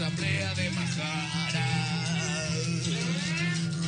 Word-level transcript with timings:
Asamblea 0.00 0.54
de 0.54 0.70
Majaras. 0.70 1.54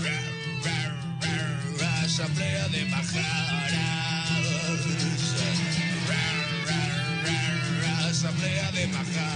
Ra, 0.04 0.21
ra, 0.62 0.79
ra, 1.23 1.37
ra, 1.80 2.03
Asamblea 2.03 2.69
de 2.69 2.85
Majaras. 2.85 3.73
Ra, 6.09 6.25
ra, 6.69 6.83
ra, 7.25 7.41
ra, 7.80 8.09
Asamblea 8.11 8.70
de 8.73 8.87
Majaras. 8.88 9.32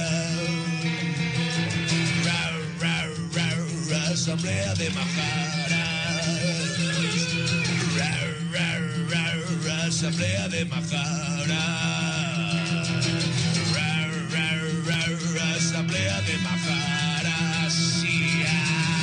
Ra, 2.25 2.41
ra, 2.79 2.97
ra, 3.35 3.49
ra, 3.89 4.01
Asamblea 4.13 4.73
de 4.75 4.89
Majaras. 4.91 5.69
Ra, 7.97 8.13
ra, 8.53 8.69
ra, 9.09 9.25
ra, 9.65 9.77
Asamblea 9.87 10.47
de 10.47 10.65
Majaras. 10.65 11.49
Ra, 13.73 13.91
ra, 14.31 14.49
ra, 14.87 15.01
ra, 15.35 15.47
Asamblea 15.55 16.21
de 16.21 16.37
Majaras. 16.37 17.73
Sí, 17.73 18.43
ah. 18.47 19.01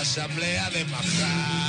Asamblea 0.00 0.70
de 0.70 0.84
Majaras. 0.86 1.59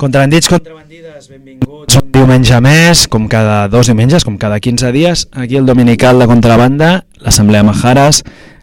Contrabandits, 0.00 0.48
contrabandides, 0.48 1.26
benvinguts 1.28 1.98
un 1.98 2.06
diumenge 2.14 2.56
més, 2.64 3.02
com 3.12 3.26
cada 3.28 3.66
dos 3.68 3.90
diumenges, 3.90 4.24
com 4.24 4.38
cada 4.40 4.56
15 4.56 4.94
dies, 4.96 5.26
aquí 5.36 5.58
el 5.60 5.66
Dominical 5.68 6.16
de 6.22 6.28
Contrabanda, 6.30 6.88
l'Assemblea 7.20 7.60
Majares, 7.68 8.22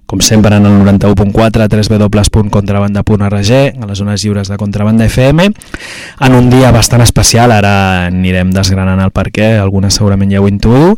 com 0.09 0.17
sempre 0.25 0.58
en 0.58 0.65
el 0.65 0.80
91.4 0.81 1.67
www.contrabanda.org, 1.69 3.52
a 3.69 3.85
les 3.85 4.02
zones 4.02 4.23
lliures 4.25 4.49
de 4.49 4.58
Contrabanda 4.58 5.05
FM, 5.05 5.45
en 6.25 6.39
un 6.39 6.49
dia 6.49 6.71
bastant 6.73 7.05
especial, 7.05 7.53
ara 7.53 8.08
anirem 8.08 8.49
desgranant 8.55 9.03
el 9.05 9.13
perquè, 9.13 9.59
algunes 9.61 9.93
segurament 9.93 10.33
ja 10.33 10.41
ho 10.41 10.49
intuïu, 10.49 10.97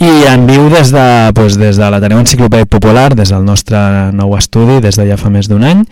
i 0.00 0.24
en 0.30 0.48
viu 0.48 0.70
des 0.72 0.88
de, 0.92 1.04
doncs, 1.36 1.60
des 1.60 1.76
de 1.76 1.92
l'Ateneu 1.92 2.24
Enciclopèdic 2.24 2.72
Popular, 2.72 3.10
des 3.12 3.28
del 3.32 3.44
nostre 3.44 3.76
nou 4.16 4.32
estudi, 4.40 4.80
des 4.80 4.96
de 4.96 5.04
ja 5.08 5.20
fa 5.20 5.28
més 5.32 5.52
d'un 5.52 5.68
any, 5.68 5.84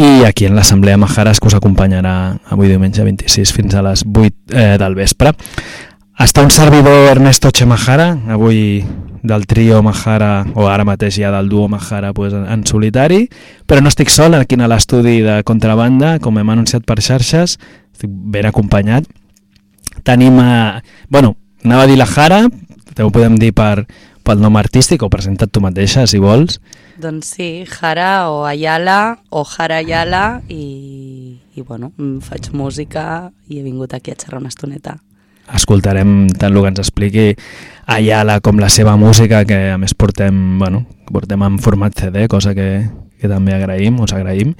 i 0.00 0.24
aquí 0.24 0.46
en 0.46 0.54
l'Assemblea 0.56 0.96
Majares 0.96 1.40
que 1.40 1.48
us 1.50 1.54
acompanyarà 1.58 2.14
avui 2.54 2.70
diumenge 2.70 3.04
26 3.04 3.50
fins 3.52 3.74
a 3.76 3.82
les 3.84 4.00
8 4.06 4.56
eh, 4.56 4.78
del 4.80 4.94
vespre. 4.96 5.34
Està 6.20 6.40
un 6.44 6.52
servidor 6.52 7.10
Ernesto 7.10 7.50
Chemajara, 7.52 8.06
avui 8.32 8.80
del 9.22 9.44
trio 9.50 9.82
Majara, 9.84 10.46
o 10.56 10.70
ara 10.72 10.86
mateix 10.88 11.18
ja 11.20 11.32
del 11.34 11.50
duo 11.52 11.68
Majara 11.68 12.14
pues, 12.16 12.32
en 12.32 12.64
solitari, 12.64 13.26
però 13.68 13.84
no 13.84 13.92
estic 13.92 14.08
sol 14.08 14.38
aquí 14.38 14.56
a 14.56 14.68
l'estudi 14.72 15.20
de 15.20 15.42
contrabanda, 15.44 16.18
com 16.18 16.38
hem 16.38 16.48
anunciat 16.48 16.86
per 16.88 17.00
xarxes, 17.04 17.58
estic 17.92 18.08
ben 18.08 18.48
acompanyat. 18.48 19.04
Tenim, 20.02 20.40
a, 20.40 20.80
bueno, 21.10 21.36
anava 21.64 21.84
a 21.84 21.90
dir 21.90 22.00
la 22.00 22.08
Jara, 22.08 22.46
te 22.94 23.04
ho 23.04 23.12
podem 23.12 23.36
dir 23.36 23.52
per, 23.52 23.84
pel 24.30 24.38
nom 24.38 24.54
artístic, 24.60 25.02
o 25.02 25.10
presenta't 25.10 25.50
tu 25.50 25.62
mateixa, 25.64 26.06
si 26.06 26.20
vols. 26.22 26.60
Doncs 27.02 27.34
sí, 27.34 27.50
Jara 27.66 28.30
o 28.30 28.44
Ayala 28.46 29.18
o 29.30 29.42
Jara 29.48 29.80
Ayala 29.82 30.40
i, 30.46 31.40
i 31.56 31.62
bueno, 31.66 31.90
faig 32.22 32.52
música 32.54 33.32
i 33.50 33.58
he 33.58 33.64
vingut 33.66 33.96
aquí 33.96 34.14
a 34.14 34.18
xerrar 34.18 34.38
una 34.38 34.52
estoneta. 34.52 35.00
escoltarem 35.50 36.28
tant 36.38 36.54
el 36.54 36.62
que 36.62 36.68
ens 36.70 36.78
expliqui 36.78 37.24
Ayala 37.90 38.36
com 38.38 38.60
la 38.62 38.68
seva 38.70 38.94
música, 38.94 39.42
que 39.44 39.72
a 39.74 39.78
més 39.82 39.96
portem, 39.98 40.60
bueno, 40.60 40.84
portem 41.10 41.42
en 41.42 41.58
format 41.58 41.96
CD, 41.98 42.28
cosa 42.30 42.54
que, 42.54 42.86
que 43.18 43.30
també 43.30 43.56
agraïm, 43.56 43.98
us 43.98 44.14
agraïm, 44.14 44.54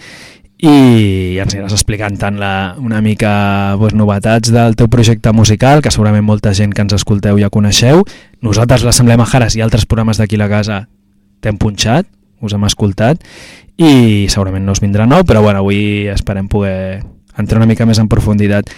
i 0.60 1.38
ens 1.40 1.54
aniràs 1.54 1.72
explicant 1.72 2.18
tant 2.20 2.36
la, 2.40 2.76
una 2.76 3.00
mica 3.00 3.76
pues, 3.80 3.94
novetats 3.96 4.52
del 4.52 4.76
teu 4.76 4.90
projecte 4.92 5.32
musical, 5.32 5.80
que 5.80 5.92
segurament 5.92 6.26
molta 6.26 6.52
gent 6.56 6.74
que 6.76 6.84
ens 6.84 6.96
escolteu 6.98 7.40
ja 7.40 7.48
coneixeu. 7.52 8.04
Nosaltres, 8.44 8.84
l'Assemblea 8.84 9.16
Majares 9.20 9.56
i 9.56 9.64
altres 9.64 9.88
programes 9.88 10.20
d'aquí 10.20 10.36
la 10.36 10.50
casa 10.52 10.82
t'hem 11.40 11.56
punxat, 11.56 12.08
us 12.44 12.52
hem 12.56 12.66
escoltat, 12.68 13.24
i 13.80 14.28
segurament 14.28 14.66
no 14.68 14.76
us 14.76 14.84
vindrà 14.84 15.08
nou, 15.08 15.24
però 15.24 15.40
bueno, 15.40 15.64
avui 15.64 16.10
esperem 16.12 16.48
poder 16.52 17.00
entrar 17.40 17.62
una 17.62 17.70
mica 17.70 17.88
més 17.88 18.00
en 18.02 18.10
profunditat. 18.12 18.68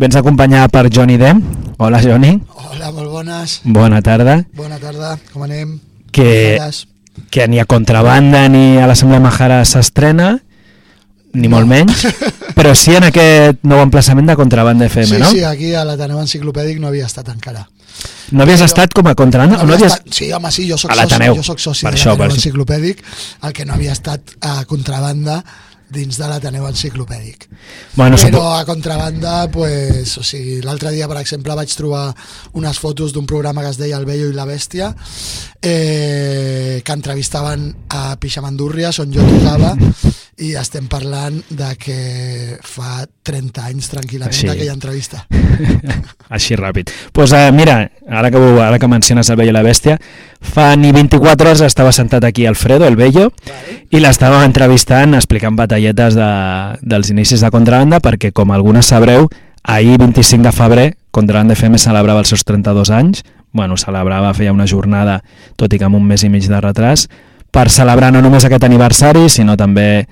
Vens 0.00 0.16
acompanyar 0.18 0.66
per 0.72 0.88
Johnny 0.90 1.18
Dem. 1.20 1.42
Hola, 1.78 2.00
Johnny. 2.02 2.40
Hola, 2.56 2.90
molt 2.90 3.10
bones. 3.12 3.60
Bona 3.64 4.00
tarda. 4.02 4.40
Bona 4.56 4.80
tarda, 4.82 5.14
com 5.30 5.44
anem? 5.46 5.76
Que, 6.10 6.58
que 7.30 7.46
ni 7.46 7.60
a 7.60 7.66
Contrabanda 7.70 8.48
ni 8.48 8.80
a 8.80 8.88
l'Assemblea 8.90 9.22
Majara 9.22 9.60
s'estrena, 9.68 10.38
ni 11.34 11.48
molt 11.48 11.66
menys, 11.70 12.06
però 12.58 12.74
sí 12.74 12.94
en 12.96 13.04
aquest 13.10 13.60
nou 13.62 13.82
emplaçament 13.84 14.26
de 14.32 14.36
Contrabanda 14.38 14.86
FM, 14.90 15.06
sí, 15.14 15.20
no? 15.22 15.30
sí, 15.30 15.44
aquí 15.46 15.74
a 15.74 15.84
l'Ateneu 15.86 16.18
Enciclopèdic 16.22 16.80
no 16.82 16.88
havia 16.88 17.06
estat 17.06 17.28
encara. 17.32 17.66
No 18.32 18.44
havies 18.44 18.60
Però- 18.62 18.68
estat 18.70 18.94
com 18.96 19.06
a 19.10 19.14
Contrabanda? 19.18 19.58
No 19.58 19.66
No, 19.68 19.74
havies... 19.74 19.92
estat, 19.92 20.12
sí, 20.14 20.30
home, 20.32 20.50
sí, 20.54 20.68
jo 20.70 20.78
soc 20.78 20.92
soci, 20.94 21.26
jo 21.36 21.42
soc 21.42 21.58
soci 21.60 21.84
Per 21.86 21.94
de 21.94 21.98
l'Ateneu. 22.04 22.36
Enciclopèdic, 22.36 23.02
el 23.42 23.52
que 23.52 23.66
no 23.66 23.74
havia 23.74 23.92
estat 23.92 24.36
a 24.40 24.62
contrabanda 24.64 25.42
dins 25.90 26.14
de 26.20 26.26
l'Ateneu 26.30 26.68
Enciclopèdic. 26.68 27.48
Bueno, 27.96 28.16
Però 28.22 28.44
a 28.54 28.64
contrabanda, 28.64 29.48
pues, 29.50 30.12
o 30.18 30.22
sigui, 30.22 30.60
l'altre 30.62 30.92
dia, 30.94 31.08
per 31.10 31.18
exemple, 31.18 31.54
vaig 31.58 31.72
trobar 31.74 32.14
unes 32.54 32.78
fotos 32.78 33.12
d'un 33.12 33.26
programa 33.26 33.64
que 33.66 33.72
es 33.74 33.76
deia 33.80 33.98
El 33.98 34.06
Bello 34.06 34.30
i 34.30 34.36
la 34.36 34.46
Bèstia, 34.46 34.94
eh, 35.60 36.80
que 36.84 36.92
entrevistaven 36.92 37.74
a 37.90 38.16
Pixamandúrries, 38.22 38.98
on 39.02 39.12
jo 39.12 39.26
tocava, 39.26 39.74
i 40.40 40.54
estem 40.56 40.86
parlant 40.88 41.36
de 41.52 41.68
que 41.80 41.96
fa 42.64 43.04
30 43.28 43.64
anys 43.68 43.90
tranquil·lament 43.92 44.32
Així. 44.32 44.48
d'aquella 44.48 44.76
entrevista. 44.76 45.24
Així 46.36 46.56
ràpid. 46.56 46.88
Doncs 46.88 47.12
pues, 47.16 47.34
uh, 47.36 47.50
mira, 47.52 47.76
ara 48.08 48.30
que, 48.32 48.40
ara 48.64 48.78
que 48.80 48.88
menciones 48.88 49.28
el 49.28 49.36
Bello 49.40 49.52
i 49.52 49.56
la 49.58 49.64
Bèstia, 49.66 49.98
fa 50.40 50.70
ni 50.80 50.94
24 50.96 51.50
hores 51.50 51.64
estava 51.66 51.92
sentat 51.92 52.24
aquí 52.24 52.46
Alfredo, 52.48 52.88
el 52.88 52.96
Bello, 52.96 53.28
i 53.90 54.00
l'estàvem 54.00 54.46
entrevistant 54.46 55.18
explicant 55.18 55.58
batalletes 55.58 56.16
de, 56.16 56.30
dels 56.80 57.12
inicis 57.12 57.44
de 57.44 57.52
Contrabanda 57.52 58.00
perquè, 58.00 58.32
com 58.32 58.56
algunes 58.56 58.88
sabreu, 58.88 59.28
ahir 59.62 59.98
25 60.00 60.46
de 60.46 60.56
febrer 60.56 60.88
Contrabanda 61.10 61.56
FM 61.58 61.78
celebrava 61.82 62.22
els 62.22 62.30
seus 62.30 62.44
32 62.46 62.90
anys, 62.94 63.24
bueno, 63.52 63.76
celebrava, 63.76 64.30
feia 64.34 64.54
una 64.54 64.66
jornada, 64.70 65.20
tot 65.58 65.72
i 65.74 65.80
que 65.80 65.88
amb 65.88 65.98
un 65.98 66.06
mes 66.06 66.22
i 66.22 66.30
mig 66.30 66.46
de 66.46 66.60
retras, 66.62 67.08
per 67.50 67.68
celebrar 67.70 68.12
no 68.14 68.22
només 68.22 68.46
aquest 68.46 68.64
aniversari, 68.66 69.28
sinó 69.28 69.56
també 69.58 70.06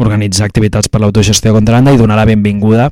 organitzar 0.00 0.46
activitats 0.48 0.88
per 0.88 1.00
l'autogestió 1.02 1.50
de 1.50 1.58
Contrabanda 1.58 1.92
i 1.92 2.00
donar 2.00 2.16
la 2.16 2.26
benvinguda 2.28 2.90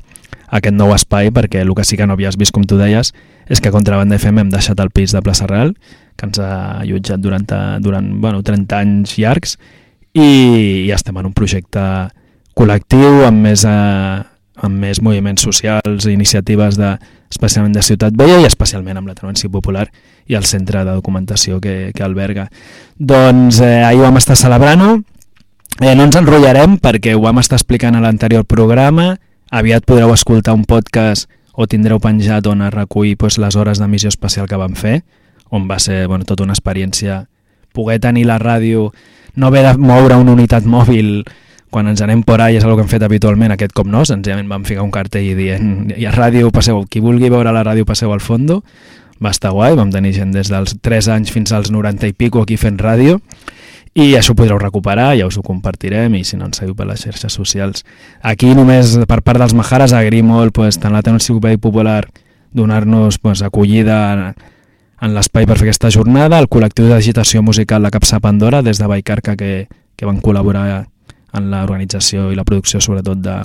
a 0.50 0.58
aquest 0.58 0.76
nou 0.76 0.92
espai, 0.94 1.30
perquè 1.32 1.62
el 1.64 1.74
que 1.74 1.84
sí 1.84 1.96
que 1.96 2.06
no 2.06 2.16
havies 2.16 2.36
vist, 2.40 2.52
com 2.52 2.64
tu 2.66 2.78
deies, 2.80 3.12
és 3.48 3.60
que 3.60 3.70
a 3.70 3.74
Contrabanda 3.74 4.18
FM 4.18 4.44
hem 4.44 4.50
deixat 4.52 4.80
el 4.80 4.90
pis 4.94 5.14
de 5.14 5.22
Plaça 5.22 5.46
Real, 5.50 5.74
que 6.16 6.26
ens 6.28 6.40
ha 6.42 6.80
allotjat 6.80 7.20
durant, 7.22 7.46
durant 7.80 8.10
bueno, 8.20 8.42
30 8.46 8.80
anys 8.80 9.16
llargs, 9.18 9.56
i, 10.12 10.86
i 10.86 10.90
estem 10.92 11.16
en 11.20 11.30
un 11.30 11.36
projecte 11.36 11.82
col·lectiu 12.58 13.24
amb 13.28 13.46
més, 13.46 13.64
eh, 13.64 14.20
amb 14.60 14.82
més 14.82 15.00
moviments 15.00 15.46
socials 15.46 16.08
i 16.08 16.16
iniciatives 16.16 16.76
de, 16.80 16.96
especialment 17.30 17.74
de 17.76 17.82
Ciutat 17.86 18.16
Vella 18.18 18.40
i 18.42 18.48
especialment 18.48 18.98
amb 18.98 19.08
la 19.08 19.14
Tenència 19.14 19.50
Popular 19.50 19.86
i 20.26 20.36
el 20.38 20.44
centre 20.44 20.82
de 20.84 20.92
documentació 20.92 21.60
que, 21.62 21.92
que 21.94 22.04
alberga. 22.04 22.48
Doncs 22.98 23.62
eh, 23.62 23.82
ahir 23.86 24.02
vam 24.02 24.18
estar 24.18 24.36
celebrant-ho, 24.38 24.96
eh, 25.80 25.94
no 25.94 26.06
ens 26.06 26.18
enrotllarem 26.18 26.78
perquè 26.82 27.14
ho 27.14 27.22
vam 27.22 27.40
estar 27.42 27.58
explicant 27.60 27.96
a 27.96 28.02
l'anterior 28.02 28.44
programa, 28.44 29.14
aviat 29.50 29.86
podreu 29.86 30.12
escoltar 30.14 30.54
un 30.58 30.66
podcast 30.66 31.30
o 31.54 31.66
tindreu 31.66 32.00
penjat 32.02 32.46
on 32.50 32.62
es 32.66 32.74
recull 32.74 33.14
doncs, 33.18 33.38
les 33.38 33.56
hores 33.56 33.78
d'emissió 33.78 34.10
especial 34.10 34.48
que 34.48 34.58
vam 34.58 34.74
fer, 34.78 35.02
on 35.50 35.66
va 35.70 35.78
ser 35.82 36.06
bueno, 36.06 36.24
tota 36.24 36.44
una 36.46 36.54
experiència 36.54 37.26
poder 37.74 38.00
tenir 38.00 38.26
la 38.26 38.38
ràdio, 38.38 38.90
no 39.34 39.46
haver 39.46 39.64
de 39.66 39.76
moure 39.78 40.18
una 40.18 40.32
unitat 40.32 40.66
mòbil 40.66 41.24
quan 41.70 41.88
ens 41.88 42.02
anem 42.02 42.24
por 42.26 42.42
ahí 42.42 42.58
és 42.58 42.64
el 42.66 42.74
que 42.74 42.84
hem 42.84 42.90
fet 42.90 43.04
habitualment, 43.06 43.54
aquest 43.54 43.72
cop 43.76 43.88
no, 43.88 44.02
senzillament 44.06 44.50
vam 44.50 44.66
ficar 44.66 44.82
un 44.82 44.90
cartell 44.94 45.36
dient 45.38 45.92
i 45.96 46.06
a 46.06 46.14
ràdio 46.14 46.50
passeu, 46.54 46.82
qui 46.90 47.02
vulgui 47.02 47.30
veure 47.30 47.54
la 47.54 47.62
ràdio 47.66 47.86
passeu 47.86 48.12
al 48.12 48.20
fondo, 48.20 48.60
va 49.22 49.30
estar 49.30 49.52
guai, 49.54 49.76
vam 49.78 49.92
tenir 49.92 50.12
gent 50.16 50.34
des 50.34 50.50
dels 50.50 50.76
3 50.82 51.08
anys 51.16 51.32
fins 51.32 51.52
als 51.52 51.70
90 51.70 52.10
i 52.10 52.16
pico 52.16 52.42
aquí 52.42 52.58
fent 52.58 52.80
ràdio, 52.80 53.20
i 53.94 54.14
això 54.14 54.32
ho 54.32 54.38
podreu 54.38 54.58
recuperar, 54.58 55.16
ja 55.18 55.26
us 55.26 55.36
ho 55.38 55.42
compartirem 55.42 56.14
i 56.14 56.24
si 56.24 56.38
no 56.38 56.46
ens 56.46 56.60
seguiu 56.60 56.76
per 56.78 56.86
les 56.86 57.02
xarxes 57.02 57.34
socials. 57.34 57.82
Aquí 58.22 58.52
només 58.54 58.94
per 59.10 59.18
part 59.26 59.40
dels 59.42 59.54
Majares 59.58 59.94
agraïm 59.96 60.30
molt 60.30 60.54
pues, 60.54 60.78
tant 60.78 60.94
la 60.94 61.02
Enciclopèdic 61.02 61.60
Popular 61.60 62.04
donar-nos 62.52 63.18
pues, 63.18 63.42
acollida 63.42 63.98
en, 64.12 64.22
en 65.02 65.14
l'espai 65.14 65.46
per 65.46 65.58
fer 65.58 65.68
aquesta 65.68 65.90
jornada, 65.90 66.38
el 66.38 66.48
col·lectiu 66.48 66.86
d'agitació 66.88 67.42
musical 67.42 67.82
La 67.82 67.90
Capsa 67.90 68.20
Pandora 68.20 68.62
des 68.62 68.78
de 68.78 68.86
Baicarca 68.86 69.36
que, 69.36 69.66
que 69.96 70.06
van 70.06 70.22
col·laborar 70.22 70.86
en 71.36 71.50
l'organització 71.50 72.30
i 72.32 72.38
la 72.38 72.44
producció 72.44 72.80
sobretot 72.80 73.20
de 73.22 73.36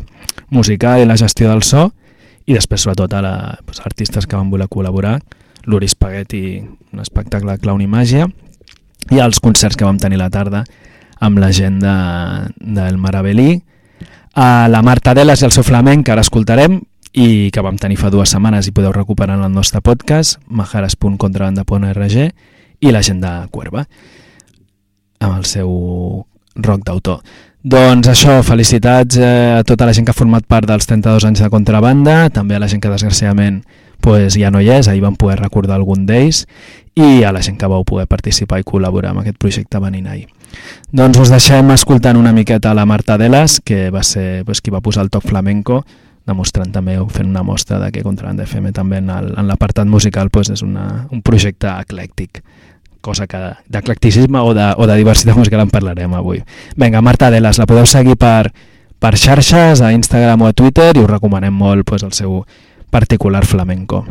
musical 0.49 1.01
i 1.01 1.09
la 1.09 1.17
gestió 1.17 1.49
del 1.51 1.63
so 1.63 1.89
i 2.45 2.53
després 2.53 2.85
sobretot 2.85 3.13
a 3.13 3.21
la, 3.25 3.35
pues, 3.65 3.81
artistes 3.85 4.27
que 4.27 4.37
van 4.37 4.49
voler 4.49 4.67
col·laborar 4.69 5.19
l'Uri 5.65 5.87
Spaghetti, 5.89 6.61
un 6.93 7.01
espectacle 7.01 7.57
Clown 7.57 7.81
i 7.81 7.89
Màgia 7.89 8.27
i 9.11 9.21
els 9.21 9.39
concerts 9.41 9.77
que 9.77 9.85
vam 9.85 9.97
tenir 10.01 10.19
la 10.21 10.29
tarda 10.33 10.63
amb 11.21 11.39
la 11.41 11.51
gent 11.55 11.79
de, 11.81 11.95
del 12.59 12.97
Maravelí 13.01 13.61
a 14.35 14.67
la 14.69 14.81
Marta 14.83 15.13
Deles 15.15 15.41
i 15.41 15.47
el 15.47 15.53
seu 15.55 15.63
flamenc 15.63 16.05
que 16.05 16.13
ara 16.13 16.25
escoltarem 16.25 16.81
i 17.15 17.49
que 17.55 17.63
vam 17.63 17.77
tenir 17.79 17.97
fa 17.97 18.11
dues 18.11 18.33
setmanes 18.35 18.67
i 18.67 18.73
podeu 18.75 18.91
recuperar 18.91 19.37
en 19.39 19.45
el 19.47 19.53
nostre 19.55 19.79
podcast 19.81 20.41
majares.contrabanda.org 20.51 22.17
i 22.83 22.91
la 22.91 23.01
gent 23.01 23.21
de 23.23 23.33
Cuerva 23.55 23.85
amb 25.23 25.37
el 25.37 25.45
seu 25.47 25.71
rock 26.55 26.83
d'autor. 26.85 27.21
Doncs 27.65 28.05
això, 28.11 28.43
felicitats 28.45 29.17
eh, 29.17 29.55
a 29.57 29.63
tota 29.65 29.87
la 29.87 29.93
gent 29.97 30.05
que 30.05 30.13
ha 30.13 30.17
format 30.17 30.43
part 30.45 30.67
dels 30.69 30.85
32 30.85 31.23
anys 31.25 31.39
de 31.41 31.47
contrabanda, 31.49 32.27
també 32.29 32.53
a 32.53 32.59
la 32.61 32.67
gent 32.69 32.77
que 32.83 32.91
desgraciadament 32.91 33.63
pues, 34.05 34.35
ja 34.37 34.51
no 34.53 34.59
hi 34.61 34.69
és, 34.69 34.85
ahir 34.85 35.01
vam 35.01 35.15
poder 35.17 35.39
recordar 35.39 35.79
algun 35.79 36.03
d'ells, 36.05 36.43
i 36.93 37.23
a 37.25 37.31
la 37.33 37.41
gent 37.41 37.57
que 37.57 37.65
vau 37.65 37.81
poder 37.81 38.05
participar 38.05 38.59
i 38.61 38.67
col·laborar 38.69 39.15
amb 39.15 39.23
aquest 39.23 39.39
projecte 39.41 39.81
venint 39.81 40.05
ahir. 40.05 40.27
Doncs 40.93 41.23
us 41.23 41.33
deixem 41.33 41.73
escoltant 41.73 42.21
una 42.21 42.35
miqueta 42.37 42.75
la 42.77 42.85
Marta 42.85 43.17
Delas, 43.17 43.57
que 43.65 43.89
va 43.89 44.05
ser 44.05 44.43
pues, 44.45 44.61
qui 44.61 44.69
va 44.69 44.83
posar 44.85 45.07
el 45.07 45.09
toc 45.09 45.25
flamenco, 45.25 45.81
demostrant 46.29 46.69
també 46.69 46.99
fent 47.17 47.33
una 47.33 47.41
mostra 47.41 47.81
de 47.81 47.89
que 47.89 48.05
Contrabanda 48.05 48.45
FM 48.45 48.75
també 48.77 49.01
en 49.01 49.09
l'apartat 49.49 49.89
musical 49.89 50.29
pues, 50.29 50.53
és 50.53 50.61
una, 50.61 51.07
un 51.09 51.25
projecte 51.25 51.73
eclèctic 51.81 52.43
cosa 53.05 53.27
que 53.29 53.39
d'eclecticisme 53.69 54.41
o, 54.41 54.55
de, 54.57 54.71
o 54.73 54.89
de 54.89 54.97
diversitat 54.97 55.37
musical 55.37 55.61
en 55.61 55.69
parlarem 55.69 56.17
avui. 56.17 56.41
Vinga, 56.75 57.05
Marta 57.05 57.29
Delas, 57.29 57.61
la 57.61 57.69
podeu 57.69 57.85
seguir 57.85 58.17
per, 58.17 58.49
per 58.99 59.13
xarxes, 59.21 59.85
a 59.85 59.93
Instagram 59.93 60.41
o 60.41 60.49
a 60.49 60.57
Twitter 60.57 60.95
i 60.95 61.03
us 61.05 61.11
recomanem 61.11 61.53
molt 61.53 61.85
pues, 61.85 62.03
el 62.03 62.15
seu 62.17 62.41
particular 62.89 63.45
flamenco. 63.45 64.01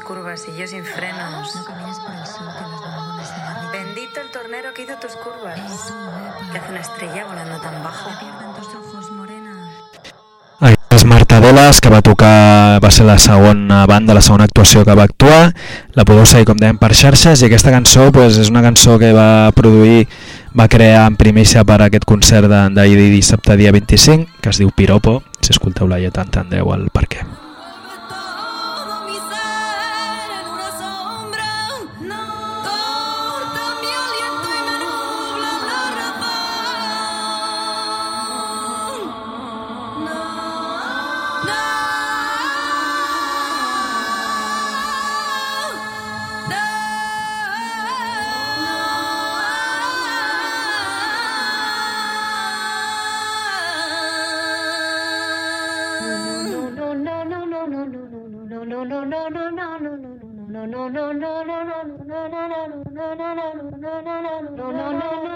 Curvas 0.00 0.46
y 0.48 0.58
yo 0.58 0.66
sin 0.66 0.84
frenos. 0.84 1.54
No 1.54 1.64
camines 1.64 1.98
por 1.98 2.14
el 2.14 2.26
sur, 2.26 2.46
que 2.56 2.62
nos 2.62 2.80
vamos 2.80 3.30
a 3.30 3.70
Bendito 3.72 4.20
el 4.20 4.30
tornero 4.30 4.72
que 4.74 4.82
hizo 4.82 4.94
tus 4.96 5.12
curvas. 5.16 5.60
Que 6.50 6.58
hace 6.58 6.70
una 6.70 6.80
estrella 6.80 7.24
volando 7.26 7.58
tan 7.60 7.82
bajo. 7.82 8.10
tus 8.56 8.68
ojos, 8.74 9.10
morena. 9.12 9.70
Aquestes 10.60 11.04
Martadeles, 11.04 11.80
que 11.80 11.90
va 11.90 12.02
tocar, 12.02 12.82
va 12.82 12.90
ser 12.90 13.06
la 13.06 13.18
segona 13.18 13.84
banda, 13.86 14.14
la 14.14 14.20
segona 14.20 14.44
actuació 14.44 14.84
que 14.84 14.94
va 14.94 15.02
actuar, 15.04 15.52
la 15.94 16.04
podeu 16.04 16.24
seguir, 16.24 16.46
com 16.46 16.60
dèiem, 16.60 16.78
per 16.78 16.92
xarxes, 16.94 17.42
i 17.42 17.48
aquesta 17.48 17.74
cançó 17.74 18.12
pues, 18.14 18.38
és 18.38 18.52
una 18.52 18.62
cançó 18.62 18.94
que 19.02 19.10
va 19.12 19.50
produir, 19.56 20.06
va 20.54 20.68
crear 20.70 21.08
en 21.10 21.18
primícia 21.18 21.66
per 21.66 21.80
a 21.80 21.90
aquest 21.90 22.06
concert 22.06 22.46
d'ahir 22.46 23.10
dissabte 23.10 23.58
dia 23.58 23.74
25, 23.74 24.38
que 24.40 24.54
es 24.54 24.62
diu 24.62 24.70
Piropo, 24.70 25.22
si 25.40 25.50
escolteu 25.50 25.90
la 25.90 25.98
lletra 25.98 26.22
entendreu 26.22 26.76
el 26.76 26.92
per 26.94 27.08
què. 27.10 27.41
Estima 63.02 63.34
la 63.34 63.48
música 63.54 63.92
i 63.98 64.26
el 64.28 64.46
feixisme 64.54 65.32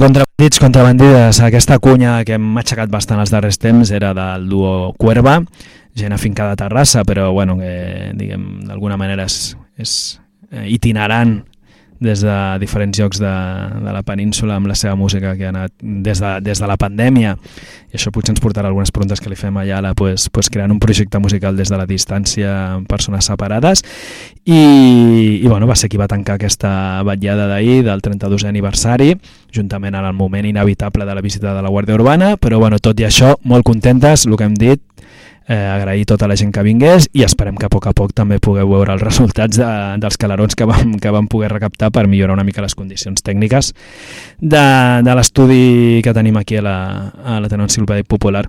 contrabandits, 0.00 0.58
contrabandides, 0.58 1.40
aquesta 1.44 1.76
cunya 1.78 2.22
que 2.24 2.38
hem 2.38 2.56
aixecat 2.56 2.88
bastant 2.92 3.20
els 3.20 3.32
darrers 3.32 3.58
temps 3.60 3.90
era 3.92 4.14
del 4.16 4.46
duo 4.48 4.94
Cuerva, 4.96 5.36
gent 5.98 6.14
afincada 6.16 6.56
a 6.56 6.58
Terrassa, 6.58 7.04
però 7.04 7.28
bueno, 7.36 7.58
que 7.60 8.12
diguem 8.16 8.64
d'alguna 8.64 8.96
manera 8.96 9.26
és, 9.28 9.54
és 9.76 9.92
eh, 10.50 10.64
itinerant 10.72 11.42
des 12.00 12.22
de 12.24 12.36
diferents 12.58 12.96
llocs 12.96 13.20
de, 13.20 13.32
de 13.84 13.92
la 13.92 14.00
península 14.02 14.56
amb 14.56 14.70
la 14.70 14.74
seva 14.74 14.96
música 14.96 15.34
que 15.36 15.44
ha 15.44 15.52
anat 15.52 15.74
des 15.80 16.20
de, 16.20 16.30
des 16.40 16.60
de 16.60 16.68
la 16.68 16.78
pandèmia. 16.80 17.34
I 17.92 17.98
això 17.98 18.12
potser 18.14 18.32
ens 18.32 18.40
portarà 18.40 18.70
algunes 18.70 18.92
preguntes 18.94 19.20
que 19.20 19.28
li 19.28 19.36
fem 19.36 19.58
a 19.60 19.66
Yala 19.68 19.92
pues, 19.98 20.28
pues 20.32 20.48
creant 20.48 20.72
un 20.72 20.80
projecte 20.80 21.20
musical 21.20 21.56
des 21.58 21.68
de 21.68 21.76
la 21.76 21.86
distància 21.86 22.54
amb 22.76 22.88
persones 22.88 23.28
separades. 23.28 23.84
I, 24.44 24.60
i 25.42 25.46
bueno, 25.46 25.68
va 25.68 25.76
ser 25.76 25.90
qui 25.92 26.00
va 26.00 26.08
tancar 26.08 26.38
aquesta 26.38 27.02
vetllada 27.04 27.50
d'ahir 27.50 27.82
del 27.84 28.00
32è 28.00 28.48
aniversari 28.48 29.12
juntament 29.52 29.98
en 29.98 30.06
el 30.06 30.14
moment 30.16 30.46
inevitable 30.46 31.04
de 31.04 31.14
la 31.14 31.20
visita 31.20 31.52
de 31.54 31.62
la 31.62 31.68
Guàrdia 31.68 31.98
Urbana. 32.00 32.36
Però 32.40 32.58
bueno, 32.62 32.80
tot 32.80 33.00
i 33.00 33.04
això 33.04 33.36
molt 33.44 33.66
contentes, 33.68 34.24
el 34.24 34.38
que 34.40 34.48
hem 34.48 34.56
dit 34.56 34.80
eh, 35.50 35.66
agrair 35.66 36.06
tota 36.06 36.28
la 36.30 36.36
gent 36.38 36.52
que 36.54 36.62
vingués 36.62 37.08
i 37.12 37.24
esperem 37.26 37.56
que 37.58 37.66
a 37.66 37.72
poc 37.72 37.88
a 37.90 37.92
poc 37.96 38.14
també 38.14 38.38
pugueu 38.38 38.70
veure 38.70 38.94
els 38.94 39.02
resultats 39.02 39.58
de, 39.58 39.70
dels 39.98 40.16
calarons 40.20 40.54
que 40.54 40.68
vam, 40.68 40.94
que 41.02 41.10
vam 41.10 41.26
poder 41.26 41.50
recaptar 41.50 41.90
per 41.90 42.06
millorar 42.06 42.36
una 42.38 42.46
mica 42.46 42.62
les 42.62 42.76
condicions 42.78 43.18
tècniques 43.26 43.72
de, 44.38 44.64
de 45.02 45.16
l'estudi 45.18 46.00
que 46.06 46.14
tenim 46.14 46.38
aquí 46.38 46.60
a 46.60 46.62
la, 46.62 46.76
a 47.24 47.40
la 47.42 47.50
Enciclopèdia 47.50 48.06
Popular. 48.06 48.46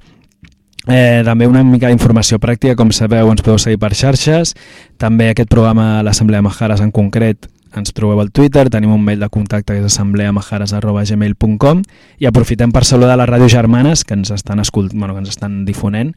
Eh, 0.88 1.22
també 1.26 1.48
una 1.50 1.64
mica 1.66 1.90
d'informació 1.90 2.38
pràctica, 2.42 2.76
com 2.78 2.92
sabeu 2.94 3.30
ens 3.32 3.42
podeu 3.42 3.58
seguir 3.62 3.80
per 3.82 3.94
xarxes, 3.98 4.56
també 5.02 5.30
aquest 5.30 5.50
programa 5.50 6.04
l'Assemblea 6.06 6.42
Majares 6.46 6.82
en 6.82 6.92
concret 6.94 7.50
ens 7.78 7.94
trobeu 7.96 8.20
al 8.22 8.32
Twitter, 8.32 8.70
tenim 8.70 8.92
un 8.94 9.04
mail 9.04 9.20
de 9.22 9.30
contacte 9.30 9.74
que 9.74 9.80
és 9.80 9.86
assembleamajares.gmail.com 9.88 11.82
i 12.20 12.26
aprofitem 12.30 12.72
per 12.74 12.84
saludar 12.86 13.18
les 13.18 13.30
ràdios 13.30 13.54
germanes 13.54 14.04
que 14.06 14.14
ens 14.18 14.32
estan, 14.34 14.60
escolt... 14.60 14.94
bueno, 14.94 15.14
que 15.16 15.24
ens 15.24 15.30
estan 15.34 15.66
difonent 15.66 16.14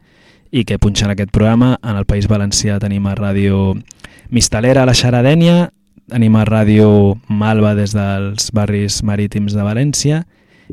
i 0.54 0.62
que 0.62 0.78
punxen 0.78 1.10
aquest 1.10 1.32
programa. 1.34 1.74
En 1.82 1.98
el 1.98 2.06
País 2.06 2.28
Valencià 2.30 2.78
tenim 2.78 3.08
a 3.10 3.16
Ràdio 3.18 3.74
Mistalera 4.30 4.84
a 4.84 4.86
la 4.86 4.94
Xaradènia, 4.94 5.72
tenim 6.10 6.36
a 6.38 6.44
Ràdio 6.46 7.16
Malva 7.26 7.74
des 7.74 7.94
dels 7.96 8.52
barris 8.54 9.00
marítims 9.02 9.56
de 9.56 9.66
València 9.66 10.22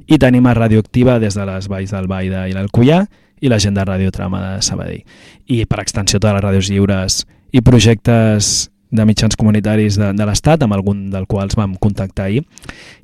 i 0.05 0.19
tenim 0.21 0.45
a 0.45 0.53
Ràdio 0.53 0.83
Activa 0.83 1.17
des 1.19 1.33
de 1.35 1.47
les 1.49 1.67
valls 1.71 1.93
del 1.95 2.09
Baida 2.11 2.45
i 2.47 2.53
l'Alcullà 2.53 3.05
i 3.41 3.49
la 3.49 3.57
gent 3.59 3.73
de 3.73 3.85
Ràdio 3.87 4.11
Trama 4.13 4.41
de 4.43 4.51
Sabadell. 4.61 5.01
I 5.49 5.65
per 5.65 5.81
extensió 5.81 6.19
totes 6.19 6.37
les 6.37 6.45
ràdios 6.45 6.69
lliures 6.69 7.23
i 7.51 7.63
projectes 7.65 8.69
de 8.91 9.05
mitjans 9.07 9.37
comunitaris 9.39 9.97
de, 9.97 10.11
de 10.13 10.27
l'Estat, 10.27 10.61
amb 10.61 10.75
algun 10.75 11.07
del 11.09 11.25
quals 11.25 11.57
vam 11.57 11.73
contactar 11.79 12.27
ahir, 12.27 12.43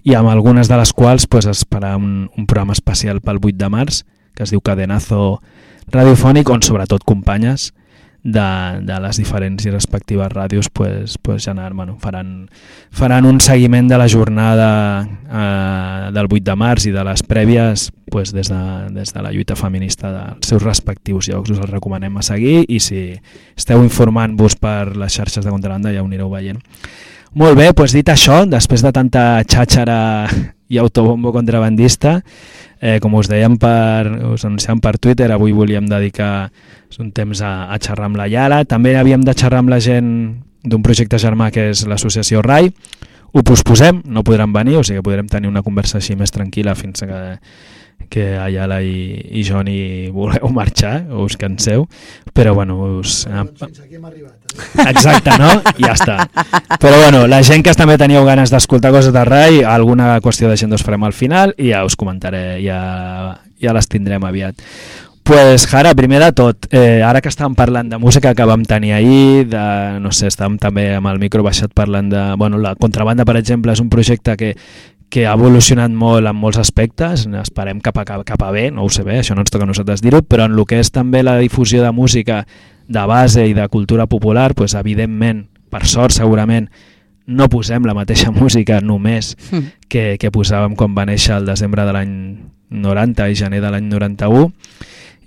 i 0.04 0.14
amb 0.14 0.30
algunes 0.30 0.70
de 0.70 0.78
les 0.78 0.94
quals 0.94 1.26
pues, 1.26 1.48
esperar 1.48 1.96
un, 1.98 2.28
un 2.38 2.46
programa 2.46 2.76
especial 2.76 3.24
pel 3.24 3.40
8 3.42 3.56
de 3.58 3.70
març, 3.72 4.04
que 4.36 4.46
es 4.46 4.54
diu 4.54 4.62
Cadenazo 4.62 5.40
radiofònic 5.94 6.50
on 6.50 6.64
sobretot 6.66 7.04
companyes 7.08 7.72
de, 8.28 8.82
de 8.84 8.98
les 9.00 9.18
diferents 9.22 9.64
i 9.66 9.72
respectives 9.72 10.32
ràdios 10.34 10.68
pues, 10.74 11.16
pues 11.22 11.46
ja 11.46 11.54
bueno, 11.72 11.98
faran, 12.00 12.50
faran 12.92 13.26
un 13.26 13.40
seguiment 13.40 13.88
de 13.88 13.98
la 13.98 14.10
jornada 14.10 15.08
eh, 15.08 16.12
del 16.12 16.28
8 16.28 16.44
de 16.44 16.56
març 16.56 16.88
i 16.88 16.92
de 16.92 17.04
les 17.08 17.24
prèvies 17.24 17.92
pues, 18.12 18.34
des, 18.34 18.50
de, 18.50 18.90
des 18.92 19.14
de 19.14 19.22
la 19.22 19.32
lluita 19.32 19.56
feminista 19.56 20.12
dels 20.12 20.48
seus 20.48 20.64
respectius 20.64 21.30
llocs. 21.30 21.52
Us 21.52 21.60
els 21.64 21.72
recomanem 21.72 22.18
a 22.18 22.26
seguir 22.26 22.66
i 22.68 22.82
si 22.84 23.14
esteu 23.56 23.84
informant-vos 23.84 24.58
per 24.60 24.98
les 24.98 25.14
xarxes 25.14 25.46
de 25.46 25.54
contrabanda 25.54 25.94
ja 25.94 26.04
ho 26.04 26.10
anireu 26.10 26.30
veient. 26.30 26.60
Molt 27.38 27.56
bé, 27.56 27.72
doncs 27.72 27.94
dit 27.94 28.10
això, 28.10 28.44
després 28.50 28.84
de 28.84 28.92
tanta 28.92 29.44
xàxara 29.48 30.28
i 30.70 30.80
autobombo 30.82 31.32
contrabandista, 31.32 32.22
Eh, 32.80 33.00
com 33.02 33.16
us 33.18 33.26
dèiem, 33.26 33.56
per, 33.58 34.06
us 34.36 34.44
anunciàvem 34.46 34.82
per 34.84 34.98
Twitter, 35.02 35.32
avui 35.34 35.54
volíem 35.56 35.88
dedicar 35.90 36.52
un 37.02 37.10
temps 37.12 37.42
a, 37.42 37.72
a 37.74 37.78
xerrar 37.82 38.06
amb 38.12 38.20
la 38.20 38.28
Yala. 38.30 38.62
També 38.70 38.94
havíem 38.98 39.24
de 39.26 39.34
xerrar 39.34 39.64
amb 39.64 39.74
la 39.74 39.80
gent 39.82 40.12
d'un 40.68 40.84
projecte 40.86 41.18
germà 41.22 41.50
que 41.54 41.72
és 41.72 41.88
l'associació 41.90 42.44
RAI. 42.46 42.70
Ho 43.34 43.44
posposem, 43.44 44.04
no 44.06 44.24
podran 44.24 44.54
venir, 44.54 44.78
o 44.78 44.84
sigui 44.86 45.02
que 45.02 45.08
podrem 45.10 45.28
tenir 45.30 45.50
una 45.50 45.64
conversa 45.66 45.98
així 45.98 46.16
més 46.16 46.32
tranquil·la 46.34 46.78
fins 46.78 47.02
que 47.02 47.22
que 48.10 48.38
Ayala 48.38 48.82
i, 48.84 49.22
i 49.40 49.44
Johnny 49.48 50.10
voleu 50.14 50.52
marxar 50.54 51.06
us 51.12 51.38
canseu, 51.40 51.88
però 52.34 52.54
bueno, 52.58 52.78
us... 53.00 53.24
Doncs 53.28 53.64
fins 53.64 53.82
aquí 53.86 53.98
hem 54.00 54.06
arribat. 54.10 54.36
Eh? 54.54 54.90
Exacte, 54.90 55.34
no? 55.40 55.50
Ja 55.80 55.96
està. 55.96 56.20
Però 56.82 57.02
bueno, 57.02 57.26
la 57.30 57.42
gent 57.46 57.66
que 57.66 57.76
també 57.78 57.98
teníeu 58.00 58.26
ganes 58.28 58.54
d'escoltar 58.54 58.94
coses 58.96 59.14
de 59.16 59.26
Rai, 59.28 59.64
alguna 59.64 60.16
qüestió 60.24 60.50
de 60.52 60.58
gent 60.60 60.74
us 60.76 60.86
farem 60.86 61.08
al 61.08 61.16
final 61.18 61.56
i 61.58 61.72
ja 61.74 61.84
us 61.88 61.98
comentaré, 62.00 62.62
ja, 62.66 62.80
ja 63.62 63.76
les 63.76 63.92
tindrem 63.92 64.24
aviat. 64.28 64.64
Pues, 65.28 65.66
Jara, 65.68 65.92
primer 65.94 66.22
de 66.24 66.32
tot, 66.32 66.70
eh, 66.72 67.04
ara 67.04 67.20
que 67.20 67.28
estàvem 67.28 67.52
parlant 67.52 67.90
de 67.92 67.98
música 68.00 68.32
que 68.32 68.46
vam 68.48 68.62
tenir 68.64 68.94
ahir, 68.96 69.50
de, 69.52 69.64
no 70.00 70.14
sé, 70.16 70.30
estàvem 70.32 70.56
també 70.56 70.86
amb 70.96 71.12
el 71.12 71.20
micro 71.20 71.44
baixat 71.44 71.74
parlant 71.76 72.08
de... 72.14 72.22
Bueno, 72.40 72.62
la 72.64 72.78
contrabanda, 72.80 73.26
per 73.28 73.36
exemple, 73.36 73.76
és 73.76 73.82
un 73.84 73.90
projecte 73.92 74.38
que, 74.40 74.54
que 75.10 75.26
ha 75.26 75.36
evolucionat 75.38 75.92
molt 75.96 76.28
en 76.28 76.36
molts 76.36 76.60
aspectes, 76.60 77.26
esperem 77.42 77.80
cap 77.84 77.98
a, 78.02 78.06
cap 78.06 78.44
a 78.44 78.52
bé, 78.52 78.68
no 78.72 78.84
ho 78.84 78.90
sé 78.92 79.06
bé, 79.08 79.22
això 79.22 79.36
no 79.36 79.46
ens 79.46 79.54
toca 79.54 79.64
a 79.64 79.70
nosaltres 79.70 80.04
dir-ho, 80.04 80.22
però 80.22 80.48
en 80.50 80.58
el 80.58 80.66
que 80.68 80.82
és 80.84 80.92
també 80.92 81.24
la 81.24 81.38
difusió 81.40 81.84
de 81.84 81.94
música 81.96 82.44
de 82.88 83.06
base 83.08 83.46
i 83.48 83.56
de 83.56 83.68
cultura 83.72 84.08
popular, 84.08 84.54
pues, 84.56 84.76
evidentment, 84.76 85.48
per 85.72 85.86
sort 85.88 86.16
segurament, 86.16 86.68
no 87.28 87.48
posem 87.52 87.86
la 87.88 87.96
mateixa 87.96 88.32
música 88.36 88.82
només 88.82 89.36
mm. 89.52 89.88
que, 89.88 90.06
que 90.20 90.32
posàvem 90.32 90.76
quan 90.76 90.96
va 90.96 91.08
néixer 91.08 91.38
el 91.38 91.48
desembre 91.48 91.88
de 91.88 91.96
l'any 91.96 92.14
90 92.72 93.32
i 93.32 93.36
gener 93.36 93.64
de 93.64 93.72
l'any 93.72 93.88
91. 93.88 94.52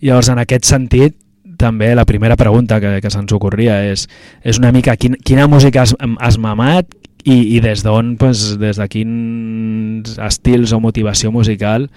Llavors, 0.00 0.30
en 0.32 0.40
aquest 0.40 0.68
sentit, 0.68 1.16
també 1.60 1.92
la 1.94 2.06
primera 2.08 2.37
pregunta 2.40 2.80
que, 2.80 2.99
que 3.04 3.12
se'ns 3.12 3.32
ocorria 3.37 3.82
és, 3.84 4.06
és 4.40 4.60
una 4.60 4.72
mica 4.72 4.96
quin, 4.96 5.18
quina 5.25 5.44
música 5.49 5.84
has, 5.84 5.92
has 6.18 6.38
mamat, 6.40 6.88
i, 7.24 7.56
i 7.56 7.60
des 7.60 7.84
d'on, 7.84 8.16
pues, 8.20 8.56
des 8.60 8.80
de 8.80 8.88
quins 8.90 10.18
estils 10.26 10.72
o 10.72 10.80
motivació 10.80 11.32
musical 11.32 11.88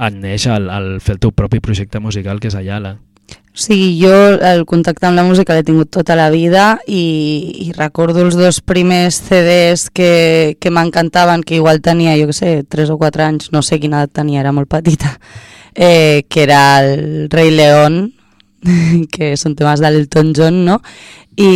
et 0.00 0.16
neix 0.16 0.46
el, 0.48 0.70
el 0.72 0.90
fer 1.04 1.16
el 1.16 1.22
teu 1.22 1.32
propi 1.36 1.60
projecte 1.60 2.00
musical 2.00 2.40
que 2.40 2.48
és 2.48 2.56
Ayala? 2.56 2.96
Sigui, 3.50 3.98
jo 3.98 4.14
el 4.46 4.62
contacte 4.64 5.08
amb 5.08 5.18
la 5.18 5.24
música 5.26 5.56
l'he 5.56 5.64
tingut 5.66 5.90
tota 5.92 6.14
la 6.16 6.28
vida 6.30 6.78
i, 6.86 7.66
i 7.66 7.72
recordo 7.74 8.22
els 8.22 8.36
dos 8.38 8.60
primers 8.62 9.18
CDs 9.26 9.88
que, 9.90 10.56
que 10.62 10.70
m'encantaven, 10.70 11.42
que 11.42 11.58
igual 11.58 11.82
tenia, 11.82 12.14
jo 12.20 12.30
que 12.30 12.36
sé, 12.38 12.52
3 12.62 12.94
o 12.94 12.98
4 12.98 13.26
anys, 13.26 13.50
no 13.52 13.64
sé 13.66 13.80
quina 13.82 14.00
edat 14.00 14.14
tenia, 14.22 14.40
era 14.44 14.54
molt 14.54 14.70
petita, 14.70 15.16
eh, 15.74 16.22
que 16.30 16.46
era 16.46 16.62
el 16.86 17.28
Rei 17.28 17.50
León, 17.50 18.14
que 19.14 19.34
són 19.40 19.56
temes 19.58 19.82
d'Elton 19.82 20.34
John, 20.36 20.64
no? 20.66 20.80
I, 21.36 21.50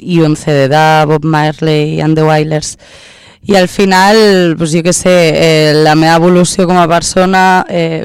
i 0.00 0.20
un 0.22 0.36
CD 0.38 0.68
de 0.70 0.84
Bob 1.10 1.24
Marley 1.24 2.00
and 2.00 2.18
the 2.18 2.26
Wailers. 2.26 2.76
I 3.42 3.56
al 3.56 3.68
final, 3.72 4.54
pues 4.58 4.74
jo 4.74 4.84
què 4.84 4.92
sé, 4.92 5.16
eh, 5.32 5.72
la 5.74 5.96
meva 5.96 6.18
evolució 6.20 6.66
com 6.68 6.76
a 6.76 6.88
persona, 6.90 7.64
eh, 7.72 8.04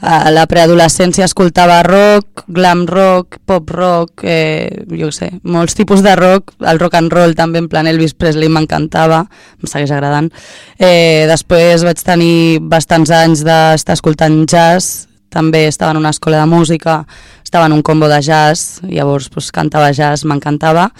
a 0.00 0.30
la 0.32 0.46
preadolescència 0.48 1.26
escoltava 1.26 1.82
rock, 1.84 2.46
glam 2.48 2.86
rock, 2.88 3.36
pop 3.44 3.68
rock, 3.74 4.24
eh, 4.24 4.86
jo 4.96 5.10
sé, 5.12 5.28
molts 5.42 5.76
tipus 5.76 6.00
de 6.06 6.14
rock, 6.16 6.54
el 6.64 6.80
rock 6.80 6.96
and 6.96 7.12
roll 7.12 7.36
també, 7.36 7.60
en 7.60 7.68
plan 7.68 7.90
Elvis 7.90 8.14
Presley 8.14 8.48
m'encantava, 8.48 9.26
em 9.60 9.68
segueix 9.68 9.92
agradant. 9.92 10.30
Eh, 10.78 11.26
després 11.28 11.84
vaig 11.84 12.00
tenir 12.00 12.60
bastants 12.62 13.12
anys 13.12 13.44
d'estar 13.44 13.98
escoltant 13.98 14.40
jazz, 14.48 15.09
també 15.32 15.66
estava 15.68 15.94
en 15.94 16.00
una 16.02 16.12
escola 16.14 16.42
de 16.42 16.46
música, 16.50 17.00
estava 17.44 17.66
en 17.66 17.74
un 17.78 17.82
combo 17.82 18.08
de 18.08 18.20
jazz, 18.22 18.80
llavors 18.82 19.30
pues, 19.30 19.50
cantava 19.54 19.92
jazz, 19.96 20.26
m'encantava. 20.26 20.90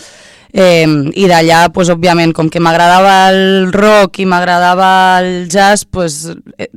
Eh, 0.53 0.87
I 1.15 1.29
d'allà, 1.31 1.69
pues, 1.75 1.91
òbviament, 1.93 2.33
com 2.35 2.49
que 2.51 2.63
m'agradava 2.63 3.31
el 3.31 3.71
rock 3.73 4.23
i 4.23 4.27
m'agradava 4.27 4.91
el 5.21 5.47
jazz, 5.51 5.85
pues, 5.87 6.25
eh, 6.59 6.71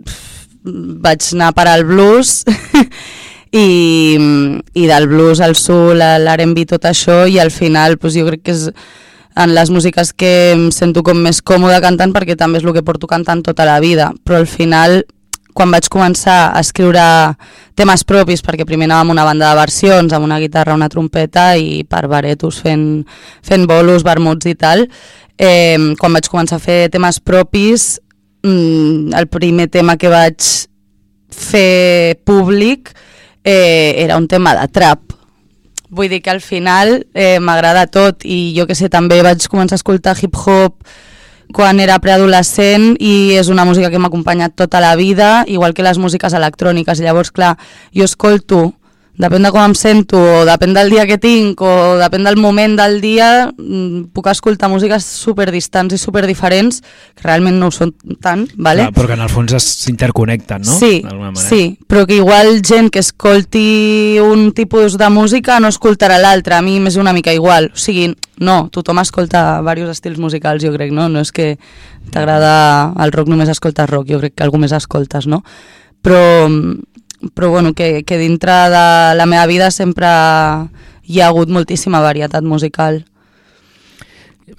vaig 0.64 1.26
anar 1.34 1.54
per 1.58 1.68
al 1.68 1.84
blues 1.86 2.44
i, 3.54 4.18
i 4.74 4.86
del 4.88 5.08
blues 5.08 5.42
al 5.42 5.56
soul, 5.60 6.02
l'R&B, 6.02 6.68
tot 6.70 6.86
això, 6.90 7.24
i 7.30 7.40
al 7.40 7.52
final 7.52 7.98
pues, 7.98 8.18
jo 8.18 8.28
crec 8.30 8.46
que 8.46 8.56
és 8.56 8.70
en 9.36 9.54
les 9.56 9.70
músiques 9.74 10.14
que 10.14 10.54
em 10.54 10.68
sento 10.72 11.04
com 11.06 11.18
més 11.18 11.42
còmode 11.42 11.80
cantant 11.82 12.14
perquè 12.14 12.38
també 12.38 12.62
és 12.62 12.68
el 12.68 12.74
que 12.76 12.86
porto 12.86 13.10
cantant 13.10 13.42
tota 13.46 13.66
la 13.66 13.80
vida, 13.82 14.12
però 14.24 14.40
al 14.42 14.50
final 14.50 15.04
quan 15.54 15.72
vaig 15.74 15.88
començar 15.92 16.52
a 16.52 16.62
escriure 16.62 17.04
temes 17.78 18.04
propis, 18.06 18.44
perquè 18.46 18.66
primer 18.68 18.90
anàvem 18.90 19.14
una 19.16 19.26
banda 19.28 19.52
de 19.52 19.60
versions, 19.62 20.14
amb 20.14 20.26
una 20.26 20.40
guitarra, 20.42 20.76
una 20.78 20.90
trompeta 20.90 21.54
i 21.58 21.84
per 21.90 22.08
baretos 22.12 22.60
fent, 22.62 23.06
fent 23.46 23.68
bolos, 23.70 24.06
vermuts 24.06 24.50
i 24.50 24.56
tal, 24.60 24.86
eh, 25.38 25.78
quan 26.00 26.14
vaig 26.14 26.30
començar 26.30 26.60
a 26.60 26.64
fer 26.64 26.90
temes 26.94 27.20
propis, 27.20 28.00
mm, 28.44 29.14
el 29.18 29.28
primer 29.28 29.70
tema 29.70 29.98
que 29.98 30.10
vaig 30.10 30.38
fer 31.34 32.20
públic 32.24 32.94
eh, 33.44 33.96
era 33.98 34.18
un 34.18 34.28
tema 34.28 34.56
de 34.56 34.68
trap. 34.68 35.14
Vull 35.90 36.10
dir 36.10 36.22
que 36.22 36.32
al 36.32 36.42
final 36.42 37.06
eh, 37.14 37.40
m'agrada 37.40 37.86
tot 37.88 38.26
i 38.26 38.54
jo 38.58 38.66
que 38.66 38.76
sé, 38.76 38.90
també 38.90 39.22
vaig 39.22 39.46
començar 39.50 39.78
a 39.78 39.82
escoltar 39.82 40.16
hip-hop 40.18 40.82
quan 41.54 41.80
era 41.80 42.00
preadolescent 42.04 42.96
i 43.00 43.38
és 43.38 43.50
una 43.54 43.66
música 43.66 43.92
que 43.94 44.02
m'ha 44.02 44.10
acompanyat 44.12 44.56
tota 44.58 44.82
la 44.84 44.96
vida, 45.00 45.44
igual 45.48 45.74
que 45.74 45.86
les 45.86 46.00
músiques 46.02 46.34
electròniques. 46.34 47.00
Llavors, 47.00 47.32
clar, 47.32 47.56
jo 47.96 48.04
escolto 48.10 48.74
depèn 49.20 49.46
de 49.46 49.52
com 49.54 49.62
em 49.62 49.74
sento, 49.78 50.18
o 50.18 50.46
depèn 50.48 50.74
del 50.74 50.90
dia 50.90 51.06
que 51.06 51.20
tinc, 51.22 51.62
o 51.62 51.96
depèn 52.00 52.26
del 52.26 52.38
moment 52.42 52.74
del 52.80 53.00
dia, 53.02 53.52
mm, 53.52 54.10
puc 54.14 54.28
escoltar 54.32 54.72
músiques 54.72 55.06
superdistants 55.06 55.94
i 55.94 56.00
superdiferents, 56.02 56.82
que 57.14 57.28
realment 57.28 57.60
no 57.60 57.70
ho 57.70 57.72
són 57.72 57.94
tant, 58.22 58.48
vale? 58.58 58.88
Clar, 58.88 58.94
però 58.96 59.08
que 59.08 59.14
en 59.14 59.22
el 59.22 59.30
fons 59.30 59.54
s'interconnecten, 59.54 60.66
no? 60.66 60.78
Sí, 60.80 61.04
sí, 61.36 61.78
però 61.88 62.08
que 62.08 62.18
igual 62.18 62.62
gent 62.66 62.90
que 62.90 63.00
escolti 63.00 64.18
un 64.20 64.52
tipus 64.54 64.98
de 64.98 65.10
música 65.10 65.60
no 65.60 65.70
escoltarà 65.70 66.18
l'altre, 66.18 66.56
a 66.56 66.62
mi 66.62 66.80
m'és 66.80 66.98
una 66.98 67.14
mica 67.14 67.34
igual, 67.34 67.70
o 67.74 67.78
sigui, 67.78 68.16
no, 68.40 68.70
tothom 68.74 69.00
escolta 69.00 69.62
diversos 69.62 70.00
estils 70.00 70.18
musicals, 70.18 70.64
jo 70.64 70.74
crec, 70.74 70.92
no? 70.92 71.08
No 71.08 71.22
és 71.22 71.32
que 71.32 71.58
t'agrada 72.12 72.94
el 72.98 73.14
rock 73.14 73.30
només 73.30 73.50
escoltes 73.50 73.90
rock, 73.90 74.10
jo 74.10 74.20
crec 74.20 74.34
que 74.36 74.44
algú 74.44 74.58
més 74.58 74.74
escoltes, 74.74 75.28
no? 75.28 75.44
Però, 76.04 76.50
però 77.34 77.50
bueno, 77.50 77.74
que, 77.74 78.04
que 78.04 78.18
dintre 78.18 78.52
de 78.52 79.16
la 79.16 79.26
meva 79.26 79.46
vida 79.48 79.72
sempre 79.72 80.08
hi 81.04 81.20
ha 81.20 81.28
hagut 81.28 81.50
moltíssima 81.50 82.02
varietat 82.02 82.44
musical. 82.44 83.04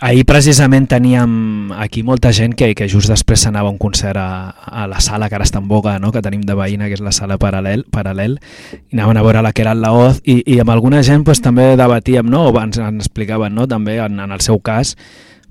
Ahir 0.01 0.25
precisament 0.25 0.89
teníem 0.89 1.71
aquí 1.77 2.03
molta 2.03 2.33
gent 2.33 2.55
que, 2.57 2.73
que 2.75 2.89
just 2.89 3.11
després 3.13 3.45
s'anava 3.45 3.69
a 3.69 3.75
un 3.75 3.79
concert 3.79 4.17
a, 4.19 4.51
a 4.51 4.87
la 4.89 4.99
sala 5.05 5.29
que 5.29 5.37
ara 5.37 5.45
està 5.45 5.61
en 5.61 5.69
boga, 5.69 5.99
no? 6.01 6.11
que 6.11 6.23
tenim 6.25 6.41
de 6.43 6.57
veïna, 6.57 6.89
que 6.89 6.97
és 6.97 7.05
la 7.05 7.13
sala 7.13 7.37
Paral·lel, 7.39 7.85
paral·lel 7.93 8.39
i 8.73 8.97
anaven 8.97 9.21
a 9.21 9.25
veure 9.27 9.45
la 9.45 9.53
que 9.53 9.63
era 9.63 9.75
la 9.77 9.93
Oz 9.93 10.23
i, 10.25 10.41
i 10.51 10.59
amb 10.63 10.73
alguna 10.73 11.03
gent 11.05 11.23
pues, 11.25 11.43
també 11.45 11.75
debatíem, 11.77 12.27
no? 12.27 12.49
o 12.49 12.61
ens, 12.63 12.81
ens 12.81 13.05
explicaven 13.05 13.55
no? 13.55 13.69
també 13.69 13.99
en, 14.01 14.19
en 14.25 14.33
el 14.33 14.41
seu 14.41 14.59
cas 14.59 14.97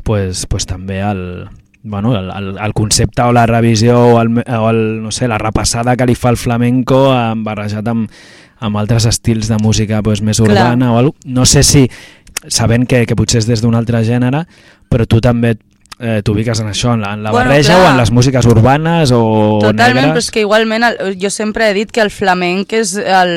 pues, 0.04 0.48
pues, 0.50 0.66
també 0.66 1.00
el, 1.06 1.24
bueno, 1.84 2.16
el, 2.18 2.30
el, 2.32 2.58
el 2.58 2.74
concepte 2.74 3.22
o 3.24 3.34
la 3.34 3.46
revisió 3.46 4.00
o, 4.00 4.22
el, 4.22 4.38
o 4.48 4.70
el, 4.70 5.04
no 5.04 5.12
sé, 5.12 5.28
la 5.28 5.38
repassada 5.38 5.98
que 5.98 6.06
li 6.08 6.16
fa 6.16 6.30
el 6.32 6.38
flamenco 6.38 7.10
eh, 7.14 7.34
barrejat 7.44 7.88
amb, 7.92 8.08
amb 8.64 8.78
altres 8.80 9.06
estils 9.10 9.50
de 9.52 9.58
música 9.60 10.02
pues, 10.02 10.22
més 10.24 10.40
Clar. 10.40 10.50
urbana 10.52 10.94
o 10.94 10.98
alguna 10.98 11.20
No 11.26 11.46
sé 11.46 11.64
si, 11.64 11.90
sabent 12.48 12.88
que, 12.88 13.06
que 13.06 13.16
potser 13.20 13.42
és 13.44 13.48
des 13.48 13.62
d'un 13.62 13.76
altre 13.76 14.00
gènere, 14.08 14.46
però 14.90 15.06
tu 15.08 15.20
també 15.24 15.54
eh, 16.00 16.22
t'ubiques 16.24 16.60
en 16.64 16.72
això, 16.72 16.94
en 16.96 17.02
la, 17.04 17.14
en 17.18 17.24
la 17.24 17.32
Bueno, 17.36 17.50
barreja 17.52 17.76
clar. 17.76 17.86
o 17.86 17.92
en 17.92 17.98
les 18.00 18.12
músiques 18.12 18.46
urbanes 18.48 19.12
o 19.12 19.60
Totalment, 19.62 19.78
però 19.98 20.08
negres. 20.14 20.26
és 20.26 20.32
que 20.32 20.44
igualment 20.48 20.84
el, 20.88 21.18
jo 21.20 21.30
sempre 21.30 21.70
he 21.70 21.74
dit 21.76 21.92
que 21.92 22.02
el 22.02 22.12
flamenc 22.12 22.74
és 22.80 22.96
el, 22.96 23.34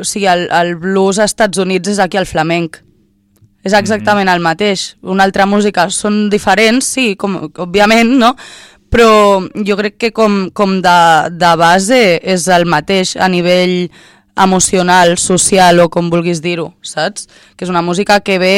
o 0.00 0.04
sigui, 0.06 0.26
el, 0.30 0.46
el 0.54 0.76
blues 0.76 1.18
als 1.18 1.32
Estats 1.34 1.58
Units 1.58 1.96
és 1.96 1.98
aquí 2.02 2.16
el 2.16 2.26
flamenc. 2.30 2.84
És 3.68 3.76
exactament 3.76 4.30
el 4.32 4.40
mateix. 4.40 4.94
Una 5.04 5.26
altra 5.28 5.44
música 5.48 5.88
són 5.92 6.26
diferents, 6.32 6.88
sí, 6.96 7.12
com, 7.20 7.36
òbviament, 7.60 8.14
no? 8.20 8.32
Però 8.88 9.08
jo 9.68 9.76
crec 9.76 9.98
que 10.00 10.12
com, 10.16 10.46
com 10.56 10.78
de, 10.84 11.00
de 11.36 11.50
base 11.60 11.98
és 12.24 12.46
el 12.48 12.64
mateix 12.64 13.12
a 13.20 13.28
nivell 13.28 13.90
emocional, 14.44 15.16
social 15.18 15.80
o 15.84 15.88
com 15.92 16.10
vulguis 16.10 16.42
dir-ho, 16.44 16.72
saps? 16.82 17.28
Que 17.56 17.66
és 17.66 17.72
una 17.72 17.82
música 17.82 18.20
que 18.20 18.38
ve 18.38 18.56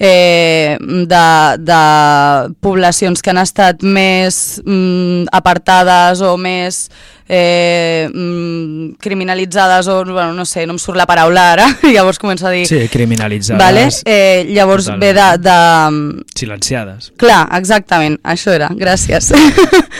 eh, 0.00 0.78
de, 0.80 1.56
de 1.58 2.54
poblacions 2.64 3.20
que 3.20 3.30
han 3.30 3.38
estat 3.42 3.84
més 3.84 4.58
mm, 4.64 5.28
apartades 5.36 6.22
o 6.24 6.32
més 6.40 6.86
eh, 7.28 8.08
mm, 8.08 8.96
criminalitzades 8.98 9.86
o, 9.92 9.98
bueno, 10.06 10.32
no 10.32 10.46
sé, 10.48 10.64
no 10.66 10.74
em 10.74 10.80
surt 10.80 10.96
la 10.98 11.06
paraula 11.06 11.50
ara, 11.52 11.68
llavors 11.94 12.18
començo 12.18 12.48
a 12.48 12.54
dir... 12.56 12.64
Sí, 12.66 12.80
criminalitzades, 12.88 13.60
Vale? 13.60 13.84
Eh, 14.08 14.48
llavors 14.48 14.88
Totalment. 14.88 15.04
ve 15.04 15.12
de, 15.20 15.28
de, 15.44 16.24
silenciades. 16.34 17.12
Clar, 17.20 17.44
exactament, 17.60 18.16
això 18.24 18.56
era, 18.56 18.72
gràcies. 18.72 19.30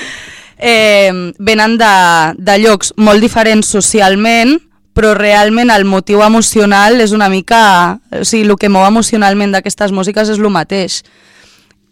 eh, 0.72 1.12
venen 1.38 1.76
de, 1.76 1.94
de 2.40 2.58
llocs 2.64 2.96
molt 2.96 3.20
diferents 3.20 3.68
socialment, 3.76 4.56
però 5.00 5.14
realment 5.16 5.72
el 5.72 5.86
motiu 5.88 6.20
emocional 6.20 7.00
és 7.00 7.16
una 7.16 7.30
mica... 7.32 7.96
O 8.12 8.24
sigui, 8.28 8.44
el 8.44 8.58
que 8.60 8.68
mou 8.68 8.84
emocionalment 8.84 9.54
d'aquestes 9.56 9.94
músiques 9.96 10.28
és 10.28 10.36
el 10.36 10.50
mateix. 10.52 11.00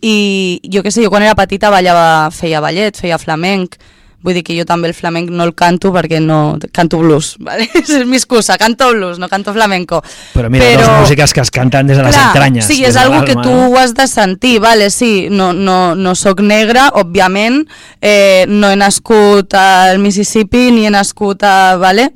I 0.05 0.61
jo 0.69 0.85
què 0.85 0.93
sé, 0.93 1.07
jo 1.07 1.11
quan 1.11 1.25
era 1.25 1.39
petita 1.39 1.73
ballava, 1.73 2.29
feia 2.37 2.61
ballet, 2.61 3.01
feia 3.01 3.17
flamenc, 3.19 3.79
vull 4.21 4.37
dir 4.37 4.43
que 4.45 4.53
jo 4.59 4.67
també 4.69 4.91
el 4.91 4.95
flamenc 4.99 5.31
no 5.33 5.47
el 5.47 5.55
canto 5.57 5.93
perquè 5.95 6.21
no... 6.21 6.59
canto 6.75 7.01
blues, 7.01 7.37
¿vale? 7.47 7.65
és 7.81 8.05
mi 8.05 8.19
excusa, 8.21 8.59
canto 8.61 8.91
blues, 8.93 9.17
no 9.23 9.31
canto 9.33 9.57
flamenco. 9.57 10.03
Però 10.35 10.53
mira, 10.53 10.69
però... 10.69 10.85
dos 10.85 11.07
músiques 11.07 11.33
que 11.33 11.47
es 11.47 11.55
canten 11.55 11.89
des 11.89 11.97
de 11.97 12.05
les 12.05 12.13
Clar, 12.13 12.29
entranyes. 12.35 12.69
Sí, 12.69 12.83
és 12.85 13.01
algo 13.01 13.25
que 13.25 13.39
tu 13.41 13.57
no? 13.57 13.73
has 13.81 13.97
de 13.97 14.05
sentir, 14.11 14.59
vale, 14.61 14.91
sí, 14.93 15.29
no, 15.33 15.55
no, 15.57 15.95
no 15.97 16.15
sóc 16.19 16.45
negra, 16.45 16.91
òbviament, 16.93 17.65
eh, 18.03 18.45
no 18.53 18.69
he 18.69 18.77
nascut 18.77 19.57
al 19.57 19.97
Mississippi 20.05 20.69
ni 20.77 20.85
he 20.85 20.93
nascut 20.93 21.49
a... 21.49 21.57
Vale? 21.81 22.11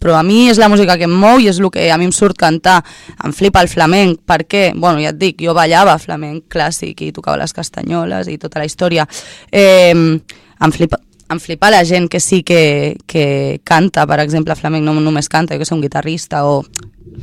Però 0.00 0.16
a 0.18 0.22
mi 0.26 0.48
és 0.50 0.58
la 0.58 0.70
música 0.72 0.96
que 0.98 1.06
em 1.08 1.12
mou 1.12 1.40
i 1.40 1.50
és 1.50 1.60
el 1.60 1.68
que 1.70 1.90
a 1.92 1.98
mi 2.00 2.08
em 2.08 2.14
surt 2.16 2.38
cantar. 2.40 2.80
Em 3.24 3.34
flipa 3.36 3.62
el 3.62 3.68
flamenc, 3.68 4.22
per 4.26 4.42
què? 4.48 4.70
Bueno, 4.74 5.02
ja 5.04 5.12
et 5.12 5.20
dic, 5.20 5.38
jo 5.44 5.54
ballava 5.56 5.98
flamenc 6.00 6.48
clàssic 6.52 7.04
i 7.04 7.12
tocava 7.12 7.38
les 7.40 7.54
castanyoles 7.54 8.32
i 8.32 8.38
tota 8.40 8.62
la 8.62 8.66
història. 8.66 9.06
Eh, 9.52 9.92
em 9.92 10.74
flipa, 10.74 10.98
em 11.30 11.38
flipa 11.38 11.70
la 11.70 11.84
gent 11.84 12.08
que 12.10 12.20
sí 12.20 12.42
que, 12.42 12.96
que 13.06 13.60
canta, 13.64 14.06
per 14.08 14.18
exemple, 14.24 14.56
flamenc 14.56 14.88
no 14.88 14.96
només 14.98 15.28
canta, 15.28 15.54
jo 15.54 15.62
que 15.62 15.68
sé, 15.68 15.76
un 15.76 15.84
guitarrista 15.84 16.42
o 16.48 16.64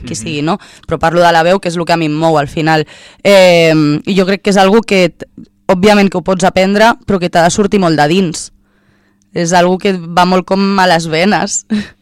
qui 0.06 0.16
sigui, 0.16 0.42
no? 0.46 0.58
Però 0.88 1.00
parlo 1.02 1.24
de 1.24 1.32
la 1.34 1.44
veu, 1.44 1.60
que 1.60 1.72
és 1.72 1.78
el 1.78 1.86
que 1.86 1.96
a 1.96 2.00
mi 2.00 2.08
em 2.08 2.16
mou 2.16 2.38
al 2.38 2.48
final. 2.48 2.86
Eh, 3.24 3.74
I 3.74 4.16
jo 4.18 4.26
crec 4.30 4.46
que 4.46 4.54
és 4.54 4.62
algo 4.62 4.84
que, 4.86 5.10
òbviament 5.68 6.10
que 6.10 6.20
ho 6.20 6.26
pots 6.26 6.48
aprendre, 6.48 6.94
però 7.06 7.20
que 7.20 7.30
t'ha 7.30 7.44
de 7.46 7.54
sortir 7.54 7.82
molt 7.84 8.00
de 8.00 8.08
dins. 8.12 8.52
És 9.38 9.54
algo 9.54 9.78
que 9.78 9.94
va 9.94 10.26
molt 10.26 10.48
com 10.48 10.80
a 10.80 10.88
les 10.90 11.10
venes. 11.12 11.66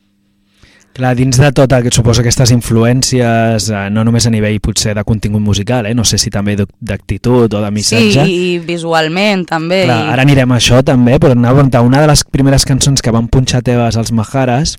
Clar, 0.95 1.11
dins 1.19 1.35
de 1.35 1.49
tot 1.51 1.73
el 1.75 1.83
que 1.83 1.91
suposa 1.91 2.21
aquestes 2.23 2.53
influències, 2.55 3.65
eh, 3.67 3.89
no 3.91 4.05
només 4.07 4.23
a 4.27 4.31
nivell 4.31 4.61
potser 4.63 4.93
de 4.95 5.03
contingut 5.03 5.41
musical, 5.43 5.85
eh? 5.89 5.93
no 5.93 6.05
sé 6.07 6.15
si 6.17 6.29
també 6.31 6.55
d'ac- 6.55 6.71
d'actitud 6.79 7.51
o 7.53 7.61
de 7.61 7.71
missatge. 7.75 8.23
Sí, 8.23 8.35
i 8.55 8.59
visualment 8.63 9.43
també. 9.49 9.81
Clar, 9.89 9.97
i- 10.05 10.13
ara 10.13 10.23
anirem 10.23 10.53
a 10.53 10.55
això 10.61 10.79
també, 10.87 11.17
però 11.19 11.33
anava 11.35 11.51
a 11.51 11.63
preguntar, 11.65 11.81
una 11.83 11.99
de 11.99 12.07
les 12.07 12.23
primeres 12.23 12.63
cançons 12.65 13.01
que 13.03 13.11
van 13.11 13.27
punxar 13.27 13.61
teves 13.61 13.97
als 13.97 14.13
Maharas, 14.15 14.77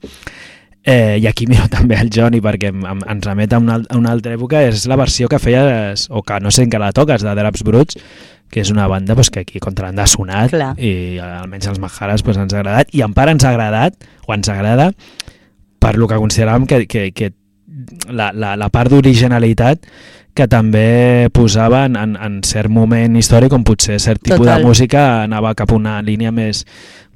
eh, 0.85 1.19
i 1.21 1.27
aquí 1.27 1.47
miro 1.53 1.69
també 1.69 1.97
el 2.01 2.09
Johnny 2.09 2.41
perquè 2.41 2.71
em, 2.73 2.81
em, 2.87 3.05
ens 3.13 3.27
remet 3.27 3.53
a 3.53 3.59
una, 3.59 3.83
a 3.87 3.99
una 4.01 4.13
altra 4.17 4.33
època, 4.39 4.63
és 4.71 4.87
la 4.89 4.97
versió 4.97 5.29
que 5.29 5.39
feies, 5.39 6.07
o 6.09 6.23
que 6.23 6.41
no 6.41 6.51
sé 6.51 6.63
en 6.65 6.71
què 6.73 6.79
la 6.81 6.93
toques, 6.97 7.21
de 7.29 7.35
Draps 7.37 7.63
Bruts, 7.63 8.01
que 8.49 8.61
és 8.63 8.71
una 8.71 8.87
banda 8.89 9.15
pues, 9.15 9.29
que 9.29 9.41
aquí 9.41 9.59
contra 9.61 9.89
l'han 9.91 9.99
ha 9.99 10.07
sonat 10.07 10.49
Clar. 10.55 10.73
i 10.79 11.19
eh, 11.19 11.21
almenys 11.21 11.67
als 11.69 11.79
Maharas 11.83 12.23
pues, 12.23 12.39
ens 12.39 12.55
ha 12.55 12.61
agradat 12.63 12.89
i 12.95 13.03
en 13.05 13.13
part 13.13 13.29
ens 13.35 13.45
ha 13.45 13.51
agradat 13.51 13.99
o 14.27 14.33
ens 14.33 14.49
agrada 14.49 14.93
per 15.87 15.94
lo 16.01 16.11
que 16.11 16.18
consideràvem 16.18 16.66
que, 16.66 16.83
que, 16.90 17.09
que 17.14 17.33
la, 18.11 18.33
la, 18.35 18.57
la 18.59 18.70
part 18.75 18.90
d'originalitat 18.90 19.87
que 20.37 20.44
també 20.51 21.31
posava 21.33 21.87
en, 21.88 21.96
en, 21.96 22.16
en 22.20 22.40
cert 22.44 22.72
moment 22.72 23.14
històric 23.16 23.55
on 23.57 23.64
potser 23.64 23.96
cert 24.03 24.20
tipus 24.20 24.42
Total. 24.44 24.61
de 24.61 24.68
música 24.68 25.05
anava 25.22 25.55
cap 25.57 25.72
a 25.72 25.79
una 25.79 26.01
línia 26.05 26.33
més 26.35 26.64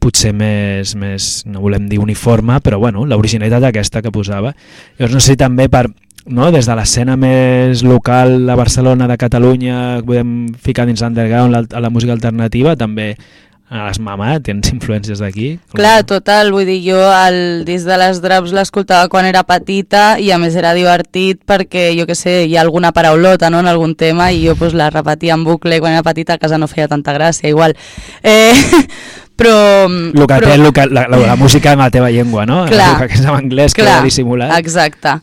potser 0.01 0.33
més, 0.33 0.95
més 0.97 1.27
no 1.45 1.61
volem 1.61 1.91
dir 1.91 1.99
uniforme, 2.01 2.57
però 2.65 2.79
bueno, 2.81 3.03
l'originalitat 3.05 3.67
aquesta 3.69 4.01
que 4.01 4.13
posava. 4.15 4.55
Llavors 4.97 5.13
no 5.13 5.21
sé 5.21 5.37
també 5.37 5.67
per, 5.69 5.91
no, 6.25 6.49
des 6.55 6.65
de 6.71 6.77
l'escena 6.79 7.19
més 7.21 7.85
local 7.85 8.47
de 8.47 8.57
Barcelona, 8.57 9.11
de 9.11 9.19
Catalunya, 9.21 9.77
podem 10.07 10.55
ficar 10.57 10.89
dins 10.89 11.05
l'underground 11.05 11.53
la, 11.53 11.63
la 11.85 11.93
música 11.93 12.17
alternativa, 12.17 12.79
també 12.81 13.11
a 13.71 13.85
les 13.87 14.01
mamà, 14.03 14.33
tens 14.43 14.73
influències 14.75 15.21
d'aquí? 15.23 15.53
Clar, 15.79 16.03
total, 16.09 16.51
vull 16.51 16.67
dir, 16.67 16.81
jo 16.83 16.99
el 17.07 17.63
disc 17.69 17.87
de 17.87 17.99
les 18.03 18.19
Draps 18.23 18.51
l'escoltava 18.57 19.07
quan 19.13 19.29
era 19.29 19.45
petita 19.47 20.17
i 20.19 20.33
a 20.35 20.41
més 20.43 20.57
era 20.59 20.73
divertit 20.75 21.39
perquè, 21.47 21.93
jo 21.95 22.09
que 22.09 22.17
sé, 22.19 22.41
hi 22.51 22.57
ha 22.59 22.65
alguna 22.65 22.91
paraulota 22.97 23.51
no, 23.51 23.63
en 23.63 23.71
algun 23.71 23.95
tema 23.95 24.33
i 24.35 24.43
jo 24.43 24.57
pues, 24.59 24.75
la 24.75 24.91
repetia 24.91 25.39
en 25.39 25.47
bucle 25.47 25.79
quan 25.79 25.95
era 25.95 26.03
petita 26.03 26.35
a 26.35 26.43
casa 26.43 26.59
no 26.59 26.67
feia 26.67 26.89
tanta 26.91 27.15
gràcia, 27.15 27.47
igual. 27.47 27.77
Eh, 28.27 28.51
però... 29.39 29.55
El 29.87 30.19
que 30.19 30.35
però, 30.35 30.51
té 30.51 30.59
el 30.59 30.73
que, 30.75 30.89
la, 30.91 31.07
la, 31.07 31.23
la 31.31 31.39
música 31.39 31.77
en 31.77 31.85
la 31.85 31.93
teva 31.95 32.11
llengua, 32.11 32.49
no? 32.51 32.65
Clar. 32.67 32.97
El 33.07 33.07
que 33.07 33.21
és 33.21 33.23
en 33.23 33.37
anglès, 33.37 33.79
que 33.79 33.85
clar, 33.85 34.01
queda 34.01 34.11
dissimulat. 34.11 34.59
Exacte. 34.59 35.21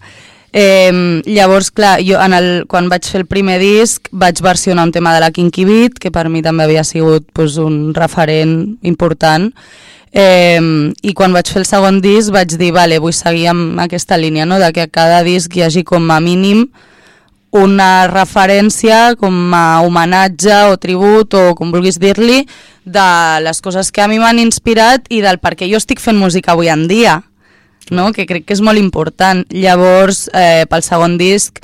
Eh, 0.54 1.22
llavors, 1.26 1.72
clar, 1.72 2.00
jo 2.06 2.20
en 2.24 2.34
el, 2.34 2.48
quan 2.72 2.88
vaig 2.90 3.06
fer 3.06 3.22
el 3.22 3.28
primer 3.28 3.58
disc 3.60 4.08
vaig 4.12 4.40
versionar 4.42 4.88
un 4.88 4.94
tema 4.96 5.14
de 5.14 5.20
la 5.22 5.32
Kinky 5.32 5.66
Beat, 5.68 6.00
que 6.00 6.12
per 6.12 6.30
mi 6.32 6.42
també 6.42 6.64
havia 6.64 6.86
sigut 6.88 7.28
pues, 7.34 7.58
un 7.62 7.94
referent 7.94 8.78
important, 8.88 9.52
eh, 10.12 10.62
i 11.04 11.14
quan 11.14 11.36
vaig 11.36 11.52
fer 11.52 11.62
el 11.62 11.70
segon 11.70 12.02
disc 12.02 12.32
vaig 12.34 12.56
dir, 12.58 12.72
vale, 12.76 13.00
vull 13.04 13.16
seguir 13.16 13.50
amb 13.52 13.80
aquesta 13.84 14.18
línia, 14.18 14.46
no? 14.46 14.60
de 14.60 14.72
que 14.74 14.88
a 14.88 14.92
cada 14.92 15.24
disc 15.28 15.54
hi 15.56 15.68
hagi 15.68 15.84
com 15.84 16.10
a 16.12 16.22
mínim 16.24 16.68
una 17.52 18.08
referència 18.08 19.16
com 19.20 19.54
a 19.56 19.82
homenatge 19.82 20.58
o 20.72 20.78
tribut 20.78 21.34
o 21.34 21.44
com 21.56 21.72
vulguis 21.72 22.00
dir-li 22.00 22.44
de 22.84 23.08
les 23.44 23.62
coses 23.64 23.92
que 23.92 24.04
a 24.04 24.08
mi 24.08 24.20
m'han 24.20 24.40
inspirat 24.40 25.08
i 25.10 25.22
del 25.24 25.40
per 25.40 25.56
què 25.56 25.70
jo 25.70 25.80
estic 25.80 26.04
fent 26.04 26.20
música 26.20 26.54
avui 26.54 26.70
en 26.72 26.88
dia 26.92 27.22
no? 27.92 28.12
que 28.14 28.28
crec 28.30 28.46
que 28.48 28.56
és 28.58 28.64
molt 28.64 28.80
important. 28.80 29.44
Llavors, 29.54 30.28
eh, 30.34 30.66
pel 30.70 30.84
segon 30.86 31.18
disc, 31.20 31.62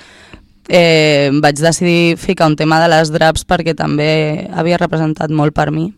eh, 0.70 1.30
vaig 1.42 1.60
decidir 1.60 2.18
ficar 2.18 2.48
un 2.48 2.56
tema 2.56 2.80
de 2.82 2.90
les 2.94 3.12
draps 3.12 3.46
perquè 3.46 3.76
també 3.76 4.48
havia 4.54 4.80
representat 4.82 5.32
molt 5.32 5.54
per 5.54 5.72
mi. 5.72 5.92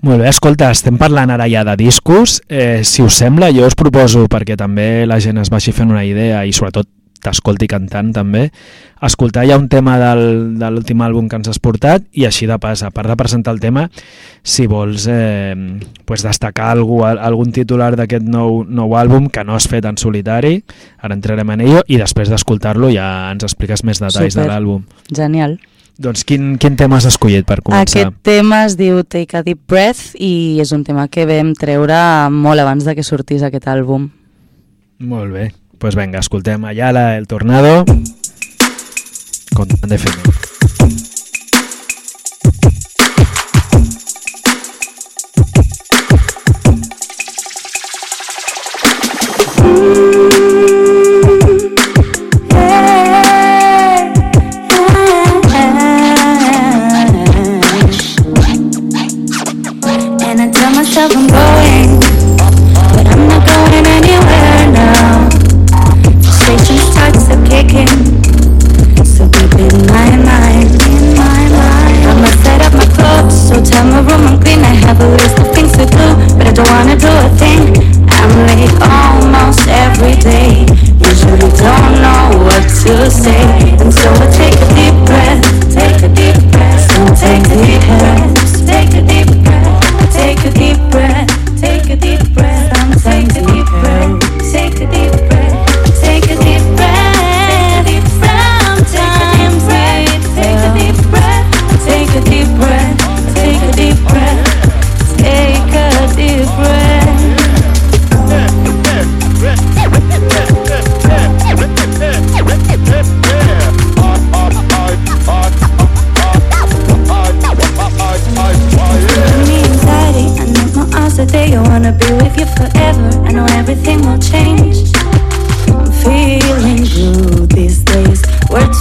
Molt 0.00 0.22
bé, 0.22 0.30
escolta, 0.30 0.70
estem 0.72 0.96
parlant 0.96 1.28
ara 1.28 1.48
ja 1.50 1.60
de 1.64 1.74
discos. 1.76 2.38
Eh, 2.48 2.80
si 2.88 3.02
us 3.04 3.18
sembla, 3.20 3.50
jo 3.52 3.66
us 3.68 3.76
proposo, 3.76 4.24
perquè 4.32 4.56
també 4.56 5.04
la 5.06 5.20
gent 5.20 5.42
es 5.42 5.50
vagi 5.52 5.74
fent 5.76 5.92
una 5.92 6.06
idea 6.08 6.46
i 6.48 6.54
sobretot 6.56 6.88
t'escolti 7.24 7.68
cantant 7.70 8.12
també, 8.16 8.48
escoltar 9.04 9.46
ja 9.48 9.58
un 9.60 9.68
tema 9.72 9.96
del, 10.00 10.22
de 10.60 10.70
l'últim 10.72 11.00
àlbum 11.04 11.28
que 11.30 11.40
ens 11.40 11.50
has 11.52 11.60
portat 11.62 12.04
i 12.12 12.26
així 12.28 12.48
de 12.50 12.58
pas, 12.60 12.82
a 12.84 12.90
part 12.94 13.10
de 13.10 13.16
presentar 13.20 13.54
el 13.54 13.60
tema, 13.62 13.86
si 14.42 14.66
vols 14.70 15.06
eh, 15.10 15.54
pues 16.08 16.24
destacar 16.26 16.70
algú, 16.74 17.02
algun 17.04 17.52
titular 17.56 17.94
d'aquest 17.96 18.28
nou, 18.28 18.62
nou 18.64 18.96
àlbum 18.98 19.30
que 19.32 19.44
no 19.44 19.56
has 19.56 19.68
fet 19.70 19.88
en 19.88 20.00
solitari, 20.00 20.60
ara 21.00 21.16
entrarem 21.16 21.56
en 21.56 21.66
ello, 21.66 21.84
i 21.88 22.00
després 22.00 22.32
d'escoltar-lo 22.32 22.92
ja 22.92 23.30
ens 23.32 23.46
expliques 23.48 23.84
més 23.84 24.02
detalls 24.02 24.34
Super. 24.34 24.46
de 24.46 24.52
l'àlbum. 24.52 24.86
Genial. 25.14 25.58
Doncs 26.00 26.24
quin, 26.24 26.54
quin 26.56 26.78
tema 26.80 26.96
has 26.96 27.04
escollit 27.10 27.44
per 27.44 27.58
començar? 27.60 27.84
Aquest 27.84 28.22
tema 28.24 28.62
es 28.64 28.78
diu 28.78 29.02
Take 29.04 29.36
a 29.36 29.42
Deep 29.44 29.66
Breath 29.68 30.14
i 30.16 30.56
és 30.62 30.72
un 30.72 30.84
tema 30.86 31.04
que 31.12 31.26
vam 31.28 31.52
treure 31.58 31.98
molt 32.32 32.62
abans 32.62 32.86
de 32.88 32.94
que 32.96 33.04
sortís 33.04 33.44
aquest 33.44 33.68
àlbum. 33.68 34.08
Molt 35.10 35.34
bé. 35.36 35.50
Pues 35.80 35.94
venga, 35.94 36.18
escoltem 36.18 36.62
Ayala, 36.66 37.16
El 37.16 37.26
Tornado, 37.26 37.86
con 39.54 39.66
de. 39.66 40.49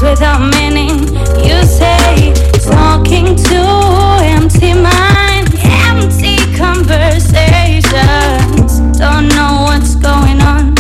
Without 0.10 0.42
meaning. 0.56 1.08
You 1.46 1.62
say 1.64 2.34
talking 2.66 3.36
to 3.36 3.62
empty 4.24 4.74
minds, 4.74 5.54
empty 5.86 6.38
conversations. 6.58 8.80
Don't 8.98 9.28
know 9.30 9.66
what's 9.68 9.96
going 9.96 10.42
on. 10.42 10.76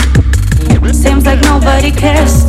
Seems 0.93 1.25
like 1.25 1.41
nobody 1.41 1.91
cares. 1.91 2.48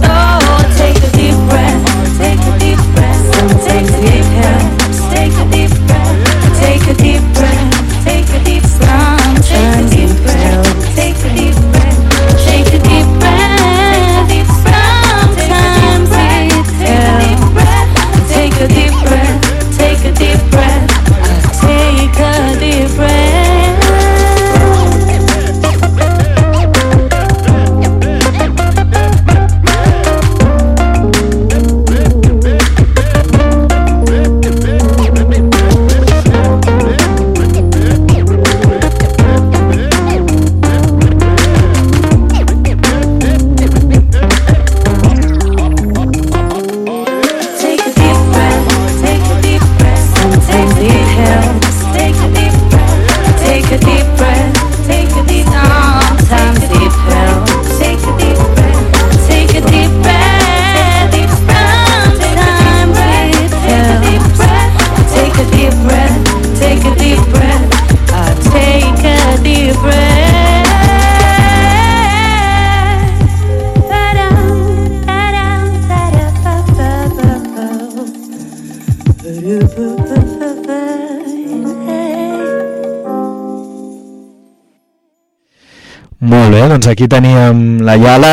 Molt 86.50 86.64
bé, 86.64 86.66
doncs 86.66 86.88
aquí 86.90 87.06
teníem 87.06 87.78
la 87.86 87.94
Yala, 87.94 88.30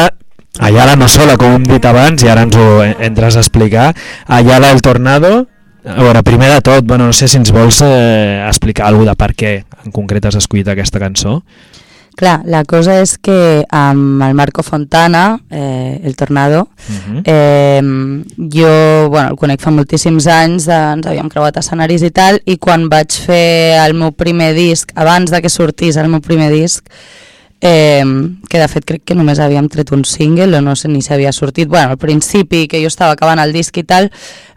Ayala 0.58 0.96
no 0.98 1.06
sola, 1.06 1.36
com 1.38 1.52
hem 1.54 1.66
dit 1.70 1.84
abans, 1.86 2.24
i 2.26 2.30
ara 2.34 2.48
ens 2.48 2.56
ho 2.58 2.80
entres 2.82 3.36
a 3.38 3.44
explicar. 3.44 3.92
Ayala 4.26 4.72
el 4.74 4.82
Tornado, 4.82 5.44
a 5.86 5.98
veure, 6.02 6.24
primer 6.26 6.50
de 6.50 6.64
tot, 6.66 6.82
bueno, 6.82 7.06
no 7.06 7.14
sé 7.14 7.28
si 7.30 7.38
ens 7.38 7.52
vols 7.54 7.84
eh, 7.86 8.42
explicar 8.48 8.88
alguna 8.88 9.14
de 9.14 9.20
per 9.22 9.36
què 9.38 9.52
en 9.84 9.94
concret 9.94 10.26
has 10.26 10.40
escollit 10.40 10.72
aquesta 10.74 10.98
cançó. 10.98 11.44
Clar, 12.18 12.40
la 12.50 12.64
cosa 12.66 12.96
és 13.04 13.20
que 13.22 13.62
amb 13.70 14.26
el 14.26 14.34
Marco 14.34 14.66
Fontana, 14.66 15.38
eh, 15.52 16.02
el 16.02 16.16
Tornado, 16.16 16.70
Uh 16.90 16.96
-huh. 16.96 17.22
eh, 17.24 17.82
jo 18.50 19.10
bueno, 19.12 19.30
el 19.30 19.36
conec 19.36 19.62
fa 19.62 19.70
moltíssims 19.70 20.26
anys, 20.26 20.68
eh, 20.68 20.94
ens 20.96 21.06
havíem 21.06 21.30
creuat 21.30 21.58
escenaris 21.58 22.02
i 22.02 22.10
tal, 22.10 22.42
i 22.46 22.58
quan 22.58 22.90
vaig 22.90 23.12
fer 23.12 23.78
el 23.86 23.94
meu 23.94 24.12
primer 24.12 24.56
disc, 24.56 24.90
abans 24.96 25.30
de 25.30 25.40
que 25.40 25.50
sortís 25.50 25.98
el 25.98 26.08
meu 26.10 26.20
primer 26.20 26.52
disc, 26.52 26.84
eh, 27.62 28.04
que 28.50 28.60
de 28.60 28.68
fet 28.68 28.86
crec 28.86 29.04
que 29.06 29.16
només 29.18 29.40
havíem 29.40 29.70
tret 29.70 29.92
un 29.96 30.06
single 30.06 30.58
o 30.58 30.62
no 30.62 30.76
sé 30.76 30.88
ni 30.88 31.02
si 31.02 31.14
havia 31.14 31.32
sortit, 31.34 31.68
bueno, 31.68 31.96
al 31.96 31.98
principi 31.98 32.68
que 32.68 32.82
jo 32.82 32.88
estava 32.88 33.16
acabant 33.18 33.40
el 33.40 33.54
disc 33.54 33.78
i 33.78 33.84
tal, 33.84 34.12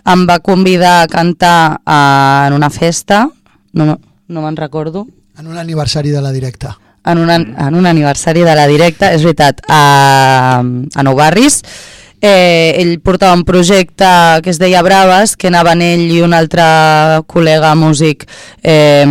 em 0.05 0.27
va 0.29 0.41
convidar 0.41 1.03
a 1.03 1.09
cantar 1.09 1.81
a, 1.85 2.47
en 2.49 2.55
una 2.57 2.71
festa, 2.71 3.29
no, 3.73 3.87
no, 3.87 3.99
no 4.29 4.43
me'n 4.43 4.57
recordo, 4.57 5.07
En 5.41 5.47
un 5.47 5.57
aniversari 5.57 6.11
de 6.11 6.21
la 6.21 6.33
directa. 6.33 6.77
en 7.07 7.19
un, 7.19 7.31
en 7.31 7.75
un 7.75 7.87
aniversari 7.87 8.43
de 8.45 8.55
la 8.55 8.67
directa, 8.67 9.09
és 9.15 9.23
veritat, 9.25 9.63
a, 9.69 10.61
a 10.61 11.03
Nou 11.03 11.17
Barris. 11.17 11.63
Eh, 12.21 12.77
ell 12.77 12.99
portava 13.01 13.33
un 13.33 13.47
projecte 13.49 14.05
que 14.45 14.53
es 14.53 14.59
deia 14.61 14.83
Braves, 14.85 15.37
que 15.41 15.49
anaven 15.49 15.81
ell 15.81 16.05
i 16.13 16.21
un 16.21 16.37
altre 16.37 16.65
col·lega 17.25 17.73
músic 17.81 18.27
eh, 18.61 19.07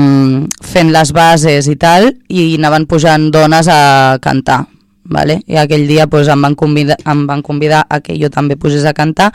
fent 0.73 0.91
les 0.93 1.13
bases 1.15 1.69
i 1.71 1.77
tal, 1.81 2.11
i 2.29 2.51
anaven 2.59 2.85
pujant 2.85 3.31
dones 3.33 3.71
a 3.71 4.19
cantar 4.21 4.67
vale? 5.09 5.41
i 5.47 5.57
aquell 5.57 5.87
dia 5.89 6.07
pues, 6.07 6.29
em, 6.29 6.41
van 6.41 6.55
convidar, 6.55 6.97
em 7.09 7.25
van 7.27 7.41
convidar 7.41 7.83
a 7.89 7.99
que 7.99 8.15
jo 8.21 8.29
també 8.29 8.55
posés 8.55 8.85
a 8.85 8.93
cantar 8.93 9.31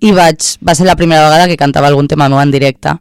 i 0.00 0.12
vaig, 0.16 0.40
va 0.64 0.74
ser 0.74 0.88
la 0.88 0.96
primera 0.96 1.28
vegada 1.28 1.46
que 1.48 1.60
cantava 1.60 1.92
algun 1.92 2.08
tema 2.08 2.28
meu 2.28 2.40
en 2.40 2.50
directe. 2.50 2.96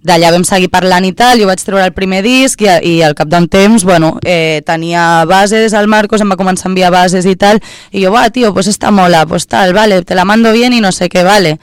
D'allà 0.00 0.30
vam 0.32 0.46
seguir 0.48 0.70
parlant 0.72 1.04
i 1.04 1.10
tal, 1.12 1.42
jo 1.42 1.48
vaig 1.48 1.60
treure 1.60 1.84
el 1.84 1.92
primer 1.92 2.22
disc 2.24 2.62
i, 2.64 2.70
i 2.88 2.92
al 3.04 3.12
cap 3.16 3.28
d'un 3.28 3.44
temps, 3.52 3.82
bueno, 3.84 4.14
eh, 4.24 4.62
tenia 4.64 5.26
bases, 5.28 5.74
el 5.76 5.90
Marcos 5.92 6.24
em 6.24 6.32
va 6.32 6.38
començar 6.40 6.68
a 6.68 6.70
enviar 6.70 6.88
bases 6.94 7.28
i 7.28 7.34
tal, 7.36 7.60
i 7.92 8.06
jo, 8.06 8.12
va, 8.14 8.30
tio, 8.32 8.54
pues 8.56 8.70
esta 8.72 8.90
mola, 8.90 9.26
pues 9.28 9.44
tal, 9.46 9.74
vale, 9.76 10.00
te 10.02 10.16
la 10.16 10.24
mando 10.24 10.54
bien 10.56 10.72
i 10.72 10.80
no 10.80 10.88
sé 10.92 11.10
què, 11.12 11.20
vale. 11.26 11.58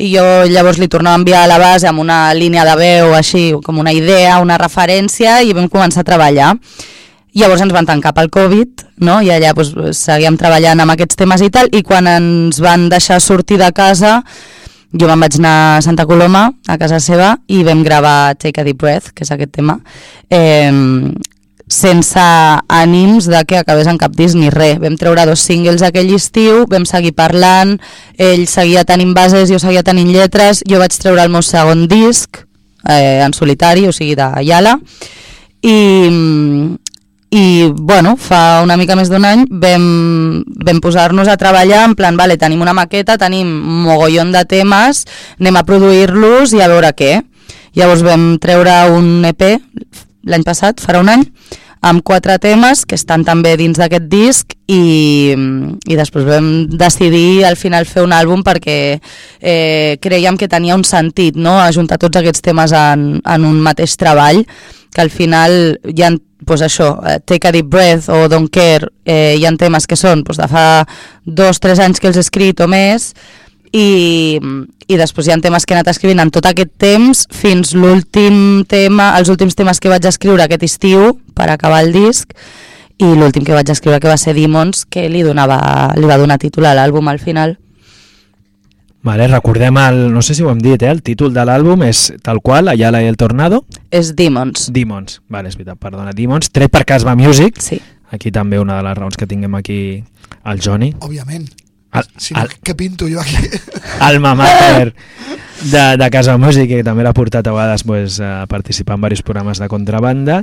I 0.00 0.08
jo 0.14 0.24
llavors 0.48 0.80
li 0.80 0.88
tornava 0.88 1.18
a 1.18 1.20
enviar 1.20 1.44
la 1.50 1.60
base 1.60 1.90
amb 1.90 2.00
una 2.00 2.32
línia 2.32 2.64
de 2.64 2.78
veu 2.80 3.12
així, 3.12 3.50
com 3.62 3.84
una 3.84 3.92
idea, 3.92 4.40
una 4.40 4.56
referència, 4.56 5.42
i 5.44 5.52
vam 5.52 5.68
començar 5.68 6.00
a 6.00 6.08
treballar. 6.08 6.54
Llavors 7.36 7.60
ens 7.64 7.72
van 7.72 7.88
tancar 7.88 8.14
pel 8.16 8.32
Covid, 8.32 8.86
no? 9.04 9.20
i 9.20 9.28
allà 9.32 9.52
doncs, 9.56 10.00
seguíem 10.00 10.40
treballant 10.40 10.80
amb 10.80 10.96
aquests 10.96 11.20
temes 11.20 11.44
i 11.44 11.52
tal, 11.52 11.68
i 11.72 11.84
quan 11.84 12.08
ens 12.08 12.60
van 12.60 12.88
deixar 12.92 13.20
sortir 13.20 13.60
de 13.60 13.68
casa, 13.72 14.22
jo 14.92 15.08
me'n 15.08 15.24
vaig 15.24 15.38
anar 15.40 15.56
a 15.76 15.82
Santa 15.84 16.06
Coloma, 16.06 16.50
a 16.68 16.78
casa 16.80 17.00
seva, 17.00 17.34
i 17.48 17.62
vam 17.64 17.82
gravar 17.84 18.34
Take 18.36 18.60
a 18.60 18.64
Deep 18.64 18.80
Breath, 18.82 19.12
que 19.16 19.24
és 19.24 19.32
aquest 19.32 19.52
tema, 19.56 19.78
eh, 20.30 20.70
sense 21.72 22.22
ànims 22.68 23.26
de 23.30 23.40
que 23.48 23.56
acabés 23.58 23.88
en 23.88 23.98
cap 23.98 24.12
disc 24.16 24.36
ni 24.36 24.50
res. 24.52 24.78
Vam 24.82 24.98
treure 25.00 25.24
dos 25.26 25.40
singles 25.40 25.82
aquell 25.82 26.12
estiu, 26.14 26.66
vam 26.70 26.84
seguir 26.88 27.14
parlant, 27.16 27.78
ell 28.20 28.44
seguia 28.50 28.84
tenint 28.84 29.14
bases, 29.16 29.48
jo 29.50 29.60
seguia 29.62 29.84
tenint 29.86 30.12
lletres, 30.12 30.62
jo 30.68 30.82
vaig 30.82 30.96
treure 31.00 31.24
el 31.24 31.32
meu 31.32 31.42
segon 31.42 31.86
disc 31.88 32.42
eh, 32.88 33.22
en 33.24 33.32
solitari, 33.32 33.86
o 33.88 33.92
sigui 33.96 34.16
de 34.18 34.28
Yala, 34.44 34.76
i, 35.62 35.76
i 37.32 37.72
bueno, 37.72 38.14
fa 38.20 38.60
una 38.60 38.76
mica 38.76 38.92
més 38.98 39.08
d'un 39.08 39.24
any 39.24 39.46
vam, 39.48 39.84
vam 40.44 40.80
posar-nos 40.84 41.30
a 41.32 41.38
treballar 41.40 41.86
en 41.86 41.96
plan, 41.96 42.16
vale, 42.20 42.36
tenim 42.36 42.60
una 42.60 42.74
maqueta, 42.76 43.16
tenim 43.16 43.48
mogollon 43.86 44.34
de 44.34 44.44
temes, 44.44 45.06
anem 45.40 45.56
a 45.56 45.64
produir-los 45.64 46.52
i 46.52 46.60
a 46.60 46.68
veure 46.68 46.92
què. 46.92 47.14
Llavors 47.72 48.04
vam 48.04 48.34
treure 48.36 48.74
un 48.92 49.24
EP 49.24 49.46
l'any 50.28 50.44
passat, 50.44 50.84
farà 50.84 51.00
un 51.00 51.08
any, 51.08 51.24
amb 51.82 52.04
quatre 52.06 52.36
temes 52.38 52.84
que 52.86 52.94
estan 53.00 53.24
també 53.26 53.56
dins 53.58 53.80
d'aquest 53.80 54.04
disc 54.12 54.52
i, 54.70 55.32
i 55.32 55.96
després 55.98 56.28
vam 56.28 56.52
decidir 56.68 57.42
al 57.48 57.56
final 57.58 57.88
fer 57.90 58.04
un 58.06 58.14
àlbum 58.14 58.44
perquè 58.46 58.76
eh, 58.92 59.98
creiem 60.04 60.38
que 60.38 60.50
tenia 60.52 60.76
un 60.78 60.84
sentit 60.86 61.40
no? 61.40 61.56
ajuntar 61.58 61.98
tots 61.98 62.20
aquests 62.20 62.44
temes 62.44 62.76
en, 62.76 63.18
en 63.18 63.48
un 63.48 63.58
mateix 63.64 63.96
treball 63.98 64.44
que 64.92 65.00
al 65.00 65.10
final 65.10 65.78
hi 65.88 66.04
ha 66.04 66.12
pues 66.44 66.62
això, 66.62 66.96
eh, 67.06 67.20
Take 67.24 67.48
a 67.48 67.52
Deep 67.52 67.68
Breath 67.70 68.08
o 68.10 68.28
Don't 68.28 68.50
Care, 68.50 68.88
eh, 69.04 69.36
hi 69.38 69.46
ha 69.46 69.52
temes 69.56 69.86
que 69.86 69.96
són 69.96 70.24
pues, 70.26 70.40
de 70.40 70.48
fa 70.50 70.84
dos, 71.24 71.60
tres 71.62 71.78
anys 71.78 72.00
que 72.00 72.10
els 72.10 72.18
he 72.18 72.24
escrit 72.24 72.60
o 72.60 72.68
més 72.68 73.12
i, 73.72 74.40
i 74.88 74.98
després 75.00 75.28
hi 75.28 75.32
ha 75.32 75.38
temes 75.40 75.64
que 75.64 75.74
he 75.74 75.78
anat 75.78 75.92
escrivint 75.94 76.20
en 76.20 76.32
tot 76.34 76.46
aquest 76.48 76.74
temps 76.82 77.24
fins 77.32 77.72
l'últim 77.78 78.64
tema, 78.68 79.12
els 79.18 79.30
últims 79.32 79.56
temes 79.56 79.80
que 79.80 79.92
vaig 79.92 80.06
escriure 80.08 80.44
aquest 80.44 80.66
estiu 80.66 81.12
per 81.36 81.48
acabar 81.50 81.82
el 81.86 81.92
disc 81.94 82.34
i 82.98 83.14
l'últim 83.16 83.46
que 83.46 83.56
vaig 83.56 83.70
escriure 83.72 84.00
que 84.00 84.10
va 84.10 84.18
ser 84.20 84.34
Demons 84.36 84.84
que 84.84 85.08
li, 85.08 85.22
donava, 85.24 85.92
li 85.96 86.06
va 86.10 86.20
donar 86.20 86.38
títol 86.42 86.68
a 86.68 86.76
l'àlbum 86.76 87.08
al 87.08 87.22
final 87.22 87.56
Vale, 89.02 89.26
recordem 89.26 89.76
el, 89.82 89.96
no 90.14 90.22
sé 90.22 90.34
si 90.38 90.44
ho 90.44 90.50
hem 90.52 90.60
dit, 90.62 90.82
eh? 90.82 90.90
el 90.90 91.02
títol 91.02 91.32
de 91.34 91.42
l'àlbum 91.42 91.82
és 91.88 92.12
tal 92.22 92.38
qual, 92.40 92.68
Ayala 92.70 93.00
i 93.02 93.08
el 93.10 93.16
Tornado. 93.18 93.64
és 93.90 94.12
Demons 94.14 94.68
Demons, 94.72 95.20
vale, 95.28 95.48
és 95.50 95.56
veritat, 95.58 95.78
perdona, 95.82 96.12
Demons, 96.14 96.50
tret 96.54 96.70
per 96.70 96.84
Casba 96.86 97.16
Music. 97.18 97.58
sí. 97.60 97.80
Aquí 98.12 98.28
també 98.30 98.58
una 98.60 98.76
de 98.76 98.82
les 98.84 98.96
raons 98.98 99.16
que 99.16 99.26
tinguem 99.26 99.54
aquí 99.56 100.04
el 100.44 100.58
Johnny. 100.60 100.90
Òbviament. 101.00 101.46
El, 101.96 102.04
Si 102.20 102.34
no, 102.34 102.42
el, 102.42 102.50
què 102.62 102.74
pinto 102.76 103.08
jo 103.08 103.20
aquí? 103.20 103.48
alma 104.00 104.34
mater 104.36 104.92
de, 105.62 105.96
de 105.96 106.10
Casa 106.12 106.36
Music, 106.36 106.68
que 106.68 106.84
també 106.84 107.06
l'ha 107.06 107.14
portat 107.16 107.48
a 107.48 107.54
vegades 107.56 107.84
pues, 107.88 108.20
a 108.20 108.44
participar 108.52 108.98
en 108.98 109.00
diversos 109.00 109.24
programes 109.24 109.58
de 109.64 109.68
contrabanda. 109.72 110.42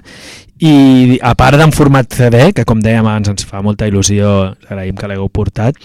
I 0.57 1.19
a 1.21 1.35
part 1.37 1.61
d'en 1.61 1.71
format 1.71 2.09
CD, 2.09 2.49
que 2.57 2.65
com 2.65 2.81
dèiem 2.81 3.05
abans 3.05 3.29
ens 3.29 3.45
fa 3.45 3.61
molta 3.61 3.85
il·lusió, 3.85 4.55
agraïm 4.65 4.97
que 4.97 5.07
l'hagueu 5.07 5.29
portat, 5.29 5.77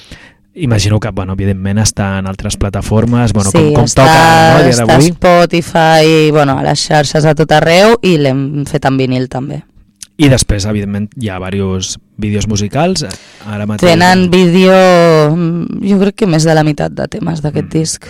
imagino 0.55 1.01
que, 1.01 1.11
bueno, 1.11 1.35
evidentment 1.35 1.79
està 1.83 2.19
en 2.21 2.27
altres 2.31 2.57
plataformes, 2.57 3.33
bueno, 3.33 3.51
sí, 3.51 3.59
com, 3.59 3.75
com 3.81 3.85
està, 3.89 4.05
toca 4.05 4.59
no, 4.59 4.65
dia 4.65 4.75
està 4.75 4.85
a 4.85 4.87
d'avui. 4.87 5.13
Spotify, 5.13 6.31
bueno, 6.31 6.59
a 6.59 6.63
les 6.67 6.83
xarxes 6.87 7.25
a 7.27 7.35
tot 7.35 7.53
arreu 7.53 7.97
i 8.03 8.17
l'hem 8.19 8.65
fet 8.71 8.87
en 8.87 8.99
vinil 9.01 9.29
també. 9.29 9.63
I 10.17 10.29
després, 10.31 10.63
evidentment, 10.71 11.09
hi 11.19 11.27
ha 11.29 11.41
diversos 11.43 11.97
vídeos 12.23 12.47
musicals. 12.47 13.03
Ara 13.51 13.67
mateix... 13.67 13.83
Tenen 13.83 14.29
vídeo, 14.31 14.75
mm, 15.35 15.81
jo 15.91 15.99
crec 15.99 16.21
que 16.23 16.29
més 16.31 16.47
de 16.47 16.55
la 16.55 16.63
meitat 16.63 16.95
de 16.95 17.09
temes 17.11 17.43
d'aquest 17.43 17.67
Mm. 17.67 17.73
disc. 17.75 18.07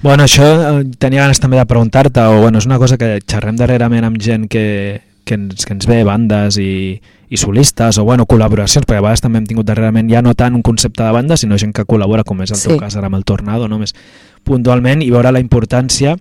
Bueno, 0.00 0.24
això 0.28 0.44
eh, 0.44 0.84
tenia 0.98 1.22
ganes 1.24 1.40
també 1.40 1.56
de 1.58 1.66
preguntar-te, 1.66 2.20
o 2.20 2.40
bueno, 2.42 2.58
és 2.58 2.66
una 2.66 2.78
cosa 2.78 2.96
que 2.96 3.18
xerrem 3.26 3.56
darrerament 3.56 4.04
amb 4.04 4.22
gent 4.22 4.46
que, 4.48 5.02
que, 5.24 5.34
ens, 5.34 5.66
que 5.66 5.72
ens 5.74 5.88
ve, 5.90 6.04
bandes 6.04 6.56
i, 6.56 7.00
i 7.28 7.36
solistes, 7.36 7.98
o 7.98 8.04
bueno, 8.04 8.26
col·laboracions, 8.26 8.84
perquè 8.86 8.98
a 8.98 9.04
vegades 9.04 9.22
també 9.24 9.38
hem 9.38 9.46
tingut 9.46 9.66
darrerament 9.66 10.10
ja 10.10 10.20
no 10.22 10.34
tant 10.34 10.54
un 10.54 10.62
concepte 10.62 11.02
de 11.02 11.10
banda, 11.12 11.36
sinó 11.36 11.56
gent 11.58 11.72
que 11.72 11.84
col·labora, 11.84 12.24
com 12.24 12.42
és 12.42 12.50
el 12.52 12.60
teu 12.60 12.72
Sí. 12.72 12.78
cas 12.78 12.96
ara 12.96 13.06
amb 13.06 13.16
el 13.16 13.24
Tornado, 13.24 13.68
no? 13.68 13.78
més 13.78 13.94
puntualment, 14.44 15.02
i 15.02 15.10
veure 15.10 15.32
la 15.32 15.40
importància 15.40 16.16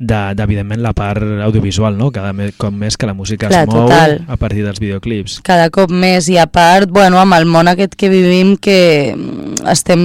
de- 0.00 0.32
d'evidentment 0.34 0.80
la 0.80 0.94
part 0.96 1.20
audiovisual, 1.44 1.92
no? 1.98 2.10
cada 2.10 2.32
me- 2.32 2.54
cop 2.56 2.72
més 2.72 2.96
que 2.96 3.04
la 3.06 3.12
música 3.12 3.48
Clar, 3.50 3.66
es 3.66 3.68
mou 3.68 3.82
total. 3.84 4.22
a 4.26 4.36
partir 4.40 4.64
dels 4.64 4.80
videoclips. 4.80 5.40
Cada 5.44 5.68
cop 5.68 5.90
més 5.92 6.30
i 6.32 6.38
a 6.40 6.46
part, 6.48 6.88
bueno, 6.90 7.18
amb 7.20 7.36
el 7.36 7.44
món 7.44 7.68
aquest 7.68 7.94
que 8.00 8.08
vivim 8.08 8.54
que 8.56 9.12
mm, 9.14 9.68
estem, 9.68 10.00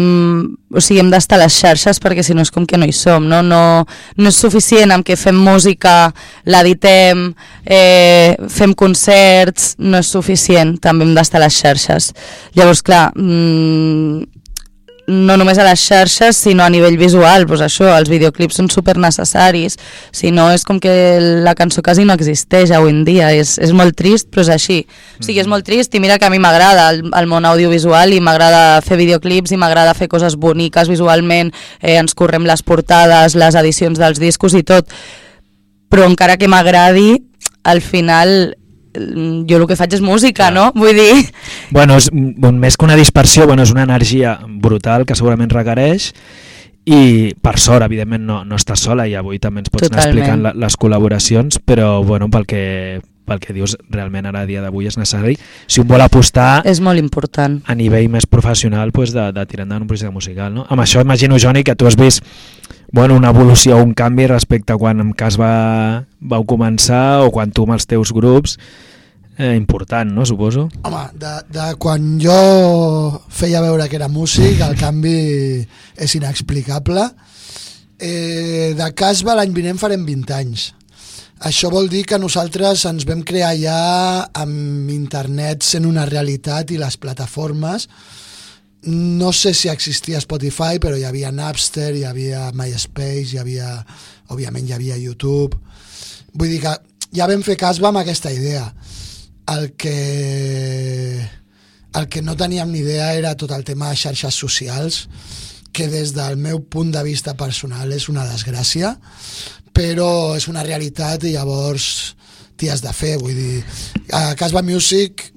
o 0.76 0.82
sigui, 0.84 1.00
hem 1.00 1.10
d'estar 1.14 1.40
a 1.40 1.46
les 1.46 1.56
xarxes 1.56 2.02
perquè 2.04 2.24
si 2.28 2.36
no 2.36 2.44
és 2.44 2.52
com 2.52 2.66
que 2.68 2.76
no 2.78 2.84
hi 2.86 2.92
som, 2.92 3.24
no? 3.24 3.40
No, 3.42 3.86
no 4.20 4.28
és 4.28 4.36
suficient 4.36 4.92
amb 4.92 5.08
que 5.08 5.16
fem 5.16 5.40
música, 5.40 6.12
l'editem, 6.44 7.30
eh, 7.64 8.36
fem 8.52 8.74
concerts, 8.76 9.76
no 9.80 10.04
és 10.04 10.12
suficient, 10.12 10.76
també 10.84 11.08
hem 11.08 11.16
d'estar 11.16 11.40
a 11.40 11.46
les 11.48 11.56
xarxes. 11.64 12.12
Llavors, 12.54 12.84
clar, 12.84 13.14
mm, 13.16 14.35
no 15.08 15.36
només 15.38 15.60
a 15.62 15.66
les 15.68 15.82
xarxes, 15.86 16.38
sinó 16.38 16.64
a 16.66 16.70
nivell 16.74 16.98
visual, 16.98 17.46
doncs 17.46 17.62
això, 17.68 17.92
els 17.94 18.10
videoclips 18.10 18.58
són 18.58 18.70
super 18.74 18.96
necessaris, 19.02 19.78
si 20.16 20.32
no 20.34 20.48
és 20.54 20.66
com 20.66 20.80
que 20.82 20.96
la 21.46 21.56
cançó 21.58 21.84
quasi 21.86 22.06
no 22.06 22.16
existeix 22.18 22.74
avui 22.74 22.94
en 22.94 23.04
dia, 23.08 23.30
és, 23.36 23.56
és 23.62 23.74
molt 23.76 23.96
trist, 23.98 24.32
però 24.34 24.46
és 24.46 24.52
així. 24.56 24.80
O 25.20 25.26
sigui, 25.28 25.40
és 25.44 25.50
molt 25.52 25.68
trist 25.68 25.94
i 25.94 26.02
mira 26.02 26.18
que 26.22 26.26
a 26.26 26.34
mi 26.34 26.42
m'agrada 26.42 26.90
el, 26.94 27.04
el 27.14 27.30
món 27.30 27.46
audiovisual 27.46 28.16
i 28.16 28.22
m'agrada 28.24 28.82
fer 28.86 28.98
videoclips 29.02 29.54
i 29.54 29.62
m'agrada 29.62 29.94
fer 29.98 30.10
coses 30.12 30.40
boniques 30.42 30.90
visualment, 30.90 31.54
eh, 31.82 32.00
ens 32.00 32.18
correm 32.18 32.48
les 32.50 32.66
portades, 32.66 33.38
les 33.38 33.62
edicions 33.62 34.02
dels 34.02 34.22
discos 34.22 34.58
i 34.58 34.66
tot, 34.66 34.90
però 35.90 36.10
encara 36.10 36.40
que 36.42 36.50
m'agradi, 36.50 37.14
al 37.66 37.82
final 37.82 38.56
mm, 38.58 38.65
jo 39.50 39.60
el 39.60 39.68
que 39.68 39.76
faig 39.78 39.94
és 39.98 40.02
música, 40.02 40.50
no? 40.52 40.72
Vull 40.76 40.96
dir, 40.98 41.26
Bueno, 41.72 41.98
és, 41.98 42.10
bon, 42.14 42.60
més 42.60 42.78
que 42.78 42.86
una 42.86 42.96
dispersió, 42.96 43.46
bueno, 43.48 43.64
és 43.64 43.72
una 43.72 43.84
energia 43.84 44.40
brutal 44.46 45.06
que 45.06 45.16
segurament 45.16 45.50
requereix 45.52 46.12
i 46.86 47.34
per 47.42 47.58
sort, 47.58 47.82
evidentment, 47.82 48.22
no, 48.28 48.44
no 48.46 48.56
estàs 48.60 48.84
sola 48.86 49.08
i 49.10 49.16
avui 49.18 49.40
també 49.42 49.64
ens 49.64 49.72
pots 49.74 49.88
anar 49.88 50.04
Totalment. 50.04 50.20
explicant 50.22 50.44
la, 50.46 50.54
les 50.66 50.78
col·laboracions, 50.78 51.58
però 51.66 52.04
bueno, 52.06 52.30
pel 52.30 52.46
que, 52.46 53.02
pel 53.26 53.40
que 53.42 53.56
dius, 53.58 53.74
realment 53.90 54.28
ara 54.30 54.44
a 54.46 54.46
dia 54.46 54.62
d'avui 54.62 54.86
és 54.86 54.98
necessari. 55.00 55.34
Si 55.66 55.82
un 55.82 55.88
vol 55.90 56.04
apostar 56.06 56.62
és 56.64 56.82
molt 56.86 57.02
important. 57.02 57.58
a 57.66 57.74
nivell 57.74 58.08
més 58.14 58.28
professional 58.30 58.92
pues, 58.94 59.14
de, 59.18 59.32
de 59.34 59.46
tirar 59.50 59.66
endavant 59.66 59.88
un 59.88 59.90
projecte 59.90 60.14
musical. 60.14 60.54
No? 60.54 60.68
Amb 60.70 60.86
això 60.86 61.02
imagino, 61.02 61.40
Joni, 61.42 61.64
que 61.64 61.76
tu 61.76 61.88
has 61.90 61.98
vist 61.98 62.22
bueno, 62.92 63.16
una 63.16 63.30
evolució, 63.30 63.78
un 63.82 63.94
canvi 63.94 64.28
respecte 64.28 64.74
a 64.74 64.78
quan 64.78 65.02
en 65.02 65.14
cas 65.18 65.40
va, 65.40 66.06
vau 66.20 66.46
començar 66.48 67.26
o 67.26 67.32
quan 67.34 67.52
tu 67.52 67.66
amb 67.66 67.78
els 67.78 67.88
teus 67.90 68.14
grups 68.16 68.58
eh, 69.38 69.56
important, 69.56 70.12
no? 70.12 70.26
Suposo. 70.26 70.70
Home, 70.84 71.04
de, 71.20 71.34
de 71.52 71.68
quan 71.82 72.16
jo 72.22 72.38
feia 73.30 73.64
veure 73.64 73.88
que 73.90 74.00
era 74.00 74.10
músic, 74.12 74.62
el 74.64 74.78
canvi 74.80 75.18
és 75.98 76.16
inexplicable. 76.18 77.10
Eh, 78.00 78.74
de 78.76 78.90
Casba 78.96 79.36
l'any 79.38 79.54
vinent 79.56 79.80
farem 79.80 80.04
20 80.08 80.36
anys. 80.36 80.70
Això 81.46 81.70
vol 81.72 81.90
dir 81.92 82.06
que 82.08 82.20
nosaltres 82.20 82.86
ens 82.88 83.04
vam 83.08 83.22
crear 83.28 83.52
ja 83.60 83.80
amb 84.40 84.90
internet 84.92 85.66
sent 85.68 85.86
una 85.88 86.06
realitat 86.08 86.72
i 86.72 86.80
les 86.80 86.96
plataformes. 86.98 87.90
No 88.86 89.32
sé 89.34 89.54
si 89.54 89.70
existia 89.70 90.22
Spotify, 90.22 90.78
però 90.82 90.98
hi 90.98 91.06
havia 91.08 91.32
Napster, 91.34 91.96
hi 91.96 92.04
havia 92.06 92.52
MySpace, 92.54 93.34
hi 93.34 93.40
havia, 93.42 93.70
òbviament 94.30 94.68
hi 94.70 94.76
havia 94.76 94.98
YouTube. 95.02 95.58
Vull 96.36 96.52
dir 96.54 96.62
que 96.62 96.76
ja 97.18 97.26
vam 97.30 97.42
fer 97.46 97.58
Casba 97.58 97.90
amb 97.90 98.04
aquesta 98.04 98.30
idea. 98.34 98.68
El 99.50 99.72
que, 99.78 101.20
el 101.98 102.08
que 102.10 102.22
no 102.22 102.38
teníem 102.38 102.72
ni 102.72 102.84
idea 102.86 103.14
era 103.18 103.36
tot 103.38 103.54
el 103.58 103.66
tema 103.66 103.90
de 103.90 103.98
xarxes 103.98 104.38
socials, 104.38 105.06
que 105.74 105.90
des 105.92 106.14
del 106.16 106.38
meu 106.38 106.62
punt 106.62 106.94
de 106.94 107.04
vista 107.04 107.34
personal 107.36 107.92
és 107.92 108.08
una 108.10 108.26
desgràcia, 108.30 108.96
però 109.76 110.36
és 110.38 110.48
una 110.48 110.64
realitat 110.64 111.26
i 111.26 111.34
llavors 111.34 112.16
t'hi 112.56 112.70
has 112.72 112.86
de 112.86 112.94
fer, 112.96 113.18
vull 113.20 113.36
dir, 113.36 113.64
a 114.16 114.36
Casba 114.40 114.62
Music 114.64 115.32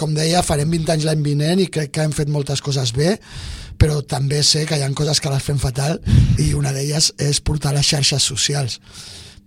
com 0.00 0.16
deia, 0.16 0.42
farem 0.46 0.70
20 0.72 0.94
anys 0.96 1.08
l'any 1.08 1.24
vinent 1.24 1.60
i 1.60 1.70
crec 1.72 1.92
que 1.92 2.04
hem 2.04 2.16
fet 2.16 2.32
moltes 2.32 2.64
coses 2.64 2.94
bé, 2.96 3.18
però 3.80 4.00
també 4.02 4.42
sé 4.44 4.64
que 4.68 4.78
hi 4.78 4.84
ha 4.84 4.92
coses 4.96 5.20
que 5.20 5.32
les 5.32 5.44
fem 5.44 5.60
fatal 5.60 6.00
i 6.40 6.52
una 6.56 6.72
d'elles 6.72 7.12
és 7.20 7.40
portar 7.44 7.76
les 7.76 7.86
xarxes 7.86 8.30
socials 8.32 8.80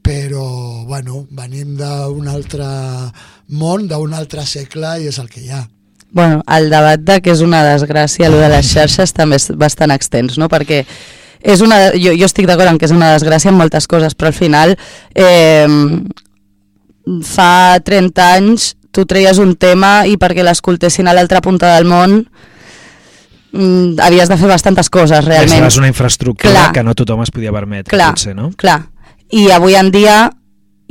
però 0.04 0.84
bueno, 0.86 1.24
venim 1.32 1.78
d'un 1.80 2.28
altre 2.28 2.68
món, 3.56 3.88
d'un 3.88 4.14
altre 4.14 4.44
segle 4.46 4.98
i 5.00 5.08
és 5.08 5.20
el 5.22 5.30
que 5.32 5.40
hi 5.42 5.54
ha. 5.56 5.64
Bueno, 6.14 6.44
el 6.46 6.70
debat 6.70 7.02
de 7.02 7.18
que 7.24 7.32
és 7.34 7.42
una 7.42 7.64
desgràcia 7.66 8.28
allò 8.28 8.42
de 8.44 8.52
les 8.52 8.68
xarxes 8.70 9.16
també 9.16 9.40
és 9.40 9.48
bastant 9.58 9.96
extens, 9.96 10.36
no? 10.38 10.50
Perquè 10.52 10.84
és 11.42 11.64
una, 11.64 11.80
jo, 11.96 12.12
jo 12.14 12.28
estic 12.28 12.46
d'acord 12.48 12.70
en 12.70 12.78
que 12.78 12.86
és 12.86 12.94
una 12.94 13.14
desgràcia 13.16 13.50
en 13.50 13.58
moltes 13.58 13.88
coses, 13.90 14.14
però 14.14 14.30
al 14.30 14.38
final 14.38 14.76
eh, 15.16 15.66
fa 17.26 17.80
30 17.84 18.28
anys 18.36 18.74
tu 18.94 19.08
treies 19.10 19.42
un 19.42 19.56
tema 19.58 20.04
i 20.06 20.16
perquè 20.22 20.46
l'escoltessin 20.46 21.10
a 21.10 21.16
l'altra 21.18 21.42
punta 21.42 21.74
del 21.74 21.90
món 21.90 22.20
mm, 23.52 23.98
havies 24.06 24.30
de 24.30 24.38
fer 24.38 24.52
bastantes 24.52 24.92
coses 24.94 25.26
realment. 25.26 25.66
És 25.66 25.82
una 25.82 25.90
infraestructura 25.90 26.54
Clar. 26.54 26.70
que 26.78 26.86
no 26.86 26.96
tothom 26.96 27.26
es 27.26 27.34
podia 27.34 27.52
permetre, 27.56 27.90
Clar, 27.92 28.14
potser, 28.14 28.38
no? 28.38 28.52
clar. 28.56 28.84
I 29.34 29.50
avui 29.52 29.76
en 29.80 29.90
dia 29.92 30.30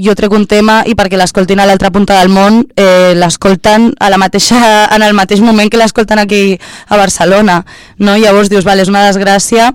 jo 0.02 0.14
trec 0.18 0.32
un 0.34 0.46
tema 0.50 0.80
i 0.88 0.96
perquè 0.98 1.18
l'escoltin 1.20 1.60
a 1.62 1.66
l'altra 1.68 1.92
punta 1.94 2.18
del 2.20 2.32
món 2.32 2.62
eh, 2.74 3.12
l'escolten 3.14 3.92
a 4.00 4.10
la 4.10 4.18
mateixa, 4.18 4.88
en 4.96 5.04
el 5.06 5.14
mateix 5.14 5.42
moment 5.44 5.70
que 5.70 5.80
l'escolten 5.80 6.18
aquí 6.18 6.58
a 6.88 6.98
Barcelona 6.98 7.62
no? 7.98 8.16
llavors 8.16 8.50
dius, 8.50 8.66
vale, 8.66 8.82
és 8.82 8.90
una 8.90 9.06
desgràcia 9.06 9.72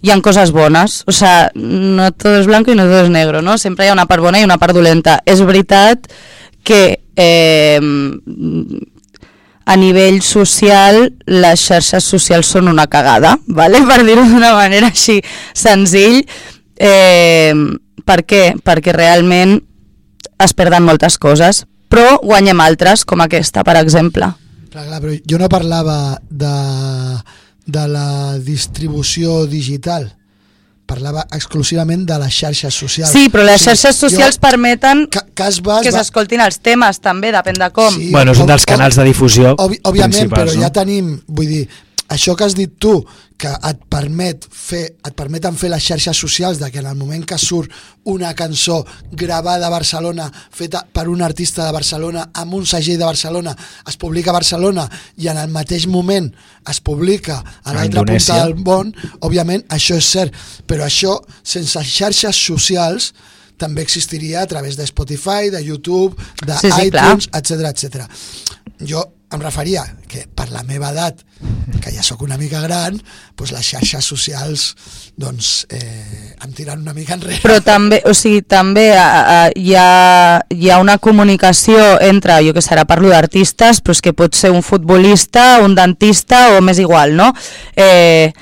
hi 0.00 0.12
ha 0.12 0.20
coses 0.22 0.52
bones 0.54 1.02
o 1.06 1.12
sea, 1.12 1.50
no 1.54 2.08
tot 2.14 2.40
és 2.40 2.48
blanco 2.48 2.72
i 2.72 2.78
no 2.78 2.86
tot 2.88 3.04
és 3.04 3.12
negro 3.12 3.42
no? 3.42 3.58
sempre 3.58 3.84
hi 3.84 3.90
ha 3.90 3.96
una 3.96 4.06
part 4.06 4.22
bona 4.22 4.40
i 4.40 4.46
una 4.46 4.60
part 4.62 4.76
dolenta 4.76 5.20
és 5.26 5.42
veritat 5.44 6.06
que 6.66 7.05
eh, 7.16 7.80
a 9.66 9.76
nivell 9.76 10.20
social 10.22 11.08
les 11.26 11.64
xarxes 11.68 12.06
socials 12.06 12.52
són 12.54 12.70
una 12.72 12.86
cagada 12.86 13.36
vale? 13.60 13.82
per 13.88 14.02
dir-ho 14.06 14.26
d'una 14.28 14.54
manera 14.56 14.92
així 14.92 15.20
senzill 15.54 16.22
eh, 16.76 17.54
per 18.06 18.22
què? 18.24 18.44
perquè 18.62 18.94
realment 18.94 19.58
es 20.42 20.52
perden 20.54 20.84
moltes 20.86 21.18
coses 21.18 21.64
però 21.90 22.18
guanyem 22.22 22.60
altres 22.60 23.04
com 23.08 23.22
aquesta 23.24 23.64
per 23.66 23.78
exemple 23.80 24.34
Clar, 24.76 24.90
clar, 24.90 25.00
però 25.00 25.14
jo 25.24 25.38
no 25.40 25.46
parlava 25.48 26.18
de, 26.28 26.54
de 27.64 27.84
la 27.88 28.36
distribució 28.44 29.46
digital, 29.48 30.10
parlava 30.86 31.26
exclusivament 31.34 32.04
de 32.06 32.18
les 32.22 32.32
xarxes 32.32 32.74
socials. 32.74 33.10
sí, 33.12 33.28
però 33.28 33.44
les 33.44 33.60
xarxes 33.62 33.96
socials 33.96 34.36
jo- 34.36 34.40
permeten 34.40 35.06
Ca- 35.10 35.26
Cas 35.34 35.60
Bas 35.60 35.82
que 35.82 35.92
s'escoltin 35.92 36.40
els 36.40 36.58
temes 36.62 37.00
també, 37.00 37.32
depèn 37.34 37.58
de 37.58 37.70
com 37.74 37.92
Sí, 37.94 38.10
Bueno, 38.12 38.32
és 38.32 38.38
un 38.38 38.46
dels 38.46 38.64
canals 38.64 38.96
de 38.96 39.04
difusió 39.04 39.54
òbviament, 39.58 40.10
principals, 40.12 40.52
però 40.52 40.54
no? 40.54 40.62
ja 40.62 40.70
tenim, 40.70 41.20
vull 41.26 41.46
dir, 41.48 41.68
això 42.08 42.36
que 42.36 42.44
has 42.46 42.54
dit 42.54 42.72
tu, 42.78 43.00
que 43.36 43.50
et 43.68 43.80
permet 43.92 44.46
fer, 44.48 44.82
et 45.04 45.14
permeten 45.16 45.56
fer 45.60 45.68
les 45.68 45.84
xarxes 45.84 46.16
socials 46.16 46.60
de 46.60 46.70
que 46.72 46.80
en 46.80 46.88
el 46.88 46.96
moment 46.96 47.24
que 47.28 47.36
surt 47.38 47.72
una 48.08 48.32
cançó 48.34 48.78
gravada 49.12 49.66
a 49.66 49.70
Barcelona, 49.70 50.30
feta 50.32 50.84
per 50.92 51.08
un 51.12 51.22
artista 51.22 51.66
de 51.66 51.74
Barcelona, 51.76 52.30
amb 52.32 52.54
un 52.56 52.66
segell 52.66 52.98
de 52.98 53.04
Barcelona, 53.04 53.56
es 53.86 53.98
publica 54.00 54.30
a 54.30 54.38
Barcelona 54.38 54.86
i 55.20 55.28
en 55.28 55.40
el 55.42 55.52
mateix 55.52 55.86
moment 55.86 56.30
es 56.66 56.80
publica 56.80 57.42
a 57.62 57.74
l'altra 57.76 58.06
punta 58.08 58.40
del 58.42 58.56
món, 58.64 58.94
òbviament 59.20 59.66
això 59.74 59.98
és 60.00 60.12
cert, 60.16 60.36
però 60.66 60.86
això 60.86 61.18
sense 61.42 61.82
xarxes 61.84 62.40
socials 62.48 63.12
també 63.56 63.82
existiria 63.82 64.42
a 64.42 64.46
través 64.46 64.76
de 64.76 64.84
Spotify, 64.84 65.50
de 65.50 65.62
YouTube, 65.64 66.16
de 66.44 66.56
Sí, 66.60 66.70
sí, 66.70 66.88
iTunes, 66.88 67.28
etc 67.32 67.70
etc. 67.72 68.08
Jo 68.80 69.04
em 69.36 69.44
referia 69.44 69.84
que 70.08 70.24
per 70.34 70.48
la 70.50 70.62
meva 70.66 70.90
edat, 70.94 71.20
que 71.82 71.92
ja 71.92 72.02
sóc 72.04 72.22
una 72.24 72.38
mica 72.40 72.62
gran, 72.64 72.96
doncs 73.36 73.52
les 73.52 73.68
xarxes 73.68 74.08
socials 74.08 74.66
doncs, 75.20 75.66
eh, 75.70 76.34
em 76.42 76.52
tiren 76.56 76.82
una 76.82 76.94
mica 76.96 77.14
enrere. 77.16 77.40
però 77.44 77.60
també, 77.64 78.00
o 78.08 78.14
sigui, 78.16 78.42
també 78.42 78.88
a, 78.96 79.06
a, 79.06 79.38
hi, 79.54 79.74
ha, 79.76 80.40
hi 80.50 80.70
ha 80.70 80.80
una 80.82 80.98
comunicació 80.98 82.00
entre, 82.00 82.40
jo 82.46 82.56
que 82.56 82.64
ara 82.70 82.86
parlo 82.88 83.12
d'artistes, 83.12 83.82
però 83.84 83.96
és 83.96 84.02
que 84.02 84.16
pot 84.16 84.34
ser 84.34 84.52
un 84.54 84.64
futbolista, 84.64 85.60
un 85.64 85.76
dentista 85.78 86.56
o 86.56 86.60
més 86.64 86.80
igual, 86.82 87.16
no? 87.16 87.32
Eh, 87.76 88.32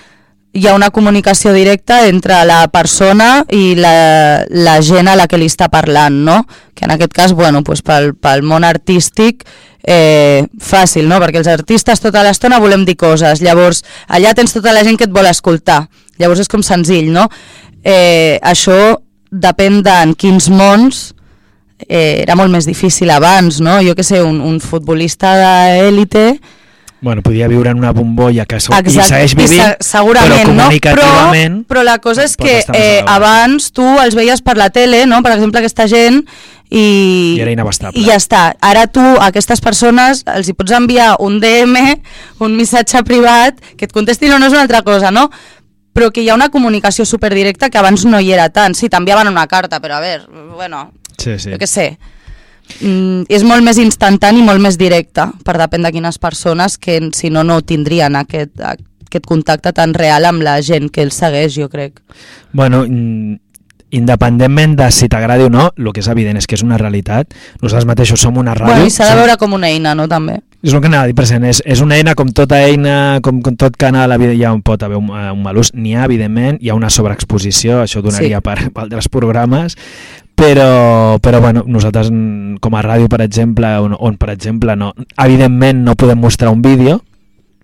hi 0.55 0.69
ha 0.69 0.75
una 0.75 0.91
comunicació 0.95 1.53
directa 1.53 2.05
entre 2.07 2.39
la 2.47 2.69
persona 2.71 3.43
i 3.51 3.75
la, 3.75 4.47
la 4.49 4.79
gent 4.87 5.11
a 5.11 5.17
la 5.19 5.27
que 5.27 5.39
li 5.41 5.49
està 5.51 5.67
parlant, 5.69 6.21
no? 6.29 6.45
Que 6.75 6.87
en 6.87 6.95
aquest 6.95 7.15
cas, 7.15 7.35
bueno, 7.35 7.65
pues 7.67 7.83
pel, 7.83 8.13
pel 8.15 8.47
món 8.47 8.63
artístic 8.63 9.43
eh, 9.87 10.45
fàcil, 10.61 11.09
no? 11.09 11.21
Perquè 11.23 11.43
els 11.43 11.51
artistes 11.53 12.03
tota 12.03 12.25
l'estona 12.25 12.61
volem 12.63 12.87
dir 12.89 12.97
coses, 13.01 13.43
llavors 13.45 13.85
allà 14.09 14.35
tens 14.37 14.57
tota 14.57 14.73
la 14.73 14.85
gent 14.87 14.99
que 14.99 15.09
et 15.09 15.15
vol 15.15 15.29
escoltar, 15.31 15.85
llavors 16.19 16.45
és 16.45 16.51
com 16.51 16.65
senzill, 16.65 17.13
no? 17.13 17.29
Eh, 17.85 18.41
això 18.43 18.97
depèn 19.31 19.83
d'en 19.85 20.15
quins 20.17 20.49
mons 20.49 21.07
eh, 21.89 22.23
era 22.23 22.37
molt 22.39 22.53
més 22.55 22.69
difícil 22.69 23.11
abans, 23.13 23.61
no? 23.61 23.81
Jo 23.85 23.97
que 23.99 24.07
sé, 24.07 24.23
un, 24.23 24.41
un 24.41 24.61
futbolista 24.63 25.37
d'élite 25.41 26.29
Bueno, 27.05 27.21
podia 27.21 27.47
viure 27.49 27.69
en 27.69 27.77
una 27.77 27.91
bombolla 27.93 28.47
que 28.49 28.57
so 28.65 28.73
i 28.73 28.79
Exacte, 28.81 29.11
segueix 29.11 29.35
vivint, 29.37 29.61
se 29.61 29.91
segurament, 29.91 30.39
però 30.39 30.55
comunicativament... 30.55 31.59
no? 31.59 31.67
Però, 31.69 31.69
però 31.69 31.83
la 31.85 31.99
cosa 32.01 32.25
és 32.25 32.33
que 32.41 32.55
eh, 32.65 33.03
abans 33.05 33.67
tu 33.77 33.85
els 34.01 34.17
veies 34.17 34.41
per 34.41 34.55
la 34.57 34.71
tele, 34.73 35.03
no? 35.05 35.19
per 35.21 35.35
exemple, 35.35 35.61
aquesta 35.61 35.85
gent, 35.91 36.23
i, 36.71 37.35
I 37.37 37.41
era 37.43 37.53
inabastable. 37.53 38.01
I 38.01 38.07
ja 38.09 38.17
està. 38.19 38.55
Ara 38.65 38.87
tu 38.91 39.03
a 39.03 39.29
aquestes 39.29 39.61
persones 39.63 40.25
els 40.35 40.49
hi 40.49 40.55
pots 40.57 40.73
enviar 40.75 41.15
un 41.23 41.39
DM, 41.43 41.77
un 42.41 42.57
missatge 42.57 43.03
privat, 43.07 43.61
que 43.77 43.87
et 43.87 43.93
contestin 43.93 44.33
o 44.35 44.39
no 44.41 44.49
és 44.49 44.57
una 44.57 44.65
altra 44.65 44.83
cosa, 44.83 45.11
no? 45.15 45.29
Però 45.95 46.11
que 46.11 46.25
hi 46.25 46.29
ha 46.33 46.35
una 46.35 46.49
comunicació 46.51 47.05
superdirecta 47.07 47.69
que 47.71 47.79
abans 47.79 48.03
no 48.09 48.19
hi 48.19 48.33
era 48.35 48.49
tant. 48.51 48.75
Sí, 48.75 48.89
t'enviaven 48.91 49.31
una 49.31 49.47
carta, 49.47 49.79
però 49.81 50.01
a 50.01 50.03
veure, 50.03 50.25
bueno, 50.57 50.89
Sí, 51.19 51.39
sí. 51.39 51.53
jo 51.53 51.61
què 51.61 51.69
sé. 51.71 51.87
Mm, 52.81 53.29
és 53.29 53.45
molt 53.47 53.63
més 53.63 53.79
instantani 53.79 54.41
i 54.41 54.45
molt 54.47 54.59
més 54.65 54.79
directe, 54.81 55.29
per 55.45 55.55
depèn 55.61 55.85
de 55.85 55.93
quines 55.93 56.19
persones, 56.19 56.79
que 56.79 56.99
si 57.15 57.31
no, 57.31 57.45
no 57.45 57.61
tindrien 57.63 58.17
aquest, 58.17 58.57
aquest 58.65 59.29
contacte 59.29 59.71
tan 59.77 59.93
real 59.95 60.25
amb 60.25 60.43
la 60.43 60.57
gent 60.65 60.89
que 60.91 61.05
els 61.05 61.15
segueix, 61.15 61.55
jo 61.55 61.69
crec. 61.71 62.01
Bueno, 62.53 62.83
mm, 62.89 63.37
independentment 63.97 64.75
de 64.79 64.91
si 64.95 65.09
t'agradi 65.09 65.47
o 65.47 65.53
no, 65.53 65.69
el 65.77 65.93
que 65.95 66.03
és 66.03 66.09
evident 66.11 66.41
és 66.41 66.49
que 66.51 66.59
és 66.59 66.65
una 66.67 66.79
realitat. 66.81 67.31
Nosaltres 67.63 67.87
mateixos 67.89 68.21
som 68.21 68.37
una 68.41 68.57
ràdio. 68.57 68.75
Bueno, 68.75 68.91
I 68.91 68.95
s'ha 68.95 69.11
de 69.13 69.21
veure 69.21 69.39
com 69.41 69.55
una 69.57 69.71
eina, 69.71 69.95
no, 69.95 70.09
també? 70.11 70.41
És 70.65 70.73
el 70.73 70.81
que 70.81 70.89
anava 70.89 71.05
a 71.05 71.11
dir 71.11 71.15
present, 71.17 71.45
és, 71.45 71.61
és 71.69 71.83
una 71.85 71.99
eina 71.99 72.15
com 72.17 72.31
tota 72.33 72.57
eina, 72.65 73.21
com, 73.25 73.43
com 73.45 73.57
tot 73.61 73.77
canal, 73.77 74.15
hi 74.25 74.45
ha 74.45 74.53
un, 74.55 74.63
pot 74.65 74.83
haver 74.83 74.97
un, 74.97 75.11
eh, 75.13 75.31
un 75.31 75.43
mal 75.45 75.59
ús, 75.61 75.75
n'hi 75.77 75.93
ha, 75.95 76.07
evidentment, 76.09 76.57
hi 76.61 76.73
ha 76.73 76.77
una 76.79 76.89
sobreexposició, 76.89 77.83
això 77.83 78.01
donaria 78.03 78.41
Sí. 78.41 78.45
per, 78.47 78.71
per 78.73 78.87
altres 78.87 79.11
programes, 79.13 79.77
però, 80.35 81.19
però 81.21 81.41
bueno, 81.41 81.65
nosaltres 81.67 82.09
com 82.61 82.75
a 82.75 82.83
ràdio, 82.83 83.11
per 83.13 83.21
exemple, 83.21 83.69
on, 83.79 83.95
on 83.99 84.17
per 84.17 84.31
exemple, 84.33 84.75
no, 84.77 84.95
evidentment 85.21 85.85
no 85.85 85.95
podem 86.01 86.19
mostrar 86.19 86.51
un 86.51 86.63
vídeo, 86.63 87.03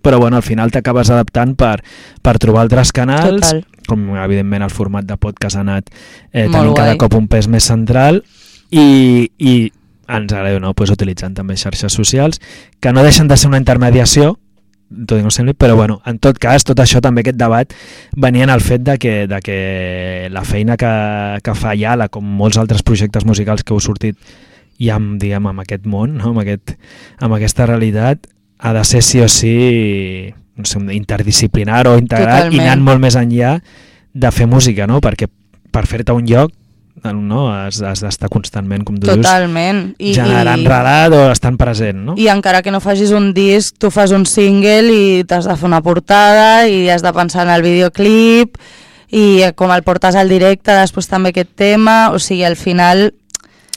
però 0.02 0.18
bueno, 0.18 0.36
al 0.36 0.46
final 0.46 0.72
t'acabes 0.72 1.10
adaptant 1.10 1.56
per, 1.58 1.80
per 2.22 2.36
trobar 2.42 2.64
altres 2.66 2.92
canals, 2.96 3.50
Total. 3.50 3.64
com 3.88 4.06
evidentment 4.16 4.64
el 4.66 4.72
format 4.72 5.06
de 5.08 5.16
podcast 5.20 5.58
ha 5.58 5.64
anat 5.66 5.90
eh, 5.90 6.46
Molt 6.46 6.56
tenint 6.56 6.76
cada 6.76 6.94
guai. 6.94 7.00
cop 7.02 7.18
un 7.18 7.28
pes 7.28 7.48
més 7.50 7.66
central 7.68 8.22
i, 8.70 9.30
i 9.38 9.54
ens 10.10 10.32
agrada 10.32 10.60
no, 10.62 10.74
pues, 10.74 10.90
utilitzant 10.90 11.34
també 11.36 11.56
xarxes 11.56 11.94
socials, 11.94 12.40
que 12.80 12.92
no 12.92 13.04
deixen 13.06 13.28
de 13.28 13.36
ser 13.38 13.50
una 13.50 13.60
intermediació, 13.60 14.34
tot 14.90 15.20
i 15.20 15.22
no 15.22 15.30
sembli, 15.30 15.54
però 15.54 15.76
bueno, 15.78 16.00
en 16.06 16.18
tot 16.18 16.38
cas, 16.42 16.64
tot 16.66 16.80
això 16.82 16.98
també 17.02 17.22
aquest 17.22 17.38
debat 17.38 17.74
venia 18.18 18.46
en 18.48 18.50
el 18.50 18.62
fet 18.64 18.82
de 18.82 18.96
que, 18.98 19.14
de 19.30 19.38
que 19.44 19.58
la 20.34 20.42
feina 20.44 20.76
que, 20.76 20.90
que 21.46 21.54
fa 21.54 21.76
Yala, 21.78 22.08
com 22.10 22.26
molts 22.26 22.58
altres 22.58 22.82
projectes 22.82 23.26
musicals 23.28 23.62
que 23.62 23.74
heu 23.74 23.80
sortit 23.80 24.18
ja 24.80 24.96
amb, 24.96 25.14
diguem, 25.22 25.46
amb 25.46 25.62
aquest 25.62 25.86
món, 25.86 26.16
no? 26.18 26.32
amb, 26.32 26.42
aquest, 26.42 26.74
amb 27.22 27.36
aquesta 27.36 27.68
realitat, 27.70 28.26
ha 28.60 28.72
de 28.76 28.84
ser 28.84 29.02
sí 29.02 29.20
o 29.20 29.28
sí 29.28 30.34
no 30.56 30.64
sé, 30.68 30.78
interdisciplinar 30.94 31.86
o 31.88 31.96
integrat 31.98 32.46
Totalment. 32.46 32.60
i 32.60 32.66
anant 32.66 32.84
molt 32.84 33.02
més 33.02 33.16
enllà 33.16 33.58
de 34.12 34.32
fer 34.34 34.46
música, 34.50 34.86
no? 34.86 35.00
perquè 35.00 35.28
per 35.70 35.86
fer-te 35.88 36.12
un 36.12 36.26
lloc 36.28 36.52
no? 37.14 37.46
has, 37.52 37.80
has 37.80 38.02
d'estar 38.04 38.28
constantment, 38.28 38.84
com 38.84 38.98
tu 39.00 39.08
Totalment. 39.08 39.94
dius, 39.96 40.18
generant 40.18 40.64
relat 40.66 41.14
o 41.16 41.22
estant 41.30 41.56
present. 41.60 42.02
No? 42.10 42.16
I 42.20 42.28
encara 42.32 42.60
que 42.62 42.74
no 42.74 42.82
facis 42.84 43.14
un 43.16 43.32
disc, 43.36 43.78
tu 43.80 43.90
fas 43.94 44.12
un 44.12 44.26
single 44.28 44.92
i 44.92 45.24
t'has 45.24 45.48
de 45.48 45.56
fer 45.56 45.68
una 45.70 45.80
portada 45.84 46.66
i 46.68 46.88
has 46.90 47.04
de 47.06 47.12
pensar 47.16 47.46
en 47.46 47.54
el 47.54 47.64
videoclip 47.64 48.60
i 49.10 49.24
eh, 49.42 49.54
com 49.56 49.72
el 49.74 49.82
portes 49.86 50.18
al 50.18 50.28
directe, 50.30 50.74
després 50.76 51.08
també 51.10 51.32
aquest 51.32 51.54
tema, 51.58 52.10
o 52.12 52.20
sigui, 52.20 52.44
al 52.46 52.58
final 52.58 53.08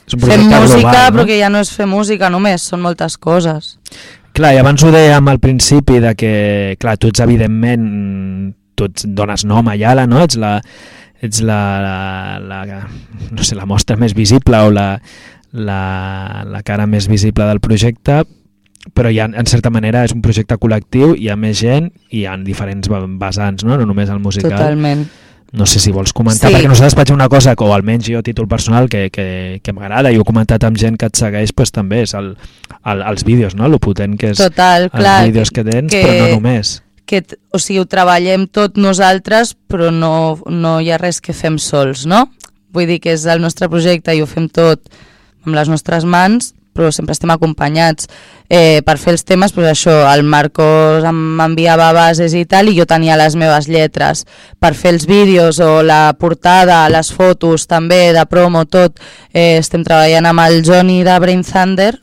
fem 0.04 0.44
música, 0.44 0.60
global, 0.60 1.08
però 1.14 1.22
no? 1.22 1.26
que 1.30 1.40
ja 1.40 1.48
no 1.50 1.62
és 1.64 1.72
fer 1.72 1.88
música 1.90 2.28
només, 2.30 2.66
són 2.68 2.84
moltes 2.84 3.16
coses. 3.16 3.78
Clar, 4.34 4.50
i 4.56 4.58
abans 4.58 4.82
ho 4.82 4.90
dèiem 4.90 5.28
al 5.30 5.38
principi 5.38 6.00
de 6.02 6.10
que, 6.18 6.34
clar, 6.82 6.96
tu 6.98 7.12
ets 7.12 7.22
evidentment, 7.22 7.84
tu 8.74 8.88
ets, 8.90 9.06
dones 9.06 9.44
nom 9.46 9.68
a 9.70 9.76
Yala, 9.78 10.08
no? 10.10 10.24
Ets 10.26 10.38
la, 10.42 10.56
ets 11.22 11.38
la, 11.46 11.58
la, 11.84 12.64
la, 12.66 12.80
no 13.30 13.46
sé, 13.46 13.54
la 13.54 13.68
mostra 13.70 13.94
més 14.00 14.16
visible 14.18 14.58
o 14.58 14.72
la, 14.74 14.88
la, 15.54 15.82
la 16.50 16.62
cara 16.66 16.88
més 16.90 17.06
visible 17.06 17.46
del 17.46 17.62
projecte, 17.62 18.24
però 18.92 19.12
ha, 19.14 19.28
en 19.30 19.46
certa 19.46 19.70
manera 19.70 20.02
és 20.04 20.12
un 20.16 20.22
projecte 20.24 20.58
col·lectiu, 20.58 21.14
hi 21.14 21.30
ha 21.30 21.38
més 21.38 21.62
gent 21.62 21.92
i 22.10 22.24
hi 22.24 22.26
ha 22.26 22.34
diferents 22.42 22.90
vessants, 22.90 23.62
no? 23.62 23.78
no 23.78 23.86
només 23.86 24.10
el 24.10 24.18
musical. 24.18 24.58
Totalment. 24.58 25.06
No 25.54 25.66
sé 25.70 25.78
si 25.78 25.92
vols 25.94 26.10
comentar, 26.12 26.48
Sí. 26.50 26.56
perquè 26.56 26.66
nosaltres 26.66 26.96
faig 26.98 27.12
una 27.14 27.28
cosa, 27.30 27.54
que, 27.54 27.62
o 27.62 27.72
almenys 27.72 28.08
jo 28.10 28.18
a 28.18 28.22
títol 28.26 28.48
personal, 28.50 28.88
que, 28.90 29.06
que, 29.14 29.60
que 29.62 29.72
m'agrada, 29.72 30.10
i 30.10 30.16
ho 30.18 30.24
he 30.24 30.26
comentat 30.26 30.64
amb 30.66 30.76
gent 30.80 30.96
que 30.98 31.06
et 31.06 31.14
segueix, 31.20 31.52
pues, 31.54 31.70
també 31.70 32.00
és 32.02 32.14
el, 32.18 32.32
el, 32.84 33.02
els 33.06 33.22
vídeos, 33.24 33.54
no? 33.54 33.68
lo 33.70 33.78
potent 33.78 34.16
que 34.18 34.32
és 34.34 34.38
Total, 34.42 34.88
els 34.90 34.96
clar, 34.98 35.20
vídeos 35.28 35.52
que, 35.54 35.62
tens, 35.62 35.92
que- 35.92 36.02
però 36.02 36.26
no 36.26 36.40
només. 36.40 36.80
que, 37.06 37.22
o 37.54 37.60
sigui, 37.62 37.78
ho 37.78 37.86
treballem 37.86 38.48
tot 38.50 38.76
nosaltres, 38.76 39.54
però 39.68 39.92
no, 39.94 40.40
no 40.50 40.80
hi 40.80 40.90
ha 40.90 40.98
res 40.98 41.20
que 41.20 41.32
fem 41.32 41.58
sols, 41.62 42.02
no? 42.10 42.24
Vull 42.74 42.88
dir 42.90 42.98
que 43.00 43.12
és 43.14 43.22
el 43.30 43.38
nostre 43.44 43.68
projecte 43.70 44.10
i 44.16 44.22
ho 44.24 44.26
fem 44.26 44.48
tot 44.50 44.80
amb 45.46 45.54
les 45.54 45.68
nostres 45.70 46.02
mans, 46.04 46.54
però 46.74 46.90
sempre 46.92 47.14
estem 47.14 47.32
acompanyats. 47.32 48.08
Eh, 48.50 48.82
per 48.84 48.98
fer 49.00 49.14
els 49.14 49.24
temes, 49.24 49.54
doncs 49.54 49.70
això, 49.70 49.94
el 50.10 50.24
Marcos 50.28 51.06
m'enviava 51.08 51.92
bases 51.96 52.34
i 52.36 52.44
tal, 52.50 52.68
i 52.68 52.76
jo 52.76 52.84
tenia 52.90 53.16
les 53.20 53.38
meves 53.40 53.70
lletres. 53.70 54.26
Per 54.60 54.74
fer 54.76 54.94
els 54.96 55.08
vídeos 55.08 55.60
o 55.64 55.82
la 55.86 56.12
portada, 56.18 56.82
les 56.92 57.12
fotos 57.14 57.68
també, 57.70 58.12
de 58.12 58.26
promo, 58.26 58.66
tot, 58.66 58.98
eh, 59.32 59.56
estem 59.62 59.86
treballant 59.86 60.26
amb 60.26 60.44
el 60.44 60.62
Johnny 60.66 61.02
de 61.06 61.18
Brain 61.22 61.44
Thunder, 61.46 61.94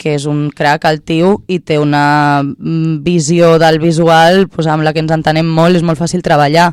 que 0.00 0.14
és 0.16 0.24
un 0.24 0.48
crack 0.56 0.86
el 0.88 1.02
tio 1.04 1.34
i 1.50 1.60
té 1.60 1.76
una 1.78 2.40
mm, 2.42 3.02
visió 3.04 3.58
del 3.60 3.78
visual 3.82 4.46
pues, 4.48 4.66
amb 4.66 4.86
la 4.86 4.94
que 4.96 5.02
ens 5.04 5.12
entenem 5.12 5.46
molt, 5.46 5.76
és 5.76 5.84
molt 5.84 6.00
fàcil 6.00 6.24
treballar. 6.24 6.70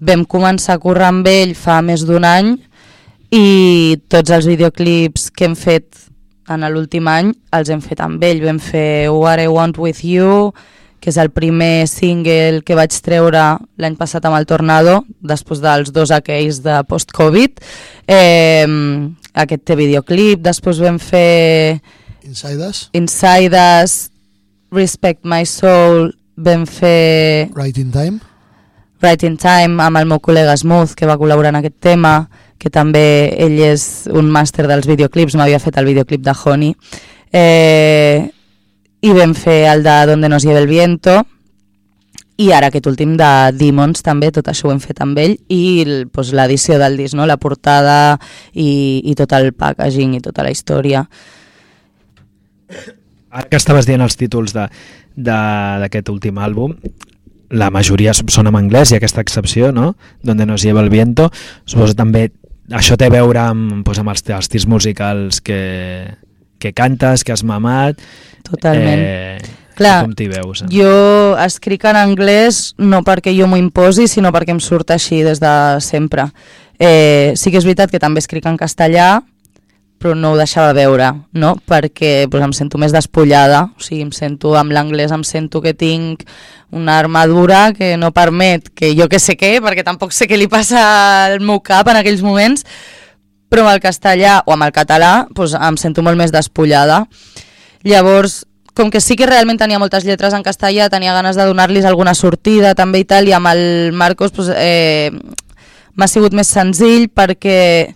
Vam 0.00 0.24
començar 0.24 0.78
a 0.78 0.82
currar 0.82 1.12
amb 1.12 1.28
ell 1.28 1.52
fa 1.58 1.82
més 1.84 2.06
d'un 2.08 2.24
any 2.24 2.54
i 3.32 3.98
tots 4.12 4.32
els 4.32 4.48
videoclips 4.48 5.28
que 5.36 5.46
hem 5.48 5.56
fet 5.56 6.08
en 6.50 6.66
l'últim 6.72 7.08
any 7.10 7.32
els 7.54 7.70
hem 7.70 7.82
fet 7.84 8.00
amb 8.02 8.22
ell. 8.24 8.42
Vam 8.44 8.60
fer 8.62 9.10
What 9.12 9.42
I 9.42 9.48
Want 9.50 9.78
With 9.78 10.02
You, 10.06 10.52
que 11.02 11.10
és 11.10 11.18
el 11.18 11.32
primer 11.34 11.88
single 11.90 12.62
que 12.66 12.76
vaig 12.78 12.94
treure 13.02 13.42
l'any 13.82 13.96
passat 13.98 14.26
amb 14.26 14.38
el 14.38 14.46
Tornado, 14.46 15.00
després 15.18 15.62
dels 15.62 15.90
dos 15.94 16.14
aquells 16.14 16.62
de 16.62 16.78
post-Covid. 16.88 17.62
Eh, 18.06 18.66
aquest 19.34 19.64
té 19.66 19.76
videoclip, 19.78 20.42
després 20.44 20.82
vam 20.82 21.00
fer 21.02 21.80
Insiders, 22.22 22.88
Inside 22.94 23.58
Us, 23.82 23.96
Respect 24.70 25.26
My 25.26 25.42
Soul, 25.48 26.12
vam 26.36 26.66
fer 26.70 27.50
Right 27.56 27.78
in 27.78 27.90
Time. 27.90 28.20
Right 29.02 29.26
in 29.26 29.36
Time 29.36 29.82
amb 29.82 29.98
el 29.98 30.06
meu 30.06 30.22
col·lega 30.22 30.54
Smooth, 30.56 30.94
que 30.94 31.08
va 31.10 31.18
col·laborar 31.18 31.50
en 31.50 31.58
aquest 31.58 31.80
tema, 31.82 32.28
que 32.62 32.70
també 32.70 33.34
ell 33.42 33.58
és 33.66 34.06
un 34.14 34.30
màster 34.30 34.68
dels 34.70 34.86
videoclips, 34.86 35.34
m'havia 35.34 35.58
fet 35.62 35.80
el 35.80 35.88
videoclip 35.90 36.22
de 36.22 36.34
Honey. 36.38 36.72
Eh, 37.34 38.22
I 39.02 39.12
vam 39.16 39.34
fer 39.34 39.64
el 39.72 39.82
de 39.82 39.96
Donde 40.06 40.28
nos 40.30 40.44
lleve 40.46 40.62
el 40.62 40.70
viento, 40.70 41.24
i 42.42 42.50
ara 42.54 42.70
aquest 42.70 42.86
últim 42.88 43.16
de 43.18 43.28
Demons 43.58 44.02
també, 44.02 44.30
tot 44.34 44.48
això 44.48 44.68
ho 44.68 44.72
hem 44.72 44.80
fet 44.82 45.02
amb 45.04 45.18
ell, 45.20 45.36
i 45.52 45.84
pues, 46.14 46.32
l'edició 46.34 46.78
del 46.80 46.96
disc, 47.00 47.16
no? 47.18 47.26
la 47.28 47.36
portada 47.36 48.16
i, 48.54 49.02
i 49.04 49.14
tot 49.18 49.34
el 49.36 49.52
packaging 49.52 50.16
i 50.16 50.22
tota 50.24 50.46
la 50.46 50.52
història. 50.54 51.04
Ara 53.32 53.48
que 53.48 53.58
estaves 53.58 53.88
dient 53.88 54.04
els 54.04 54.16
títols 54.20 54.54
d'aquest 54.54 56.12
últim 56.12 56.38
àlbum, 56.40 56.76
la 57.52 57.68
majoria 57.70 58.14
són 58.16 58.48
en 58.48 58.56
anglès 58.56 58.92
i 58.92 58.96
aquesta 58.96 59.20
excepció, 59.20 59.72
no? 59.76 59.92
Donde 60.24 60.46
nos 60.48 60.64
lleva 60.64 60.80
el 60.80 60.88
viento. 60.88 61.28
Suposo 61.68 61.92
també 61.94 62.30
això 62.70 62.98
té 62.98 63.08
a 63.08 63.14
veure 63.14 63.40
amb, 63.42 63.80
doncs, 63.82 64.02
amb 64.02 64.12
els, 64.12 64.22
els 64.36 64.52
tirs 64.52 64.68
musicals 64.70 65.40
que, 65.44 65.62
que 66.62 66.72
cantes, 66.76 67.24
que 67.24 67.34
has 67.34 67.42
mamat. 67.44 68.00
Totalment. 68.46 69.02
Eh, 69.02 69.58
Clar, 69.78 70.02
com 70.04 70.12
t'hi 70.16 70.28
veus? 70.28 70.62
Jo 70.72 71.34
escric 71.40 71.86
en 71.88 71.96
anglès 71.96 72.74
no 72.78 73.00
perquè 73.06 73.32
jo 73.34 73.48
m'ho 73.48 73.58
imposi, 73.60 74.06
sinó 74.10 74.32
perquè 74.34 74.54
em 74.54 74.60
surt 74.60 74.92
així 74.92 75.22
des 75.24 75.40
de 75.42 75.54
sempre. 75.80 76.28
Eh, 76.78 77.32
sí 77.36 77.50
que 77.50 77.60
és 77.60 77.66
veritat 77.66 77.92
que 77.92 78.00
també 78.02 78.20
escric 78.20 78.46
en 78.48 78.58
castellà, 78.60 79.22
però 80.02 80.16
no 80.18 80.32
ho 80.32 80.38
deixava 80.38 80.72
veure, 80.74 81.12
no? 81.38 81.54
perquè 81.68 82.26
pues, 82.30 82.42
em 82.42 82.52
sento 82.56 82.80
més 82.82 82.90
despullada, 82.90 83.68
o 83.78 83.84
sigui, 83.84 84.02
em 84.02 84.10
sento 84.10 84.56
amb 84.58 84.74
l'anglès, 84.74 85.14
em 85.14 85.22
sento 85.22 85.62
que 85.62 85.76
tinc 85.78 86.24
una 86.74 86.98
armadura 86.98 87.70
que 87.76 87.94
no 88.00 88.10
permet 88.10 88.72
que 88.74 88.90
jo 88.98 89.06
que 89.12 89.20
sé 89.22 89.36
què, 89.38 89.60
perquè 89.62 89.84
tampoc 89.86 90.10
sé 90.10 90.26
què 90.26 90.40
li 90.40 90.48
passa 90.50 90.82
al 91.28 91.38
meu 91.38 91.60
cap 91.62 91.86
en 91.92 92.00
aquells 92.00 92.24
moments, 92.26 92.66
però 93.52 93.66
amb 93.66 93.76
el 93.76 93.82
castellà 93.84 94.40
o 94.46 94.56
amb 94.56 94.66
el 94.66 94.74
català 94.74 95.12
pues, 95.36 95.54
em 95.54 95.78
sento 95.78 96.02
molt 96.02 96.18
més 96.18 96.32
despullada. 96.34 97.04
Llavors, 97.86 98.42
com 98.74 98.90
que 98.90 99.02
sí 99.04 99.14
que 99.20 99.28
realment 99.28 99.60
tenia 99.60 99.78
moltes 99.78 100.06
lletres 100.08 100.34
en 100.34 100.42
castellà, 100.42 100.88
tenia 100.90 101.14
ganes 101.14 101.36
de 101.38 101.46
donar-los 101.46 101.86
alguna 101.86 102.16
sortida 102.18 102.74
també 102.74 103.04
i 103.04 103.06
tal, 103.06 103.28
i 103.28 103.36
amb 103.36 103.52
el 103.52 103.92
Marcos 103.92 104.34
pues, 104.34 104.50
eh, 104.56 105.12
m'ha 105.94 106.08
sigut 106.08 106.34
més 106.34 106.50
senzill 106.50 107.06
perquè 107.12 107.92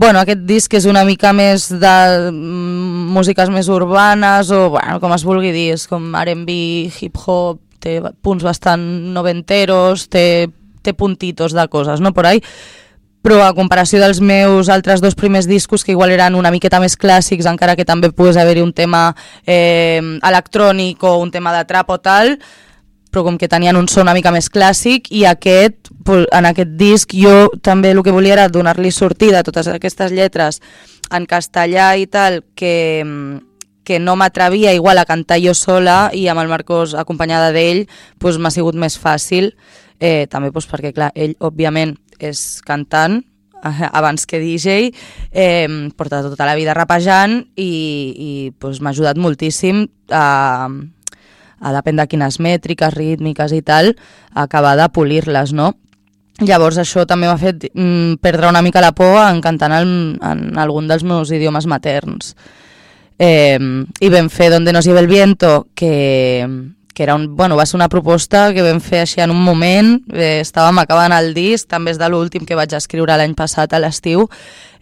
bueno, 0.00 0.22
aquest 0.22 0.46
disc 0.48 0.72
és 0.78 0.86
una 0.88 1.02
mica 1.04 1.34
més 1.36 1.66
de 1.68 1.94
mm, 2.30 3.08
músiques 3.12 3.50
més 3.52 3.68
urbanes 3.68 4.48
o 4.56 4.70
bueno, 4.72 4.96
com 5.02 5.12
es 5.12 5.26
vulgui 5.28 5.52
dir, 5.52 5.66
és 5.76 5.84
com 5.90 6.14
R&B, 6.16 6.56
hip-hop, 6.88 7.60
té 7.84 7.98
punts 8.24 8.44
bastant 8.46 8.80
noventeros, 9.12 10.06
té, 10.08 10.48
té 10.80 10.94
puntitos 10.96 11.52
de 11.56 11.66
coses, 11.68 12.00
no? 12.00 12.14
Por 12.16 12.30
ahí 12.30 12.40
però 13.20 13.42
a 13.44 13.52
comparació 13.52 14.00
dels 14.00 14.22
meus 14.24 14.70
altres 14.72 15.02
dos 15.04 15.12
primers 15.12 15.44
discos 15.44 15.84
que 15.84 15.92
igual 15.92 16.14
eren 16.14 16.38
una 16.38 16.48
miqueta 16.48 16.80
més 16.80 16.96
clàssics 16.96 17.44
encara 17.50 17.76
que 17.76 17.84
també 17.84 18.08
pogués 18.08 18.40
haver-hi 18.40 18.64
un 18.64 18.72
tema 18.72 19.10
eh, 19.44 20.00
electrònic 20.00 21.04
o 21.04 21.18
un 21.20 21.28
tema 21.28 21.52
de 21.52 21.66
trap 21.68 21.92
o 21.92 22.00
tal 22.00 22.38
però 23.10 23.24
com 23.26 23.36
que 23.38 23.48
tenien 23.50 23.76
un 23.76 23.88
so 23.90 24.00
una 24.04 24.14
mica 24.14 24.32
més 24.34 24.48
clàssic 24.50 25.10
i 25.10 25.24
aquest, 25.28 25.90
en 26.06 26.48
aquest 26.48 26.74
disc 26.78 27.14
jo 27.14 27.50
també 27.62 27.90
el 27.90 28.02
que 28.06 28.14
volia 28.14 28.36
era 28.38 28.48
donar-li 28.48 28.92
sortida 28.94 29.40
a 29.40 29.46
totes 29.46 29.68
aquestes 29.68 30.14
lletres 30.14 30.60
en 31.10 31.26
castellà 31.26 31.92
i 31.98 32.06
tal 32.06 32.40
que, 32.54 33.40
que 33.84 33.98
no 33.98 34.16
m'atrevia 34.16 34.72
igual 34.74 34.98
a 34.98 35.06
cantar 35.08 35.40
jo 35.42 35.54
sola 35.58 36.10
i 36.14 36.28
amb 36.30 36.44
el 36.44 36.52
Marcos 36.52 36.94
acompanyada 36.94 37.50
d'ell 37.52 37.86
pues, 38.18 38.38
m'ha 38.38 38.54
sigut 38.54 38.78
més 38.78 38.98
fàcil 38.98 39.50
eh, 39.98 40.26
també 40.30 40.52
pues, 40.54 40.70
perquè 40.70 40.94
clar, 40.94 41.10
ell 41.14 41.34
òbviament 41.42 41.96
és 42.20 42.60
cantant 42.66 43.20
eh, 43.64 43.88
abans 43.90 44.26
que 44.26 44.38
DJ, 44.38 44.92
eh, 45.32 45.90
porta 45.96 46.22
tota 46.22 46.46
la 46.46 46.54
vida 46.54 46.74
rapejant 46.74 47.40
i, 47.56 47.70
i 48.14 48.30
pues, 48.58 48.80
m'ha 48.80 48.94
ajudat 48.94 49.18
moltíssim 49.18 49.86
a, 50.10 50.68
a 50.68 50.99
depèn 51.60 52.00
de 52.00 52.08
quines 52.08 52.40
mètriques, 52.40 52.94
rítmiques 52.96 53.52
i 53.52 53.60
tal, 53.62 53.94
acabar 54.32 54.76
de 54.80 54.88
polir-les, 54.88 55.52
no? 55.52 55.74
Llavors 56.40 56.78
això 56.80 57.04
també 57.04 57.28
m'ha 57.28 57.36
fet 57.36 57.68
mm, 57.68 58.16
perdre 58.24 58.48
una 58.48 58.62
mica 58.64 58.80
la 58.80 58.94
por 58.96 59.18
en 59.20 59.42
cantant 59.44 59.74
en, 59.76 59.94
en 60.24 60.58
algun 60.58 60.88
dels 60.88 61.04
meus 61.04 61.32
idiomes 61.36 61.68
materns. 61.68 62.34
Eh, 63.20 63.58
I 63.60 64.08
vam 64.08 64.30
fer 64.32 64.48
Donde 64.50 64.72
nos 64.72 64.86
lleve 64.86 65.00
el 65.00 65.06
viento, 65.06 65.66
que, 65.74 66.48
que 66.94 67.02
era 67.02 67.14
un, 67.14 67.36
bueno, 67.36 67.56
va 67.56 67.66
ser 67.66 67.76
una 67.76 67.90
proposta 67.90 68.54
que 68.54 68.64
vam 68.64 68.80
fer 68.80 69.02
així 69.04 69.20
en 69.20 69.30
un 69.34 69.42
moment, 69.44 69.98
eh, 70.14 70.40
estàvem 70.40 70.80
acabant 70.80 71.12
el 71.12 71.34
disc, 71.36 71.68
també 71.68 71.92
és 71.92 72.00
de 72.00 72.08
l'últim 72.08 72.48
que 72.48 72.56
vaig 72.56 72.72
escriure 72.72 73.18
l'any 73.20 73.36
passat 73.36 73.76
a 73.76 73.82
l'estiu, 73.82 74.24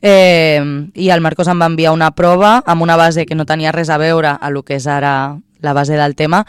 eh, 0.03 0.63
i 0.95 1.11
el 1.11 1.25
Marcos 1.25 1.51
em 1.51 1.59
va 1.59 1.67
enviar 1.67 1.93
una 1.97 2.13
prova 2.15 2.61
amb 2.67 2.87
una 2.87 2.97
base 2.97 3.27
que 3.27 3.35
no 3.35 3.47
tenia 3.47 3.75
res 3.75 3.91
a 3.91 3.99
veure 3.99 4.37
a 4.39 4.51
lo 4.51 4.63
que 4.63 4.79
és 4.79 4.87
ara 4.87 5.39
la 5.61 5.73
base 5.73 5.95
del 5.95 6.15
tema, 6.15 6.47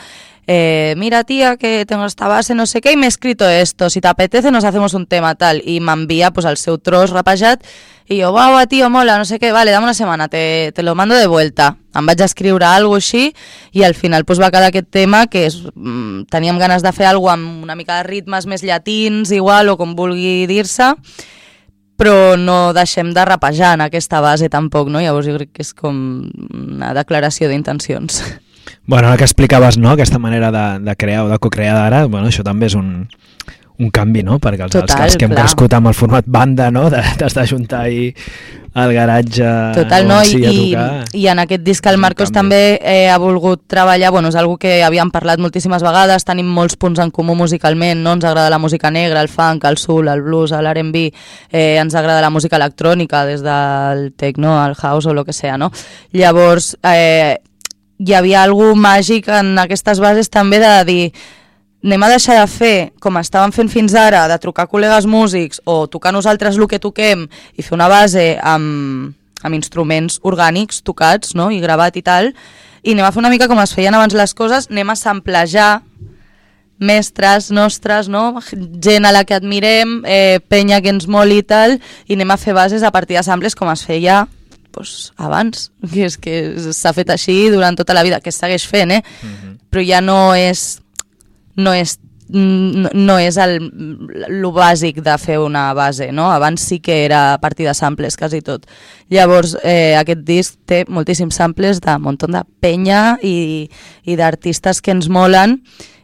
eh, 0.48 0.96
mira 0.98 1.24
tía 1.24 1.58
que 1.58 1.86
tengo 1.86 2.06
esta 2.06 2.28
base 2.28 2.56
no 2.56 2.66
sé 2.66 2.82
qué 2.82 2.92
y 2.92 2.98
me 2.98 3.06
he 3.06 3.10
escrito 3.10 3.48
esto, 3.48 3.90
si 3.90 4.02
te 4.02 4.08
apetece 4.08 4.50
nos 4.50 4.64
hacemos 4.64 4.96
un 4.96 5.06
tema 5.06 5.36
tal 5.36 5.62
y 5.64 5.80
m'envia 5.80 6.32
pues, 6.32 6.46
el 6.46 6.58
seu 6.58 6.80
tros 6.80 7.12
rapejat 7.12 7.62
i 8.10 8.24
jo, 8.24 8.32
guau, 8.34 8.58
tío, 8.66 8.90
mola, 8.90 9.20
no 9.22 9.26
sé 9.30 9.38
què, 9.38 9.52
vale, 9.54 9.70
dame 9.70 9.86
una 9.86 9.94
setmana, 9.94 10.28
te, 10.28 10.72
te 10.74 10.82
lo 10.82 10.96
mando 10.98 11.14
de 11.14 11.28
vuelta. 11.30 11.76
Em 11.94 12.08
vaig 12.10 12.24
escriure 12.26 12.66
alguna 12.66 12.98
així 12.98 13.28
i 13.78 13.84
al 13.86 13.94
final 13.94 14.26
pues, 14.26 14.42
va 14.42 14.50
quedar 14.50 14.72
aquest 14.72 14.90
tema 14.90 15.28
que 15.30 15.46
és, 15.46 15.60
mm, 15.76 16.26
teníem 16.34 16.58
ganes 16.58 16.82
de 16.82 16.90
fer 16.92 17.06
alguna 17.06 17.38
amb 17.38 17.68
una 17.68 17.78
mica 17.78 18.00
de 18.00 18.08
ritmes 18.10 18.50
més 18.50 18.66
llatins, 18.66 19.30
igual, 19.30 19.70
o 19.70 19.78
com 19.78 19.94
vulgui 19.94 20.48
dir-se, 20.50 20.90
però 22.02 22.34
no 22.34 22.74
deixem 22.74 23.14
de 23.14 23.30
rapejar 23.30 23.76
en 23.78 23.86
aquesta 23.86 24.26
base 24.26 24.50
tampoc, 24.50 24.90
no? 24.90 25.06
Llavors 25.06 25.30
jo 25.30 25.38
crec 25.38 25.54
que 25.54 25.62
és 25.62 25.76
com 25.78 26.00
una 26.50 26.96
declaració 26.98 27.54
d'intencions. 27.54 28.24
Bueno, 28.86 29.08
ara 29.08 29.18
que 29.18 29.24
explicaves 29.24 29.78
no, 29.78 29.92
aquesta 29.92 30.20
manera 30.20 30.52
de, 30.52 30.66
de 30.86 30.96
crear 30.96 31.24
o 31.26 31.30
de 31.30 31.40
co-crear 31.40 31.76
d'ara, 31.78 32.06
bueno, 32.08 32.28
això 32.28 32.44
també 32.46 32.70
és 32.70 32.76
un, 32.78 33.08
un 33.80 33.90
canvi, 33.96 34.24
no? 34.28 34.38
Perquè 34.44 34.66
els, 34.68 34.76
Total, 34.76 35.06
els, 35.08 35.16
que 35.18 35.26
hem 35.26 35.34
clar. 35.34 35.46
crescut 35.48 35.74
amb 35.78 35.90
el 35.90 35.96
format 35.96 36.28
banda, 36.28 36.68
no? 36.72 36.90
T'has 36.92 37.36
d'ajuntar 37.38 37.86
ahí 37.88 38.10
al 38.80 38.94
garatge 38.94 39.48
Total, 39.74 40.08
no? 40.08 40.20
I, 40.22 40.44
a 40.44 40.52
i, 40.52 40.58
tocar. 40.60 41.06
I 41.16 41.24
en 41.32 41.42
aquest 41.46 41.64
disc 41.66 41.88
el 41.90 41.98
Marcos 41.98 42.34
també 42.36 42.78
eh, 42.78 43.08
ha 43.10 43.18
volgut 43.22 43.64
treballar, 43.72 44.12
bueno, 44.14 44.30
és 44.30 44.38
algo 44.40 44.60
que 44.62 44.82
havíem 44.86 45.12
parlat 45.16 45.42
moltíssimes 45.42 45.84
vegades, 45.86 46.28
tenim 46.28 46.52
molts 46.60 46.78
punts 46.80 47.00
en 47.02 47.12
comú 47.16 47.38
musicalment, 47.40 48.04
no? 48.04 48.18
Ens 48.20 48.28
agrada 48.28 48.52
la 48.52 48.60
música 48.62 48.92
negra, 48.92 49.24
el 49.24 49.32
funk, 49.32 49.66
el 49.66 49.80
soul, 49.80 50.12
el 50.12 50.24
blues, 50.28 50.52
l'R&B, 50.52 51.10
eh, 51.50 51.78
ens 51.80 51.96
agrada 51.96 52.22
la 52.22 52.34
música 52.36 52.60
electrònica, 52.60 53.24
des 53.26 53.46
del 53.46 54.10
techno 54.20 54.60
al 54.60 54.76
house 54.76 55.08
o 55.08 55.16
el 55.16 55.24
que 55.26 55.34
sea, 55.34 55.58
no? 55.58 55.72
Llavors, 56.12 56.76
eh, 56.84 57.40
hi 58.00 58.16
havia 58.16 58.44
algú 58.46 58.72
màgic 58.80 59.28
en 59.28 59.58
aquestes 59.60 60.00
bases 60.00 60.32
també 60.32 60.62
de 60.64 60.72
dir 60.88 61.04
anem 61.84 62.04
a 62.04 62.10
deixar 62.12 62.38
de 62.40 62.48
fer 62.52 62.76
com 63.00 63.20
estàvem 63.20 63.52
fent 63.56 63.70
fins 63.72 63.96
ara, 63.96 64.26
de 64.28 64.38
trucar 64.40 64.68
col·legues 64.72 65.08
músics 65.08 65.62
o 65.66 65.86
tocar 65.88 66.14
nosaltres 66.16 66.58
el 66.58 66.68
que 66.68 66.80
toquem 66.80 67.28
i 67.56 67.64
fer 67.64 67.76
una 67.76 67.90
base 67.92 68.38
amb, 68.44 69.14
amb 69.44 69.56
instruments 69.56 70.20
orgànics 70.24 70.82
tocats 70.84 71.36
no? 71.36 71.50
i 71.52 71.60
gravat 71.60 72.00
i 72.00 72.04
tal, 72.04 72.34
i 72.84 72.96
anem 72.96 73.06
a 73.06 73.12
fer 73.12 73.24
una 73.24 73.32
mica 73.32 73.48
com 73.52 73.60
es 73.60 73.76
feien 73.76 73.96
abans 73.96 74.16
les 74.16 74.34
coses, 74.36 74.68
anem 74.72 74.92
a 74.92 75.00
samplejar 75.00 75.82
mestres 76.80 77.50
nostres, 77.52 78.08
no? 78.08 78.40
gent 78.80 79.08
a 79.08 79.12
la 79.12 79.26
que 79.28 79.36
admirem, 79.36 80.02
eh, 80.08 80.40
penya 80.48 80.80
que 80.80 80.92
ens 80.92 81.08
moli 81.08 81.42
i 81.44 81.48
tal, 81.48 81.80
i 82.08 82.16
anem 82.16 82.32
a 82.32 82.40
fer 82.40 82.56
bases 82.56 82.84
a 82.84 82.92
partir 82.96 83.20
de 83.20 83.24
samples 83.28 83.56
com 83.56 83.72
es 83.72 83.84
feia 83.84 84.26
pues, 84.72 85.12
abans, 85.18 85.70
que 85.94 86.06
és 86.10 86.20
que 86.20 86.36
s'ha 86.76 86.94
fet 86.98 87.10
així 87.16 87.42
durant 87.54 87.78
tota 87.80 87.96
la 87.98 88.06
vida, 88.06 88.22
que 88.22 88.34
segueix 88.36 88.68
fent, 88.70 89.00
eh? 89.00 89.02
però 89.70 89.86
ja 89.86 90.02
no 90.02 90.34
és 90.38 90.80
no 91.60 91.74
és 91.76 91.98
no, 92.30 92.90
no 92.94 93.16
és 93.18 93.38
el, 93.42 93.58
lo 94.30 94.52
bàsic 94.54 95.02
de 95.02 95.16
fer 95.18 95.40
una 95.42 95.74
base, 95.74 96.12
no? 96.14 96.30
Abans 96.32 96.62
sí 96.62 96.80
que 96.80 97.04
era 97.06 97.34
a 97.34 97.40
partir 97.42 97.66
de 97.66 97.74
samples, 97.74 98.18
quasi 98.18 98.42
tot. 98.46 98.68
Llavors, 99.10 99.56
eh, 99.64 99.96
aquest 99.98 100.22
disc 100.28 100.60
té 100.70 100.84
moltíssims 100.88 101.40
samples 101.42 101.82
de 101.82 101.96
un 101.96 102.06
munt 102.06 102.22
de 102.22 102.44
penya 102.62 103.18
i, 103.26 103.70
i 104.06 104.16
d'artistes 104.20 104.82
que 104.82 104.94
ens 104.94 105.10
molen 105.10 105.60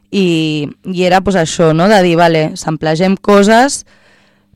i, 0.10 0.68
i 0.92 1.06
era 1.06 1.22
pues, 1.22 1.38
això, 1.38 1.74
no? 1.74 1.88
de 1.92 2.02
dir, 2.02 2.16
vale, 2.18 2.48
samplegem 2.58 3.18
coses, 3.18 3.84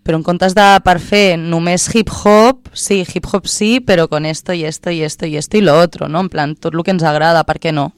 però 0.09 0.17
en 0.17 0.23
comptes 0.25 0.55
de 0.57 0.65
per 0.81 0.95
fer 0.97 1.37
només 1.37 1.83
hip-hop, 1.93 2.71
sí, 2.73 3.03
hip-hop 3.05 3.45
sí, 3.45 3.77
però 3.77 4.07
con 4.09 4.25
esto 4.25 4.55
y 4.57 4.63
esto 4.65 4.89
y 4.89 5.03
esto 5.03 5.27
y 5.27 5.37
esto 5.37 5.57
y 5.57 5.61
lo 5.61 5.77
otro, 5.77 6.09
no? 6.09 6.21
En 6.21 6.29
plan, 6.33 6.55
tot 6.55 6.73
el 6.73 6.81
que 6.81 6.95
ens 6.95 7.05
agrada, 7.05 7.43
per 7.45 7.59
què 7.61 7.69
no? 7.69 7.91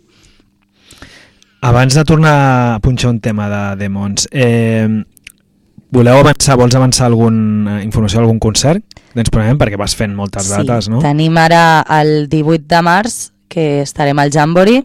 Abans 1.63 1.95
de 1.95 2.03
tornar 2.03 2.35
a 2.73 2.79
punxar 2.83 3.13
un 3.13 3.21
tema 3.23 3.47
de 3.47 3.63
Demons, 3.79 4.27
eh, 4.33 4.89
voleu 5.87 6.19
avançar, 6.19 6.59
vols 6.59 6.75
avançar 6.75 7.07
alguna 7.07 7.79
informació 7.79 8.19
d'algun 8.19 8.43
concert? 8.43 8.83
Ens 9.15 9.31
prenem 9.31 9.55
perquè 9.61 9.79
vas 9.79 9.95
fent 9.95 10.11
moltes 10.11 10.51
dates, 10.51 10.91
no? 10.91 10.99
tenim 10.99 11.39
ara 11.39 11.85
el 12.01 12.27
18 12.27 12.67
de 12.67 12.81
març, 12.83 13.21
que 13.47 13.85
estarem 13.87 14.19
al 14.19 14.35
Jamboree, 14.35 14.83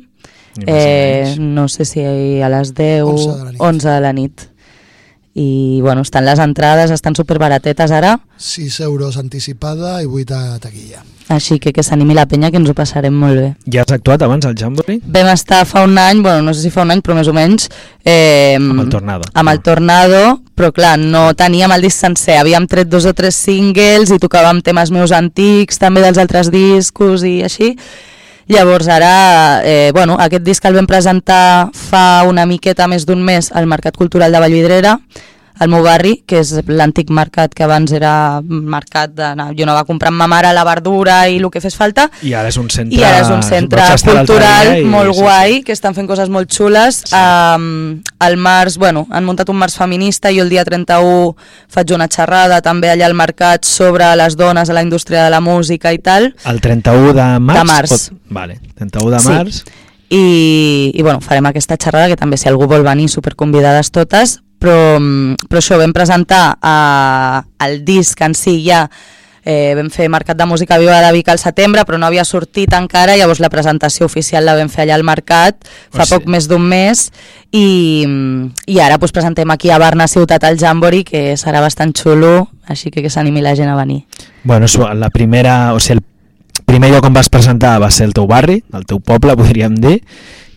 eh, 0.62 1.34
no 1.40 1.66
sé 1.66 1.90
si 1.90 2.06
a 2.06 2.54
les 2.54 2.76
10, 2.78 3.02
11 3.02 3.26
de 3.26 3.40
la 3.42 3.50
nit. 3.50 3.58
11 3.58 3.88
de 3.90 4.00
la 4.00 4.12
nit. 4.14 4.52
I, 5.36 5.80
bueno, 5.82 6.00
estan 6.00 6.24
les 6.24 6.40
entrades, 6.40 6.90
estan 6.90 7.14
superbaratetes 7.14 7.92
ara, 7.92 8.14
6 8.40 8.80
euros 8.86 9.18
anticipada 9.20 9.98
i 10.00 10.08
8 10.08 10.32
a 10.32 10.58
taquilla. 10.58 11.02
així 11.28 11.58
que 11.58 11.72
que 11.74 11.82
s'animi 11.82 12.14
la 12.14 12.24
penya 12.30 12.52
que 12.52 12.56
ens 12.56 12.70
ho 12.70 12.74
passarem 12.74 13.12
molt 13.12 13.36
bé. 13.36 13.48
Ja 13.66 13.82
has 13.82 13.92
actuat 13.92 14.22
abans 14.22 14.46
al 14.46 14.54
Jamboree? 14.56 15.00
Vam 15.02 15.28
estar 15.32 15.64
fa 15.66 15.82
un 15.84 15.98
any, 15.98 16.22
bueno, 16.22 16.40
no 16.42 16.54
sé 16.54 16.62
si 16.62 16.70
fa 16.70 16.84
un 16.86 16.94
any, 16.94 17.02
però 17.02 17.16
més 17.18 17.28
o 17.28 17.34
menys... 17.34 17.68
Eh, 18.04 18.54
Amb 18.56 18.80
el 18.84 18.88
Tornado. 18.88 19.28
Amb 19.34 19.50
el 19.50 19.60
Tornado, 19.60 20.20
però 20.54 20.70
clar, 20.72 20.96
no 20.98 21.34
teníem 21.34 21.74
el 21.74 21.82
disc 21.82 21.98
sencer. 21.98 22.38
Havíem 22.38 22.68
tret 22.70 22.88
dos 22.88 23.04
o 23.04 23.12
tres 23.12 23.34
singles 23.34 24.14
i 24.14 24.20
tocàvem 24.22 24.62
temes 24.62 24.94
meus 24.94 25.12
antics, 25.12 25.82
també 25.82 26.00
dels 26.00 26.22
altres 26.22 26.52
discos 26.54 27.26
i 27.26 27.40
així. 27.42 27.74
Llavors 28.48 28.86
ara, 28.86 29.60
eh, 29.64 29.90
bueno, 29.92 30.16
aquest 30.22 30.44
disc 30.46 30.64
el 30.68 30.76
vam 30.78 30.86
presentar 30.86 31.70
fa 31.74 32.22
una 32.28 32.44
miqueta 32.46 32.86
més 32.86 33.02
d'un 33.06 33.24
mes 33.26 33.50
al 33.50 33.66
Mercat 33.66 33.96
Cultural 33.98 34.30
de 34.30 34.38
Vallvidrera, 34.38 35.00
al 35.58 35.68
meu 35.72 35.82
barri, 35.82 36.22
que 36.28 36.40
és 36.42 36.50
l'antic 36.68 37.08
mercat 37.10 37.54
que 37.56 37.64
abans 37.64 37.92
era 37.96 38.40
mercat 38.44 39.14
de... 39.16 39.30
Jo 39.56 39.64
no 39.64 39.72
va 39.72 39.84
comprar 39.88 40.10
amb 40.12 40.18
ma 40.20 40.26
mare 40.28 40.50
la 40.52 40.64
verdura 40.68 41.22
i 41.32 41.38
el 41.38 41.48
que 41.50 41.60
fes 41.64 41.76
falta, 41.78 42.10
I 42.22 42.34
ara 42.36 42.48
és 42.52 42.58
un 42.60 42.68
centre... 42.68 42.98
i 42.98 43.02
ara 43.04 43.22
és 43.24 43.30
un 43.32 43.42
centre 43.42 43.80
cultural 44.04 44.72
i- 44.80 44.84
molt 44.84 45.12
sí, 45.12 45.16
sí. 45.16 45.22
guai, 45.22 45.62
que 45.64 45.72
estan 45.72 45.94
fent 45.96 46.08
coses 46.10 46.28
molt 46.28 46.52
xules. 46.52 47.02
Sí. 47.06 47.14
Um, 47.16 48.02
al 48.20 48.36
març, 48.36 48.76
bueno, 48.76 49.06
han 49.10 49.24
muntat 49.24 49.48
un 49.48 49.56
març 49.60 49.78
feminista 49.80 50.30
i 50.30 50.40
el 50.44 50.48
dia 50.52 50.64
31 50.64 51.34
faig 51.72 51.92
una 51.96 52.08
xerrada 52.12 52.60
també 52.60 52.90
allà 52.92 53.06
al 53.08 53.14
mercat 53.16 53.64
sobre 53.64 54.10
les 54.16 54.36
dones 54.36 54.68
a 54.70 54.76
la 54.76 54.82
indústria 54.84 55.24
de 55.24 55.30
la 55.30 55.40
música 55.40 55.92
i 55.92 55.98
tal. 55.98 56.34
El 56.44 56.60
31 56.60 57.12
de 57.16 57.26
març? 57.40 57.58
De 57.58 57.64
març. 57.72 57.92
O... 58.12 58.16
Vale, 58.36 58.60
31 58.76 59.10
de 59.10 59.20
Sí. 59.24 59.28
març. 59.32 59.64
I, 60.08 60.92
i 60.94 61.02
bueno, 61.02 61.18
farem 61.20 61.46
aquesta 61.48 61.74
xerrada 61.82 62.06
que 62.06 62.16
també 62.16 62.36
si 62.38 62.46
algú 62.48 62.68
vol 62.70 62.84
venir 62.86 63.08
superconvidades 63.10 63.90
totes 63.90 64.36
però, 64.66 64.98
mm, 64.98 65.46
però 65.46 65.62
això 65.62 65.78
vam 65.78 65.94
presentar 65.94 66.56
eh, 66.58 67.66
el 67.68 67.84
disc 67.86 68.20
en 68.26 68.34
si 68.34 68.58
ja 68.66 68.88
eh, 69.46 69.74
vam 69.78 69.88
fer 69.94 70.08
Mercat 70.10 70.36
de 70.36 70.46
Música 70.50 70.76
Viva 70.82 70.98
de 71.00 71.12
Vic 71.14 71.28
al 71.30 71.38
setembre 71.38 71.84
però 71.86 72.00
no 72.02 72.06
havia 72.08 72.24
sortit 72.26 72.74
encara. 72.74 73.14
Llavors 73.16 73.38
la 73.40 73.50
presentació 73.52 74.08
oficial 74.10 74.44
la 74.44 74.56
vam 74.58 74.68
fer 74.68 74.82
allà 74.84 74.96
al 74.98 75.06
Mercat 75.06 75.62
fa 75.94 76.02
Oh, 76.02 76.04
sí. 76.04 76.16
poc 76.16 76.26
més 76.26 76.48
d'un 76.50 76.66
mes. 76.66 77.12
I, 77.52 78.04
mm, 78.08 78.66
i 78.66 78.80
ara 78.82 78.98
pues, 78.98 79.14
presentem 79.14 79.48
aquí 79.54 79.70
a 79.70 79.78
Barna 79.78 80.08
Ciutat 80.10 80.42
al 80.44 80.58
Jamboree 80.58 81.06
que 81.06 81.36
serà 81.38 81.62
bastant 81.62 81.94
xulo 81.94 82.48
així 82.66 82.90
que 82.90 83.02
que 83.02 83.10
s'animi 83.10 83.40
la 83.40 83.54
gent 83.54 83.70
a 83.70 83.76
venir. 83.76 84.02
Bueno, 84.42 84.66
la 84.94 85.10
primera, 85.10 85.74
o 85.74 85.78
sigui, 85.78 86.00
el 86.58 86.64
primer 86.66 86.90
lloc 86.90 87.04
on 87.06 87.14
vas 87.14 87.30
presentar 87.30 87.80
va 87.80 87.92
ser 87.92 88.08
el 88.08 88.14
teu 88.14 88.26
barri, 88.26 88.64
el 88.74 88.84
teu 88.84 88.98
poble, 88.98 89.36
podríem 89.38 89.76
dir, 89.76 90.02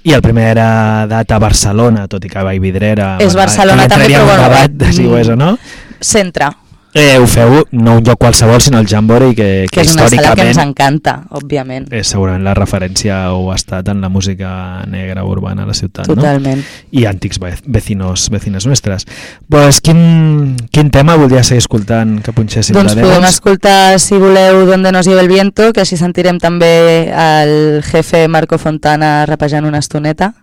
i 0.04 0.14
el 0.16 0.22
primera 0.24 1.06
data 1.10 1.36
a 1.36 1.44
Barcelona, 1.44 2.08
tot 2.08 2.24
i 2.26 2.32
que 2.32 2.44
Vallvidrera... 2.46 3.18
És 3.24 3.36
Barcelona 3.36 3.88
també, 3.92 4.08
però 4.14 4.24
en 4.24 4.32
bueno, 4.32 4.48
debat 4.48 4.80
de 4.80 4.92
si 4.96 5.06
ho 5.08 5.18
és 5.20 5.30
o 5.32 5.36
no. 5.40 5.54
Centre, 6.00 6.52
Eh, 6.94 7.20
ho 7.22 7.28
feu 7.30 7.68
no 7.72 7.98
un 8.00 8.04
lloc 8.04 8.18
qualsevol, 8.18 8.60
sinó 8.62 8.80
el 8.80 8.88
Jamboree, 8.88 9.36
que, 9.36 9.68
que 9.72 9.82
és 9.84 9.92
una 9.94 10.08
sala 10.10 10.34
que 10.34 10.48
ens 10.50 10.58
encanta, 10.58 11.20
òbviament 11.38 11.86
és 11.94 12.10
segurament 12.10 12.42
la 12.48 12.56
referència 12.58 13.20
o 13.38 13.52
ha 13.52 13.56
estat 13.60 13.92
en 13.94 14.02
la 14.02 14.10
música 14.10 14.84
negra 14.90 15.24
urbana 15.24 15.64
a 15.64 15.70
la 15.70 15.76
ciutat, 15.78 16.08
Totalment. 16.10 16.64
no? 16.64 17.00
I 17.00 17.06
antics 17.06 17.38
ve- 17.38 17.54
vecinos, 17.66 18.30
vecines 18.34 18.66
nuestras. 18.66 19.06
Pues 19.48 19.82
quin, 19.82 20.58
quin 20.72 20.90
tema 20.90 21.16
voldria 21.16 21.44
seguir 21.44 21.62
escoltant 21.62 22.24
que 22.26 22.34
punxéssim 22.34 22.74
Doncs 22.74 22.96
de 22.98 23.06
podem 23.06 23.30
escoltar, 23.30 24.00
si 24.00 24.18
voleu, 24.18 24.66
Donde 24.66 24.92
nos 24.92 25.06
lleve 25.06 25.22
el 25.22 25.28
viento, 25.30 25.72
que 25.74 25.82
així 25.82 25.96
sentirem 25.98 26.40
també 26.42 27.12
el 27.14 27.84
jefe 27.84 28.28
Marco 28.28 28.58
Fontana 28.58 29.28
rapejant 29.30 29.66
una 29.66 29.78
estoneta. 29.78 30.34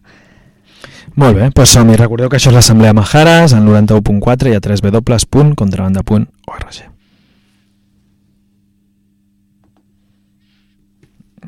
Molt 1.17 1.33
bé, 1.39 1.47
doncs 1.49 1.71
som-hi. 1.73 1.95
Recordeu 1.97 2.29
que 2.29 2.37
això 2.37 2.51
és 2.53 2.57
l'Assemblea 2.59 2.93
Majares, 2.97 3.53
en 3.57 3.65
91.4 3.65 4.53
i 4.53 4.55
a 4.57 4.61
www.contrabanda.org. 4.61 6.77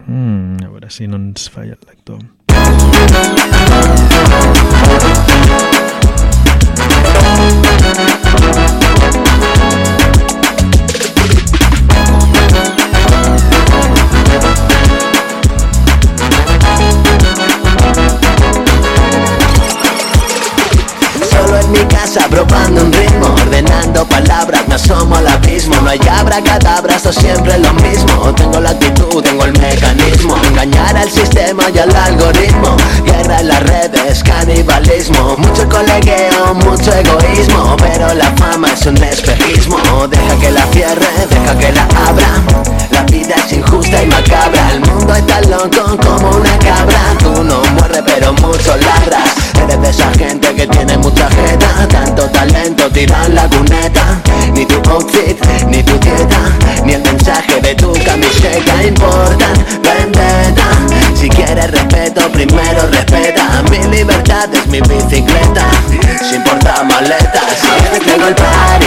Mm, 0.08 0.64
a 0.64 0.68
veure 0.72 0.88
si 0.88 1.04
no 1.06 1.20
ens 1.20 1.52
falla 1.52 1.76
el 1.76 1.84
lector. 1.84 2.16
En 21.60 21.72
mi 21.72 21.84
casa 21.86 22.26
probando 22.28 22.82
un 22.82 22.92
ritmo 22.92 23.26
Ordenando 23.42 24.04
palabras, 24.06 24.66
me 24.68 24.74
asomo 24.74 25.16
al 25.16 25.26
abismo 25.26 25.76
No 25.82 25.90
hay 25.90 26.00
abracadabra, 26.10 26.96
esto 26.96 27.12
siempre 27.12 27.54
es 27.54 27.60
lo 27.60 27.72
mismo 27.74 28.34
Tengo 28.34 28.60
la 28.60 28.70
actitud, 28.70 29.22
tengo 29.22 29.44
el 29.44 29.52
mecanismo 29.58 30.36
Engañar 30.48 30.96
al 30.96 31.10
sistema 31.10 31.64
y 31.74 31.78
al 31.78 31.94
algoritmo 31.94 32.76
Guerra 33.04 33.40
en 33.40 33.48
las 33.48 33.62
redes, 33.62 34.22
canibalismo 34.22 35.36
Mucho 35.38 35.68
colegueo, 35.68 36.54
mucho 36.54 36.92
egoísmo 36.92 37.76
Pero 37.78 38.14
la 38.14 38.30
fama 38.36 38.68
es 38.72 38.86
un 38.86 38.96
espejismo 39.02 39.78
Deja 40.08 40.36
que 40.40 40.50
la 40.50 40.66
cierre, 40.66 41.06
deja 41.30 41.58
que 41.58 41.72
la 41.72 41.82
abra 42.06 42.42
La 42.90 43.02
vida 43.04 43.34
es 43.46 43.52
injusta 43.52 44.02
y 44.02 44.06
macabra 44.06 44.72
El 44.72 44.80
mundo 44.80 45.14
está 45.14 45.40
loco 45.42 45.96
como 46.02 46.36
una 46.36 46.58
cabra 46.58 47.00
Tú 47.18 47.44
no 47.44 47.62
mueres 47.74 48.02
pero 48.06 48.32
mucho 48.34 48.76
ladras 48.76 49.57
Eres 49.68 49.82
de 49.82 49.90
esa 49.90 50.10
gente 50.12 50.54
que 50.54 50.66
tiene 50.66 50.96
mucha 50.96 51.28
jeta. 51.28 51.86
Tanto 51.88 52.22
talento 52.30 52.90
tiran 52.90 53.34
la 53.34 53.48
cuneta. 53.48 54.20
Ni 54.54 54.64
tu 54.64 54.80
outfit, 54.90 55.38
ni 55.68 55.82
tu 55.82 55.96
dieta 55.98 56.40
Ni 56.84 56.94
el 56.94 57.02
mensaje 57.02 57.60
de 57.60 57.74
tu 57.74 57.92
camiseta 58.04 58.82
importan 58.82 59.52
Vendetta 59.82 60.66
Si 61.14 61.28
quieres 61.28 61.70
respeto, 61.70 62.28
primero 62.32 62.88
respeta. 62.90 63.62
Mi 63.70 63.78
libertad 63.96 64.52
es 64.52 64.66
mi 64.66 64.80
bicicleta 64.80 65.66
Sin 66.28 66.42
portar 66.42 66.84
maletas 66.86 67.58
A 67.70 67.82
veces 67.82 68.00
traigo 68.00 68.26
el 68.26 68.34
party 68.34 68.86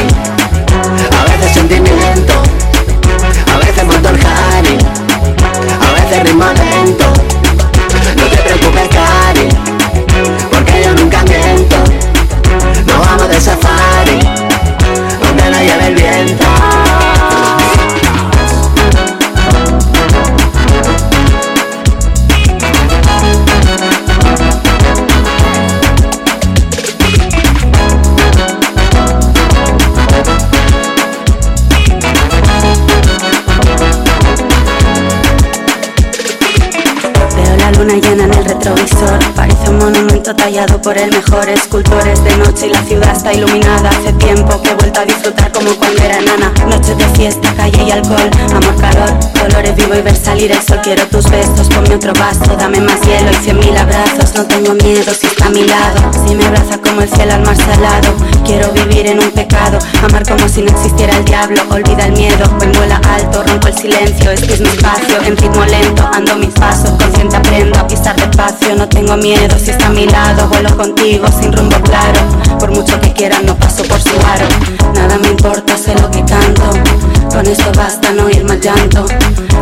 A 1.19 1.23
veces 1.31 1.53
sentimiento 1.53 2.33
A 3.53 3.57
veces 3.59 3.85
monto 3.85 4.09
el 4.09 4.15
Harry 4.15 4.77
A 5.79 5.93
veces 5.93 6.23
ritmo 6.23 6.45
tallado 40.35 40.81
por 40.81 40.97
el 40.97 41.11
mejor 41.11 41.49
escultor 41.49 42.07
es 42.07 42.23
de 42.23 42.37
noche 42.37 42.67
y 42.67 42.69
la 42.69 42.83
ciudad 42.83 43.15
está 43.15 43.33
iluminada. 43.33 43.89
Hace 43.89 44.13
tiempo 44.13 44.61
que 44.61 44.69
he 44.69 44.75
vuelto 44.75 44.99
a 44.99 45.05
disfrutar 45.05 45.51
como 45.51 45.75
cuando 45.75 46.01
era 46.03 46.21
nana. 46.21 46.51
Noches 46.67 46.97
de 46.97 47.05
fiesta, 47.15 47.53
calle 47.55 47.83
y 47.83 47.91
alcohol, 47.91 48.29
amor, 48.49 48.75
calor, 48.79 49.09
dolores 49.33 49.75
vivo 49.75 49.95
y 49.95 50.01
ver 50.01 50.15
salir 50.15 50.51
el 50.51 50.61
sol. 50.61 50.79
Quiero 50.83 51.05
tus 51.07 51.29
besos, 51.29 51.67
ponme 51.69 51.95
otro 51.95 52.13
vaso, 52.13 52.55
dame 52.57 52.79
más 52.81 53.01
hielo 53.01 53.31
y 53.31 53.35
cien 53.43 53.59
mil 53.59 53.75
abrazos. 53.75 54.33
No 54.35 54.45
tengo 54.45 54.73
miedo 54.75 55.13
si 55.13 55.27
está 55.27 55.47
a 55.47 55.49
mi 55.49 55.65
lado, 55.65 56.11
si 56.27 56.35
me 56.35 56.45
abraza 56.45 56.77
como 56.77 57.01
el 57.01 57.09
cielo 57.09 57.33
al 57.33 57.41
mar 57.41 57.57
salado. 57.57 58.13
Quiero 58.45 58.71
vivir 58.71 59.07
en 59.07 59.19
un 59.19 59.31
pecado, 59.31 59.79
amar 60.03 60.27
como 60.27 60.47
si 60.47 60.61
no 60.61 60.71
existiera 60.71 61.17
el 61.17 61.25
diablo. 61.25 61.61
Olvida 61.69 62.05
el 62.05 62.13
miedo, 62.13 62.45
en 62.61 62.71
vuela 62.73 63.01
alto, 63.15 63.43
rompo 63.43 63.67
el 63.67 63.77
silencio. 63.77 64.31
Este 64.31 64.53
es 64.53 64.61
mi 64.61 64.67
espacio, 64.69 65.21
en 65.25 65.37
ritmo 65.37 65.65
lento, 65.65 66.09
ando 66.13 66.35
mis 66.35 66.53
pasos, 66.53 66.91
consciente 66.91 67.35
aprendo 67.35 67.79
a 67.79 67.87
pisar 67.87 68.15
despacio. 68.15 68.75
No 68.75 68.87
tengo 68.87 69.17
miedo 69.17 69.57
si 69.59 69.71
está 69.71 69.87
a 69.87 69.89
mi 69.89 70.05
lado, 70.05 70.20
vuelo 70.49 70.75
contigo 70.77 71.25
sin 71.39 71.51
rumbo 71.51 71.77
claro. 71.81 72.19
Por 72.59 72.71
mucho 72.71 72.99
que 72.99 73.11
quieran, 73.13 73.45
no 73.45 73.55
paso 73.55 73.83
por 73.83 73.99
su 74.01 74.09
aro. 74.09 74.47
Nada 74.93 75.17
me 75.17 75.29
importa, 75.29 75.77
sé 75.77 75.93
lo 75.95 76.09
que 76.11 76.23
canto. 76.23 76.69
Con 77.31 77.45
esto 77.45 77.71
basta 77.75 78.11
no 78.11 78.29
ir 78.29 78.43
más 78.43 78.59
llanto. 78.59 79.05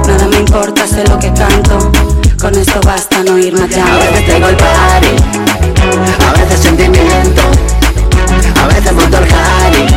Nada 0.08 0.28
me 0.28 0.38
importa, 0.38 0.86
sé 0.88 1.04
lo 1.08 1.18
que 1.20 1.32
canto. 1.34 1.92
Con 2.42 2.56
esto 2.56 2.80
basta 2.86 3.24
no 3.24 3.38
ir 3.38 3.54
más 3.54 3.64
A 3.64 3.78
llanto. 3.78 4.00
veces 4.00 4.26
tengo 4.28 4.48
el 4.48 4.56
party, 4.58 5.16
a 6.28 6.32
veces 6.40 6.60
sentimiento, 6.62 7.42
a 8.64 8.68
veces 8.68 8.94
monto 8.94 9.18
el 9.18 9.24
Harry, 9.24 9.88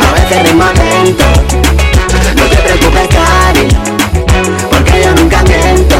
a 0.00 0.12
veces 0.12 0.42
ritmo 0.44 0.64
lento. 0.64 1.24
No 2.36 2.44
te 2.44 2.56
preocupes, 2.56 3.08
Cari, 3.08 3.68
porque 4.70 5.02
yo 5.04 5.14
nunca 5.16 5.42
miento. 5.42 5.96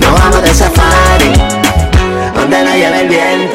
Nos 0.00 0.12
vamos 0.20 0.42
de 0.42 0.54
safari, 0.54 1.03
donde 2.54 2.70
la 2.70 2.76
lleve 2.76 3.00
el 3.00 3.08
viento. 3.08 3.53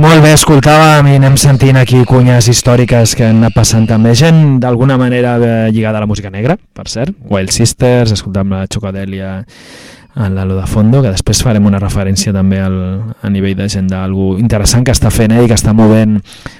Molt 0.00 0.22
bé, 0.24 0.30
escoltàvem 0.32 1.10
i 1.10 1.18
anem 1.18 1.34
sentint 1.36 1.76
aquí 1.76 1.98
cunyes 2.08 2.46
històriques 2.48 3.12
que 3.18 3.26
han 3.26 3.42
anat 3.42 3.52
passant 3.52 3.84
també. 3.84 4.14
Gent 4.16 4.54
d'alguna 4.62 4.96
manera 4.96 5.34
eh, 5.36 5.48
lligada 5.74 6.00
a 6.00 6.00
la 6.00 6.08
música 6.08 6.30
negra, 6.32 6.56
per 6.56 6.86
cert. 6.88 7.12
Wild 7.28 7.52
Sisters, 7.52 8.14
escoltam 8.16 8.54
la 8.54 8.62
Chocadèlia 8.64 9.34
en 10.16 10.38
la 10.38 10.46
de 10.48 10.64
Fondo, 10.70 11.02
que 11.04 11.12
després 11.12 11.42
farem 11.44 11.68
una 11.68 11.82
referència 11.82 12.32
també 12.32 12.62
al, 12.64 12.78
a 13.20 13.28
nivell 13.28 13.58
d'agenda, 13.58 14.00
algú 14.06 14.38
interessant 14.40 14.88
que 14.88 14.96
està 14.96 15.12
fent 15.12 15.36
ell, 15.36 15.50
que 15.50 15.58
està 15.60 15.76
movent 15.76 16.16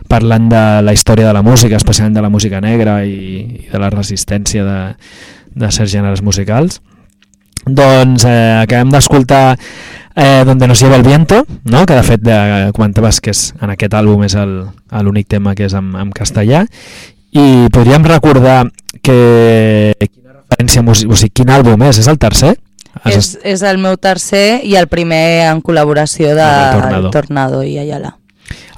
parlant 0.08 0.52
de 0.52 0.64
la 0.84 0.92
història 0.92 1.30
de 1.30 1.32
la 1.32 1.42
música, 1.42 1.80
especialment 1.80 2.20
de 2.20 2.26
la 2.28 2.34
música 2.34 2.60
negra 2.60 3.00
i, 3.08 3.16
i 3.64 3.66
de 3.72 3.80
la 3.80 3.88
resistència 3.88 4.68
de, 4.68 4.80
de 5.56 5.72
certs 5.72 5.96
gèneres 5.96 6.20
musicals. 6.20 6.82
Doncs 7.66 8.24
eh, 8.24 8.62
acabem 8.62 8.92
d'escoltar 8.92 9.58
eh, 10.16 10.42
Donde 10.46 10.66
nos 10.66 10.80
lleva 10.80 10.96
el 10.96 11.02
viento, 11.02 11.44
no? 11.64 11.84
que 11.86 11.94
de 11.94 12.02
fet 12.02 12.26
eh, 12.26 12.70
comentaves 12.74 13.20
que 13.20 13.34
és, 13.34 13.50
en 13.60 13.74
aquest 13.74 13.94
àlbum 13.94 14.24
és 14.26 14.36
l'únic 14.36 15.28
tema 15.28 15.54
que 15.54 15.68
és 15.68 15.76
en, 15.76 15.92
en 15.96 16.10
castellà 16.16 16.64
i 17.30 17.68
podríem 17.70 18.04
recordar 18.04 18.64
que 19.04 19.94
quina 20.00 20.34
referència 20.40 20.82
o 20.82 20.94
sigui, 20.96 21.30
quin 21.30 21.52
àlbum 21.54 21.86
és? 21.86 22.00
És 22.02 22.10
el 22.10 22.18
tercer? 22.18 22.56
És, 23.06 23.36
és 23.46 23.62
el 23.62 23.78
meu 23.78 23.94
tercer 24.02 24.60
i 24.66 24.74
el 24.76 24.88
primer 24.90 25.46
en 25.46 25.62
col·laboració 25.62 26.34
de 26.34 26.48
el 26.48 26.80
Tornado. 26.80 27.06
el 27.06 27.14
Tornado 27.14 27.62
i 27.62 27.78
Ayala. 27.78 28.16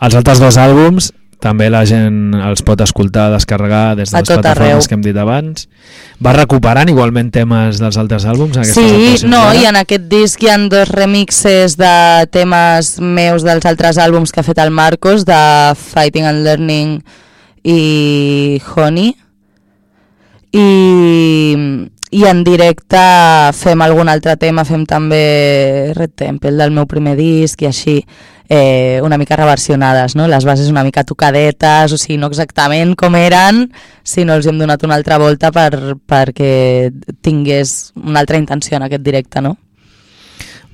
Els 0.05 0.15
altres 0.19 0.43
dos 0.43 0.59
àlbums 0.61 1.13
també 1.43 1.67
la 1.73 1.83
gent 1.89 2.37
els 2.39 2.63
pot 2.63 2.81
escoltar, 2.85 3.27
descarregar 3.33 3.97
des 3.99 4.13
de 4.13 4.17
A 4.17 4.21
les 4.23 4.29
plataformes 4.31 4.71
arreu. 4.79 4.89
que 4.89 4.95
hem 4.95 5.03
dit 5.03 5.17
abans. 5.19 5.67
Va 6.23 6.33
recuperant 6.37 6.89
igualment 6.89 7.33
temes 7.35 7.81
dels 7.83 7.99
altres 7.99 8.25
àlbums? 8.31 8.61
Sí, 8.71 9.27
no, 9.27 9.41
d'ara? 9.41 9.57
i 9.59 9.67
en 9.67 9.81
aquest 9.81 10.07
disc 10.13 10.43
hi 10.43 10.53
ha 10.53 10.59
dos 10.71 10.89
remixes 10.95 11.75
de 11.81 11.95
temes 12.31 12.95
meus 13.01 13.43
dels 13.43 13.67
altres 13.67 13.99
àlbums 13.99 14.31
que 14.31 14.41
ha 14.41 14.47
fet 14.47 14.63
el 14.63 14.71
Marcos, 14.71 15.27
de 15.27 15.41
Fighting 15.75 16.31
and 16.31 16.47
Learning 16.47 17.03
i 17.65 18.61
Honey. 18.77 19.17
I, 20.53 20.69
i 22.13 22.25
en 22.29 22.43
directe 22.45 23.01
fem 23.57 23.83
algun 23.83 24.11
altre 24.13 24.37
tema, 24.37 24.67
fem 24.69 24.85
també 24.87 25.93
Red 25.97 26.13
Temple 26.15 26.53
del 26.61 26.71
meu 26.77 26.87
primer 26.87 27.17
disc 27.17 27.63
i 27.65 27.71
així 27.71 27.97
eh, 28.55 29.01
una 29.03 29.17
mica 29.17 29.37
reversionades, 29.37 30.15
no? 30.15 30.29
les 30.29 30.45
bases 30.45 30.69
una 30.69 30.85
mica 30.85 31.07
tocadetes, 31.09 31.93
o 31.93 31.97
sigui, 31.97 32.19
no 32.21 32.29
exactament 32.29 32.93
com 33.01 33.17
eren, 33.17 33.65
sinó 34.05 34.37
els 34.37 34.47
hem 34.47 34.59
donat 34.61 34.85
una 34.85 34.99
altra 35.01 35.17
volta 35.17 35.49
per, 35.55 35.97
perquè 35.97 36.93
tingués 37.25 37.95
una 37.97 38.21
altra 38.21 38.37
intenció 38.37 38.77
en 38.77 38.85
aquest 38.91 39.07
directe, 39.07 39.41
no? 39.41 39.57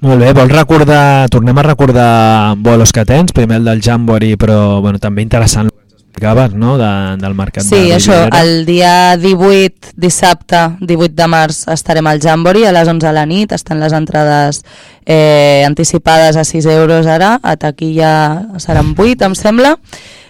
Molt 0.02 0.22
bé, 0.22 0.32
vols 0.34 0.54
recordar, 0.54 1.28
tornem 1.30 1.58
a 1.58 1.66
recordar 1.70 2.10
bolos 2.58 2.90
que 2.94 3.06
tens, 3.06 3.34
primer 3.34 3.62
el 3.62 3.70
del 3.70 3.82
Jamboree, 3.82 4.38
però 4.38 4.80
bueno, 4.82 4.98
també 4.98 5.22
interessant 5.22 5.70
explicaves, 6.18 6.54
no?, 6.54 6.76
de, 6.78 7.16
del 7.16 7.34
mercat 7.34 7.62
Sí, 7.64 7.88
de 7.88 7.94
això, 7.96 8.12
Villera. 8.12 8.40
el 8.42 8.66
dia 8.66 9.16
18, 9.16 9.92
dissabte, 9.96 10.76
18 10.80 11.14
de 11.14 11.28
març, 11.30 11.62
estarem 11.70 12.06
al 12.06 12.20
Jamboree 12.20 12.66
a 12.66 12.72
les 12.72 12.88
11 12.88 13.06
de 13.06 13.12
la 13.14 13.26
nit, 13.26 13.52
estan 13.52 13.78
les 13.80 13.92
entrades 13.94 14.64
eh, 15.06 15.62
anticipades 15.66 16.36
a 16.36 16.44
6 16.44 16.66
euros 16.66 17.06
ara, 17.06 17.38
a 17.42 17.56
taquilla 17.56 18.58
seran 18.58 18.94
8, 18.96 19.24
em 19.30 19.36
sembla, 19.38 19.76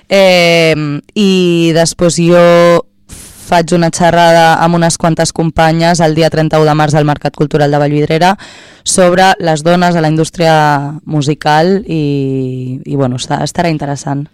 eh, 0.08 0.74
i 1.14 1.72
després 1.74 2.20
jo 2.20 2.84
faig 3.48 3.72
una 3.72 3.88
xerrada 3.88 4.58
amb 4.60 4.76
unes 4.76 4.98
quantes 5.00 5.32
companyes 5.32 6.02
el 6.04 6.12
dia 6.14 6.28
31 6.28 6.66
de 6.68 6.74
març 6.76 6.92
al 6.98 7.06
Mercat 7.08 7.32
Cultural 7.32 7.72
de 7.72 7.80
Vallvidrera 7.80 8.34
sobre 8.84 9.30
les 9.40 9.62
dones 9.64 9.96
a 9.96 10.02
la 10.04 10.10
indústria 10.12 10.92
musical 11.06 11.78
i, 11.88 12.78
i 12.84 12.94
bueno, 12.96 13.16
estarà 13.16 13.70
interessant. 13.72 14.26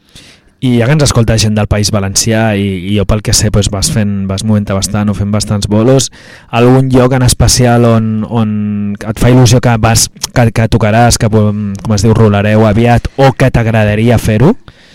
I 0.64 0.78
ja 0.78 0.86
que 0.88 0.94
ens 0.96 1.04
escolta 1.04 1.34
gent 1.36 1.58
del 1.58 1.66
País 1.68 1.90
Valencià 1.92 2.54
i, 2.56 2.64
i 2.88 2.94
jo 2.96 3.04
pel 3.08 3.20
que 3.24 3.34
sé 3.36 3.50
doncs 3.52 3.68
vas 3.72 3.90
fent, 3.92 4.22
vas 4.30 4.46
movent 4.48 4.70
bastant 4.72 5.10
o 5.12 5.14
fent 5.16 5.34
bastants 5.34 5.68
bolos, 5.68 6.08
algun 6.48 6.88
lloc 6.94 7.12
en 7.12 7.26
especial 7.26 7.84
on, 7.84 8.06
on 8.24 8.54
et 8.96 9.20
fa 9.20 9.28
il·lusió 9.28 9.60
que 9.60 9.76
vas 9.82 10.06
que, 10.08 10.46
que 10.56 10.68
tocaràs, 10.72 11.20
que 11.20 11.28
com 11.28 11.92
es 11.96 12.06
diu, 12.06 12.16
rolareu 12.16 12.64
aviat 12.64 13.12
o 13.20 13.34
que 13.36 13.50
t'agradaria 13.52 14.16
fer-ho? 14.16 14.54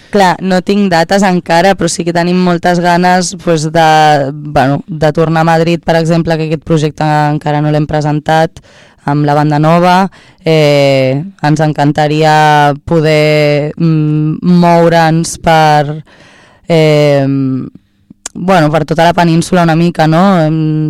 Clar, 0.10 0.40
no 0.42 0.58
tinc 0.66 0.88
dates 0.90 1.22
encara, 1.22 1.76
però 1.78 1.86
sí 1.92 2.02
que 2.02 2.14
tenim 2.16 2.40
moltes 2.42 2.80
ganes 2.82 3.36
pues, 3.44 3.68
de, 3.70 3.90
bueno, 4.34 4.82
de 4.88 5.12
tornar 5.14 5.44
a 5.46 5.50
Madrid, 5.52 5.84
per 5.86 6.00
exemple, 6.00 6.34
que 6.40 6.48
aquest 6.50 6.66
projecte 6.66 7.06
encara 7.06 7.62
no 7.62 7.70
l'hem 7.70 7.86
presentat, 7.86 8.58
amb 9.06 9.26
la 9.26 9.36
banda 9.38 9.60
nova. 9.60 10.10
Eh, 10.44 11.22
ens 11.44 11.62
encantaria 11.64 12.74
poder 12.86 13.74
mm, 13.78 14.40
moure'ns 14.42 15.38
per... 15.44 16.04
Eh, 16.68 17.26
bueno, 18.40 18.70
per 18.72 18.86
tota 18.86 19.04
la 19.04 19.14
península 19.14 19.64
una 19.64 19.76
mica, 19.76 20.08
no? 20.08 20.22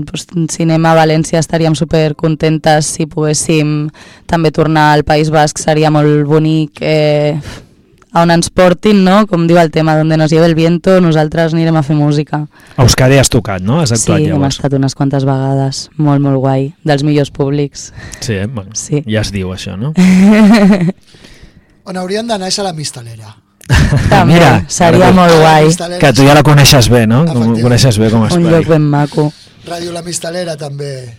Pues, 0.06 0.28
cinema 0.52 0.92
a 0.92 1.00
València 1.00 1.40
estaríem 1.40 1.74
super 1.76 2.14
contentes 2.16 2.92
si 2.98 3.08
poguéssim 3.10 3.90
també 4.28 4.52
tornar 4.52 4.92
al 4.94 5.06
País 5.08 5.32
Basc, 5.32 5.58
seria 5.58 5.90
molt 5.90 6.28
bonic. 6.28 6.82
Eh, 6.82 7.40
a 8.12 8.22
on 8.24 8.32
ens 8.34 8.50
portin, 8.50 9.04
no? 9.06 9.26
Com 9.30 9.46
diu 9.48 9.60
el 9.62 9.70
tema, 9.72 9.96
donde 9.98 10.18
nos 10.18 10.32
lleve 10.32 10.46
el 10.48 10.56
viento, 10.56 11.00
nosaltres 11.02 11.54
anirem 11.54 11.76
a 11.78 11.84
fer 11.84 11.96
música. 11.96 12.48
A 12.78 12.82
Euskadi 12.84 13.18
has 13.22 13.30
tocat, 13.30 13.62
no? 13.62 13.80
Has 13.82 13.92
actuat 13.92 14.20
sí, 14.24 14.26
hem 14.26 14.34
llavors. 14.38 14.56
estat 14.58 14.74
unes 14.74 14.96
quantes 14.96 15.26
vegades, 15.30 15.90
molt, 15.98 16.22
molt 16.22 16.38
guai, 16.42 16.74
dels 16.84 17.04
millors 17.04 17.30
públics. 17.32 17.92
Sí, 18.20 18.34
eh? 18.34 18.48
bueno, 18.48 18.72
Sí. 18.74 19.04
ja 19.06 19.22
es 19.22 19.32
diu 19.32 19.54
això, 19.54 19.78
no? 19.78 19.94
On 21.90 21.98
haurien 21.98 22.28
d'anar 22.28 22.50
és 22.50 22.60
a 22.60 22.64
la 22.66 22.74
mistalera. 22.74 23.36
També, 24.10 24.34
Mira, 24.34 24.66
seria 24.68 25.12
molt 25.14 25.34
guai. 25.40 25.70
Que 26.02 26.12
tu 26.14 26.26
ja 26.26 26.34
la 26.38 26.44
coneixes 26.46 26.90
bé, 26.90 27.06
no? 27.10 27.24
Coneixes 27.62 27.98
bé 28.02 28.10
com 28.10 28.26
a 28.26 28.34
Un 28.34 28.50
lloc 28.50 28.66
ben 28.70 28.82
maco. 28.90 29.32
Ràdio 29.70 29.92
La 29.94 30.02
Mistalera 30.02 30.56
també. 30.58 31.14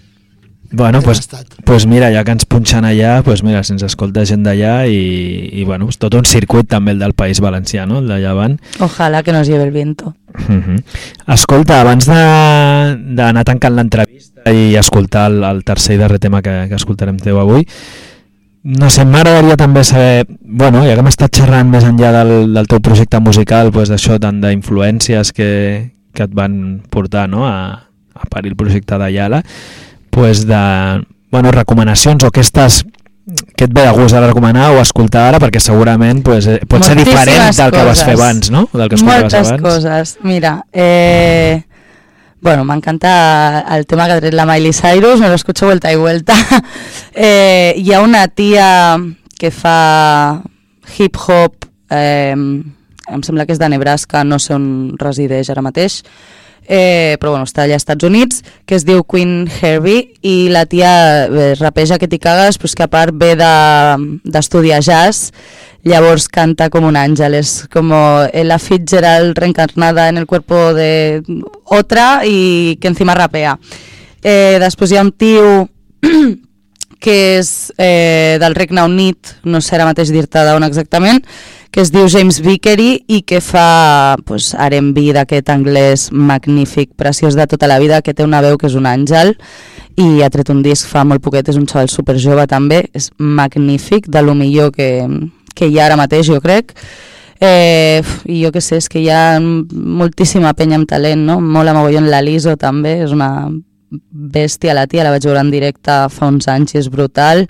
Bueno, 0.72 1.02
pues, 1.02 1.28
pues 1.64 1.86
mira, 1.86 2.12
ja 2.14 2.22
que 2.22 2.30
ens 2.30 2.44
punxen 2.46 2.84
allà, 2.86 3.22
pues 3.26 3.42
mira, 3.42 3.64
si 3.66 3.72
ens 3.74 3.82
escolta 3.82 4.22
gent 4.24 4.44
d'allà 4.46 4.84
i, 4.86 5.48
i 5.58 5.64
bueno, 5.66 5.88
és 5.90 5.98
tot 5.98 6.14
un 6.14 6.24
circuit 6.24 6.68
també 6.70 6.92
el 6.94 7.00
del 7.02 7.14
País 7.18 7.40
Valencià, 7.42 7.88
no? 7.90 7.98
El 7.98 8.06
de 8.06 8.20
Llevant. 8.22 8.54
Ojalá 8.78 9.24
que 9.26 9.32
nos 9.34 9.48
lleve 9.48 9.64
el 9.64 9.72
viento. 9.72 10.14
Uh 10.48 10.54
-huh. 10.62 10.82
Escolta, 11.34 11.80
abans 11.80 12.06
de- 12.06 12.96
d'anar 13.16 13.44
tancant 13.44 13.74
l'entrevista 13.74 14.52
i 14.52 14.76
escoltar 14.76 15.30
el, 15.32 15.42
el 15.42 15.64
tercer 15.64 15.96
i 15.96 15.98
darrer 15.98 16.20
tema 16.20 16.40
que, 16.40 16.66
que 16.68 16.74
escoltarem 16.76 17.16
teu 17.18 17.40
avui, 17.40 17.66
no 18.62 18.90
sé, 18.90 19.04
m'agradaria 19.04 19.56
també 19.56 19.82
saber, 19.84 20.26
bueno, 20.40 20.82
ja 20.84 20.94
que 20.94 21.00
hem 21.00 21.06
estat 21.08 21.34
xerrant 21.34 21.68
més 21.68 21.84
enllà 21.84 22.12
del, 22.12 22.52
del 22.54 22.66
teu 22.68 22.80
projecte 22.80 23.18
musical, 23.18 23.72
pues 23.72 23.88
d'això, 23.88 24.18
tant 24.20 24.40
d'influències 24.40 25.32
que, 25.32 25.92
que 26.12 26.22
et 26.22 26.30
van 26.34 26.82
portar 26.90 27.28
no? 27.28 27.46
a, 27.48 27.88
a 28.14 28.26
parir 28.28 28.52
el 28.52 28.56
projecte 28.56 28.98
d'Ayala, 28.98 29.42
pues 30.11 30.46
de, 30.46 31.06
bueno, 31.30 31.52
recomanacions 31.54 32.24
o 32.26 32.30
què 32.34 32.42
estàs 32.44 32.82
què 33.30 33.68
et 33.68 33.74
ve 33.74 33.84
de 33.84 33.92
gust 33.94 34.16
ara 34.16 34.30
recomanar 34.30 34.70
o 34.74 34.80
escoltar 34.82 35.28
ara 35.28 35.38
perquè 35.42 35.61
segurament 35.62 36.22
pues, 36.26 36.48
eh, 36.50 36.58
pot 36.66 36.82
ser 36.82 36.96
Moltíssimes 36.96 37.26
diferent 37.26 37.58
del 37.61 37.74
que 37.74 37.84
vas 37.86 38.02
fer 38.02 38.14
coses. 38.14 38.20
abans, 38.20 38.50
no? 38.50 38.68
Del 38.72 38.88
que 38.88 39.02
Moltes 39.04 39.34
abans. 39.34 39.62
coses. 39.62 40.18
Mira, 40.22 40.64
eh, 40.72 41.62
bueno, 42.40 42.64
m'encanta 42.64 43.66
el 43.76 43.86
tema 43.86 44.06
que 44.06 44.12
ha 44.16 44.20
tret 44.20 44.34
la 44.34 44.46
Miley 44.46 44.72
Cyrus, 44.72 45.20
me 45.20 45.28
lo 45.28 45.34
escucho 45.34 45.66
vuelta 45.66 45.92
y 45.92 45.96
vuelta. 45.96 46.34
eh, 47.14 47.74
hi 47.76 47.92
ha 47.92 48.00
una 48.00 48.26
tia 48.28 48.96
que 49.38 49.50
fa 49.50 50.42
hip-hop, 50.98 51.66
eh, 51.90 52.32
em 52.34 53.22
sembla 53.22 53.46
que 53.46 53.52
és 53.52 53.61
de 53.61 53.68
Nebraska, 53.68 54.24
no 54.24 54.38
sé 54.38 54.54
on 54.56 54.96
resideix 54.98 55.50
ara 55.52 55.62
mateix, 55.62 56.00
eh, 56.70 57.16
però 57.18 57.32
bueno, 57.34 57.48
està 57.48 57.64
allà 57.64 57.74
als 57.74 57.82
Estats 57.82 58.06
Units, 58.06 58.44
que 58.64 58.76
es 58.78 58.84
diu 58.86 59.02
Queen 59.02 59.48
Herbie, 59.50 60.12
i 60.22 60.46
la 60.54 60.62
tia 60.70 60.92
eh, 61.26 61.48
rapeja 61.58 61.98
que 61.98 62.06
t'hi 62.06 62.20
cagues, 62.22 62.60
però 62.62 62.70
que 62.78 62.86
a 62.86 62.90
part 62.92 63.16
ve 63.18 63.32
de- 63.40 64.20
d'estudiar 64.30 64.78
de, 64.78 64.86
jazz, 64.86 65.32
llavors 65.82 66.28
canta 66.30 66.68
com 66.70 66.86
un 66.86 66.94
àngel, 66.96 67.34
és 67.40 67.66
com 67.72 67.90
Ella 68.32 68.60
Fitzgerald 68.62 69.36
reencarnada 69.38 70.08
en 70.08 70.18
el 70.22 70.26
cuerpo 70.30 70.70
de 70.76 71.22
otra 71.64 72.20
i 72.24 72.78
que 72.80 72.88
encima 72.88 73.18
rapea. 73.18 73.58
Eh, 74.22 74.58
després 74.62 74.92
hi 74.92 75.00
ha 75.00 75.02
un 75.02 75.10
tio 75.12 75.66
que 77.00 77.16
és 77.40 77.72
eh, 77.78 78.36
del 78.38 78.54
Regne 78.54 78.84
Unit, 78.84 79.38
no 79.48 79.58
sé 79.64 79.74
ara 79.74 79.88
mateix 79.88 80.12
dir-te 80.12 80.44
d'on 80.44 80.66
exactament, 80.68 81.24
que 81.70 81.80
es 81.80 81.92
diu 81.94 82.08
James 82.10 82.40
Vickery 82.42 83.04
i 83.06 83.20
que 83.22 83.38
fa 83.44 84.16
pues, 84.26 84.50
R&B 84.58 85.12
d'aquest 85.14 85.52
anglès 85.52 86.08
magnífic, 86.10 86.90
preciós 86.98 87.36
de 87.38 87.46
tota 87.46 87.68
la 87.70 87.78
vida, 87.78 88.02
que 88.02 88.14
té 88.14 88.26
una 88.26 88.42
veu 88.42 88.58
que 88.58 88.66
és 88.66 88.74
un 88.74 88.88
àngel 88.90 89.36
i 90.00 90.22
ha 90.24 90.30
tret 90.32 90.50
un 90.50 90.64
disc 90.64 90.88
fa 90.90 91.04
molt 91.06 91.22
poquet, 91.22 91.48
és 91.50 91.58
un 91.60 91.68
xaval 91.70 91.90
super 91.92 92.16
jove 92.18 92.46
també, 92.50 92.82
és 92.96 93.10
magnífic, 93.18 94.08
de 94.10 94.22
lo 94.22 94.34
millor 94.34 94.72
que, 94.74 94.90
que 95.54 95.68
hi 95.68 95.78
ha 95.78 95.86
ara 95.86 95.98
mateix, 96.00 96.26
jo 96.30 96.40
crec. 96.42 96.74
Eh, 97.40 98.02
I 98.28 98.42
jo 98.42 98.50
què 98.52 98.60
sé, 98.60 98.80
és 98.80 98.88
que 98.90 99.00
hi 99.00 99.08
ha 99.12 99.38
moltíssima 99.40 100.52
penya 100.56 100.76
amb 100.80 100.88
talent, 100.90 101.22
no? 101.26 101.38
Mola 101.40 101.74
mogollon 101.76 102.10
la 102.10 102.20
Liso 102.24 102.56
també, 102.60 102.98
és 103.06 103.14
una 103.16 103.50
bèstia 103.90 104.74
la 104.74 104.86
tia, 104.86 105.04
la 105.04 105.14
vaig 105.14 105.24
veure 105.26 105.40
en 105.42 105.50
directe 105.50 105.94
fa 106.14 106.28
uns 106.30 106.48
anys 106.50 106.74
i 106.74 106.82
és 106.82 106.90
brutal 106.92 107.46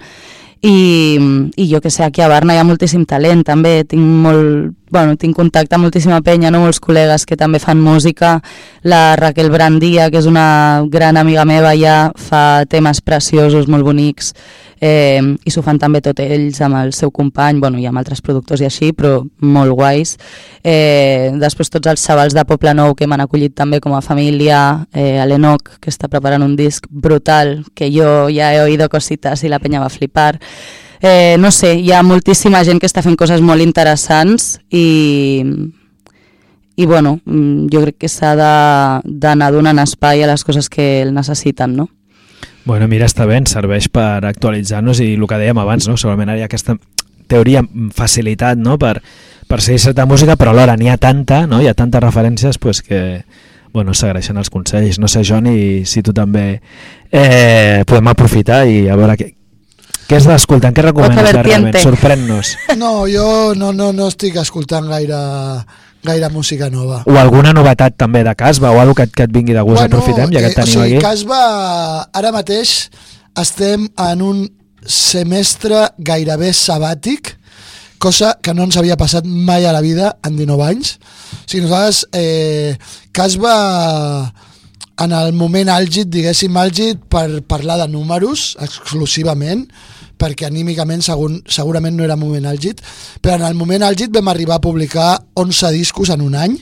i, 0.62 1.18
i 1.56 1.68
jo 1.70 1.80
que 1.80 1.90
sé, 1.90 2.04
aquí 2.04 2.22
a 2.22 2.28
Barna 2.28 2.54
hi 2.54 2.60
ha 2.60 2.66
moltíssim 2.68 3.06
talent 3.08 3.44
també, 3.48 3.80
tinc 3.88 4.04
molt 4.24 4.74
bueno, 4.90 5.16
tinc 5.16 5.36
contacte 5.36 5.76
amb 5.76 5.86
moltíssima 5.86 6.20
penya, 6.26 6.50
no? 6.50 6.62
molts 6.64 6.80
col·legues 6.82 7.26
que 7.26 7.38
també 7.38 7.60
fan 7.62 7.80
música, 7.80 8.38
la 8.82 9.16
Raquel 9.16 9.50
Brandia, 9.50 10.10
que 10.10 10.18
és 10.20 10.26
una 10.26 10.82
gran 10.90 11.16
amiga 11.16 11.46
meva 11.48 11.72
ja, 11.78 12.10
fa 12.16 12.64
temes 12.70 13.00
preciosos, 13.00 13.68
molt 13.70 13.86
bonics, 13.86 14.34
eh, 14.80 15.20
i 15.20 15.52
s'ho 15.52 15.62
fan 15.62 15.78
també 15.78 16.00
tot 16.02 16.20
ells 16.24 16.60
amb 16.64 16.80
el 16.80 16.92
seu 16.96 17.12
company, 17.14 17.60
bueno, 17.60 17.78
i 17.78 17.86
amb 17.86 18.00
altres 18.00 18.22
productors 18.24 18.64
i 18.64 18.68
així, 18.68 18.90
però 18.96 19.20
molt 19.44 19.76
guais. 19.76 20.16
Eh, 20.64 21.30
després 21.38 21.70
tots 21.70 21.92
els 21.92 22.02
xavals 22.02 22.34
de 22.34 22.44
Poble 22.48 22.74
Nou 22.74 22.96
que 22.96 23.06
m'han 23.06 23.24
acollit 23.26 23.54
també 23.54 23.80
com 23.80 23.94
a 23.94 24.02
família, 24.04 24.86
eh, 24.92 25.20
l'Enoc, 25.28 25.76
que 25.80 25.92
està 25.92 26.08
preparant 26.08 26.42
un 26.42 26.56
disc 26.56 26.86
brutal, 26.90 27.60
que 27.74 27.92
jo 27.92 28.28
ja 28.32 28.54
he 28.54 28.62
oído 28.64 28.88
cositas 28.88 29.44
i 29.44 29.52
la 29.52 29.60
penya 29.60 29.84
va 29.84 29.92
flipar. 29.92 30.38
Eh, 31.02 31.36
no 31.40 31.50
sé, 31.50 31.74
hi 31.80 31.92
ha 31.92 32.02
moltíssima 32.04 32.60
gent 32.64 32.80
que 32.80 32.88
està 32.88 33.00
fent 33.00 33.16
coses 33.16 33.40
molt 33.40 33.64
interessants 33.64 34.58
i, 34.68 35.46
i 36.76 36.86
bueno, 36.86 37.14
mm, 37.24 37.70
jo 37.72 37.80
crec 37.86 38.02
que 38.04 38.10
s'ha 38.12 38.34
d'anar 38.36 39.48
donant 39.54 39.80
espai 39.80 40.22
a 40.22 40.28
les 40.28 40.44
coses 40.44 40.68
que 40.68 41.00
el 41.00 41.14
necessiten, 41.16 41.78
no? 41.78 41.88
Bueno, 42.68 42.86
mira, 42.88 43.08
està 43.08 43.24
bé, 43.24 43.38
ens 43.40 43.56
serveix 43.56 43.88
per 43.88 44.26
actualitzar-nos 44.28 45.00
i 45.00 45.14
el 45.14 45.24
que 45.26 45.40
dèiem 45.40 45.58
abans, 45.62 45.88
no? 45.88 45.96
segurament 45.96 46.34
hi 46.34 46.44
ha 46.44 46.50
aquesta 46.50 46.76
teoria 47.30 47.64
facilitat 47.96 48.60
no? 48.60 48.76
per, 48.78 48.98
per 49.48 49.62
seguir 49.64 49.80
certa 49.80 50.04
música, 50.04 50.36
però 50.36 50.52
alhora 50.52 50.76
n'hi 50.76 50.92
ha 50.92 50.98
tanta, 51.00 51.46
no? 51.48 51.62
hi 51.62 51.70
ha 51.70 51.74
tantes 51.78 52.04
referències 52.04 52.60
pues, 52.60 52.82
que 52.84 53.24
bueno, 53.72 53.94
s'agraeixen 53.94 54.36
els 54.36 54.50
consells. 54.52 55.00
No 55.00 55.08
sé, 55.08 55.24
Johnny, 55.24 55.86
si 55.86 56.02
tu 56.02 56.12
també 56.12 56.60
eh, 57.10 57.84
podem 57.86 58.12
aprofitar 58.12 58.66
i 58.68 58.84
a 58.90 58.98
veure 58.98 59.16
què, 59.16 59.32
què 60.10 60.18
has 60.18 60.26
d'escoltar, 60.26 60.72
què 60.74 60.82
recomanes 60.88 61.30
darrerament? 61.30 61.78
Sorprèn-nos. 61.84 62.50
No, 62.80 63.06
jo 63.10 63.54
no, 63.54 63.70
no, 63.72 63.92
no 63.94 64.08
estic 64.10 64.36
escoltant 64.42 64.88
gaire, 64.90 65.20
gaire 66.02 66.28
música 66.34 66.66
nova. 66.72 67.04
O 67.06 67.14
alguna 67.20 67.52
novetat 67.54 67.94
també 68.00 68.24
de 68.26 68.34
Casba 68.34 68.72
o 68.74 68.80
alguna 68.82 68.98
que, 68.98 69.06
et- 69.06 69.14
que 69.14 69.28
et 69.28 69.32
vingui 69.34 69.54
de 69.54 69.62
gust, 69.62 69.84
aprofitem, 69.86 70.32
ja 70.34 70.42
que 70.42 70.50
et 70.50 70.56
eh, 70.58 70.60
o 70.60 70.64
tenim 70.64 70.74
sigui, 70.74 70.96
aquí. 70.96 71.04
Casba, 71.06 71.40
ara 72.12 72.32
mateix 72.34 72.72
estem 73.38 73.86
en 74.10 74.22
un 74.26 74.40
semestre 74.86 75.86
gairebé 75.98 76.50
sabàtic, 76.56 77.36
cosa 78.00 78.32
que 78.42 78.54
no 78.56 78.64
ens 78.64 78.78
havia 78.80 78.96
passat 78.96 79.26
mai 79.28 79.66
a 79.68 79.74
la 79.76 79.82
vida 79.84 80.14
en 80.26 80.36
19 80.40 80.64
anys. 80.66 80.94
O 80.96 81.44
sigui, 81.46 81.66
nosaltres, 81.66 82.06
eh, 82.16 82.76
Casba, 83.12 84.32
en 85.04 85.12
el 85.16 85.32
moment 85.36 85.68
àlgid, 85.72 86.08
diguéssim 86.12 86.56
àlgid, 86.60 86.98
per 87.12 87.42
parlar 87.48 87.78
de 87.82 87.88
números 87.92 88.56
exclusivament, 88.60 89.66
perquè 90.20 90.48
anímicament 90.48 91.02
segur, 91.06 91.30
segurament 91.48 91.96
no 91.96 92.04
era 92.06 92.18
moment 92.20 92.46
àlgid, 92.50 92.82
però 93.24 93.38
en 93.40 93.46
el 93.48 93.56
moment 93.58 93.86
àlgid 93.88 94.12
vam 94.14 94.28
arribar 94.32 94.60
a 94.60 94.64
publicar 94.64 95.14
11 95.40 95.72
discos 95.76 96.12
en 96.12 96.22
un 96.26 96.36
any, 96.36 96.58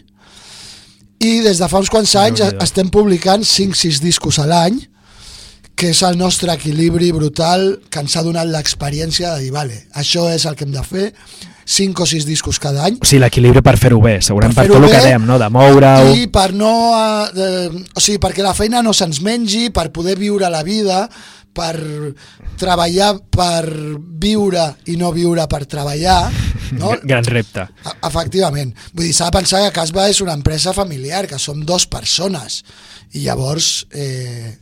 i 1.19 1.41
des 1.43 1.59
de 1.59 1.67
fa 1.67 1.81
uns 1.83 1.91
quants 1.91 2.15
anys 2.15 2.39
Déu-n'hi-do. 2.45 2.65
estem 2.65 2.91
publicant 2.95 3.43
5-6 3.43 3.99
discos 4.05 4.39
a 4.39 4.47
l'any, 4.47 4.79
que 5.79 5.93
és 5.93 6.01
el 6.03 6.17
nostre 6.19 6.51
equilibri 6.55 7.13
brutal 7.15 7.69
que 7.91 8.03
ens 8.03 8.17
ha 8.19 8.25
donat 8.27 8.49
l'experiència 8.51 9.35
de 9.35 9.45
dir, 9.47 9.53
vale, 9.55 9.85
això 9.95 10.27
és 10.31 10.47
el 10.47 10.57
que 10.59 10.67
hem 10.67 10.75
de 10.75 10.83
fer, 10.87 11.07
5 11.69 12.03
o 12.03 12.07
6 12.09 12.25
discos 12.25 12.59
cada 12.59 12.87
any, 12.87 12.97
O 12.97 13.07
sigui, 13.07 13.21
l'equilibri 13.21 13.61
per 13.63 13.77
fer-ho 13.79 14.01
bé, 14.01 14.17
segurament 14.25 14.57
per, 14.57 14.65
Per 14.67 14.75
tot 14.75 14.87
el 14.87 14.91
que 14.91 15.03
dèiem, 15.05 15.27
no? 15.29 15.37
de 15.39 15.51
moure-ho... 15.53 16.15
i 16.17 16.27
per 16.33 16.49
no... 16.57 16.73
Eh, 17.29 17.69
o 17.95 18.01
sigui, 18.01 18.19
perquè 18.23 18.43
la 18.43 18.55
feina 18.57 18.81
no 18.83 18.95
se'ns 18.97 19.21
mengi, 19.23 19.69
per 19.75 19.91
poder 19.93 20.17
viure 20.19 20.49
la 20.51 20.65
vida, 20.67 21.05
per 21.59 21.75
treballar 22.59 23.13
per 23.35 23.65
viure 24.23 24.65
i 24.93 24.97
no 25.01 25.11
viure 25.15 25.47
per 25.51 25.65
treballar, 25.71 26.21
no? 26.79 26.95
Gran 27.03 27.27
repte. 27.27 27.67
E- 27.83 27.97
Efectivament. 28.09 28.73
Vull 28.93 29.09
dir, 29.09 29.17
s'ha 29.17 29.31
de 29.31 29.39
pensar 29.41 29.65
que 29.67 29.75
Casba 29.81 30.09
és 30.11 30.23
una 30.25 30.37
empresa 30.39 30.75
familiar, 30.77 31.27
que 31.27 31.41
som 31.43 31.65
dos 31.67 31.89
persones. 31.91 32.63
I 33.19 33.25
llavors, 33.27 33.87
eh, 33.91 34.55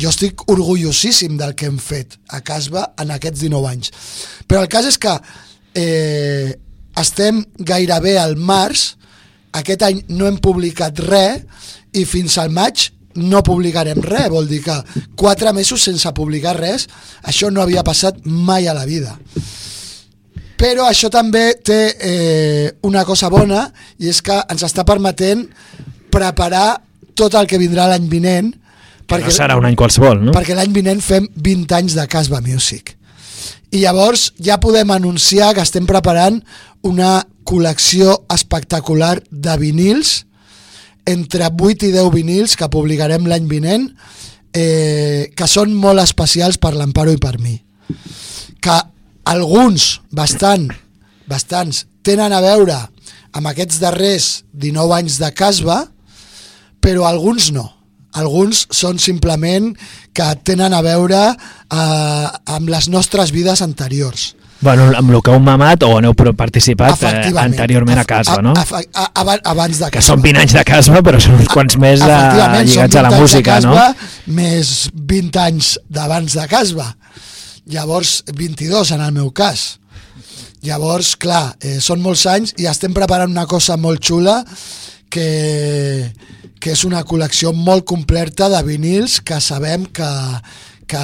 jo 0.00 0.10
estic 0.10 0.44
orgullosíssim 0.50 1.38
del 1.38 1.54
que 1.54 1.68
hem 1.70 1.78
fet 1.78 2.18
a 2.34 2.40
Casba 2.46 2.88
en 3.00 3.14
aquests 3.14 3.44
19 3.44 3.70
anys. 3.70 3.92
Però 4.48 4.62
el 4.64 4.70
cas 4.72 4.88
és 4.90 4.98
que 4.98 5.14
eh, 5.74 6.54
estem 7.00 7.42
gairebé 7.58 8.18
al 8.18 8.36
març, 8.36 8.94
aquest 9.54 9.82
any 9.86 10.02
no 10.10 10.26
hem 10.26 10.40
publicat 10.42 10.98
res 11.06 11.44
i 11.94 12.04
fins 12.08 12.38
al 12.42 12.50
maig 12.54 12.88
no 13.16 13.42
publicarem 13.46 14.00
res, 14.02 14.30
vol 14.32 14.48
dir 14.48 14.62
que 14.64 14.76
quatre 15.18 15.52
mesos 15.54 15.82
sense 15.82 16.10
publicar 16.16 16.56
res, 16.58 16.88
això 17.22 17.50
no 17.50 17.62
havia 17.62 17.84
passat 17.86 18.18
mai 18.24 18.68
a 18.68 18.74
la 18.74 18.86
vida. 18.88 19.16
Però 20.58 20.86
això 20.88 21.10
també 21.12 21.54
té 21.64 21.80
eh, 21.98 22.72
una 22.86 23.04
cosa 23.04 23.28
bona 23.30 23.66
i 23.98 24.08
és 24.08 24.20
que 24.24 24.36
ens 24.50 24.62
està 24.64 24.84
permetent 24.86 25.44
preparar 26.14 26.80
tot 27.14 27.34
el 27.38 27.48
que 27.50 27.60
vindrà 27.60 27.88
l'any 27.90 28.06
vinent 28.10 28.52
Perquè 29.04 29.28
no 29.28 29.36
serà 29.36 29.56
un 29.58 29.66
any 29.68 29.74
qualsevol, 29.76 30.22
no? 30.22 30.32
perquè 30.32 30.54
l'any 30.56 30.72
vinent 30.72 31.02
fem 31.04 31.26
20 31.36 31.74
anys 31.76 31.96
de 31.98 32.06
Casba 32.08 32.40
Music 32.40 32.94
I 33.74 33.82
llavors 33.82 34.30
ja 34.40 34.56
podem 34.62 34.94
anunciar 34.94 35.52
que 35.54 35.64
estem 35.66 35.84
preparant 35.90 36.40
una 36.86 37.18
col·lecció 37.44 38.22
espectacular 38.32 39.18
de 39.30 39.56
vinils, 39.60 40.24
entre 41.06 41.48
8 41.50 41.88
i 41.88 41.92
10 41.92 42.10
vinils 42.14 42.56
que 42.56 42.70
publicarem 42.72 43.26
l'any 43.28 43.48
vinent, 43.50 43.88
eh, 44.54 45.30
que 45.36 45.48
són 45.50 45.74
molt 45.74 46.00
especials 46.02 46.58
per 46.62 46.74
l'Amparo 46.74 47.12
i 47.12 47.20
per 47.20 47.36
mi. 47.42 47.58
Que 48.62 48.76
alguns, 49.28 50.00
bastant, 50.12 50.70
bastants, 51.28 51.84
tenen 52.04 52.32
a 52.32 52.42
veure 52.44 52.78
amb 53.34 53.50
aquests 53.50 53.80
darrers 53.82 54.28
19 54.52 54.94
anys 55.00 55.18
de 55.20 55.30
Casba, 55.34 55.82
però 56.80 57.08
alguns 57.08 57.50
no. 57.52 57.66
Alguns 58.14 58.68
són 58.70 59.00
simplement 59.02 59.72
que 60.14 60.26
tenen 60.46 60.74
a 60.76 60.82
veure 60.86 61.22
eh, 61.34 62.26
amb 62.54 62.70
les 62.70 62.88
nostres 62.92 63.32
vides 63.34 63.64
anteriors. 63.64 64.34
Bueno, 64.64 64.86
amb 64.96 65.10
el 65.12 65.20
que 65.22 65.30
heu 65.34 65.40
mamat 65.44 65.82
o 65.84 65.98
pro- 66.16 66.32
participat 66.34 67.02
eh, 67.04 67.32
anteriorment 67.42 67.98
a 68.00 68.04
Casba, 68.08 68.38
a- 68.40 68.42
no? 68.42 68.54
a- 68.56 68.80
a- 69.02 69.10
aba- 69.20 69.40
abans 69.44 69.78
de 69.82 69.90
Que 69.92 70.00
són 70.02 70.22
20 70.24 70.40
anys 70.40 70.54
de 70.56 70.64
Casba, 70.64 71.02
però 71.04 71.20
són 71.20 71.34
uns 71.36 71.48
quants 71.52 71.76
més 71.76 72.00
de, 72.00 72.06
lligats 72.08 72.96
a 72.96 73.02
la 73.04 73.10
20 73.10 73.12
anys 73.12 73.14
de 73.14 73.20
música, 73.20 73.60
no? 73.60 73.74
Casba, 73.74 74.10
Més 74.26 74.90
20 74.94 75.40
anys 75.44 75.78
d'abans 75.88 76.32
de 76.40 76.46
Casba. 76.48 76.96
Llavors, 77.66 78.22
22 78.34 78.90
en 78.92 79.00
el 79.00 79.12
meu 79.12 79.30
cas. 79.32 79.78
Llavors, 80.64 81.14
clar, 81.20 81.56
eh, 81.60 81.78
són 81.80 82.00
molts 82.00 82.24
anys 82.26 82.54
i 82.56 82.64
estem 82.66 82.92
preparant 82.96 83.28
una 83.30 83.44
cosa 83.46 83.76
molt 83.76 84.00
xula 84.00 84.38
que, 85.10 86.10
que 86.58 86.72
és 86.72 86.84
una 86.88 87.02
col·lecció 87.04 87.52
molt 87.52 87.84
completa 87.84 88.48
de 88.48 88.62
vinils 88.64 89.20
que 89.20 89.40
sabem 89.44 89.84
que, 89.92 90.08
que, 90.88 91.02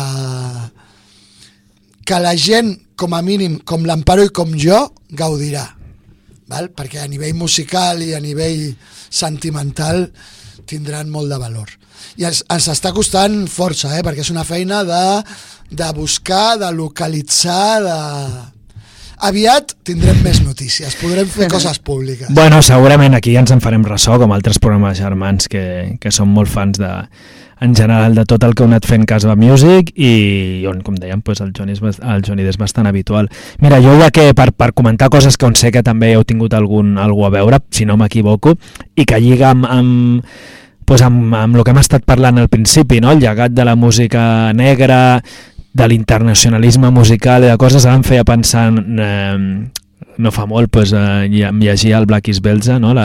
que 2.07 2.21
la 2.21 2.35
gent, 2.37 2.73
com 3.01 3.17
a 3.17 3.23
mínim, 3.25 3.57
com 3.65 3.87
l'Amparo 3.89 4.27
i 4.29 4.35
com 4.35 4.53
jo, 4.61 4.83
gaudirà. 5.17 5.65
Val? 6.51 6.69
Perquè 6.77 7.01
a 7.01 7.09
nivell 7.09 7.37
musical 7.39 8.03
i 8.05 8.13
a 8.13 8.21
nivell 8.21 8.75
sentimental 9.09 10.09
tindran 10.69 11.09
molt 11.11 11.33
de 11.33 11.39
valor. 11.41 11.73
I 12.21 12.27
ens, 12.29 12.43
ens 12.51 12.69
està 12.73 12.93
costant 12.93 13.45
força, 13.51 13.95
eh? 13.97 14.05
perquè 14.05 14.25
és 14.25 14.33
una 14.35 14.45
feina 14.45 14.83
de, 14.85 15.03
de 15.71 15.91
buscar, 15.97 16.59
de 16.61 16.73
localitzar, 16.77 17.69
de... 17.87 18.01
Aviat 19.21 19.75
tindrem 19.85 20.17
més 20.25 20.39
notícies, 20.41 20.95
podrem 20.97 21.29
fer 21.29 21.51
coses 21.53 21.77
públiques. 21.85 22.31
Bueno, 22.33 22.63
segurament 22.65 23.13
aquí 23.19 23.35
ens 23.37 23.53
en 23.53 23.61
farem 23.61 23.85
ressò, 23.85 24.17
com 24.21 24.33
altres 24.33 24.57
programes 24.57 24.97
germans 24.97 25.49
que, 25.53 25.65
que 26.01 26.13
són 26.15 26.33
molt 26.33 26.49
fans 26.49 26.81
de, 26.81 26.89
en 27.61 27.75
general 27.77 28.15
de 28.15 28.25
tot 28.25 28.43
el 28.45 28.55
que 28.55 28.63
heu 28.65 28.69
anat 28.71 28.87
fent 28.89 29.05
Casba 29.07 29.35
Music 29.37 29.91
i 30.01 30.65
on, 30.71 30.79
com 30.87 30.95
dèiem, 30.97 31.21
pues, 31.21 31.43
el, 31.45 31.51
Johnny 31.57 31.73
és, 31.77 31.83
el 32.01 32.23
Johnny 32.27 32.47
és 32.49 32.57
bastant 32.57 32.87
habitual. 32.89 33.29
Mira, 33.61 33.81
jo 33.85 33.93
ja 34.01 34.11
que 34.11 34.31
per, 34.35 34.51
per 34.57 34.73
comentar 34.73 35.11
coses 35.13 35.37
que 35.37 35.45
on 35.47 35.55
sé 35.59 35.71
que 35.75 35.83
també 35.85 36.15
heu 36.15 36.25
tingut 36.25 36.55
algun, 36.57 36.97
algú 36.99 37.27
a 37.27 37.31
veure, 37.35 37.59
si 37.71 37.85
no 37.85 37.99
m'equivoco, 38.01 38.57
i 38.97 39.05
que 39.05 39.21
lliga 39.21 39.51
amb, 39.53 39.67
amb, 39.69 40.33
pues 40.89 41.03
amb, 41.07 41.35
amb 41.37 41.57
el 41.61 41.63
que 41.65 41.71
hem 41.75 41.83
estat 41.85 42.03
parlant 42.09 42.39
al 42.41 42.49
principi, 42.49 43.01
no? 43.01 43.13
el 43.13 43.21
llegat 43.21 43.53
de 43.53 43.65
la 43.69 43.77
música 43.77 44.53
negra, 44.57 45.21
de 45.73 45.87
l'internacionalisme 45.87 46.89
musical 46.91 47.43
de 47.47 47.53
coses, 47.61 47.85
ara 47.87 47.95
em 48.01 48.03
feia 48.03 48.25
pensar 48.27 48.69
en, 48.73 48.97
eh, 48.99 49.69
no 50.19 50.33
fa 50.35 50.47
molt 50.51 50.69
pues, 50.73 50.91
eh, 50.93 51.29
lle- 51.31 51.47
em 51.47 51.61
llegia 51.63 51.99
el 52.01 52.07
Black 52.11 52.27
is 52.33 52.41
Belza, 52.43 52.81
no? 52.81 52.91
la, 52.95 53.05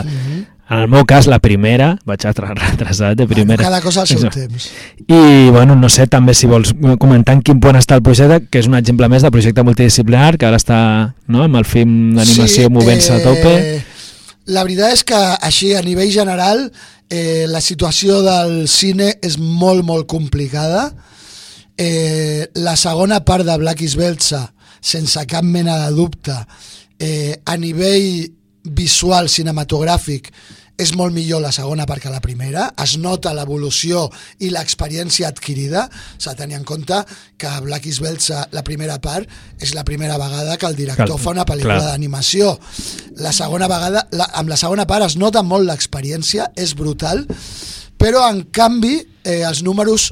en 0.70 0.80
el 0.82 0.88
meu 0.89 1.05
cas 1.05 1.28
la 1.30 1.38
primera, 1.39 1.91
vaig 2.09 2.24
retrasat 2.26 3.18
de 3.18 3.28
primera. 3.30 3.63
Cada 3.63 3.82
cosa 3.82 4.01
al 4.01 4.07
seu 4.09 4.18
Això. 4.18 4.32
temps. 4.34 4.70
I, 5.05 5.49
bueno, 5.53 5.76
no 5.76 5.89
sé, 5.89 6.07
també 6.07 6.34
si 6.34 6.47
vols 6.49 6.74
comentar 6.99 7.36
en 7.38 7.43
quin 7.45 7.59
punt 7.61 7.78
està 7.78 7.99
el 7.99 8.03
projecte, 8.05 8.47
que 8.49 8.63
és 8.63 8.70
un 8.70 8.78
exemple 8.80 9.09
més 9.11 9.22
de 9.22 9.32
projecte 9.32 9.63
multidisciplinar, 9.63 10.38
que 10.41 10.47
ara 10.49 10.57
està 10.57 10.80
no, 11.28 11.43
amb 11.45 11.61
el 11.61 11.68
film 11.70 12.16
d'animació 12.18 12.66
sí, 12.66 12.74
movent-se 12.74 13.13
a 13.13 13.22
tope. 13.24 13.53
eh, 13.53 13.84
La 14.45 14.63
veritat 14.66 14.93
és 14.93 15.03
que 15.05 15.18
així 15.41 15.74
a 15.74 15.82
nivell 15.82 16.11
general 16.13 16.72
eh, 17.09 17.45
la 17.49 17.61
situació 17.61 18.22
del 18.26 18.68
cine 18.70 19.16
és 19.22 19.38
molt 19.38 19.86
molt 19.86 20.05
complicada. 20.09 20.91
Eh, 21.78 22.47
la 22.55 22.76
segona 22.80 23.20
part 23.26 23.45
de 23.45 23.57
Black 23.59 23.82
is 23.82 23.97
Belza, 23.99 24.45
sense 24.82 25.26
cap 25.28 25.43
mena 25.43 25.78
de 25.86 25.93
dubte, 25.97 26.36
eh, 26.99 27.36
a 27.45 27.57
nivell 27.57 28.32
visual 28.66 29.30
cinematogràfic 29.30 30.32
és 30.78 30.91
molt 30.95 31.13
millor 31.16 31.39
la 31.39 31.53
segona 31.55 31.86
part 31.88 32.03
que 32.03 32.11
la 32.11 32.20
primera, 32.20 32.68
es 32.84 32.97
nota 32.99 33.32
l'evolució 33.36 34.05
i 34.43 34.49
l'experiència 34.51 35.30
adquirida, 35.30 35.86
s'ha 36.20 36.34
de 36.34 36.41
tenir 36.41 36.57
en 36.59 36.66
compte 36.68 36.97
que 37.39 37.51
Black 37.63 37.88
is 37.88 38.01
Belza, 38.03 38.41
la 38.51 38.63
primera 38.68 38.97
part, 38.99 39.30
és 39.59 39.72
la 39.76 39.86
primera 39.88 40.18
vegada 40.20 40.57
que 40.59 40.68
el 40.68 40.76
director 40.76 41.13
Clar, 41.13 41.22
fa 41.22 41.32
una 41.32 41.47
pel·lícula 41.47 41.80
d'animació. 41.93 42.57
La 43.24 43.32
segona 43.36 43.70
vegada, 43.72 44.03
la, 44.11 44.28
amb 44.36 44.51
la 44.51 44.59
segona 44.59 44.88
part 44.89 45.07
es 45.07 45.16
nota 45.16 45.45
molt 45.47 45.68
l'experiència, 45.70 46.51
és 46.59 46.76
brutal, 46.76 47.24
però 47.95 48.28
en 48.28 48.43
canvi 48.51 48.97
eh, 48.99 49.41
els 49.47 49.63
números 49.63 50.11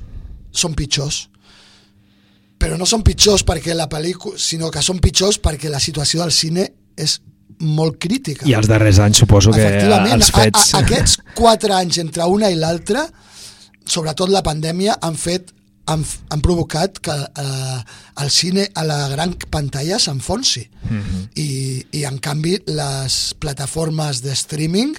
són 0.55 0.79
pitjors. 0.79 1.25
Però 2.63 2.79
no 2.79 2.87
són 2.87 3.03
pitjors 3.03 3.43
perquè 3.43 3.75
la 3.75 3.89
pel·lícula, 3.91 4.39
sinó 4.39 4.71
que 4.71 4.81
són 4.85 5.03
pitjors 5.03 5.41
perquè 5.43 5.67
la 5.67 5.83
situació 5.83 6.23
del 6.23 6.31
cine 6.31 6.69
és 6.95 7.19
molt 7.63 7.97
crítica. 8.03 8.45
I 8.49 8.55
els 8.57 8.69
darrers 8.69 8.99
anys 9.03 9.23
suposo 9.23 9.53
que 9.55 9.65
els 9.65 10.31
fets... 10.35 10.69
A, 10.73 10.79
a, 10.79 10.83
aquests 10.83 11.17
quatre 11.33 11.75
anys 11.75 11.99
entre 12.03 12.27
una 12.29 12.51
i 12.53 12.59
l'altra, 12.59 13.07
sobretot 13.83 14.31
la 14.31 14.43
pandèmia, 14.45 14.99
han 15.01 15.19
fet 15.19 15.53
han, 15.85 16.03
han 16.29 16.41
provocat 16.43 16.99
que 17.03 17.11
eh, 17.11 17.79
el 18.23 18.29
cine 18.31 18.67
a 18.75 18.85
la 18.87 19.07
gran 19.11 19.33
pantalla 19.51 19.99
s'enfonsi. 19.99 20.63
Mhm. 20.89 21.23
I, 21.35 21.49
I, 21.91 22.03
en 22.07 22.19
canvi, 22.23 22.57
les 22.67 23.33
plataformes 23.39 24.21
de 24.23 24.31
streaming 24.31 24.95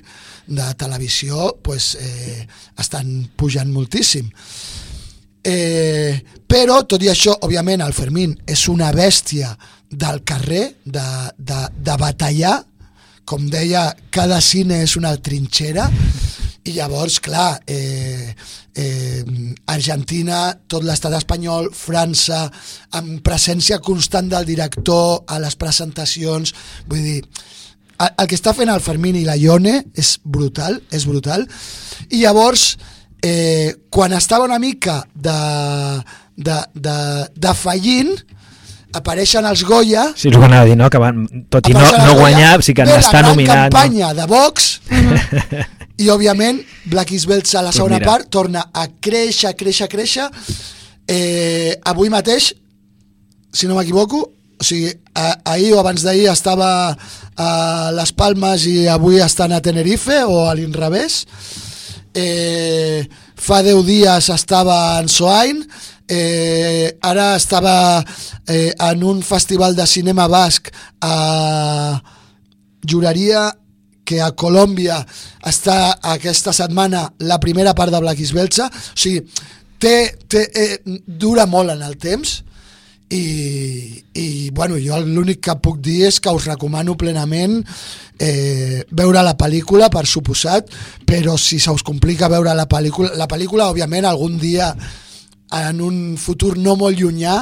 de 0.47 0.75
televisió 0.77 1.57
pues, 1.63 1.95
eh, 2.01 2.47
estan 2.79 3.31
pujant 3.37 3.73
moltíssim. 3.73 4.31
Eh, 5.45 6.21
però, 6.49 6.83
tot 6.89 7.03
i 7.05 7.11
això, 7.13 7.37
òbviament, 7.45 7.83
el 7.85 7.93
Fermín 7.93 8.37
és 8.47 8.69
una 8.69 8.93
bèstia 8.93 9.53
del 9.99 10.23
carrer, 10.27 10.77
de, 10.85 11.07
de, 11.39 11.61
de 11.75 11.97
batallar, 12.01 12.59
com 13.25 13.47
deia, 13.49 13.89
cada 14.13 14.41
cine 14.45 14.83
és 14.85 14.97
una 15.01 15.15
trinxera, 15.17 15.89
i 16.65 16.73
llavors, 16.79 17.19
clar, 17.21 17.59
eh, 17.69 18.35
eh, 18.75 19.25
Argentina, 19.69 20.47
tot 20.69 20.85
l'estat 20.85 21.13
espanyol, 21.19 21.69
França, 21.77 22.47
amb 22.97 23.21
presència 23.25 23.81
constant 23.85 24.31
del 24.33 24.47
director 24.49 25.25
a 25.29 25.39
les 25.43 25.57
presentacions, 25.61 26.55
vull 26.89 27.05
dir, 27.05 27.21
el, 27.99 28.09
el 28.09 28.31
que 28.31 28.39
està 28.39 28.55
fent 28.57 28.73
el 28.73 28.83
Fermín 28.85 29.21
i 29.21 29.27
la 29.29 29.37
Ione 29.37 29.77
és 29.95 30.17
brutal, 30.25 30.81
és 30.91 31.05
brutal, 31.09 31.45
i 32.11 32.25
llavors, 32.25 32.75
eh, 33.21 33.75
quan 33.93 34.17
estava 34.17 34.49
una 34.49 34.59
mica 34.59 35.03
de, 35.15 35.39
de, 36.37 36.61
de, 36.75 36.99
de 37.37 37.55
fallint, 37.61 38.17
apareixen 38.99 39.47
els 39.49 39.65
Goya, 39.67 40.07
Sí, 40.17 40.31
és 40.31 40.37
el 40.37 40.69
dir, 40.69 40.77
no? 40.79 40.91
Que 40.91 41.01
van, 41.03 41.25
tot 41.51 41.69
i 41.69 41.75
no, 41.75 41.85
no 42.05 42.15
guanyar, 42.19 42.63
sí 42.63 42.75
que 42.75 42.87
ve 42.87 42.95
la 42.95 43.03
està 43.03 43.21
gran 43.21 43.33
nominat. 43.33 43.73
No? 43.73 43.81
campanya 43.81 44.13
de 44.15 44.27
Vox, 44.31 44.71
i 45.99 46.11
òbviament 46.11 46.63
Black 46.91 47.13
is 47.15 47.27
Belts 47.31 47.55
a 47.55 47.63
la 47.63 47.73
segona 47.73 47.99
mira. 48.01 48.11
part 48.11 48.31
torna 48.31 48.69
a 48.73 48.87
créixer, 48.89 49.55
créixer, 49.59 49.89
créixer. 49.89 50.29
Eh, 51.07 51.75
avui 51.85 52.11
mateix, 52.11 52.53
si 53.53 53.69
no 53.69 53.77
m'equivoco, 53.77 54.23
o 54.59 54.65
sigui, 54.65 54.93
ahir 55.15 55.75
o 55.75 55.81
abans 55.81 56.03
d'ahir 56.03 56.29
estava 56.33 56.97
a 57.37 57.51
Les 57.95 58.13
Palmes 58.15 58.67
i 58.71 58.87
avui 58.91 59.21
estan 59.23 59.53
a 59.53 59.61
Tenerife 59.63 60.23
o 60.25 60.45
a 60.49 60.55
l'inrevés. 60.55 61.25
Eh, 62.15 63.07
fa 63.35 63.61
10 63.67 63.83
dies 63.87 64.31
estava 64.31 65.01
en 65.01 65.11
Soain, 65.11 65.65
eh, 66.09 66.97
ara 67.03 67.35
estava 67.37 68.05
eh, 68.49 68.73
en 68.79 69.05
un 69.05 69.23
festival 69.23 69.77
de 69.77 69.87
cinema 69.87 70.27
basc 70.29 70.71
a 71.01 72.01
juraria 72.85 73.51
que 74.05 74.21
a 74.21 74.33
Colòmbia 74.37 74.99
està 75.49 75.97
aquesta 76.15 76.53
setmana 76.53 77.07
la 77.25 77.41
primera 77.41 77.73
part 77.75 77.93
de 77.93 78.01
Black 78.05 78.21
is 78.21 78.35
Belcha, 78.37 78.69
o 78.69 78.99
sigui, 78.99 79.25
té, 79.81 80.13
té, 80.29 80.45
eh, 80.53 80.99
dura 81.07 81.47
molt 81.47 81.73
en 81.73 81.83
el 81.83 81.97
temps 81.97 82.43
i, 83.15 84.03
i 84.17 84.51
bueno, 84.51 84.77
jo 84.81 84.99
l'únic 85.05 85.41
que 85.45 85.57
puc 85.63 85.81
dir 85.85 86.05
és 86.09 86.21
que 86.21 86.33
us 86.33 86.49
recomano 86.49 86.97
plenament 87.01 87.61
eh, 88.19 88.83
veure 88.91 89.23
la 89.25 89.37
pel·lícula, 89.39 89.91
per 89.93 90.05
suposat, 90.09 90.69
però 91.07 91.39
si 91.41 91.61
se 91.61 91.73
us 91.73 91.85
complica 91.87 92.31
veure 92.33 92.55
la 92.57 92.69
pel·lícula, 92.69 93.15
la 93.17 93.29
pel·lícula, 93.31 93.71
òbviament, 93.73 94.09
algun 94.09 94.39
dia 94.41 94.73
en 95.55 95.81
un 95.85 96.03
futur 96.21 96.57
no 96.59 96.75
molt 96.81 96.99
llunyà 96.99 97.37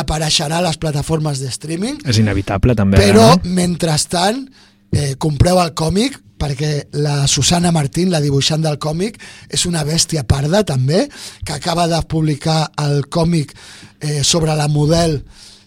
apareixerà 0.00 0.60
a 0.60 0.66
les 0.68 0.78
plataformes 0.80 1.40
de 1.42 1.50
streaming, 1.52 2.00
És 2.06 2.18
inevitable, 2.22 2.76
també. 2.78 3.00
però 3.00 3.34
no? 3.34 3.54
mentrestant 3.56 4.44
eh, 4.92 5.14
compreu 5.18 5.60
el 5.62 5.74
còmic 5.74 6.18
perquè 6.40 6.88
la 6.96 7.26
Susana 7.28 7.68
Martín, 7.70 8.08
la 8.10 8.22
dibuixant 8.24 8.62
del 8.64 8.78
còmic, 8.80 9.18
és 9.52 9.66
una 9.68 9.84
bèstia 9.84 10.24
parda 10.24 10.62
també, 10.64 11.04
que 11.44 11.52
acaba 11.52 11.84
de 11.90 12.00
publicar 12.08 12.70
el 12.80 13.04
còmic 13.12 13.52
eh, 14.00 14.22
sobre 14.24 14.56
la 14.56 14.68
model 14.72 15.20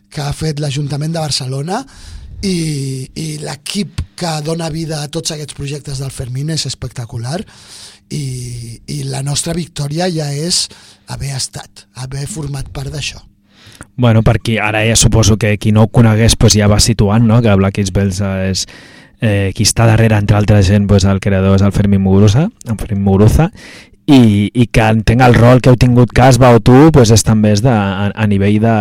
que 0.09 0.21
ha 0.21 0.33
fet 0.33 0.59
l'Ajuntament 0.61 1.13
de 1.13 1.21
Barcelona 1.21 1.83
i, 2.43 3.07
i 3.15 3.27
l'equip 3.41 4.01
que 4.19 4.33
dona 4.45 4.69
vida 4.73 5.01
a 5.01 5.09
tots 5.13 5.33
aquests 5.33 5.55
projectes 5.57 6.01
del 6.01 6.11
Fermín 6.13 6.51
és 6.53 6.65
espectacular 6.69 7.39
i, 8.13 8.79
i 8.87 9.03
la 9.09 9.23
nostra 9.25 9.53
victòria 9.57 10.07
ja 10.13 10.29
és 10.33 10.67
haver 11.11 11.33
estat, 11.35 11.87
haver 11.97 12.27
format 12.29 12.69
part 12.73 12.93
d'això. 12.93 13.21
Bueno, 13.97 14.21
per 14.25 14.39
qui 14.41 14.57
ara 14.61 14.83
ja 14.85 14.95
suposo 14.97 15.37
que 15.37 15.55
qui 15.61 15.71
no 15.73 15.83
ho 15.85 15.91
conegués 15.91 16.35
pues, 16.37 16.53
ja 16.57 16.67
va 16.69 16.79
situant 16.81 17.25
no? 17.29 17.41
que 17.41 17.53
Black 17.59 17.77
is 17.81 17.91
Bells 17.93 18.19
és 18.21 18.65
eh, 19.21 19.51
qui 19.55 19.65
està 19.65 19.85
darrere, 19.89 20.17
entre 20.17 20.37
altres 20.37 20.67
gent, 20.69 20.87
pues, 20.89 21.05
el 21.05 21.19
creador 21.21 21.55
és 21.57 21.65
el 21.65 21.73
Fermín 21.75 22.01
Muguruza, 22.05 22.47
el 22.65 22.77
Fermín 22.79 23.03
Muguruza 23.05 23.49
i, 24.05 24.49
i 24.51 24.65
que 24.67 24.83
entenc 24.91 25.21
el 25.23 25.37
rol 25.37 25.61
que 25.63 25.71
heu 25.71 25.77
tingut 25.79 26.11
Casba 26.11 26.49
o 26.55 26.59
tu 26.59 26.89
pues, 26.91 27.11
és 27.15 27.23
també 27.23 27.53
és 27.55 27.61
de, 27.63 27.71
a, 27.71 28.09
a 28.11 28.27
nivell 28.27 28.59
de, 28.61 28.75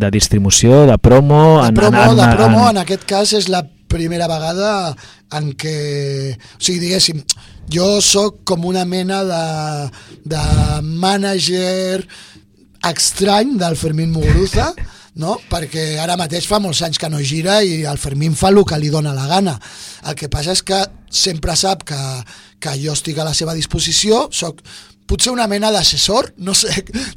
de 0.00 0.10
distribució, 0.14 0.86
de 0.88 0.96
promo... 0.98 1.60
De 1.62 1.68
en- 1.68 1.76
promo, 1.82 2.02
en- 2.06 2.16
de 2.16 2.24
en- 2.28 2.36
promo, 2.38 2.68
en 2.70 2.80
aquest 2.82 3.04
cas 3.08 3.34
és 3.36 3.50
la 3.52 3.64
primera 3.92 4.24
vegada 4.30 4.94
en 5.36 5.50
què, 5.60 5.76
o 6.38 6.62
sigui, 6.62 6.78
diguéssim, 6.86 7.20
jo 7.70 8.00
sóc 8.02 8.42
com 8.48 8.64
una 8.66 8.84
mena 8.84 9.22
de, 9.24 9.44
de 10.24 10.42
mànager 10.82 12.02
estrany 12.88 13.56
del 13.58 13.76
Fermín 13.78 14.10
Muguruza, 14.12 14.72
no? 15.22 15.36
perquè 15.50 15.98
ara 16.02 16.16
mateix 16.18 16.48
fa 16.48 16.58
molts 16.62 16.82
anys 16.82 16.98
que 16.98 17.10
no 17.12 17.20
gira 17.22 17.60
i 17.62 17.82
el 17.88 18.00
Fermín 18.00 18.34
fa 18.34 18.50
el 18.50 18.64
que 18.64 18.78
li 18.78 18.90
dona 18.90 19.14
la 19.14 19.28
gana. 19.30 19.58
El 20.08 20.16
que 20.18 20.30
passa 20.32 20.56
és 20.56 20.62
que 20.62 20.80
sempre 21.10 21.56
sap 21.56 21.84
que, 21.86 22.00
que 22.58 22.78
jo 22.82 22.96
estic 22.96 23.18
a 23.18 23.28
la 23.28 23.34
seva 23.36 23.54
disposició, 23.54 24.28
sóc 24.32 24.62
potser 25.06 25.32
una 25.32 25.48
mena 25.50 25.72
d'assessor, 25.74 26.32
no 26.38 26.54
sé, 26.54 26.72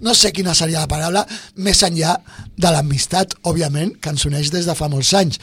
no 0.06 0.16
sé 0.18 0.32
quina 0.36 0.56
seria 0.58 0.84
la 0.84 0.92
paraula, 0.92 1.26
més 1.58 1.84
enllà 1.86 2.18
de 2.56 2.72
l'amistat, 2.72 3.38
òbviament, 3.48 3.96
que 4.02 4.14
ens 4.14 4.26
uneix 4.28 4.52
des 4.54 4.68
de 4.68 4.76
fa 4.78 4.90
molts 4.92 5.14
anys. 5.18 5.40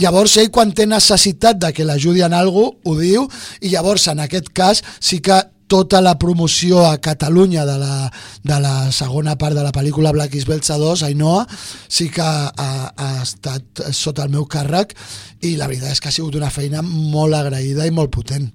Llavors, 0.00 0.36
ell, 0.40 0.52
quan 0.54 0.72
té 0.72 0.86
necessitat 0.88 1.60
de 1.60 1.72
que 1.76 1.86
l'ajudi 1.86 2.24
en 2.24 2.36
alguna 2.36 2.54
ho 2.54 2.94
diu, 2.98 3.26
i 3.60 3.72
llavors, 3.72 4.06
en 4.12 4.20
aquest 4.22 4.52
cas, 4.54 4.82
sí 5.00 5.18
que 5.24 5.40
tota 5.66 6.00
la 6.00 6.18
promoció 6.18 6.84
a 6.86 6.98
Catalunya 7.00 7.64
de 7.66 7.78
la, 7.78 8.12
de 8.42 8.58
la 8.60 8.92
segona 8.92 9.36
part 9.40 9.56
de 9.56 9.64
la 9.64 9.72
pel·lícula 9.72 10.12
Black 10.12 10.36
is 10.38 10.46
Belcha 10.46 10.76
2, 10.78 11.02
Ainhoa, 11.08 11.46
sí 11.88 12.10
que 12.14 12.22
ha, 12.22 12.68
ha 12.94 13.10
estat 13.22 13.86
sota 13.90 14.26
el 14.28 14.34
meu 14.34 14.46
càrrec 14.46 14.94
i 15.42 15.56
la 15.56 15.66
veritat 15.70 15.96
és 15.96 16.02
que 16.02 16.12
ha 16.12 16.14
sigut 16.14 16.36
una 16.38 16.52
feina 16.54 16.84
molt 16.84 17.34
agraïda 17.34 17.88
i 17.88 17.94
molt 17.94 18.12
potent. 18.14 18.52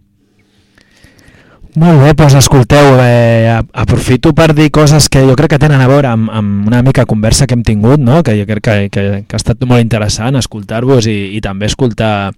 Molt 1.78 2.02
bé, 2.02 2.14
doncs 2.18 2.34
escolteu, 2.34 2.96
eh, 3.00 3.48
a- 3.48 3.64
aprofito 3.84 4.34
per 4.34 4.56
dir 4.56 4.72
coses 4.72 5.08
que 5.08 5.22
jo 5.22 5.36
crec 5.36 5.52
que 5.52 5.60
tenen 5.60 5.80
a 5.82 5.88
veure 5.88 6.08
amb, 6.08 6.30
amb 6.34 6.68
una 6.68 6.82
mica 6.82 7.06
conversa 7.06 7.46
que 7.46 7.54
hem 7.54 7.62
tingut, 7.64 8.00
no? 8.00 8.24
que 8.24 8.34
jo 8.40 8.46
crec 8.48 8.64
que, 8.64 8.90
que, 8.90 9.24
que 9.28 9.36
ha 9.36 9.38
estat 9.38 9.62
molt 9.70 9.80
interessant 9.82 10.36
escoltar-vos 10.36 11.06
i, 11.06 11.36
i 11.38 11.42
també 11.42 11.68
escoltar 11.70 12.32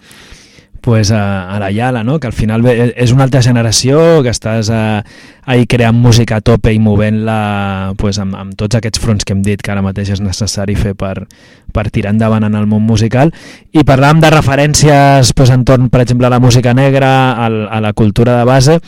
pues, 0.81 1.11
a, 1.11 1.47
a 1.55 1.59
la 1.59 1.69
Yala, 1.71 2.03
no? 2.03 2.19
que 2.19 2.27
al 2.27 2.33
final 2.33 2.65
és 2.67 3.11
una 3.13 3.23
altra 3.23 3.41
generació, 3.41 4.21
que 4.21 4.33
estàs 4.33 4.67
eh, 4.73 5.01
ahí 5.45 5.65
creant 5.65 5.95
música 5.95 6.37
a 6.41 6.41
tope 6.41 6.73
i 6.73 6.79
movent-la 6.79 7.93
pues, 7.97 8.19
amb, 8.19 8.35
amb 8.35 8.55
tots 8.59 8.75
aquests 8.75 8.99
fronts 8.99 9.23
que 9.23 9.31
hem 9.31 9.43
dit 9.45 9.61
que 9.61 9.71
ara 9.71 9.81
mateix 9.85 10.09
és 10.11 10.21
necessari 10.21 10.75
fer 10.75 10.91
per, 10.97 11.27
per 11.71 11.87
tirar 11.89 12.11
endavant 12.11 12.43
en 12.43 12.55
el 12.57 12.65
món 12.67 12.81
musical 12.83 13.31
i 13.71 13.85
parlàvem 13.87 14.19
de 14.25 14.33
referències 14.33 15.31
pues, 15.37 15.53
entorn, 15.55 15.87
per 15.89 16.01
exemple, 16.01 16.27
a 16.27 16.33
la 16.35 16.39
música 16.43 16.73
negra, 16.73 17.31
al, 17.45 17.67
a 17.71 17.79
la 17.79 17.93
cultura 17.93 18.39
de 18.41 18.43
base 18.49 18.79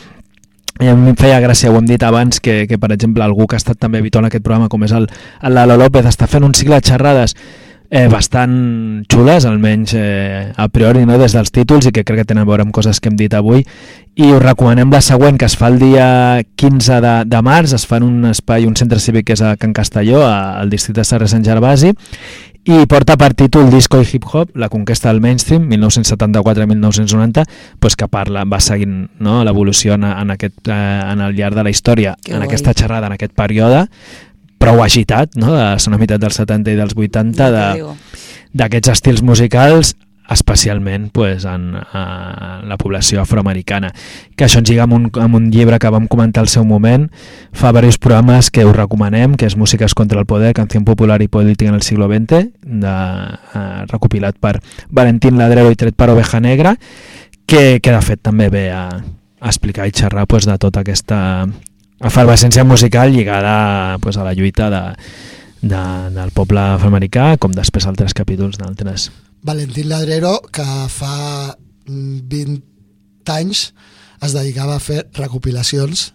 i 0.80 0.88
a 0.90 0.94
mi 0.98 1.10
em 1.12 1.16
feia 1.16 1.40
gràcia, 1.40 1.70
ho 1.70 1.76
hem 1.78 1.86
dit 1.86 2.02
abans, 2.02 2.40
que, 2.42 2.64
que 2.66 2.78
per 2.82 2.90
exemple 2.92 3.22
algú 3.22 3.46
que 3.46 3.54
ha 3.54 3.62
estat 3.62 3.78
també 3.78 3.98
habitual 4.02 4.24
en 4.24 4.32
aquest 4.32 4.42
programa, 4.44 4.68
com 4.68 4.82
és 4.82 4.92
el, 4.96 5.06
el 5.42 5.54
Lalo 5.54 5.76
López, 5.78 6.06
està 6.10 6.26
fent 6.26 6.42
un 6.44 6.54
cicle 6.54 6.80
de 6.80 6.88
xerrades 6.90 7.36
eh, 7.94 8.08
bastant 8.10 9.04
xules, 9.12 9.44
almenys 9.46 9.92
eh, 9.94 10.50
a 10.56 10.66
priori, 10.72 11.04
no, 11.06 11.14
des 11.20 11.36
dels 11.36 11.52
títols, 11.54 11.86
i 11.86 11.92
que 11.94 12.02
crec 12.02 12.24
que 12.24 12.28
tenen 12.32 12.42
a 12.42 12.48
veure 12.48 12.64
amb 12.66 12.74
coses 12.74 12.98
que 12.98 13.08
hem 13.12 13.16
dit 13.20 13.34
avui, 13.38 13.62
i 14.18 14.32
us 14.34 14.42
recomanem 14.42 14.90
la 14.90 15.00
següent, 15.04 15.38
que 15.38 15.46
es 15.46 15.54
fa 15.58 15.68
el 15.70 15.78
dia 15.78 16.42
15 16.58 16.98
de, 17.04 17.14
de 17.30 17.42
març, 17.46 17.76
es 17.78 17.86
fa 17.86 18.00
en 18.02 18.08
un 18.08 18.30
espai, 18.32 18.66
un 18.66 18.74
centre 18.74 18.98
cívic 18.98 19.28
que 19.30 19.38
és 19.38 19.42
a 19.46 19.54
Can 19.56 19.72
Castelló, 19.76 20.24
a- 20.26 20.58
al 20.58 20.70
districte 20.74 21.02
de 21.02 21.06
Sarre 21.06 21.28
Sant 21.30 21.44
Gervasi, 21.46 21.94
i 22.64 22.86
porta 22.88 23.18
per 23.20 23.34
títol 23.36 23.68
Disco 23.68 23.98
i 24.00 24.06
Hip 24.08 24.24
Hop, 24.32 24.54
la 24.56 24.70
conquesta 24.72 25.10
del 25.10 25.20
mainstream, 25.20 25.66
1974-1990, 25.68 27.44
pues 27.78 27.96
que 27.96 28.08
parla, 28.08 28.44
va 28.48 28.60
seguint 28.64 29.10
no, 29.20 29.42
l'evolució 29.44 29.98
en, 29.98 30.06
en, 30.08 30.32
aquest, 30.32 30.62
eh, 30.68 31.00
en 31.12 31.20
el 31.20 31.36
llarg 31.36 31.58
de 31.58 31.64
la 31.66 31.72
història, 31.74 32.14
Que 32.24 32.32
en 32.32 32.40
guai. 32.40 32.48
aquesta 32.48 32.72
xerrada, 32.72 33.10
en 33.10 33.18
aquest 33.18 33.34
període, 33.36 33.84
prou 34.58 34.80
agitat, 34.82 35.36
no? 35.36 35.52
de 35.52 35.66
la 35.76 35.98
meitat 36.00 36.22
dels 36.22 36.40
70 36.40 36.72
i 36.72 36.78
dels 36.80 36.96
80, 36.96 37.36
Ja 37.36 37.50
de, 37.52 37.84
d'aquests 38.54 38.94
estils 38.94 39.22
musicals 39.22 39.94
especialment 40.28 41.10
pues, 41.12 41.44
en, 41.44 41.74
a 41.76 42.62
la 42.64 42.76
població 42.78 43.20
afroamericana. 43.20 43.92
Que 44.36 44.46
això 44.46 44.62
ens 44.62 44.70
lliga 44.70 44.86
amb 44.86 44.96
un, 44.96 45.08
amb 45.20 45.36
un 45.36 45.50
llibre 45.52 45.78
que 45.78 45.92
vam 45.92 46.06
comentar 46.08 46.44
al 46.44 46.48
seu 46.48 46.64
moment. 46.64 47.10
Fa 47.52 47.72
diversos 47.72 47.98
programes 47.98 48.50
que 48.50 48.64
us 48.64 48.76
recomanem 48.76 49.36
que 49.36 49.46
és 49.46 49.58
Músiques 49.60 49.94
contra 49.94 50.20
el 50.20 50.26
poder, 50.26 50.54
canció 50.56 50.82
popular 50.84 51.20
i 51.22 51.28
política 51.28 51.68
en 51.68 51.76
el 51.76 51.82
siglo 51.82 52.08
XX 52.08 52.48
de, 52.64 52.94
eh, 53.54 53.84
recopilat 53.90 54.40
per 54.40 54.58
Valentín 54.88 55.38
Ladrero 55.38 55.70
i 55.70 55.76
tret 55.76 55.96
per 55.96 56.10
Oveja 56.10 56.40
Negra 56.40 56.74
que, 57.46 57.80
que 57.80 57.92
de 57.92 58.00
fet 58.02 58.22
també 58.24 58.48
ve 58.48 58.70
a, 58.72 58.88
a 59.40 59.52
explicar 59.52 59.86
i 59.88 59.92
xerrar 59.92 60.26
pues, 60.26 60.48
de 60.48 60.56
tota 60.58 60.80
aquesta 60.80 61.20
efervescència 62.00 62.64
musical 62.64 63.12
lligada 63.12 63.98
pues, 64.00 64.16
a 64.16 64.24
la 64.24 64.34
lluita 64.34 64.70
de, 64.70 64.82
de, 65.62 65.84
del 66.16 66.32
poble 66.34 66.60
afroamericà 66.74 67.34
com 67.38 67.52
després 67.52 67.86
altres 67.86 68.16
capítols 68.16 68.58
d'altres 68.60 69.10
Valentín 69.44 69.88
Ladrero, 69.92 70.40
que 70.52 70.64
fa 70.88 71.54
mm, 71.86 72.18
20 72.28 73.32
anys 73.36 73.74
es 74.24 74.32
dedicava 74.32 74.76
a 74.76 74.80
fer 74.80 75.04
recopilacions 75.12 76.14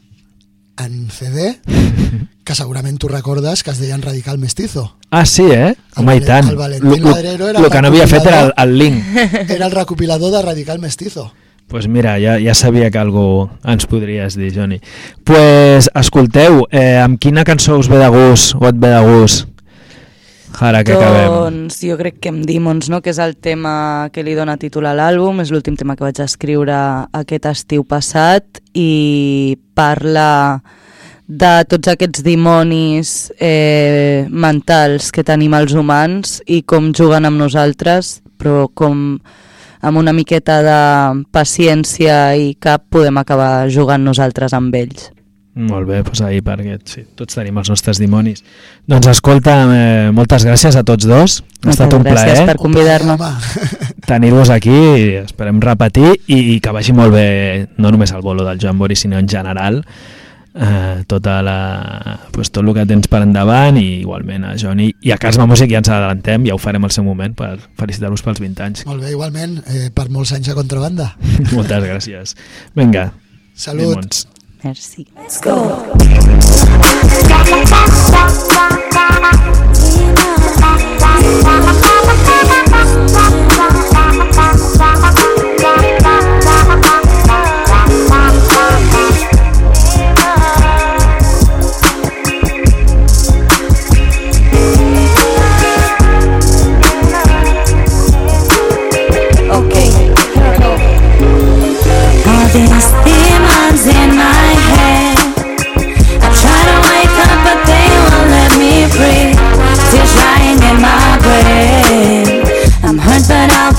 en 0.81 1.09
CD, 1.13 1.59
que 2.45 2.55
segurament 2.55 2.97
tu 2.97 3.07
recordes 3.11 3.61
que 3.63 3.69
es 3.71 3.79
deien 3.79 4.01
Radical 4.01 4.39
Mestizo. 4.39 4.95
Ah, 5.11 5.25
sí, 5.25 5.43
eh? 5.43 5.75
El 5.97 6.03
Home, 6.03 6.15
i 6.17 6.21
tant. 6.21 6.47
el 6.49 6.55
Valentín 6.57 7.03
Lo- 7.03 7.11
Ladrero 7.11 7.49
era 7.49 7.59
el 7.59 7.69
que 7.69 7.81
no 7.81 7.87
havia 7.89 8.07
fet 8.07 8.25
era 8.25 8.41
el, 8.47 8.53
el 8.57 8.77
link. 8.77 9.03
Era 9.49 9.65
el 9.67 9.71
recopilador 9.71 10.31
de 10.31 10.41
Radical 10.41 10.79
Mestizo. 10.79 11.31
pues 11.69 11.87
mira, 11.87 12.15
ja, 12.19 12.39
ja 12.41 12.55
sabia 12.57 12.89
que 12.89 12.97
algú 12.97 13.47
ens 13.63 13.85
podries 13.85 14.33
dir, 14.35 14.49
Joni. 14.55 14.79
pues, 15.23 15.85
escolteu, 15.93 16.63
eh, 16.71 16.97
amb 16.97 17.19
quina 17.21 17.43
cançó 17.45 17.77
us 17.77 17.87
ve 17.87 17.99
de 18.01 18.07
gust 18.09 18.55
o 18.57 18.65
et 18.67 18.75
ve 18.81 18.89
de 18.89 19.01
gust? 19.05 19.45
Ara 20.59 20.83
que 20.83 20.91
acabem. 20.91 21.29
Doncs 21.31 21.79
jo 21.87 21.95
crec 21.99 22.19
que 22.19 22.31
amb 22.33 22.43
Demons, 22.47 22.89
no? 22.91 22.99
que 23.01 23.13
és 23.13 23.19
el 23.23 23.37
tema 23.39 24.09
que 24.11 24.23
li 24.27 24.35
dona 24.35 24.57
títol 24.59 24.89
a 24.89 24.95
l'àlbum, 24.97 25.39
és 25.39 25.53
l'últim 25.53 25.77
tema 25.79 25.95
que 25.95 26.03
vaig 26.03 26.19
escriure 26.23 26.75
aquest 27.15 27.47
estiu 27.47 27.85
passat 27.87 28.59
i 28.75 29.55
parla 29.77 30.59
de 31.29 31.51
tots 31.69 31.91
aquests 31.91 32.23
dimonis 32.25 33.29
eh, 33.37 34.25
mentals 34.27 35.13
que 35.15 35.23
tenim 35.23 35.53
els 35.55 35.75
humans 35.77 36.39
i 36.49 36.63
com 36.67 36.89
juguen 36.91 37.29
amb 37.29 37.39
nosaltres, 37.39 38.17
però 38.41 38.65
com 38.73 39.21
amb 39.79 40.01
una 40.01 40.11
miqueta 40.11 40.59
de 40.65 40.81
paciència 41.31 42.35
i 42.35 42.51
cap 42.59 42.89
podem 42.91 43.21
acabar 43.21 43.69
jugant 43.71 44.03
nosaltres 44.03 44.57
amb 44.57 44.75
ells. 44.75 45.07
Molt 45.59 45.89
bé, 45.89 45.97
doncs 46.07 46.21
ahir 46.23 46.39
perquè 46.45 46.77
sí, 46.87 47.01
tots 47.19 47.35
tenim 47.35 47.57
els 47.59 47.67
nostres 47.71 47.99
dimonis. 47.99 48.45
Doncs 48.87 49.09
escolta, 49.11 49.55
eh, 49.75 50.11
moltes 50.15 50.45
gràcies 50.47 50.77
a 50.79 50.85
tots 50.87 51.07
dos. 51.09 51.41
Ha 51.41 51.67
Moltes 51.67 51.75
estat 51.75 51.95
un 51.97 52.05
gràcies 52.05 52.39
plaer 52.39 52.45
per 52.47 52.55
convidar-me. 52.61 53.17
Tenir-vos 54.09 54.53
aquí 54.55 54.71
i 54.71 55.03
esperem 55.25 55.59
repetir 55.59 56.13
i, 56.27 56.39
i 56.53 56.55
que 56.63 56.71
vagi 56.75 56.95
molt 56.95 57.11
bé 57.13 57.27
no 57.77 57.91
només 57.91 58.15
el 58.15 58.23
bolo 58.23 58.47
del 58.47 58.61
Joan 58.61 58.79
Bori 58.79 58.95
sinó 58.95 59.19
en 59.19 59.27
general 59.27 59.83
eh, 60.55 61.03
tota 61.07 61.41
la, 61.43 62.19
pues, 62.31 62.51
tot 62.51 62.63
el 62.63 62.73
que 62.73 62.87
tens 62.89 63.11
per 63.11 63.21
endavant 63.25 63.77
i 63.79 63.99
igualment 63.99 64.47
a 64.47 64.55
Joni 64.59 64.89
i 65.03 65.11
a 65.11 65.19
Casma 65.21 65.47
Music 65.49 65.71
ja 65.71 65.83
ens 65.83 65.91
adelantem, 65.91 66.47
ja 66.47 66.55
ho 66.55 66.61
farem 66.61 66.87
al 66.87 66.95
seu 66.95 67.03
moment 67.03 67.35
per 67.37 67.57
felicitar-vos 67.79 68.23
pels 68.25 68.41
20 68.41 68.65
anys 68.65 68.87
molt 68.89 69.03
bé, 69.03 69.13
igualment, 69.13 69.59
eh, 69.67 69.87
per 69.93 70.09
molts 70.09 70.33
anys 70.39 70.51
a 70.51 70.57
contrabanda. 70.57 71.13
moltes 71.55 71.83
gràcies 71.85 72.35
vinga, 72.79 73.09
Salut. 73.59 73.97
Dimons. 73.99 74.27
Merci. 74.63 75.07
Let's 75.15 75.39
go. 75.39 75.95
Let's 76.75 77.23
go. 77.23 77.29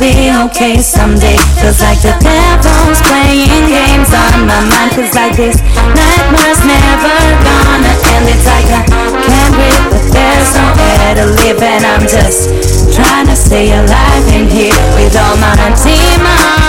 Taste 0.01 0.93
someday. 0.93 1.37
Feels 1.61 1.81
like 1.81 2.01
the 2.01 2.17
devil's 2.21 3.01
playing 3.05 3.69
games 3.69 4.09
on 4.09 4.47
my 4.47 4.61
mind. 4.65 4.93
Feels 4.95 5.15
like 5.15 5.37
this 5.37 5.61
nightmare's 5.61 6.65
never 6.65 7.17
gonna 7.45 7.95
end. 8.17 8.29
It's 8.33 8.47
like 8.47 8.69
I 8.73 8.83
can't 8.89 9.55
breathe, 9.55 9.87
but 9.93 10.05
there's 10.13 10.55
no 10.57 10.67
air 11.05 11.15
to 11.17 11.27
live, 11.45 11.63
and 11.63 11.85
I'm 11.85 12.03
just 12.09 12.49
trying 12.95 13.27
to 13.27 13.37
stay 13.37 13.73
alive 13.73 14.27
in 14.33 14.49
here 14.49 14.81
with 14.97 15.17
all 15.17 15.37
my 15.37 15.55
demons. 15.85 16.60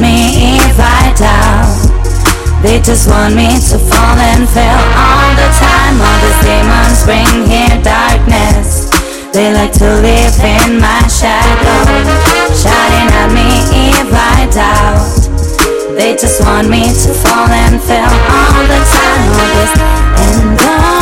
Me 0.00 0.58
if 0.62 0.78
I 0.78 1.12
doubt. 1.18 1.88
They 2.62 2.80
just 2.80 3.06
want 3.08 3.34
me 3.34 3.46
to 3.70 3.78
fall 3.78 4.18
and 4.18 4.48
fail 4.48 4.80
all 4.98 5.30
the 5.38 5.50
time. 5.58 5.94
All 5.98 6.18
these 6.22 6.40
demons 6.42 7.04
bring 7.06 7.46
here 7.46 7.78
darkness. 7.82 8.90
They 9.32 9.52
like 9.52 9.72
to 9.78 9.90
live 10.02 10.34
in 10.40 10.80
my 10.80 11.02
shadow, 11.06 11.82
shouting 12.54 13.08
at 13.12 13.30
me 13.30 13.50
if 13.98 14.10
I 14.10 14.48
doubt. 14.50 15.18
They 15.94 16.16
just 16.16 16.40
want 16.42 16.68
me 16.68 16.82
to 16.82 17.10
fall 17.14 17.46
and 17.46 17.80
fail 17.82 18.10
all 18.10 18.62
the 18.66 18.80
time. 18.82 19.28
All 19.38 19.50
this 19.54 19.72
and 20.18 20.60
all 20.62 20.97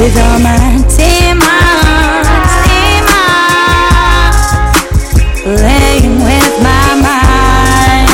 With 0.00 0.16
all 0.16 0.38
my 0.40 0.56
demons, 0.96 2.48
demons 2.64 3.20
playing 5.44 6.16
with 6.24 6.54
my 6.64 6.88
mind. 7.04 8.08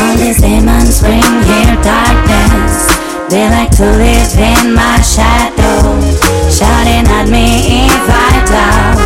All 0.00 0.16
these 0.16 0.40
demons 0.40 1.00
bring 1.02 1.20
here 1.20 1.76
darkness. 1.84 2.96
They 3.28 3.44
like 3.50 3.70
to 3.76 3.84
live 3.84 4.32
in 4.38 4.72
my 4.72 5.02
shadow, 5.02 6.00
shouting 6.48 7.06
at 7.12 7.28
me 7.28 7.84
if 7.84 8.08
I 8.08 8.40
doubt. 8.48 8.96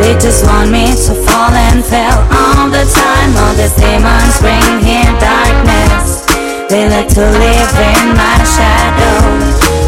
They 0.00 0.14
just 0.20 0.46
want 0.46 0.70
me 0.70 0.86
to 0.86 1.14
fall 1.26 1.50
and 1.50 1.84
fail 1.84 2.22
all 2.30 2.70
the 2.70 2.84
time. 2.86 3.36
All 3.42 3.54
these 3.54 3.74
demons 3.74 4.38
bring 4.38 4.84
here 4.86 5.18
darkness. 5.18 6.23
They 6.68 6.88
like 6.88 7.08
to 7.08 7.20
live 7.20 7.74
in 7.76 8.16
my 8.16 8.40
shadow, 8.42 9.20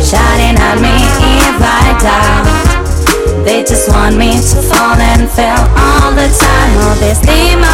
shouting 0.04 0.56
at 0.60 0.76
me 0.78 0.92
if 1.48 1.56
I 1.58 1.96
doubt. 2.04 3.44
They 3.44 3.64
just 3.64 3.88
want 3.88 4.16
me 4.16 4.32
to 4.34 4.60
fall 4.60 4.94
and 4.94 5.30
fail 5.30 5.56
all 5.72 6.12
the 6.12 6.28
time. 6.28 6.76
Oh, 6.76 6.88
all 6.88 6.96
these 7.00 7.20
demons, 7.24 7.64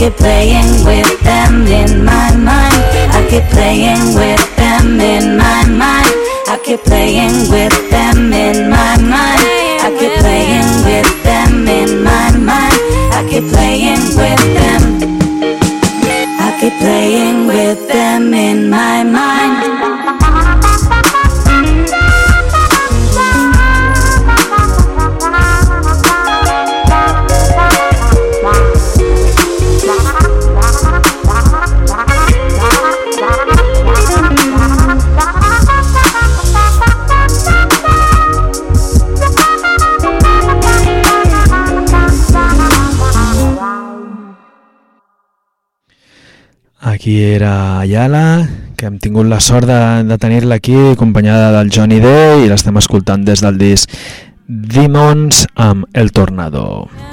keep 0.00 0.16
playing 0.16 0.82
with 0.82 1.20
them 1.24 1.66
in 1.66 2.02
my 2.02 2.34
mind. 2.34 2.80
I 3.12 3.20
keep 3.28 3.44
playing 3.52 4.14
with 4.14 4.40
them 4.56 4.98
in 4.98 5.36
my 5.36 5.66
mind. 5.68 6.08
I 6.48 6.58
keep 6.64 6.80
playing 6.84 7.50
with 7.50 7.76
them 7.90 8.32
in 8.32 8.70
my 8.70 8.96
mind. 8.96 9.44
I 9.84 9.94
keep 10.00 10.14
playing 10.24 10.70
with 10.88 11.22
them 11.22 11.68
in 11.68 12.02
my 12.02 12.30
mind. 12.32 12.80
I 13.12 13.28
keep 13.28 13.44
playing 13.52 14.16
with 14.16 14.40
them. 14.54 14.89
Era 47.20 47.80
Ayala, 47.80 48.48
que 48.76 48.88
hem 48.88 48.96
tingut 48.98 49.28
la 49.28 49.40
sort 49.44 49.68
de, 49.68 49.80
de 50.08 50.16
tenir-la 50.16 50.56
aquí 50.56 50.76
acompanyada 50.94 51.52
del 51.58 51.68
Johnny 51.74 52.00
D 52.00 52.08
i 52.44 52.48
l'estem 52.48 52.80
escoltant 52.80 53.26
des 53.28 53.44
del 53.44 53.60
disc 53.60 53.92
Demons 54.48 55.44
amb 55.60 55.84
El 55.92 56.12
Tornado. 56.16 56.88
I 56.88 57.09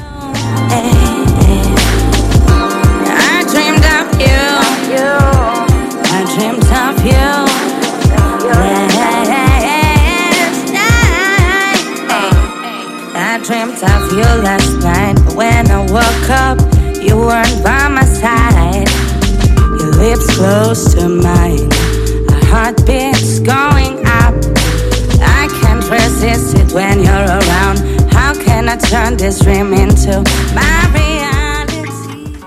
Turn 28.80 29.18
this 29.18 29.40
dream 29.40 29.74
into 29.74 30.24
my 30.56 30.78
reality. 30.95 32.38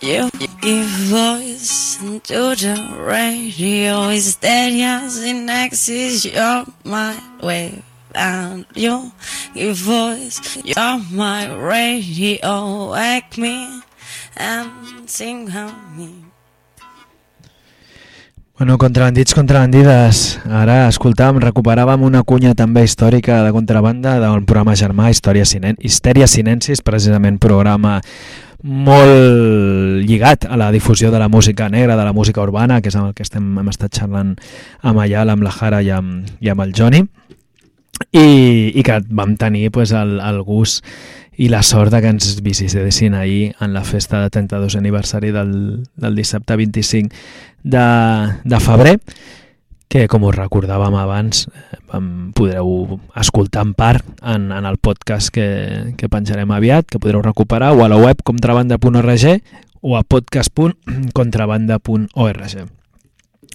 You 0.00 0.30
give 0.60 0.86
voice 0.86 1.96
to 1.98 2.54
the 2.54 2.96
radio. 3.00 4.10
Is 4.10 4.36
that 4.36 4.70
yes 4.70 5.18
in 5.22 5.48
axis? 5.50 6.24
You're 6.24 6.66
my 6.84 7.20
way. 7.42 7.82
And 8.14 8.64
you 8.74 9.10
give 9.54 9.76
voice, 9.76 10.56
you're 10.64 10.98
my 11.10 11.52
radio. 11.52 12.92
Wake 12.92 13.38
me 13.38 13.82
and 14.36 15.10
sing 15.10 15.50
on 15.50 15.96
me. 15.96 16.25
Bueno, 18.58 18.78
contrabandits, 18.78 19.34
contrabandides. 19.36 20.20
Ara 20.48 20.86
escoltàvem, 20.88 21.42
recuperàvem 21.42 22.06
una 22.06 22.22
cunya 22.24 22.54
també 22.56 22.86
històrica 22.86 23.42
de 23.44 23.50
contrabanda 23.52 24.14
del 24.16 24.46
programa 24.48 24.72
germà 24.80 25.10
Història 25.12 25.44
Sinen 25.44 25.76
Histèria 25.76 26.24
Sinensis, 26.24 26.80
precisament 26.80 27.36
programa 27.36 27.98
molt 28.64 30.00
lligat 30.08 30.46
a 30.48 30.56
la 30.56 30.70
difusió 30.72 31.10
de 31.12 31.20
la 31.20 31.28
música 31.28 31.68
negra, 31.68 31.98
de 32.00 32.06
la 32.08 32.14
música 32.16 32.40
urbana, 32.40 32.80
que 32.80 32.88
és 32.88 32.96
amb 32.96 33.10
el 33.10 33.12
que 33.12 33.26
estem, 33.28 33.44
hem 33.60 33.68
estat 33.68 33.92
xerrant 34.00 34.32
amb 34.80 35.04
Ayala, 35.04 35.36
amb 35.36 35.44
la 35.44 35.52
Jara 35.52 35.82
i 35.84 35.92
amb, 35.92 36.24
i 36.40 36.48
amb 36.48 36.64
el 36.64 36.72
Johnny, 36.72 37.04
i, 38.08 38.26
i 38.72 38.82
que 38.82 39.02
vam 39.10 39.36
tenir 39.36 39.68
pues, 39.70 39.92
el, 39.92 40.16
el 40.16 40.40
gust 40.48 40.80
i 41.36 41.50
la 41.52 41.60
sort 41.60 41.92
que 41.92 42.08
ens 42.08 42.38
visitessin 42.40 43.14
ahir 43.14 43.52
en 43.60 43.74
la 43.74 43.84
festa 43.84 44.22
de 44.22 44.30
32 44.32 44.76
aniversari 44.76 45.34
del, 45.36 45.84
del 46.00 46.16
dissabte 46.16 46.56
25 46.56 47.12
de, 47.66 47.86
de 48.46 48.60
febrer 48.62 49.00
que 49.88 50.08
com 50.10 50.24
us 50.26 50.34
recordàvem 50.34 50.94
abans 50.98 51.46
eh, 51.46 51.50
vam, 51.90 52.32
podreu 52.36 53.00
escoltar 53.18 53.62
en 53.66 53.74
part 53.78 54.04
en, 54.22 54.52
en 54.54 54.64
el 54.66 54.76
podcast 54.78 55.30
que, 55.34 55.94
que 55.98 56.08
penjarem 56.10 56.50
aviat, 56.54 56.86
que 56.90 56.98
podreu 57.02 57.22
recuperar 57.22 57.72
o 57.74 57.84
a 57.84 57.88
la 57.90 57.98
web 57.98 58.16
contrabanda.org 58.26 59.26
o 59.82 59.96
a 59.96 60.02
podcast.contrabanda.org. 60.02 62.56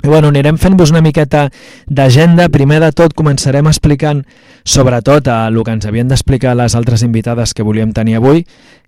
I 0.02 0.08
bueno, 0.08 0.32
anirem 0.32 0.58
fent-vos 0.58 0.90
una 0.90 1.04
miqueta 1.06 1.52
d'agenda. 1.86 2.50
Primer 2.50 2.80
de 2.82 2.90
tot 2.96 3.14
començarem 3.14 3.68
explicant 3.70 4.24
sobretot 4.66 5.28
el 5.30 5.62
que 5.62 5.76
ens 5.76 5.86
havien 5.86 6.10
d'explicar 6.10 6.56
les 6.58 6.74
altres 6.80 7.04
invitades 7.06 7.54
que 7.54 7.62
volíem 7.62 7.94
tenir 7.94 8.18
avui, 8.18 8.42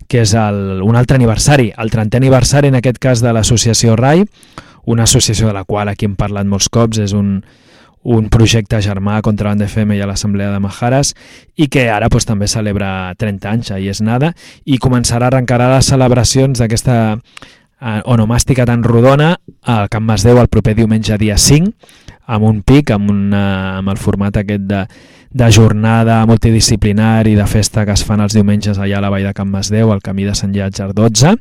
que 0.08 0.24
és 0.24 0.34
el, 0.34 0.82
un 0.82 0.98
altre 0.98 1.14
aniversari, 1.20 1.70
el 1.78 1.92
30è 1.92 2.18
aniversari 2.18 2.66
en 2.72 2.80
aquest 2.80 2.98
cas 2.98 3.22
de 3.22 3.30
l'associació 3.36 3.94
RAI, 4.00 4.24
una 4.86 5.04
associació 5.04 5.48
de 5.48 5.54
la 5.56 5.64
qual 5.64 5.88
aquí 5.88 6.08
hem 6.08 6.16
parlat 6.16 6.48
molts 6.48 6.68
cops, 6.72 7.00
és 7.00 7.14
un, 7.16 7.38
un 8.04 8.28
projecte 8.28 8.80
germà 8.84 9.20
contra 9.24 9.48
Banda 9.48 9.64
FM 9.64 9.96
i 9.96 10.02
a 10.04 10.08
l'Assemblea 10.08 10.52
de 10.52 10.60
Majares 10.60 11.14
i 11.56 11.70
que 11.72 11.88
ara 11.90 12.10
pues, 12.12 12.28
també 12.28 12.46
celebra 12.50 13.14
30 13.18 13.50
anys, 13.50 13.72
ahir 13.72 13.90
és 13.94 14.02
nada, 14.04 14.34
i 14.64 14.78
començarà 14.78 15.30
a 15.30 15.32
arrencar 15.32 15.58
les 15.62 15.88
celebracions 15.88 16.60
d'aquesta 16.60 16.98
eh, 17.14 18.00
onomàstica 18.04 18.66
tan 18.68 18.84
rodona 18.84 19.34
al 19.62 19.88
Camp 19.88 20.04
Masdeu 20.04 20.40
el 20.40 20.52
proper 20.52 20.76
diumenge 20.76 21.16
dia 21.18 21.38
5 21.40 21.72
amb 22.26 22.44
un 22.44 22.62
pic, 22.64 22.92
amb, 22.92 23.10
una, 23.10 23.44
amb 23.80 23.92
el 23.92 24.00
format 24.00 24.36
aquest 24.40 24.68
de, 24.68 24.84
de 25.32 25.50
jornada 25.52 26.22
multidisciplinari 26.28 27.34
de 27.36 27.46
festa 27.48 27.84
que 27.84 27.96
es 27.96 28.04
fan 28.04 28.22
els 28.24 28.36
diumenges 28.36 28.78
allà 28.78 29.00
a 29.00 29.04
la 29.04 29.12
vall 29.12 29.28
de 29.28 29.34
Camp 29.36 29.52
Masdeu, 29.52 29.92
al 29.92 30.04
camí 30.04 30.28
de 30.28 30.36
Sant 30.36 30.52
Llàtzer 30.52 30.92
12 30.92 31.36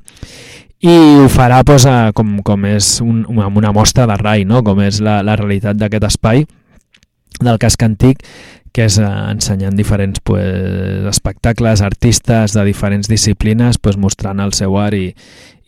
i 0.83 0.95
ho 1.21 1.29
farà 1.31 1.61
a, 1.63 2.11
com, 2.11 2.35
com 2.43 2.65
és 2.67 2.97
un, 3.01 3.23
amb 3.39 3.57
una 3.57 3.71
mostra 3.71 4.07
de 4.09 4.17
rai, 4.19 4.43
no? 4.43 4.63
com 4.63 4.81
és 4.83 4.99
la, 4.99 5.21
la 5.23 5.37
realitat 5.39 5.79
d'aquest 5.79 6.09
espai 6.09 6.43
del 7.39 7.57
casc 7.57 7.83
antic 7.83 8.19
que 8.73 8.87
és 8.89 8.97
eh, 8.97 9.07
ensenyant 9.31 9.77
diferents 9.77 10.19
pues, 10.25 11.05
espectacles, 11.07 11.83
artistes 11.85 12.55
de 12.57 12.65
diferents 12.65 13.07
disciplines, 13.07 13.77
pues, 13.77 13.99
mostrant 14.01 14.41
el 14.41 14.51
seu 14.57 14.75
art 14.81 14.97
i, 14.97 15.13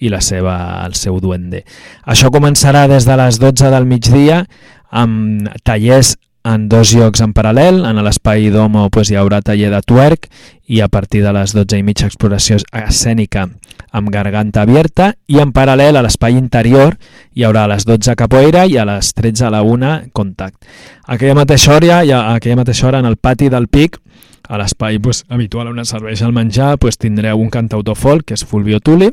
i 0.02 0.10
la 0.12 0.20
seva, 0.26 0.58
el 0.84 0.98
seu 0.98 1.22
duende. 1.24 1.62
Això 2.04 2.32
començarà 2.34 2.88
des 2.92 3.06
de 3.08 3.16
les 3.22 3.40
12 3.40 3.72
del 3.72 3.86
migdia 3.88 4.42
amb 4.90 5.48
tallers 5.64 6.16
en 6.46 6.68
dos 6.70 6.94
llocs 6.94 7.24
en 7.26 7.34
paral·lel. 7.34 7.82
En 7.90 8.00
l'espai 8.06 8.52
d'Homo 8.54 8.88
pues, 8.94 9.10
hi 9.10 9.18
haurà 9.20 9.42
taller 9.42 9.72
de 9.74 9.82
tuerc 9.82 10.30
i 10.70 10.82
a 10.82 10.88
partir 10.88 11.24
de 11.26 11.34
les 11.34 11.54
12 11.58 11.80
i 11.82 11.86
mitja 11.86 12.08
exploració 12.10 12.58
escènica 12.86 13.48
amb 13.96 14.12
garganta 14.12 14.64
abierta 14.66 15.12
i 15.28 15.40
en 15.42 15.54
paral·lel 15.56 15.98
a 15.98 16.04
l'espai 16.06 16.38
interior 16.38 16.98
hi 17.34 17.46
haurà 17.48 17.66
a 17.66 17.72
les 17.74 17.86
12 17.88 18.16
capoeira 18.20 18.66
i 18.70 18.78
a 18.78 18.86
les 18.88 19.14
13 19.14 19.48
a 19.48 19.52
la 19.54 19.64
1 19.64 20.12
contact. 20.14 20.58
Aquella 21.06 21.38
mateixa 21.38 21.76
hora, 21.76 22.02
ja, 22.06 22.22
aquella 22.34 22.62
mateixa 22.62 22.88
hora 22.88 23.02
en 23.02 23.10
el 23.10 23.18
pati 23.18 23.50
del 23.50 23.68
Pic 23.68 24.00
a 24.50 24.60
l'espai 24.62 25.00
pues, 25.02 25.24
habitual 25.30 25.72
on 25.72 25.82
es 25.82 25.90
serveix 25.90 26.22
el 26.22 26.34
menjar 26.34 26.78
pues, 26.78 27.00
tindreu 27.02 27.42
un 27.42 27.50
cantautor 27.50 27.98
folk 27.98 28.30
que 28.30 28.38
és 28.38 28.46
Fulvio 28.46 28.80
Tuli 28.80 29.10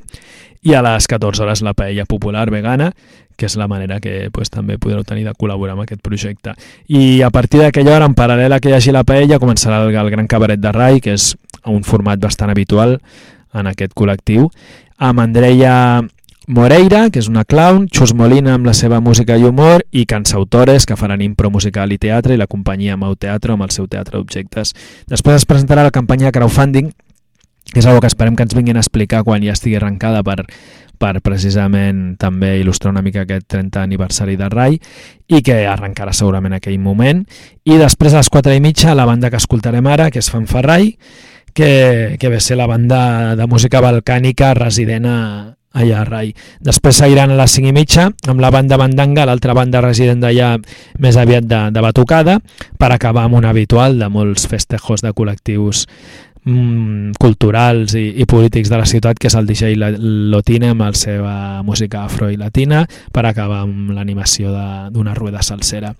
i 0.62 0.76
a 0.78 0.82
les 0.84 1.08
14 1.10 1.42
hores 1.42 1.62
la 1.64 1.74
paella 1.74 2.04
popular 2.06 2.48
vegana 2.50 2.92
que 3.36 3.46
és 3.46 3.56
la 3.56 3.68
manera 3.68 4.00
que 4.00 4.30
pues, 4.32 4.50
també 4.50 4.78
podreu 4.78 5.04
tenir 5.04 5.24
de 5.26 5.34
col·laborar 5.38 5.76
amb 5.76 5.84
aquest 5.84 6.02
projecte. 6.04 6.54
I 6.88 7.22
a 7.22 7.30
partir 7.30 7.62
d'aquella 7.62 7.96
hora, 7.96 8.08
en 8.08 8.16
paral·lel 8.18 8.52
a 8.52 8.60
que 8.60 8.70
hi 8.70 8.76
hagi 8.78 8.94
la 8.94 9.04
paella, 9.04 9.40
començarà 9.42 9.82
el, 9.82 9.94
el 9.94 10.10
Gran 10.14 10.30
Cabaret 10.30 10.60
de 10.60 10.72
Rai, 10.72 11.00
que 11.00 11.16
és 11.16 11.32
un 11.66 11.84
format 11.86 12.20
bastant 12.20 12.50
habitual 12.50 12.98
en 13.54 13.68
aquest 13.68 13.94
col·lectiu, 13.94 14.48
amb 14.98 15.20
Andreia 15.20 16.02
Moreira, 16.48 17.06
que 17.10 17.20
és 17.22 17.28
una 17.30 17.44
clown, 17.46 17.86
Xus 17.94 18.12
Molina 18.18 18.56
amb 18.56 18.66
la 18.66 18.74
seva 18.74 18.98
música 19.00 19.36
i 19.38 19.44
humor 19.46 19.84
i 19.94 20.04
cansautores 20.10 20.86
que 20.86 20.98
faran 20.98 21.22
impro 21.22 21.52
musical 21.54 21.92
i 21.94 22.00
teatre 22.02 22.34
i 22.34 22.40
la 22.40 22.48
companyia 22.50 22.98
Mau 22.98 23.14
Teatre 23.14 23.54
amb 23.54 23.62
el 23.62 23.70
seu 23.70 23.86
teatre 23.86 24.18
d'objectes. 24.18 24.74
Després 25.10 25.42
es 25.42 25.46
presentarà 25.46 25.86
la 25.86 25.94
campanya 25.94 26.32
crowdfunding 26.34 26.90
que 27.72 27.78
és 27.78 27.86
una 27.86 28.00
que 28.02 28.10
esperem 28.10 28.34
que 28.36 28.42
ens 28.44 28.56
vinguin 28.56 28.76
a 28.76 28.82
explicar 28.82 29.22
quan 29.24 29.44
ja 29.44 29.54
estigui 29.54 29.78
arrencada 29.78 30.24
per, 30.26 30.42
per 31.02 31.18
precisament 31.24 32.14
també 32.20 32.54
il·lustrar 32.60 32.92
una 32.92 33.02
mica 33.02 33.24
aquest 33.26 33.48
30 33.50 33.82
aniversari 33.82 34.36
de 34.38 34.48
RAI 34.52 34.78
i 35.32 35.42
que 35.42 35.62
arrencarà 35.66 36.14
segurament 36.14 36.54
aquell 36.54 36.78
moment. 36.78 37.24
I 37.66 37.78
després 37.80 38.14
a 38.14 38.22
les 38.22 38.30
4 38.30 38.54
i 38.54 38.62
mitja 38.62 38.94
la 38.94 39.08
banda 39.08 39.30
que 39.30 39.40
escoltarem 39.40 39.86
ara, 39.90 40.10
que 40.14 40.22
és 40.22 40.30
Fanfarrai, 40.30 40.92
que, 41.52 42.16
que 42.20 42.30
ve 42.30 42.40
ser 42.40 42.56
la 42.60 42.70
banda 42.70 43.34
de 43.36 43.48
música 43.50 43.82
balcànica 43.82 44.52
resident 44.54 45.08
a, 45.10 45.18
allà 45.72 46.00
a 46.00 46.06
Rai. 46.06 46.32
Després 46.60 47.00
seguiran 47.02 47.32
a 47.32 47.38
les 47.40 47.56
5 47.58 47.72
i 47.72 47.76
mitja 47.76 48.08
amb 48.28 48.42
la 48.44 48.52
banda 48.54 48.78
Bandanga, 48.80 49.26
l'altra 49.28 49.56
banda 49.58 49.82
resident 49.84 50.22
d'allà 50.22 50.54
més 51.02 51.18
aviat 51.18 51.48
de, 51.48 51.62
de 51.74 51.84
batucada, 51.84 52.38
per 52.78 52.92
acabar 52.92 53.26
amb 53.26 53.40
un 53.40 53.48
habitual 53.48 53.98
de 53.98 54.08
molts 54.12 54.46
festejos 54.48 55.04
de 55.04 55.12
col·lectius 55.16 55.86
mm, 56.44 57.12
culturals 57.20 57.94
i, 57.98 58.04
i 58.22 58.26
polítics 58.26 58.70
de 58.70 58.78
la 58.80 58.86
ciutat 58.88 59.18
que 59.18 59.28
és 59.30 59.36
el 59.38 59.46
DJ 59.48 59.76
Lotine 60.32 60.72
amb 60.72 60.84
la 60.84 60.90
seva 60.98 61.34
música 61.66 62.04
afro 62.06 62.30
i 62.30 62.38
latina 62.40 62.82
per 63.12 63.24
acabar 63.26 63.62
amb 63.66 63.92
l'animació 63.94 64.52
d'una 64.92 65.14
rueda 65.14 65.42
salsera. 65.42 65.92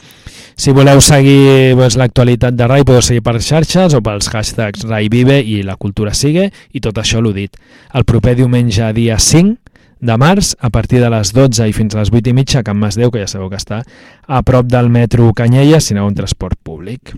Si 0.56 0.74
voleu 0.74 1.00
seguir 1.00 1.74
pues, 1.78 1.96
l'actualitat 1.96 2.56
de 2.56 2.68
Rai 2.68 2.84
podeu 2.84 3.02
seguir 3.02 3.24
per 3.24 3.38
xarxes 3.40 3.94
o 3.94 4.02
pels 4.04 4.30
hashtags 4.32 4.86
Rai 4.88 5.08
Vive 5.12 5.40
i 5.40 5.62
la 5.62 5.76
cultura 5.76 6.14
sigue 6.14 6.50
i 6.72 6.80
tot 6.80 6.98
això 6.98 7.22
l'ho 7.22 7.32
dit. 7.32 7.56
El 7.94 8.04
proper 8.04 8.36
diumenge 8.38 8.92
dia 8.96 9.18
5 9.18 9.58
de 10.02 10.16
març, 10.18 10.56
a 10.58 10.68
partir 10.74 10.98
de 10.98 11.08
les 11.14 11.30
12 11.30 11.68
i 11.70 11.72
fins 11.72 11.94
a 11.94 12.00
les 12.00 12.10
8 12.10 12.26
i 12.26 12.32
mitja 12.34 12.58
a 12.58 12.64
Can 12.66 12.74
Masdeu, 12.74 13.12
que 13.14 13.20
ja 13.22 13.28
sabeu 13.30 13.46
que 13.52 13.60
està 13.60 13.84
a 14.26 14.40
prop 14.42 14.66
del 14.66 14.90
metro 14.90 15.28
Canyella, 15.30 15.78
si 15.78 15.94
aneu 15.94 16.08
en 16.10 16.16
transport 16.18 16.58
públic. 16.58 17.14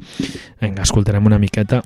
Vinga, 0.60 0.84
escoltarem 0.84 1.24
una 1.24 1.40
miqueta 1.40 1.80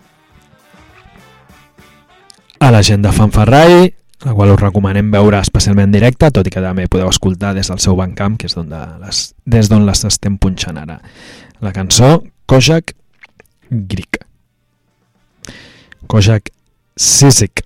a 2.60 2.70
la 2.70 2.82
gent 2.82 3.02
de 3.04 3.12
Fanfarrai, 3.12 3.94
la 4.24 4.34
qual 4.34 4.50
us 4.50 4.60
recomanem 4.60 5.12
veure 5.14 5.38
especialment 5.38 5.88
en 5.88 5.94
directe, 5.94 6.30
tot 6.34 6.46
i 6.46 6.52
que 6.52 6.62
també 6.62 6.88
podeu 6.90 7.10
escoltar 7.10 7.54
des 7.54 7.70
del 7.70 7.78
seu 7.82 7.96
bancamp, 7.98 8.38
que 8.38 8.48
és 8.50 8.56
d'on 8.56 8.68
de 8.70 8.80
les, 9.04 9.22
des 9.46 9.70
d'on 9.70 9.86
les 9.86 10.04
estem 10.08 10.38
punxant 10.42 10.80
ara. 10.80 10.98
La 11.62 11.72
cançó 11.74 12.24
Kojak 12.50 12.94
Grik. 13.70 14.20
Kojak 16.08 16.50
Sisik. 16.96 17.62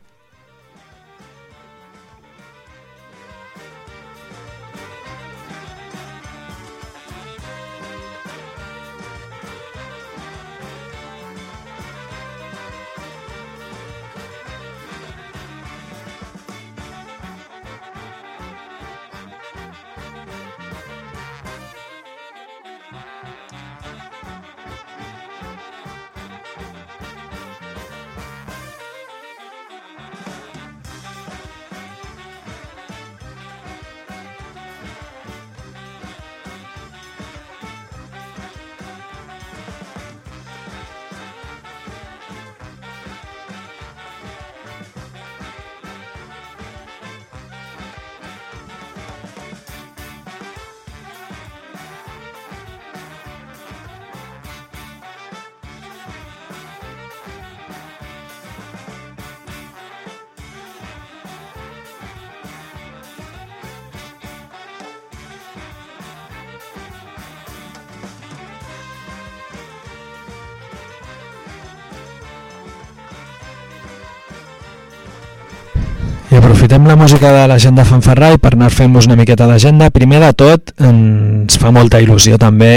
Aprofitem 76.38 76.86
la 76.86 76.94
música 76.96 77.28
de 77.28 77.42
l'agenda 77.44 77.84
Fanfarrai 77.84 78.38
per 78.40 78.54
anar 78.54 78.70
fent-vos 78.72 79.04
una 79.04 79.18
miqueta 79.20 79.44
d'agenda. 79.44 79.90
Primer 79.92 80.22
de 80.22 80.30
tot, 80.32 80.72
ens 80.80 81.58
fa 81.60 81.68
molta 81.74 82.00
il·lusió 82.00 82.38
també 82.40 82.70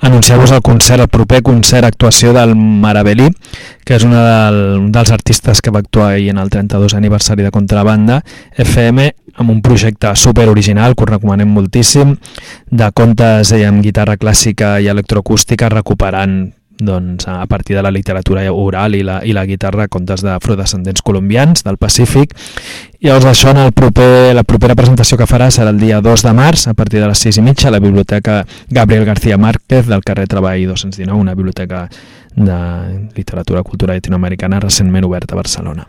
anunciar-vos 0.00 0.54
el 0.56 0.62
concert, 0.64 1.04
el 1.04 1.10
proper 1.12 1.42
concert 1.44 1.84
actuació 1.84 2.32
del 2.32 2.54
Maravelí, 2.56 3.28
que 3.84 3.98
és 3.98 4.06
una 4.08 4.24
del, 4.24 4.60
un 4.86 4.90
dels 4.94 5.12
artistes 5.12 5.60
que 5.60 5.74
va 5.74 5.84
actuar 5.84 6.14
ahir 6.14 6.30
en 6.32 6.40
el 6.40 6.48
32 6.48 6.96
aniversari 6.96 7.44
de 7.44 7.52
Contrabanda 7.52 8.22
FM, 8.56 9.10
amb 9.36 9.52
un 9.52 9.60
projecte 9.60 10.16
super 10.16 10.48
original 10.48 10.96
que 10.96 11.04
us 11.04 11.12
recomanem 11.18 11.52
moltíssim, 11.52 12.16
de 12.72 12.92
contes 12.96 13.52
amb 13.60 13.84
guitarra 13.84 14.16
clàssica 14.16 14.78
i 14.80 14.88
electroacústica 14.88 15.68
recuperant 15.68 16.55
doncs, 16.78 17.26
a 17.28 17.46
partir 17.46 17.76
de 17.76 17.82
la 17.82 17.90
literatura 17.90 18.44
oral 18.52 18.94
i 18.94 19.02
la, 19.02 19.20
i 19.24 19.32
la 19.32 19.46
guitarra 19.46 19.88
contes 19.88 20.22
d'afrodescendents 20.24 21.02
colombians 21.02 21.64
del 21.64 21.78
Pacífic. 21.78 22.36
I 23.00 23.08
llavors 23.08 23.28
això 23.30 23.52
en 23.52 23.60
el 23.64 23.72
proper, 23.76 24.34
la 24.36 24.44
propera 24.44 24.76
presentació 24.78 25.18
que 25.18 25.28
farà 25.28 25.50
serà 25.50 25.72
el 25.72 25.80
dia 25.80 26.00
2 26.04 26.24
de 26.26 26.32
març 26.36 26.66
a 26.68 26.74
partir 26.74 27.00
de 27.00 27.10
les 27.10 27.26
6 27.26 27.40
i 27.40 27.44
mitja 27.44 27.68
a 27.68 27.74
la 27.74 27.80
biblioteca 27.80 28.44
Gabriel 28.68 29.04
García 29.04 29.38
Márquez 29.38 29.86
del 29.86 30.04
carrer 30.04 30.28
Treball 30.28 30.66
219 30.66 31.20
una 31.20 31.34
biblioteca 31.34 31.88
de 32.34 33.10
literatura 33.14 33.62
cultura 33.62 33.94
llatinoamericana 33.94 34.60
recentment 34.60 35.04
oberta 35.04 35.34
a 35.34 35.42
Barcelona 35.42 35.86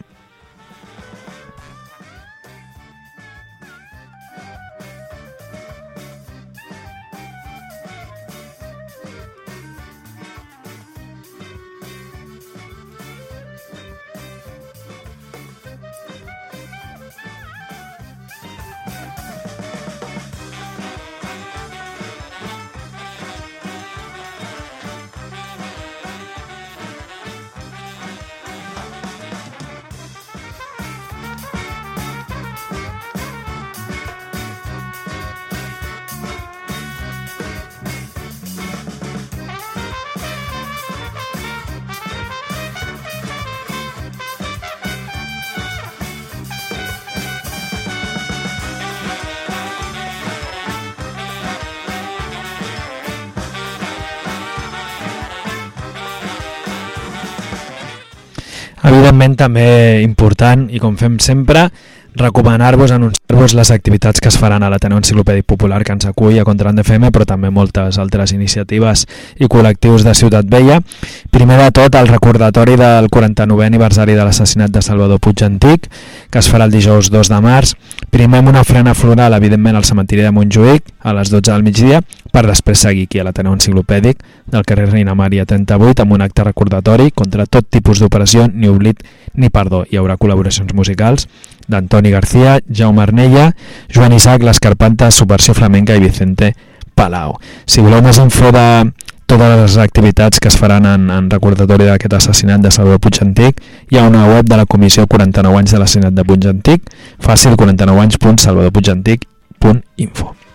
Evidentment 59.28 59.36
també 59.36 60.04
important 60.06 60.70
i 60.72 60.80
com 60.80 60.96
fem 60.96 61.18
sempre 61.20 61.68
recomanar-vos, 62.18 62.92
anunciar-vos 62.92 63.54
les 63.54 63.70
activitats 63.72 64.22
que 64.24 64.30
es 64.32 64.38
faran 64.40 64.64
a 64.64 64.70
l'Ateneu 64.72 64.98
Enciclopèdic 64.98 65.46
Popular 65.46 65.84
que 65.86 65.94
ens 65.94 66.08
acull 66.08 66.40
a 66.40 66.46
Contran 66.48 66.80
FM, 66.82 67.12
però 67.14 67.28
també 67.30 67.52
moltes 67.54 68.00
altres 68.02 68.34
iniciatives 68.34 69.04
i 69.38 69.50
col·lectius 69.52 70.06
de 70.08 70.16
Ciutat 70.18 70.48
Vella. 70.50 70.80
Primer 71.30 71.60
de 71.60 71.68
tot, 71.76 71.94
el 72.00 72.08
recordatori 72.08 72.78
del 72.80 73.12
49è 73.12 73.68
aniversari 73.68 74.16
de 74.18 74.26
l'assassinat 74.26 74.74
de 74.74 74.82
Salvador 74.82 75.20
Puig 75.20 75.44
Antic, 75.46 75.92
que 76.32 76.42
es 76.42 76.50
farà 76.50 76.66
el 76.66 76.74
dijous 76.74 77.12
2 77.14 77.30
de 77.30 77.42
març. 77.44 77.76
Primer 78.10 78.42
amb 78.42 78.56
una 78.56 78.64
ofrena 78.66 78.96
floral, 78.96 79.36
evidentment, 79.38 79.78
al 79.78 79.86
cementiri 79.86 80.26
de 80.26 80.34
Montjuïc, 80.34 80.90
a 81.04 81.14
les 81.20 81.30
12 81.30 81.52
del 81.52 81.68
migdia, 81.68 82.02
per 82.32 82.46
després 82.48 82.82
seguir 82.84 83.08
aquí 83.08 83.20
a 83.20 83.26
l'Ateneu 83.28 83.54
Enciclopèdic 83.58 84.16
del 84.52 84.66
carrer 84.68 84.90
Reina 84.92 85.16
Maria 85.16 85.46
38 85.46 86.04
amb 86.04 86.14
un 86.18 86.22
acte 86.26 86.44
recordatori 86.44 87.12
contra 87.12 87.46
tot 87.46 87.66
tipus 87.70 88.00
d'operació, 88.00 88.48
ni 88.48 88.68
oblit 88.68 89.04
ni 89.36 89.50
perdó. 89.50 89.86
Hi 89.90 89.98
haurà 89.98 90.18
col·laboracions 90.18 90.74
musicals 90.74 91.28
d'Antoni 91.68 92.12
García, 92.12 92.60
Jaume 92.70 93.02
Arnella, 93.04 93.56
Joan 93.94 94.14
Isaac, 94.14 94.44
l'Escarpanta, 94.44 95.12
Subversió 95.12 95.54
Flamenca 95.54 95.96
i 95.96 96.00
Vicente 96.04 96.54
Palau. 96.96 97.38
Si 97.66 97.82
voleu 97.82 98.02
més 98.02 98.18
info 98.24 98.52
de 98.56 98.92
totes 99.28 99.60
les 99.60 99.78
activitats 99.84 100.40
que 100.40 100.48
es 100.48 100.58
faran 100.58 100.86
en, 100.88 101.10
en 101.12 101.30
recordatori 101.30 101.86
d'aquest 101.90 102.14
assassinat 102.18 102.62
de 102.64 102.72
Salvador 102.72 103.00
Puig 103.04 103.20
Antic, 103.22 103.62
hi 103.92 103.98
ha 104.00 104.08
una 104.08 104.26
web 104.32 104.46
de 104.48 104.58
la 104.58 104.66
Comissió 104.66 105.06
49 105.06 105.58
anys 105.60 105.72
de 105.76 105.80
l'assassinat 105.84 106.14
de 106.16 106.24
Puig 106.24 106.48
Antic, 106.48 106.82
fàcil 107.20 107.60
49anys.salvadorpuigantic.info. 107.60 110.47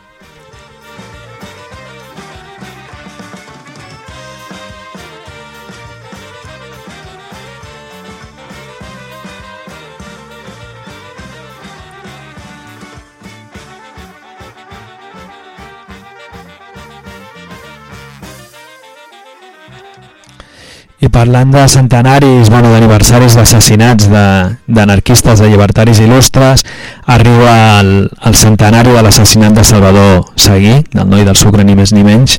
I 21.03 21.09
parlant 21.11 21.51
de 21.51 21.63
centenaris, 21.67 22.47
bueno, 22.47 22.69
d'aniversaris 22.71 23.35
d'assassinats 23.35 24.07
d'anarquistes, 24.07 25.41
de, 25.41 25.45
de 25.45 25.51
llibertaris 25.51 25.99
il·lustres, 26.05 26.63
arriba 27.11 27.55
el, 27.81 27.89
el 28.07 28.37
centenari 28.39 28.93
de 28.95 29.01
l'assassinat 29.03 29.57
de 29.57 29.65
Salvador 29.67 30.29
Seguí, 30.39 30.77
del 30.93 31.09
noi 31.11 31.25
del 31.27 31.35
Sucre, 31.35 31.65
ni 31.67 31.75
més 31.75 31.91
ni 31.91 32.05
menys, 32.07 32.37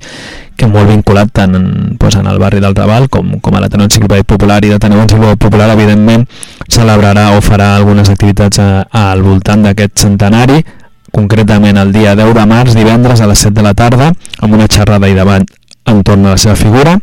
que 0.56 0.70
molt 0.72 0.88
vinculat 0.88 1.34
tant 1.36 1.58
en, 1.60 1.66
pues, 2.00 2.16
en 2.16 2.30
el 2.32 2.40
barri 2.40 2.62
del 2.64 2.78
Raval 2.78 3.10
com, 3.12 3.34
com 3.44 3.58
a 3.58 3.66
l'Ateneu 3.66 3.90
Enciclopèdic 3.90 4.30
Popular. 4.32 4.62
I 4.64 4.72
l'Ateneu 4.72 5.04
Enciclopèdic 5.04 5.42
Popular 5.44 5.68
evidentment 5.74 6.24
celebrarà 6.72 7.34
o 7.36 7.42
farà 7.44 7.74
algunes 7.76 8.14
activitats 8.14 8.64
a, 8.64 8.70
a, 8.88 9.10
al 9.12 9.26
voltant 9.28 9.68
d'aquest 9.68 10.06
centenari 10.06 10.62
concretament 11.14 11.78
el 11.78 11.92
dia 11.94 12.16
10 12.18 12.32
de 12.34 12.46
març, 12.50 12.74
divendres 12.74 13.22
a 13.22 13.28
les 13.30 13.44
7 13.46 13.54
de 13.60 13.68
la 13.68 13.76
tarda, 13.78 14.08
amb 14.40 14.56
una 14.56 14.66
xerrada 14.66 15.12
i 15.12 15.14
debat 15.14 15.46
entorn 15.86 16.26
a 16.26 16.36
la 16.36 16.42
seva 16.42 16.56
figura 16.56 16.98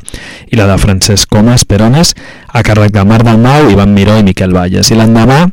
i 0.50 0.58
la 0.58 0.68
de 0.70 0.78
Francesc 0.80 1.28
Comas 1.30 1.66
Perones 1.68 2.14
a 2.48 2.62
càrrec 2.66 2.94
de 2.94 3.04
Marc 3.04 3.26
Dalmau, 3.26 3.70
Ivan 3.70 3.94
Miró 3.94 4.16
i 4.18 4.26
Miquel 4.26 4.54
Valles. 4.56 4.90
I 4.90 4.98
l'endemà, 4.98 5.44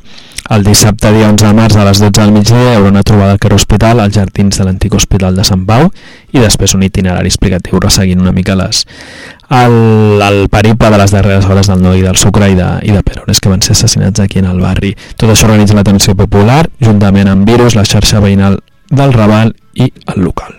el 0.50 0.64
dissabte 0.64 1.12
dia 1.12 1.28
11 1.28 1.44
de 1.44 1.54
març 1.54 1.76
a 1.76 1.84
les 1.84 2.00
12 2.00 2.22
del 2.22 2.32
migdia 2.32 2.58
hi 2.58 2.76
haurà 2.78 2.92
una 2.94 3.04
trobada 3.04 3.34
al 3.36 3.40
carrer 3.44 3.58
Hospital 3.60 4.00
als 4.00 4.16
jardins 4.16 4.58
de 4.58 4.64
l'antic 4.64 4.94
Hospital 4.96 5.36
de 5.36 5.44
Sant 5.44 5.66
Pau 5.68 5.90
i 6.32 6.40
després 6.40 6.76
un 6.78 6.86
itinerari 6.88 7.28
explicatiu 7.28 7.82
resseguint 7.84 8.22
una 8.24 8.32
mica 8.32 8.56
les, 8.56 8.86
el, 9.50 9.76
el 10.24 10.40
periple 10.54 10.92
de 10.94 11.02
les 11.02 11.12
darreres 11.12 11.50
hores 11.50 11.68
del 11.68 11.84
noi 11.84 12.06
del 12.06 12.16
Sucre 12.16 12.48
i 12.54 12.56
de, 12.56 12.70
i 12.88 12.96
de 12.96 13.04
Perones 13.04 13.44
que 13.44 13.52
van 13.52 13.66
ser 13.66 13.76
assassinats 13.76 14.24
aquí 14.24 14.40
en 14.40 14.48
el 14.48 14.62
barri. 14.64 14.94
Tot 15.18 15.34
això 15.34 15.50
organitza 15.50 15.76
l'atenció 15.76 16.16
popular 16.16 16.64
juntament 16.80 17.28
amb 17.34 17.50
Virus, 17.50 17.76
la 17.76 17.86
xarxa 17.88 18.24
veïnal 18.24 18.62
del 18.88 19.12
Raval 19.14 19.52
i 19.76 19.92
el 20.16 20.24
local. 20.24 20.57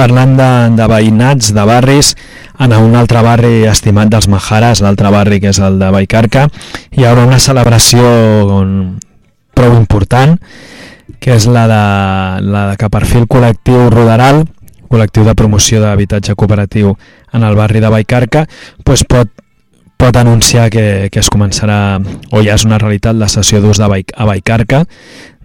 Parlant 0.00 0.32
de, 0.38 0.50
de 0.78 0.86
veïnats, 0.88 1.52
de 1.52 1.64
barris, 1.68 2.14
en 2.60 2.72
un 2.76 2.96
altre 2.96 3.20
barri 3.24 3.66
estimat 3.68 4.08
dels 4.12 4.28
Majares, 4.32 4.80
l'altre 4.84 5.12
barri 5.12 5.40
que 5.42 5.52
és 5.52 5.60
el 5.60 5.76
de 5.80 5.90
Baicarca, 5.92 6.46
hi 6.96 7.04
haurà 7.04 7.26
una 7.28 7.40
celebració 7.40 8.04
prou 9.56 9.76
important, 9.76 10.38
que 11.20 11.36
és 11.36 11.48
la 11.52 11.66
de, 11.68 11.82
la 12.48 12.64
de 12.70 12.80
que 12.80 12.88
per 12.92 13.04
fi 13.04 13.20
el 13.20 13.28
col·lectiu 13.28 13.90
Roderal, 13.92 14.46
col·lectiu 14.90 15.26
de 15.26 15.36
promoció 15.36 15.82
d'habitatge 15.84 16.34
cooperatiu 16.34 16.94
en 17.36 17.44
el 17.46 17.58
barri 17.58 17.84
de 17.84 17.92
Baicarca, 17.92 18.46
pues 18.84 19.04
pot 19.04 19.36
pot 20.00 20.16
anunciar 20.16 20.70
que, 20.72 21.10
que 21.12 21.20
es 21.20 21.28
començarà, 21.28 22.00
o 22.32 22.40
ja 22.40 22.54
és 22.56 22.64
una 22.64 22.78
realitat, 22.80 23.18
la 23.20 23.28
sessió 23.28 23.60
d'ús 23.60 23.82
a 23.84 23.90
Baicarca, 23.90 24.86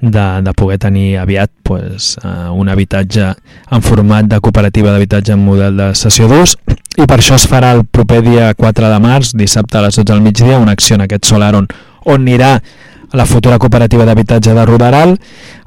de, 0.02 0.42
de 0.44 0.54
poder 0.54 0.78
tenir 0.80 1.18
aviat 1.18 1.52
pues, 1.64 2.18
uh, 2.24 2.52
un 2.54 2.70
habitatge 2.70 3.32
en 3.72 3.82
format 3.82 4.28
de 4.28 4.40
cooperativa 4.40 4.92
d'habitatge 4.92 5.34
en 5.34 5.46
model 5.46 5.78
de 5.78 5.94
sessió 5.96 6.28
d'ús 6.30 6.58
i 6.96 7.08
per 7.08 7.20
això 7.20 7.40
es 7.40 7.48
farà 7.50 7.74
el 7.76 7.86
proper 7.86 8.22
dia 8.24 8.54
4 8.54 8.92
de 8.92 9.00
març, 9.04 9.34
dissabte 9.36 9.80
a 9.80 9.86
les 9.88 9.96
12 9.96 10.12
del 10.12 10.22
migdia, 10.22 10.60
una 10.60 10.76
acció 10.76 10.96
en 10.96 11.06
aquest 11.08 11.26
solar 11.28 11.56
on, 11.56 11.68
on 12.06 12.22
anirà 12.22 12.60
la 13.16 13.26
futura 13.26 13.58
cooperativa 13.58 14.06
d'habitatge 14.06 14.54
de 14.54 14.66
Rodaral, 14.66 15.16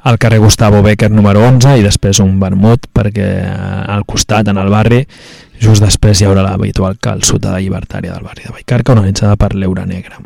al 0.02 0.18
carrer 0.18 0.38
Gustavo 0.38 0.82
Becker 0.82 1.10
número 1.10 1.42
11 1.46 1.78
i 1.78 1.84
després 1.84 2.20
un 2.24 2.38
vermut 2.40 2.88
perquè 2.92 3.28
eh, 3.42 3.52
al 3.94 4.04
costat, 4.06 4.48
en 4.48 4.60
el 4.60 4.70
barri, 4.72 5.02
just 5.60 5.84
després 5.84 6.20
hi 6.20 6.28
haurà 6.28 6.44
l'habitual 6.44 6.98
calçuta 7.00 7.56
llibertària 7.58 8.14
del 8.14 8.26
barri 8.26 8.46
de 8.46 8.54
Baicarca 8.54 8.94
organitzada 8.94 9.36
per 9.36 9.54
l'Eura 9.54 9.86
Negra. 9.86 10.20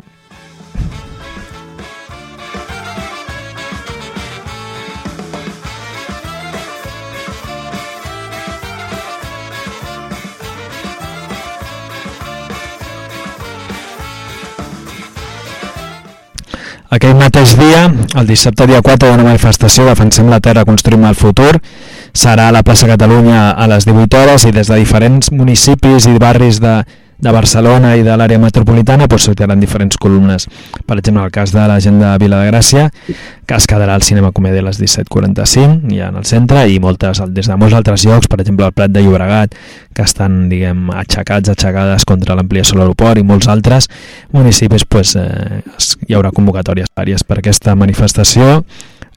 Aquell 16.93 17.15
mateix 17.17 17.55
dia, 17.57 17.87
el 18.19 18.27
dissabte 18.29 18.67
dia 18.69 18.83
4, 18.85 19.07
hi 19.07 19.09
ha 19.09 19.17
una 19.17 19.25
manifestació 19.25 19.85
Defensem 19.87 20.27
la 20.29 20.37
Terra, 20.45 20.61
construïm 20.67 21.07
el 21.09 21.15
futur. 21.17 21.55
Serà 22.13 22.51
a 22.51 22.53
la 22.53 22.61
plaça 22.61 22.85
Catalunya 22.85 23.47
a 23.57 23.65
les 23.71 23.87
18 23.87 24.19
hores 24.19 24.45
i 24.45 24.51
des 24.53 24.69
de 24.69 24.77
diferents 24.77 25.31
municipis 25.33 26.05
i 26.05 26.13
barris 26.21 26.59
de, 26.61 26.75
de 27.23 27.31
Barcelona 27.31 27.93
i 27.95 28.03
de 28.03 28.15
l'àrea 28.19 28.39
metropolitana 28.41 29.07
doncs, 29.07 29.29
sortiran 29.29 29.61
diferents 29.61 29.97
columnes. 29.97 30.47
Per 30.85 30.97
exemple, 30.99 31.23
el 31.23 31.31
cas 31.31 31.53
de 31.55 31.63
la 31.69 31.79
gent 31.83 32.01
de 32.01 32.11
Vila 32.19 32.41
de 32.43 32.49
Gràcia, 32.51 32.89
que 33.47 33.55
es 33.55 33.67
quedarà 33.69 33.95
al 33.95 34.03
cinema 34.03 34.33
comèdia 34.35 34.63
a 34.63 34.67
les 34.67 34.79
17.45, 34.81 35.93
ja 35.95 36.09
en 36.11 36.19
el 36.19 36.27
centre, 36.27 36.65
i 36.67 36.79
moltes, 36.83 37.23
des 37.31 37.47
de 37.47 37.57
molts 37.59 37.77
altres 37.77 38.03
llocs, 38.07 38.27
per 38.27 38.41
exemple, 38.43 38.67
el 38.67 38.75
Prat 38.75 38.91
de 38.91 39.05
Llobregat, 39.05 39.55
que 39.95 40.03
estan, 40.03 40.49
diguem, 40.51 40.89
aixecats, 40.91 41.53
aixecades 41.53 42.03
contra 42.09 42.35
l'ampliació 42.35 42.75
de 42.75 42.83
l'aeroport 42.83 43.21
i 43.21 43.27
molts 43.27 43.47
altres 43.47 43.87
municipis, 44.35 44.83
doncs, 44.89 45.15
eh, 45.15 45.61
hi 46.09 46.17
haurà 46.17 46.33
convocatòries 46.35 46.91
vàries 46.97 47.23
per 47.23 47.39
aquesta 47.39 47.77
manifestació 47.79 48.63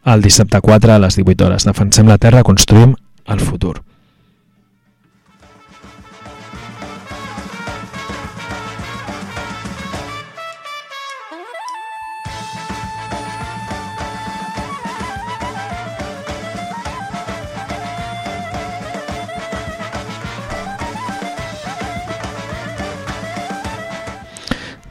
el 0.07 0.23
dissabte 0.23 0.61
4 0.63 0.95
a 0.95 1.01
les 1.03 1.19
18 1.19 1.49
hores. 1.49 1.67
Defensem 1.67 2.07
la 2.07 2.19
terra, 2.23 2.47
construïm 2.47 2.95
el 3.27 3.43
futur. 3.43 3.81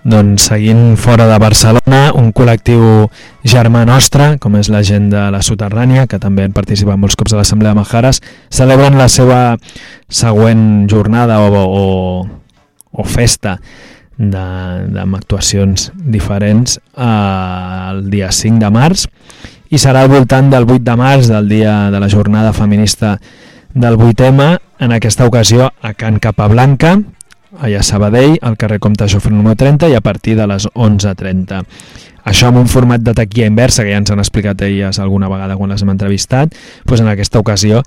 Doncs 0.06 0.44
seguint 0.52 0.94
fora 1.02 1.26
de 1.26 1.38
Barcelona, 1.42 2.12
un 2.14 2.30
col·lectiu 2.30 3.08
germà 3.42 3.82
nostre, 3.90 4.36
com 4.38 4.54
és 4.60 4.70
la 4.70 4.84
gent 4.86 5.08
de 5.10 5.24
la 5.34 5.42
Soterrània, 5.42 6.06
que 6.06 6.20
també 6.22 6.46
han 6.46 6.54
participat 6.54 7.00
molts 7.02 7.18
cops 7.18 7.34
a 7.34 7.40
l'Assemblea 7.40 7.74
de 7.74 7.80
Majares, 7.80 8.22
celebren 8.54 9.00
la 9.02 9.08
seva 9.10 9.40
següent 10.06 10.86
jornada 10.92 11.40
o, 11.42 11.64
o, 11.66 11.86
o 12.94 13.08
festa 13.10 13.58
de, 14.18 14.46
amb 15.02 15.18
actuacions 15.18 15.90
diferents 15.98 16.78
eh, 16.78 17.10
el 17.90 18.06
dia 18.14 18.30
5 18.32 18.62
de 18.62 18.72
març 18.72 19.08
i 19.74 19.82
serà 19.82 20.06
al 20.06 20.14
voltant 20.14 20.54
del 20.54 20.70
8 20.70 20.86
de 20.86 20.96
març, 21.02 21.34
del 21.34 21.50
dia 21.50 21.90
de 21.90 22.00
la 22.00 22.10
jornada 22.14 22.54
feminista 22.54 23.18
del 23.74 23.98
8M, 23.98 24.54
en 24.80 24.92
aquesta 24.96 25.26
ocasió 25.26 25.74
a 25.82 25.94
Can 25.98 26.22
Capablanca, 26.24 26.96
allà 27.60 27.80
a 27.80 27.84
Sabadell, 27.84 28.38
al 28.42 28.58
carrer 28.58 28.80
Comte 28.80 29.08
Jofre 29.08 29.34
número 29.34 29.56
30 29.56 29.90
i 29.92 29.96
a 29.96 30.02
partir 30.02 30.36
de 30.38 30.48
les 30.48 30.68
11.30. 30.74 31.64
Això 32.26 32.50
amb 32.50 32.60
un 32.64 32.68
format 32.68 33.04
de 33.06 33.14
taquilla 33.14 33.48
inversa, 33.48 33.84
que 33.84 33.94
ja 33.94 34.02
ens 34.02 34.12
han 34.12 34.22
explicat 34.22 34.62
elles 34.66 35.00
alguna 35.00 35.30
vegada 35.30 35.58
quan 35.58 35.72
les 35.74 35.84
hem 35.84 35.94
entrevistat, 35.94 36.56
doncs 36.86 37.04
en 37.04 37.12
aquesta 37.12 37.40
ocasió 37.40 37.84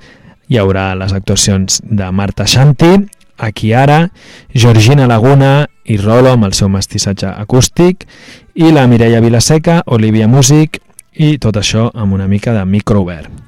hi 0.49 0.61
haurà 0.61 0.93
les 0.97 1.13
actuacions 1.13 1.83
de 1.85 2.11
Marta 2.13 2.47
Shanti, 2.47 3.09
Akiara, 3.39 4.09
Georgina 4.55 5.07
Laguna 5.07 5.69
i 5.85 5.97
Rolo 5.97 6.33
amb 6.35 6.49
el 6.49 6.57
seu 6.59 6.71
mestissatge 6.73 7.31
acústic 7.31 8.09
i 8.55 8.73
la 8.75 8.87
Mireia 8.91 9.23
Vilaseca, 9.23 9.83
Olivia 9.87 10.27
Music 10.29 10.81
i 11.15 11.37
tot 11.39 11.59
això 11.61 11.91
amb 11.95 12.19
una 12.19 12.27
mica 12.27 12.55
de 12.55 12.65
micro 12.67 13.05
obert. 13.07 13.48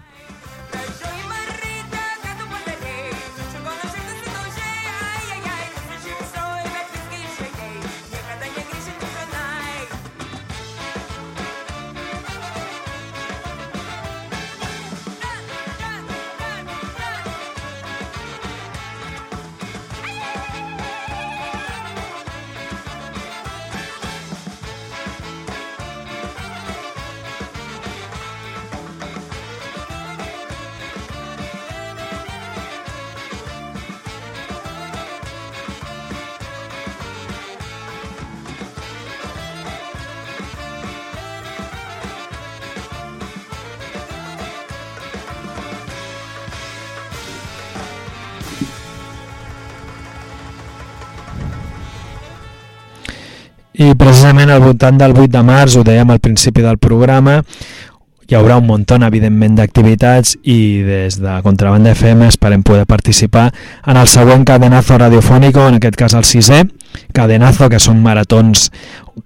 I 53.80 53.94
precisament 53.96 54.50
al 54.52 54.60
voltant 54.60 54.98
del 55.00 55.14
8 55.16 55.30
de 55.32 55.40
març, 55.40 55.78
ho 55.78 55.82
dèiem 55.86 56.10
al 56.12 56.18
principi 56.20 56.60
del 56.60 56.76
programa, 56.76 57.38
hi 58.28 58.36
haurà 58.36 58.58
un 58.60 58.66
munt, 58.68 58.84
evidentment, 58.92 59.54
d'activitats 59.56 60.34
i 60.44 60.82
des 60.84 61.16
de 61.18 61.38
Contrabanda 61.42 61.94
FM 61.96 62.28
esperem 62.28 62.60
poder 62.62 62.84
participar 62.86 63.46
en 63.86 63.96
el 63.96 64.06
següent 64.06 64.44
cadenazo 64.44 64.98
radiofònico, 65.00 65.64
en 65.66 65.78
aquest 65.80 65.96
cas 65.96 66.14
el 66.14 66.28
sisè, 66.28 66.60
cadenazo, 67.16 67.70
que 67.72 67.80
són 67.80 68.04
maratons 68.04 68.68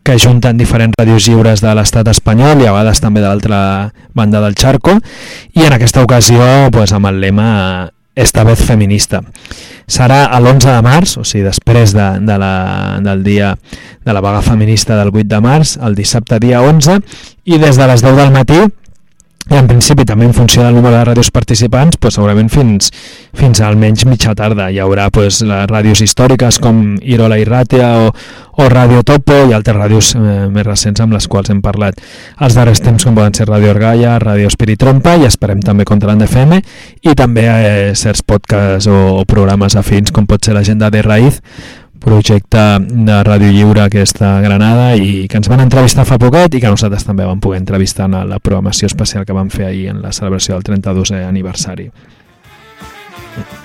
que 0.06 0.20
junten 0.22 0.56
diferents 0.56 0.94
ràdios 1.02 1.26
lliures 1.26 1.60
de 1.60 1.74
l'estat 1.74 2.09
espanyol 2.14 2.62
i 2.62 2.70
a 2.70 2.76
vegades 2.78 3.02
també 3.02 3.20
de 3.20 3.26
l'altra 3.26 3.59
banda 4.14 4.40
del 4.40 4.55
Charco, 4.55 5.01
i 5.52 5.66
en 5.66 5.74
aquesta 5.74 6.06
ocasió 6.06 6.70
pues, 6.70 6.94
amb 6.94 7.10
el 7.10 7.20
lema 7.26 7.90
esta 8.15 8.45
vez 8.45 8.62
feminista. 8.62 9.20
Serà 9.91 10.24
a 10.31 10.39
l'11 10.41 10.70
de 10.70 10.82
març, 10.86 11.16
o 11.20 11.24
sigui, 11.27 11.45
després 11.45 11.93
de, 11.97 12.07
de 12.24 12.39
la, 12.41 12.55
del 13.05 13.24
dia 13.27 13.55
de 14.05 14.15
la 14.15 14.23
vaga 14.24 14.41
feminista 14.43 14.97
del 14.97 15.12
8 15.12 15.28
de 15.28 15.41
març, 15.45 15.77
el 15.82 15.97
dissabte 15.99 16.39
dia 16.41 16.62
11, 16.62 17.01
i 17.45 17.61
des 17.61 17.77
de 17.81 17.91
les 17.91 18.05
10 18.05 18.16
del 18.23 18.32
matí 18.32 18.62
i 19.51 19.57
en 19.59 19.66
principi 19.69 20.07
també 20.09 20.25
en 20.25 20.33
funció 20.33 20.62
del 20.65 20.79
número 20.79 20.97
de 20.97 21.03
ràdios 21.05 21.29
participants 21.29 21.99
pues, 22.01 22.15
segurament 22.16 22.49
fins, 22.49 22.89
fins 23.37 23.61
a 23.61 23.66
almenys 23.69 24.07
mitja 24.09 24.33
tarda. 24.35 24.71
Hi 24.73 24.81
haurà 24.81 25.11
pues, 25.12 25.43
les 25.45 25.66
ràdios 25.69 26.01
històriques 26.01 26.59
com 26.65 26.95
Irola 27.03 27.37
i 27.37 27.45
Ràtia 27.45 27.91
o, 28.07 28.09
o 28.57 28.69
Radio 28.73 29.03
Topo 29.05 29.37
i 29.45 29.53
altres 29.53 29.77
ràdios 29.77 30.15
eh, 30.16 30.49
més 30.49 30.65
recents 30.65 31.05
amb 31.05 31.12
les 31.12 31.29
quals 31.29 31.53
hem 31.53 31.61
parlat. 31.61 32.01
Els 32.41 32.57
darrers 32.57 32.81
temps 32.81 33.05
com 33.05 33.19
poden 33.19 33.37
ser 33.37 33.51
Radio 33.51 33.75
Orgalla, 33.75 34.16
Radio 34.23 34.49
Espirit 34.49 34.81
Trompa 34.81 35.19
i 35.21 35.29
esperem 35.29 35.61
també 35.61 35.85
contra 35.85 36.09
l'ANDFM 36.09 36.57
i 37.05 37.15
també 37.15 37.45
eh, 37.53 37.93
certs 38.01 38.25
podcasts 38.25 38.89
o, 38.89 39.21
o 39.21 39.29
programes 39.29 39.77
afins 39.77 40.15
com 40.15 40.25
pot 40.31 40.41
ser 40.41 40.57
l'agenda 40.57 40.89
de 40.89 41.05
Raïz 41.05 41.43
projecte 42.05 42.62
de 42.85 43.18
Ràdio 43.24 43.51
Lliure 43.55 43.86
aquesta 43.86 44.36
Granada 44.44 44.93
i 45.01 45.24
que 45.28 45.40
ens 45.40 45.48
van 45.48 45.64
entrevistar 45.64 46.05
fa 46.09 46.20
poquet 46.20 46.55
i 46.55 46.62
que 46.62 46.72
nosaltres 46.72 47.09
també 47.09 47.26
vam 47.26 47.40
poder 47.40 47.62
entrevistar 47.62 48.10
en 48.10 48.20
la 48.28 48.40
programació 48.40 48.93
especial 48.93 49.24
que 49.24 49.36
vam 49.36 49.51
fer 49.51 49.70
ahir 49.70 49.89
en 49.94 50.02
la 50.05 50.12
celebració 50.12 50.59
del 50.59 50.68
32è 50.68 51.24
aniversari. 51.26 51.90
Trotsky. 53.35 53.64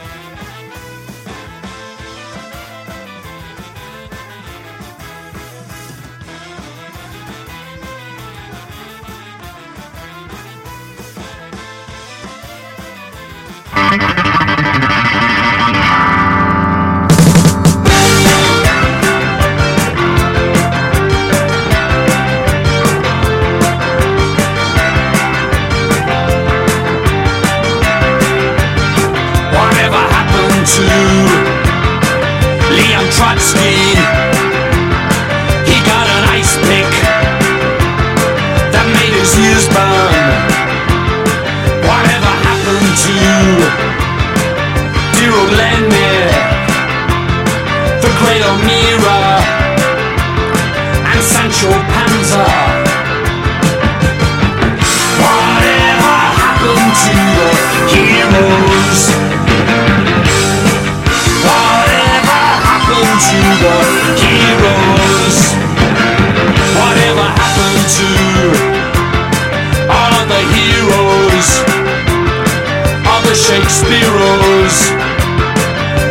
Shakespeareos? 73.49 74.93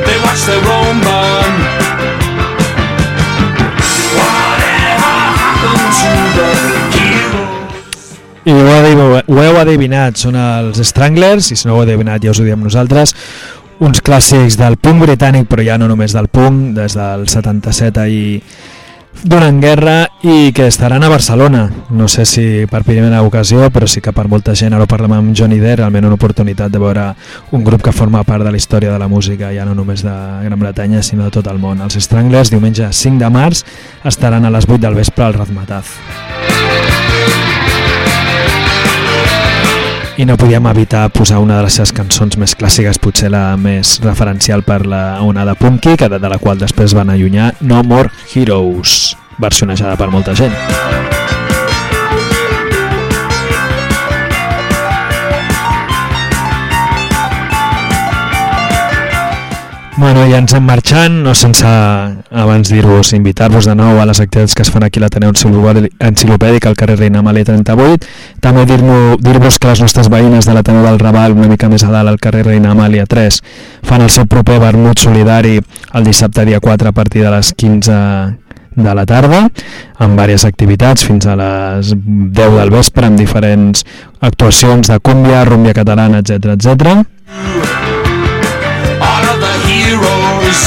They 0.02 0.18
watch 0.26 0.42
their 0.42 0.58
own 0.58 0.98
to 0.98 1.06
the? 1.14 1.68
I 8.44 8.50
ho, 8.50 9.22
ho 9.22 9.38
heu 9.44 9.58
adivinat, 9.60 10.18
són 10.18 10.34
els 10.34 10.82
Stranglers, 10.82 11.52
i 11.52 11.56
si 11.60 11.68
no 11.68 11.76
ho 11.76 11.78
heu 11.78 11.84
adivinat 11.86 12.26
ja 12.26 12.34
us 12.34 12.40
ho 12.42 12.46
diem 12.48 12.58
nosaltres, 12.64 13.14
uns 13.86 14.02
clàssics 14.02 14.58
del 14.58 14.74
punk 14.82 15.06
britànic, 15.06 15.46
però 15.46 15.62
ja 15.62 15.78
no 15.78 15.86
només 15.86 16.16
del 16.18 16.26
punk, 16.26 16.72
des 16.74 16.98
del 16.98 17.28
77 17.30 18.02
ahir 18.02 18.40
donen 19.22 19.60
guerra 19.60 20.08
i 20.22 20.52
que 20.52 20.66
estaran 20.66 21.02
a 21.02 21.08
Barcelona. 21.08 21.70
No 21.90 22.08
sé 22.08 22.24
si 22.24 22.66
per 22.70 22.84
primera 22.84 23.22
ocasió, 23.22 23.70
però 23.70 23.86
sí 23.86 24.00
que 24.00 24.12
per 24.12 24.28
molta 24.28 24.54
gent, 24.54 24.74
ara 24.74 24.86
parlem 24.86 25.14
amb 25.16 25.34
Johnny 25.36 25.58
Deere, 25.58 25.84
almenys 25.84 26.06
una 26.06 26.18
oportunitat 26.18 26.72
de 26.72 26.78
veure 26.78 27.08
un 27.52 27.64
grup 27.64 27.82
que 27.82 27.92
forma 27.92 28.22
part 28.24 28.44
de 28.44 28.52
la 28.52 28.56
història 28.56 28.92
de 28.92 28.98
la 28.98 29.08
música, 29.08 29.52
ja 29.54 29.66
no 29.66 29.74
només 29.74 30.02
de 30.06 30.14
Gran 30.44 30.58
Bretanya, 30.58 31.02
sinó 31.02 31.24
de 31.24 31.34
tot 31.34 31.46
el 31.50 31.58
món. 31.58 31.82
Els 31.82 31.98
Stranglers, 31.98 32.50
diumenge 32.54 32.92
5 32.92 33.18
de 33.18 33.30
març, 33.30 33.64
estaran 34.04 34.44
a 34.44 34.50
les 34.50 34.68
8 34.68 34.82
del 34.86 34.98
vespre 34.98 35.24
al 35.24 35.34
Razmataz. 35.34 35.96
I 40.18 40.24
no 40.26 40.36
podíem 40.36 40.66
evitar 40.66 41.10
posar 41.14 41.38
una 41.38 41.56
de 41.56 41.62
les 41.68 41.76
seves 41.78 41.92
cançons 41.94 42.34
més 42.42 42.56
clàssiques, 42.58 42.98
potser 42.98 43.30
la 43.30 43.52
més 43.54 44.00
referencial 44.02 44.64
per 44.66 44.80
la 44.90 45.22
onada 45.22 45.54
punky, 45.54 45.94
que 45.94 46.10
de 46.10 46.18
la 46.18 46.42
qual 46.42 46.58
després 46.58 46.96
van 46.98 47.14
allunyar 47.14 47.52
No 47.60 47.84
More 47.86 48.10
Heroes, 48.34 49.14
versionejada 49.38 49.94
per 49.94 50.10
molta 50.10 50.34
gent. 50.34 50.58
Bueno, 59.98 60.20
ja 60.30 60.38
ens 60.38 60.52
hem 60.54 60.62
marxant, 60.62 61.16
no 61.24 61.32
sense 61.34 61.66
abans 61.66 62.68
dir-vos, 62.70 63.08
invitar-vos 63.16 63.66
de 63.66 63.72
nou 63.74 63.96
a 63.98 64.04
les 64.06 64.20
activitats 64.22 64.54
que 64.54 64.62
es 64.62 64.70
fan 64.70 64.84
aquí 64.86 65.00
a 65.00 65.02
l'Ateneu 65.02 65.32
Enciclopèdic 65.34 66.68
al 66.70 66.76
carrer 66.78 66.94
Reina 67.00 67.18
Amàlia 67.18 67.48
38. 67.48 68.06
També 68.38 68.62
dir-vos 68.70 69.18
dir 69.18 69.34
que 69.58 69.72
les 69.72 69.82
nostres 69.82 70.06
veïnes 70.06 70.46
de 70.46 70.54
l'Ateneu 70.54 70.86
del 70.86 71.00
Raval, 71.02 71.34
una 71.34 71.50
mica 71.50 71.66
més 71.66 71.82
a 71.82 71.90
dalt 71.90 72.12
al 72.12 72.20
carrer 72.22 72.44
Reina 72.46 72.70
Amàlia 72.76 73.08
3, 73.10 73.40
fan 73.90 74.06
el 74.06 74.14
seu 74.14 74.30
proper 74.30 74.60
vermut 74.62 75.02
solidari 75.02 75.58
el 75.58 76.06
dissabte 76.06 76.46
dia 76.46 76.62
4 76.62 76.94
a 76.94 76.94
partir 76.94 77.26
de 77.26 77.34
les 77.34 77.50
15 77.58 77.98
de 78.78 78.94
la 78.94 79.04
tarda, 79.04 79.48
amb 79.98 80.14
diverses 80.14 80.46
activitats 80.46 81.10
fins 81.10 81.26
a 81.26 81.34
les 81.34 81.90
10 81.98 82.56
del 82.62 82.70
vespre, 82.70 83.10
amb 83.10 83.18
diferents 83.18 83.82
actuacions 84.20 84.94
de 84.94 85.02
cúmbia, 85.02 85.42
rúmbia 85.42 85.74
catalana, 85.74 86.22
etc 86.22 86.54
etc. 86.54 87.87
of 89.32 89.40
the 89.40 89.54
heroes, 89.66 90.60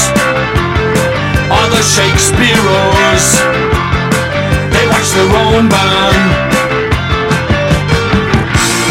all 1.51 1.69
the 1.69 1.83
Shakespeareos, 1.83 3.25
they 4.73 4.85
watch 4.87 5.09
their 5.15 5.31
own 5.43 5.69
burn. 5.69 6.21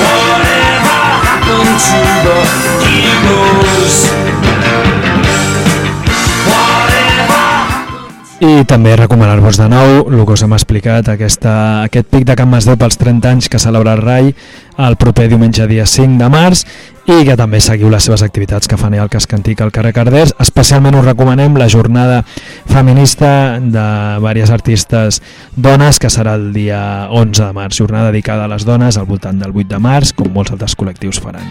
Whatever 0.01 1.01
happened 1.27 1.77
to 1.89 2.01
the 2.27 2.41
heroes? 2.85 4.11
I 8.41 8.65
també 8.65 8.95
recomanar-vos 8.97 9.59
de 9.61 9.67
nou 9.69 10.07
el 10.09 10.23
que 10.25 10.33
us 10.33 10.43
hem 10.47 10.55
explicat, 10.57 11.11
aquesta, 11.13 11.53
aquest 11.85 12.07
pic 12.09 12.25
de 12.25 12.33
Can 12.39 12.49
Masdeu 12.49 12.79
pels 12.81 12.97
30 12.97 13.29
anys 13.29 13.49
que 13.53 13.61
celebra 13.61 13.93
el 13.99 14.01
RAI 14.01 14.31
el 14.81 14.97
proper 14.97 15.27
diumenge 15.29 15.67
dia 15.69 15.85
5 15.85 16.17
de 16.17 16.29
març 16.33 16.65
i 17.11 17.25
que 17.27 17.35
també 17.35 17.59
seguiu 17.59 17.91
les 17.91 18.05
seves 18.07 18.23
activitats 18.23 18.69
que 18.71 18.77
fan 18.79 18.95
al 18.95 19.09
Casc 19.11 19.33
Antic 19.35 19.61
al 19.65 19.73
carrer 19.75 19.91
Carders. 19.97 20.31
Especialment 20.39 20.95
us 20.95 21.05
recomanem 21.05 21.57
la 21.59 21.67
jornada 21.69 22.21
feminista 22.71 23.59
de 23.59 23.87
diverses 24.21 24.53
artistes 24.55 25.19
dones 25.57 25.99
que 25.99 26.11
serà 26.11 26.37
el 26.39 26.53
dia 26.55 27.09
11 27.11 27.43
de 27.43 27.53
març, 27.57 27.81
jornada 27.83 28.13
dedicada 28.13 28.45
a 28.45 28.53
les 28.53 28.65
dones 28.65 28.97
al 28.97 29.07
voltant 29.11 29.43
del 29.43 29.51
8 29.51 29.69
de 29.75 29.83
març, 29.83 30.15
com 30.15 30.31
molts 30.31 30.55
altres 30.55 30.77
col·lectius 30.79 31.19
faran. 31.19 31.51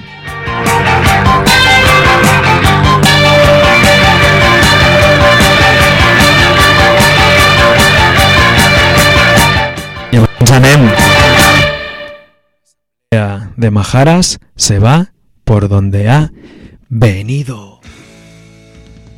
I 10.09 10.23
abans 10.23 10.57
anem 10.61 10.89
de 13.59 13.71
Majaras 13.71 14.37
se 14.55 14.79
va 14.79 15.09
por 15.49 15.67
donde 15.67 16.07
ha 16.09 16.31
venido. 16.89 17.78